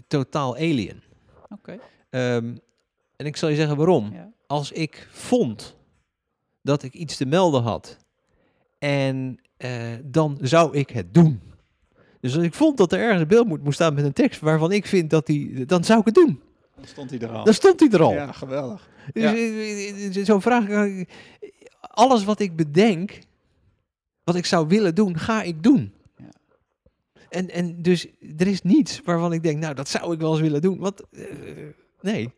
totaal 0.07 0.55
alien. 0.55 1.03
Oké. 1.49 1.79
Ehm, 2.09 2.55
en 3.15 3.25
ik 3.25 3.37
zal 3.37 3.49
je 3.49 3.55
zeggen 3.55 3.77
waarom. 3.77 4.13
Ja. 4.13 4.33
Als 4.47 4.71
ik 4.71 5.07
vond 5.11 5.77
dat 6.69 6.83
ik 6.83 6.93
iets 6.93 7.15
te 7.17 7.25
melden 7.25 7.61
had 7.61 7.97
en 8.79 9.39
eh, 9.57 9.71
dan 10.03 10.37
zou 10.41 10.77
ik 10.77 10.89
het 10.89 11.13
doen. 11.13 11.41
Dus 12.19 12.35
als 12.35 12.43
ik 12.43 12.53
vond 12.53 12.77
dat 12.77 12.93
er 12.93 12.99
ergens 12.99 13.21
een 13.21 13.27
beeld 13.27 13.47
moet, 13.47 13.63
moest 13.63 13.75
staan 13.75 13.93
met 13.93 14.05
een 14.05 14.13
tekst 14.13 14.39
waarvan 14.39 14.71
ik 14.71 14.85
vind 14.85 15.09
dat 15.09 15.25
die, 15.25 15.65
dan 15.65 15.83
zou 15.83 15.99
ik 15.99 16.05
het 16.05 16.15
doen. 16.15 16.41
Dan 16.75 16.85
stond 16.85 17.09
hij 17.09 17.19
er 17.19 17.29
al. 17.29 17.43
Dan 17.43 17.53
stond 17.53 17.79
hij 17.79 17.89
er 17.89 18.01
al. 18.01 18.13
Ja, 18.13 18.31
geweldig. 18.31 18.89
Dus, 19.13 19.23
Ja. 19.23 19.33
eh, 19.35 20.17
eh, 20.17 20.25
Zo'n 20.25 20.41
vraag, 20.41 20.65
alles 21.79 22.23
wat 22.23 22.39
ik 22.39 22.55
bedenk, 22.55 23.19
wat 24.23 24.35
ik 24.35 24.45
zou 24.45 24.67
willen 24.67 24.95
doen, 24.95 25.17
ga 25.17 25.41
ik 25.41 25.63
doen. 25.63 25.93
Ja. 26.17 26.29
En, 27.29 27.49
en 27.49 27.81
dus 27.81 28.07
er 28.37 28.47
is 28.47 28.61
niets 28.61 29.01
waarvan 29.05 29.33
ik 29.33 29.43
denk, 29.43 29.59
nou 29.59 29.73
dat 29.73 29.89
zou 29.89 30.13
ik 30.13 30.19
wel 30.19 30.31
eens 30.31 30.41
willen 30.41 30.61
doen. 30.61 30.77
Want 30.77 31.01
nee, 32.01 32.29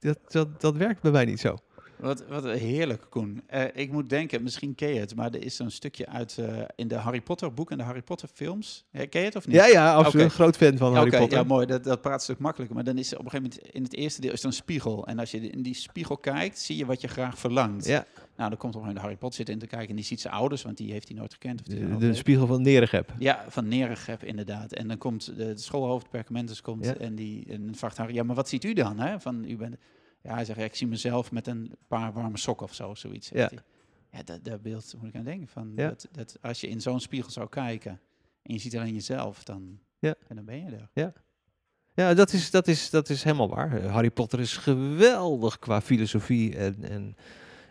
dat, 0.00 0.18
dat, 0.28 0.60
dat 0.60 0.76
werkt 0.76 1.02
bij 1.02 1.10
mij 1.10 1.24
niet 1.24 1.40
zo. 1.40 1.56
Wat, 2.02 2.24
wat 2.28 2.44
heerlijk, 2.44 3.06
Koen. 3.10 3.42
Eh, 3.46 3.64
ik 3.74 3.92
moet 3.92 4.08
denken, 4.08 4.42
misschien 4.42 4.74
ken 4.74 4.94
je 4.94 5.00
het, 5.00 5.14
maar 5.14 5.30
er 5.30 5.44
is 5.44 5.56
zo'n 5.56 5.70
stukje 5.70 6.06
uit 6.06 6.38
eh, 6.38 6.46
in 6.76 6.88
de 6.88 6.94
Harry 6.94 7.20
Potter 7.20 7.54
boek 7.54 7.70
en 7.70 7.78
de 7.78 7.84
Harry 7.84 8.02
Potter 8.02 8.28
films. 8.34 8.84
Eh, 8.90 9.08
ken 9.08 9.20
je 9.20 9.26
het 9.26 9.36
of 9.36 9.46
niet? 9.46 9.56
Ja, 9.56 9.66
ja, 9.66 9.92
absoluut. 9.94 10.14
Oké. 10.14 10.24
Een 10.24 10.30
groot 10.30 10.56
fan 10.56 10.76
van 10.76 10.90
Ja, 10.90 10.96
Harry 10.96 11.18
Potter. 11.18 11.38
Ja, 11.38 11.44
mooi. 11.44 11.66
Dat, 11.66 11.84
dat 11.84 12.00
praat 12.00 12.14
een 12.14 12.20
stuk 12.20 12.38
makkelijker. 12.38 12.74
Maar 12.76 12.84
dan 12.84 12.98
is 12.98 13.12
er 13.12 13.18
op 13.18 13.24
een 13.24 13.30
gegeven 13.30 13.52
moment 13.56 13.74
in 13.74 13.82
het 13.82 13.94
eerste 13.94 14.20
deel 14.20 14.32
is 14.32 14.40
er 14.40 14.46
een 14.46 14.52
spiegel. 14.52 15.06
En 15.06 15.18
als 15.18 15.30
je 15.30 15.40
in 15.50 15.62
die 15.62 15.74
spiegel 15.74 16.16
kijkt, 16.16 16.58
zie 16.58 16.76
je 16.76 16.86
wat 16.86 17.00
je 17.00 17.08
graag 17.08 17.38
verlangt. 17.38 17.86
Ja, 17.86 18.06
Nou, 18.36 18.48
dan 18.48 18.58
komt 18.58 18.74
op 18.74 18.80
een 18.80 18.86
gegeven 18.86 18.86
moment 18.86 18.98
Harry 18.98 19.16
Potter 19.16 19.36
zitten 19.36 19.54
in 19.54 19.60
te 19.60 19.66
kijken 19.66 19.88
en 19.88 19.96
die 19.96 20.04
ziet 20.04 20.20
zijn 20.20 20.34
ouders, 20.34 20.62
want 20.62 20.76
die 20.76 20.92
heeft 20.92 21.08
hij 21.08 21.16
nooit 21.16 21.32
gekend. 21.32 21.60
Of 21.60 21.66
de, 21.66 21.96
de 21.96 22.14
spiegel 22.14 22.46
van 22.46 22.62
Neregep. 22.62 23.14
Ja, 23.18 23.44
van 23.48 23.68
Neregep 23.68 24.24
inderdaad. 24.24 24.72
En 24.72 24.88
dan 24.88 24.98
komt 24.98 25.26
de, 25.26 25.34
de 25.34 25.60
schoolhoofd 25.60 26.10
Perkamentus 26.10 26.60
komt 26.60 26.84
Ja. 26.84 26.94
en 26.94 27.14
die 27.14 27.44
en 27.48 27.74
vraagt 27.74 27.96
Harry, 27.96 28.14
ja, 28.14 28.22
maar 28.22 28.36
wat 28.36 28.48
ziet 28.48 28.64
u 28.64 28.72
dan? 28.72 28.98
Hè? 28.98 29.20
Van, 29.20 29.44
u 29.48 29.56
bent, 29.56 29.76
ja, 30.22 30.34
hij 30.34 30.44
zegt, 30.44 30.58
ja, 30.58 30.64
ik 30.64 30.74
zie 30.74 30.86
mezelf 30.86 31.30
met 31.32 31.46
een 31.46 31.72
paar 31.88 32.12
warme 32.12 32.38
sokken 32.38 32.66
of 32.66 32.74
zo, 32.74 32.94
zoiets. 32.94 33.28
Ja. 33.28 33.50
Ja, 34.10 34.22
dat, 34.22 34.44
dat 34.44 34.62
beeld 34.62 34.94
moet 34.98 35.08
ik 35.08 35.14
aan 35.16 35.24
denken. 35.24 35.48
Van 35.48 35.72
Ja. 35.76 35.88
dat, 35.88 36.08
dat 36.12 36.36
als 36.40 36.60
je 36.60 36.68
in 36.68 36.80
zo'n 36.80 37.00
spiegel 37.00 37.30
zou 37.30 37.48
kijken 37.48 38.00
en 38.42 38.54
je 38.54 38.58
ziet 38.60 38.76
alleen 38.76 38.94
jezelf, 38.94 39.44
dan, 39.44 39.78
Ja. 39.98 40.14
en 40.28 40.36
dan 40.36 40.44
ben 40.44 40.56
je 40.64 40.76
er. 40.94 41.14
Ja, 41.94 42.14
dat 42.14 42.32
is, 42.32 42.50
dat 42.50 42.68
is, 42.68 42.90
dat 42.90 43.08
is 43.08 43.22
helemaal 43.22 43.48
waar. 43.48 43.76
Eh, 43.82 43.92
Harry 43.92 44.10
Potter 44.10 44.40
is 44.40 44.56
geweldig 44.56 45.58
qua 45.58 45.80
filosofie 45.80 46.56
en, 46.56 46.84
en 46.84 47.16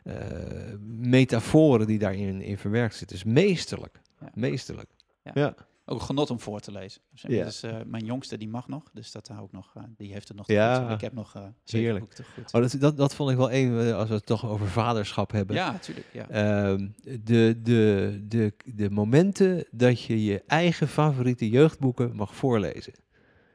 eh, 0.04 0.74
metaforen 0.88 1.88
die 1.88 2.00
daarin 2.00 2.42
in 2.42 2.58
verwerkt 2.58 2.96
zitten. 2.96 3.16
is 3.18 3.24
meesterlijk. 3.24 4.02
Ja. 4.20 4.30
Meesterlijk. 4.34 4.90
Ja. 5.34 5.56
Ook 5.86 6.00
een 6.00 6.06
genot 6.06 6.30
om 6.30 6.40
voor 6.40 6.60
te 6.60 6.72
lezen. 6.72 7.02
Dus, 7.12 7.22
Ja. 7.22 7.44
dus, 7.44 7.64
eh, 7.64 7.76
mijn 7.86 8.06
jongste 8.06 8.38
die 8.38 8.48
mag 8.48 8.68
nog, 8.68 8.84
dus 8.94 9.12
dat 9.12 9.28
hou 9.28 9.46
ik 9.46 9.52
nog. 9.52 9.72
eh, 9.76 9.84
die 9.98 10.12
heeft 10.14 10.28
het 10.28 10.38
nog 10.38 10.48
Ja. 10.48 10.84
goed. 10.84 10.92
Ik 10.92 11.02
heb 11.02 11.14
nog 11.14 11.36
eh 11.36 11.44
Heerlijk. 11.66 12.00
boeken 12.00 12.16
te 12.18 12.32
goed. 12.34 12.54
Oh, 12.54 12.62
dat, 12.62 12.76
dat, 12.80 12.98
dat 12.98 13.16
vond 13.16 13.32
ik 13.32 13.38
wel 13.38 13.50
eh, 13.52 13.96
als 13.96 14.10
we 14.10 14.16
het 14.16 14.26
toch 14.26 14.46
over 14.46 14.68
vaderschap 14.68 15.32
hebben. 15.32 15.56
ja, 15.56 15.72
natuurlijk. 15.72 16.08
Ja. 16.14 16.30
Ehm, 16.30 16.88
de, 17.24 17.60
de, 17.64 18.20
de, 18.28 18.54
de 18.66 18.90
momenten 18.90 19.66
dat 19.72 20.02
je 20.02 20.24
je 20.24 20.44
eigen 20.48 20.88
favoriete 20.88 21.50
jeugdboeken 21.50 22.16
mag 22.16 22.36
voorlezen. 22.36 22.94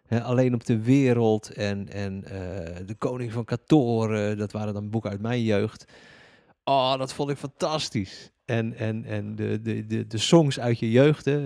Alleen 0.08 0.54
op 0.54 0.64
de 0.64 0.82
wereld 0.82 1.50
en, 1.50 1.88
en 1.88 2.24
eh, 2.24 2.86
De 2.86 2.94
Koning 2.98 3.32
van 3.32 3.44
Katoren, 3.44 4.38
dat 4.38 4.52
waren 4.52 4.74
dan 4.74 4.90
boeken 4.90 5.10
uit 5.10 5.20
mijn 5.20 5.42
jeugd. 5.42 5.84
Oh, 6.64 6.96
dat 6.98 7.12
vond 7.12 7.30
ik 7.30 7.36
fantastisch. 7.36 8.30
En, 8.46 8.76
en, 8.76 9.04
en 9.04 9.34
de, 9.34 9.60
de, 9.62 9.86
de, 9.86 10.06
de 10.06 10.18
songs 10.18 10.60
uit 10.60 10.78
je 10.78 10.90
jeugd, 10.90 11.24
hè, 11.24 11.38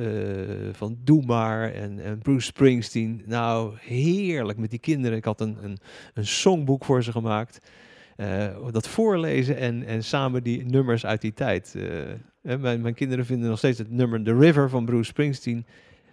eh, 0.69 0.75
van 0.75 0.99
Doe 1.05 1.23
Maar 1.27 1.73
en, 1.73 2.01
en 2.05 2.19
Bruce 2.19 2.47
Springsteen. 2.47 3.23
Nou, 3.27 3.75
heerlijk 3.81 4.59
met 4.59 4.71
die 4.71 4.79
kinderen. 4.79 5.17
Ik 5.17 5.25
had 5.25 5.41
een, 5.41 5.57
een, 5.63 5.79
een 6.15 6.27
songboek 6.27 6.85
voor 6.85 7.03
ze 7.03 7.13
gemaakt. 7.13 7.61
Eh, 8.17 8.71
dat 8.71 8.89
voorlezen 8.89 9.57
en, 9.57 9.87
en 9.87 10.05
samen 10.05 10.43
die 10.43 10.65
nummers 10.65 11.07
uit 11.07 11.21
die 11.21 11.33
tijd. 11.33 11.75
Eh, 11.77 11.83
hè, 12.43 12.59
mijn, 12.59 12.81
mijn 12.81 12.95
kinderen 12.95 13.27
vinden 13.27 13.49
nog 13.49 13.59
steeds 13.59 13.79
het 13.79 13.91
nummer 13.91 14.23
The 14.23 14.39
River 14.39 14.71
van 14.71 14.85
Bruce 14.85 15.11
Springsteen 15.11 15.67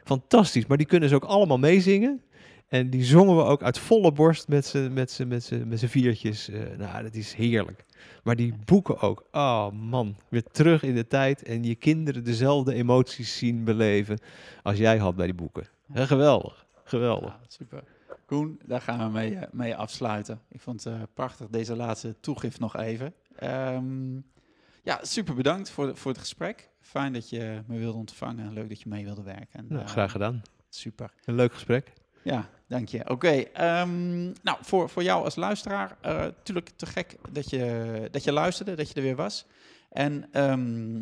fantastisch. 0.04 0.66
Maar 0.66 0.78
die 0.78 0.88
kunnen 0.88 1.10
ze 1.10 1.16
ook 1.16 1.24
allemaal 1.24 1.60
meezingen. 1.60 2.22
En 2.68 2.90
die 2.90 3.04
zongen 3.04 3.36
we 3.36 3.44
ook 3.44 3.64
uit 3.64 3.80
volle 3.80 4.12
borst 4.12 4.48
met 4.48 4.66
z'n 4.66 4.94
met 4.94 5.24
met 5.28 5.52
met 5.66 5.84
viertjes. 5.86 6.50
Nou, 6.78 7.04
dat 7.04 7.16
is 7.16 7.34
heerlijk. 7.34 7.86
Maar 8.24 8.36
die 8.36 8.54
boeken 8.66 9.00
ook. 9.00 9.24
Oh 9.32 9.72
man, 9.72 10.16
weer 10.30 10.44
terug 10.44 10.84
in 10.84 10.96
de 10.96 11.08
tijd. 11.08 11.44
En 11.44 11.64
je 11.64 11.76
kinderen 11.76 12.24
dezelfde 12.24 12.74
emoties 12.74 13.38
zien 13.38 13.64
beleven 13.64 14.20
als 14.64 14.78
jij 14.78 14.98
had 14.98 15.16
bij 15.16 15.26
die 15.26 15.36
boeken. 15.36 15.68
Geweldig, 15.94 16.66
geweldig. 16.84 17.30
Ja, 17.30 17.40
super. 17.48 17.84
Koen, 18.26 18.60
daar 18.66 18.82
gaan 18.82 19.06
we 19.06 19.12
mee, 19.12 19.36
eh, 19.36 19.48
mee 19.52 19.76
afsluiten. 19.76 20.42
Ik 20.50 20.60
vond 20.62 20.84
het 20.84 20.94
eh, 20.94 21.02
prachtig, 21.14 21.48
deze 21.48 21.76
laatste 21.76 22.16
toegift 22.20 22.60
nog 22.60 22.76
even. 22.76 23.14
Ehm, 23.36 24.16
ja, 24.84 25.00
super 25.02 25.36
bedankt 25.36 25.70
voor, 25.70 25.98
voor 25.98 26.12
het 26.12 26.20
gesprek. 26.20 26.70
Fijn 26.80 27.14
dat 27.14 27.30
je 27.30 27.62
me 27.68 27.78
wilde 27.78 27.98
ontvangen. 27.98 28.54
Leuk 28.54 28.70
dat 28.70 28.82
je 28.82 28.90
mee 28.90 29.04
wilde 29.06 29.24
werken. 29.24 29.60
En, 29.60 29.66
Nou, 29.70 29.82
eh, 29.82 29.88
graag 29.88 30.12
gedaan. 30.12 30.42
Super. 30.70 31.12
Een 31.26 31.36
leuk 31.36 31.54
gesprek. 31.54 31.94
Ja, 32.28 32.50
dank 32.68 32.90
je. 32.90 33.10
Oké, 33.10 33.30
ehm, 33.30 34.24
nou, 34.24 34.58
voor, 34.62 34.90
voor 34.90 35.04
jou 35.04 35.24
als 35.24 35.36
luisteraar, 35.36 35.98
natuurlijk 36.02 36.70
te 36.76 36.86
gek 36.86 37.16
dat 37.32 37.50
je, 37.50 38.08
dat 38.12 38.24
je 38.24 38.32
luisterde, 38.32 38.76
dat 38.76 38.88
je 38.88 38.94
er 38.94 39.02
weer 39.02 39.16
was. 39.16 39.46
En 39.90 40.28
ehm, 40.32 41.02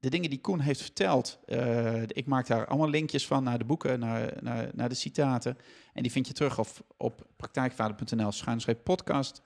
de 0.00 0.10
dingen 0.10 0.30
die 0.30 0.40
Koen 0.40 0.60
heeft 0.60 0.82
verteld, 0.82 1.38
eh, 1.46 2.02
ik 2.02 2.26
maak 2.26 2.46
daar 2.46 2.66
allemaal 2.66 2.88
linkjes 2.88 3.26
van 3.26 3.42
naar 3.42 3.58
de 3.58 3.64
boeken, 3.64 3.98
naar, 3.98 4.32
naar, 4.40 4.70
naar 4.74 4.88
de 4.88 4.94
citaten. 4.94 5.58
En 5.92 6.02
die 6.02 6.12
vind 6.12 6.26
je 6.26 6.32
terug 6.32 6.58
op, 6.96 7.26
praktijkvader.nl 7.36 8.32
schuinschreep 8.32 8.84
podcast. 8.84 9.42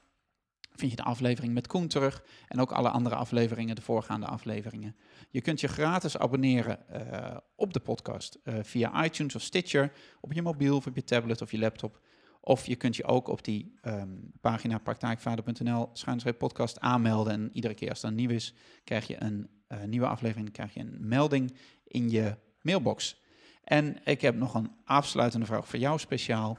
Vind 0.77 0.91
je 0.91 0.97
de 0.97 1.03
aflevering 1.03 1.55
met 1.55 1.66
Koen 1.66 1.89
terug 1.89 2.25
en 2.49 2.61
ook 2.61 2.72
alle 2.72 2.89
andere 2.89 3.14
afleveringen, 3.14 3.75
de 3.75 3.83
voorgaande 3.83 4.27
afleveringen. 4.27 4.97
Je 5.31 5.41
kunt 5.41 5.61
je 5.61 5.68
gratis 5.68 6.18
abonneren 6.18 6.89
eh, 6.89 7.37
op 7.57 7.72
de 7.72 7.81
podcast 7.81 8.39
eh, 8.45 8.55
via 8.62 9.05
iTunes 9.05 9.35
of 9.35 9.43
Stitcher, 9.43 9.93
op 10.20 10.33
je 10.33 10.43
mobiel 10.43 10.77
of 10.77 10.87
op 10.87 10.95
je 10.95 11.05
tablet 11.05 11.43
of 11.43 11.51
je 11.51 11.59
laptop. 11.59 12.01
Of 12.41 12.66
je 12.66 12.77
kunt 12.77 12.97
je 12.97 13.05
ook 13.05 13.29
op 13.29 13.45
die 13.45 13.75
ehm, 13.81 14.09
pagina 14.41 14.79
praktijkvader.nl 14.79 15.93
podcast 16.39 16.81
aanmelden. 16.81 17.33
En 17.33 17.51
iedere 17.53 17.75
keer 17.75 17.89
als 17.89 18.03
er 18.03 18.12
nieuw 18.12 18.31
is, 18.31 18.55
krijg 18.85 19.07
je 19.07 19.22
een 19.22 19.49
eh, 19.66 19.83
nieuwe 19.83 20.07
aflevering, 20.07 20.53
krijg 20.53 20.75
je 20.75 20.81
een 20.81 20.97
melding 21.01 21.57
in 21.85 22.11
je 22.11 22.37
mailbox. 22.61 23.22
En 23.64 23.97
ik 24.05 24.20
heb 24.20 24.35
nog 24.35 24.55
een 24.55 24.72
afsluitende 24.85 25.47
vraag 25.47 25.68
voor 25.68 25.79
jou 25.79 25.99
speciaal. 25.99 26.59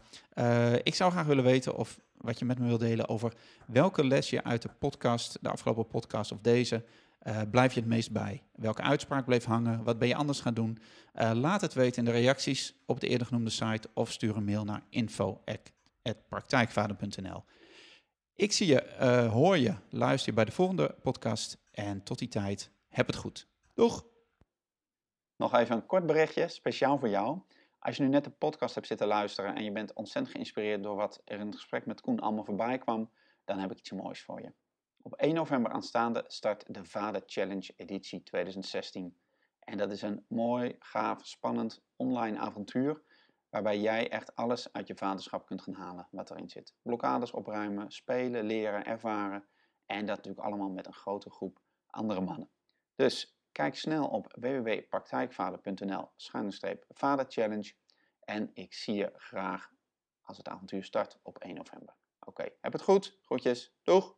Ik 0.84 0.96
zou 0.96 1.12
graag 1.12 1.26
willen 1.26 1.44
weten 1.44 1.76
of 1.76 2.00
wat 2.26 2.40
je 2.40 2.46
met 2.46 2.60
me 2.60 2.68
wil 2.68 2.78
delen 2.78 3.10
over 3.10 3.34
welke 3.68 4.06
les 4.06 4.30
je 4.30 4.44
uit 4.44 4.62
de 4.62 4.70
podcast, 4.80 5.38
de 5.42 5.50
afgelopen 5.50 5.88
podcast 5.88 6.32
of 6.32 6.40
deze, 6.42 6.84
eh, 7.20 7.42
blijf 7.52 7.74
je 7.74 7.80
het 7.80 7.90
meest 7.90 8.12
bij? 8.12 8.44
Welke 8.56 8.82
uitspraak 8.82 9.26
bleef 9.26 9.44
hangen? 9.44 9.84
Wat 9.84 10.00
ben 10.00 10.08
je 10.08 10.16
anders 10.16 10.40
gaan 10.40 10.54
doen? 10.54 10.78
Eh, 11.14 11.32
laat 11.34 11.62
het 11.62 11.74
weten 11.74 11.98
in 11.98 12.06
de 12.06 12.12
reacties 12.18 12.76
op 12.86 13.00
de 13.00 13.08
eerder 13.08 13.28
genoemde 13.28 13.50
site 13.50 13.90
of 13.94 14.12
stuur 14.12 14.36
een 14.36 14.46
mail 14.46 14.64
naar 14.64 14.84
info.praktijkvader.nl. 14.90 17.44
Ik 18.36 18.52
zie 18.52 18.68
je, 18.68 18.82
eh, 18.82 19.32
hoor 19.32 19.58
je, 19.58 19.76
luister 19.90 20.30
je 20.30 20.36
bij 20.36 20.46
de 20.46 20.52
volgende 20.52 20.96
podcast 21.02 21.58
en 21.72 22.04
tot 22.04 22.20
die 22.20 22.28
tijd, 22.28 22.72
heb 22.88 23.08
het 23.08 23.16
goed. 23.16 23.48
Doeg! 23.74 24.06
Nog 25.36 25.54
even 25.54 25.76
een 25.76 25.86
kort 25.86 26.06
berichtje, 26.06 26.48
speciaal 26.48 26.98
voor 26.98 27.10
jou. 27.10 27.40
Als 27.86 27.98
je 27.98 28.04
nu 28.04 28.10
net 28.10 28.24
de 28.24 28.30
podcast 28.30 28.76
hebt 28.76 28.88
zitten 28.88 29.08
luisteren 29.08 29.56
en 29.56 29.64
je 29.64 29.72
bent 29.72 29.94
ontzettend 29.94 30.34
geïnspireerd 30.34 30.84
door 30.84 30.96
wat 30.96 31.22
er 31.26 31.40
in 31.40 31.46
het 31.46 31.56
gesprek 31.56 31.86
met 31.86 32.02
Koen 32.02 32.20
allemaal 32.20 32.44
voorbij 32.44 32.78
kwam, 32.78 33.12
dan 33.44 33.60
heb 33.60 33.72
ik 33.72 33.78
iets 33.78 33.92
moois 33.92 34.22
voor 34.22 34.42
je. 34.42 34.54
Op 35.02 35.14
1 35.14 35.34
november 35.34 35.72
aanstaande 35.72 36.24
start 36.28 36.74
de 36.74 36.86
Vader 36.86 37.24
Challenge 37.26 37.74
editie 37.76 38.24
2016. 38.24 39.18
En 39.60 39.78
dat 39.78 39.92
is 39.92 40.02
een 40.02 40.26
mooi, 40.28 40.76
gaaf, 40.80 41.26
spannend 41.26 41.84
online 41.96 42.40
avontuur 42.40 43.02
waarbij 43.50 43.80
jij 43.80 44.12
echt 44.12 44.36
alles 44.36 44.74
uit 44.74 44.88
je 44.88 44.96
vaderschap 44.96 45.46
kunt 45.46 45.62
gaan 45.62 45.74
halen 45.74 46.08
wat 46.12 46.32
erin 46.32 46.50
zit. 46.50 46.76
Blokkades 46.82 47.32
opruimen, 47.32 47.92
spelen, 47.92 48.46
leren, 48.46 48.86
ervaren 48.86 49.46
en 49.86 50.06
dat 50.06 50.16
natuurlijk 50.16 50.46
allemaal 50.46 50.70
met 50.70 50.88
een 50.88 50.94
grote 50.94 51.30
groep 51.30 51.60
andere 51.86 52.22
mannen. 52.22 52.50
Dus 52.96 53.35
kijk 53.56 53.76
snel 53.76 54.08
op 54.08 54.36
www.praktijkvader.nl 54.40 56.10
vaderchallenge 56.90 57.74
en 58.20 58.52
ik 58.54 58.74
zie 58.74 58.96
je 58.96 59.12
graag 59.16 59.72
als 60.22 60.38
het 60.38 60.48
avontuur 60.48 60.84
start 60.84 61.20
op 61.22 61.38
1 61.38 61.56
november. 61.56 61.96
Oké, 62.20 62.46
heb 62.62 62.74
het 62.74 62.82
goed. 62.82 63.18
Groetjes. 63.22 63.74
Doeg! 63.84 64.16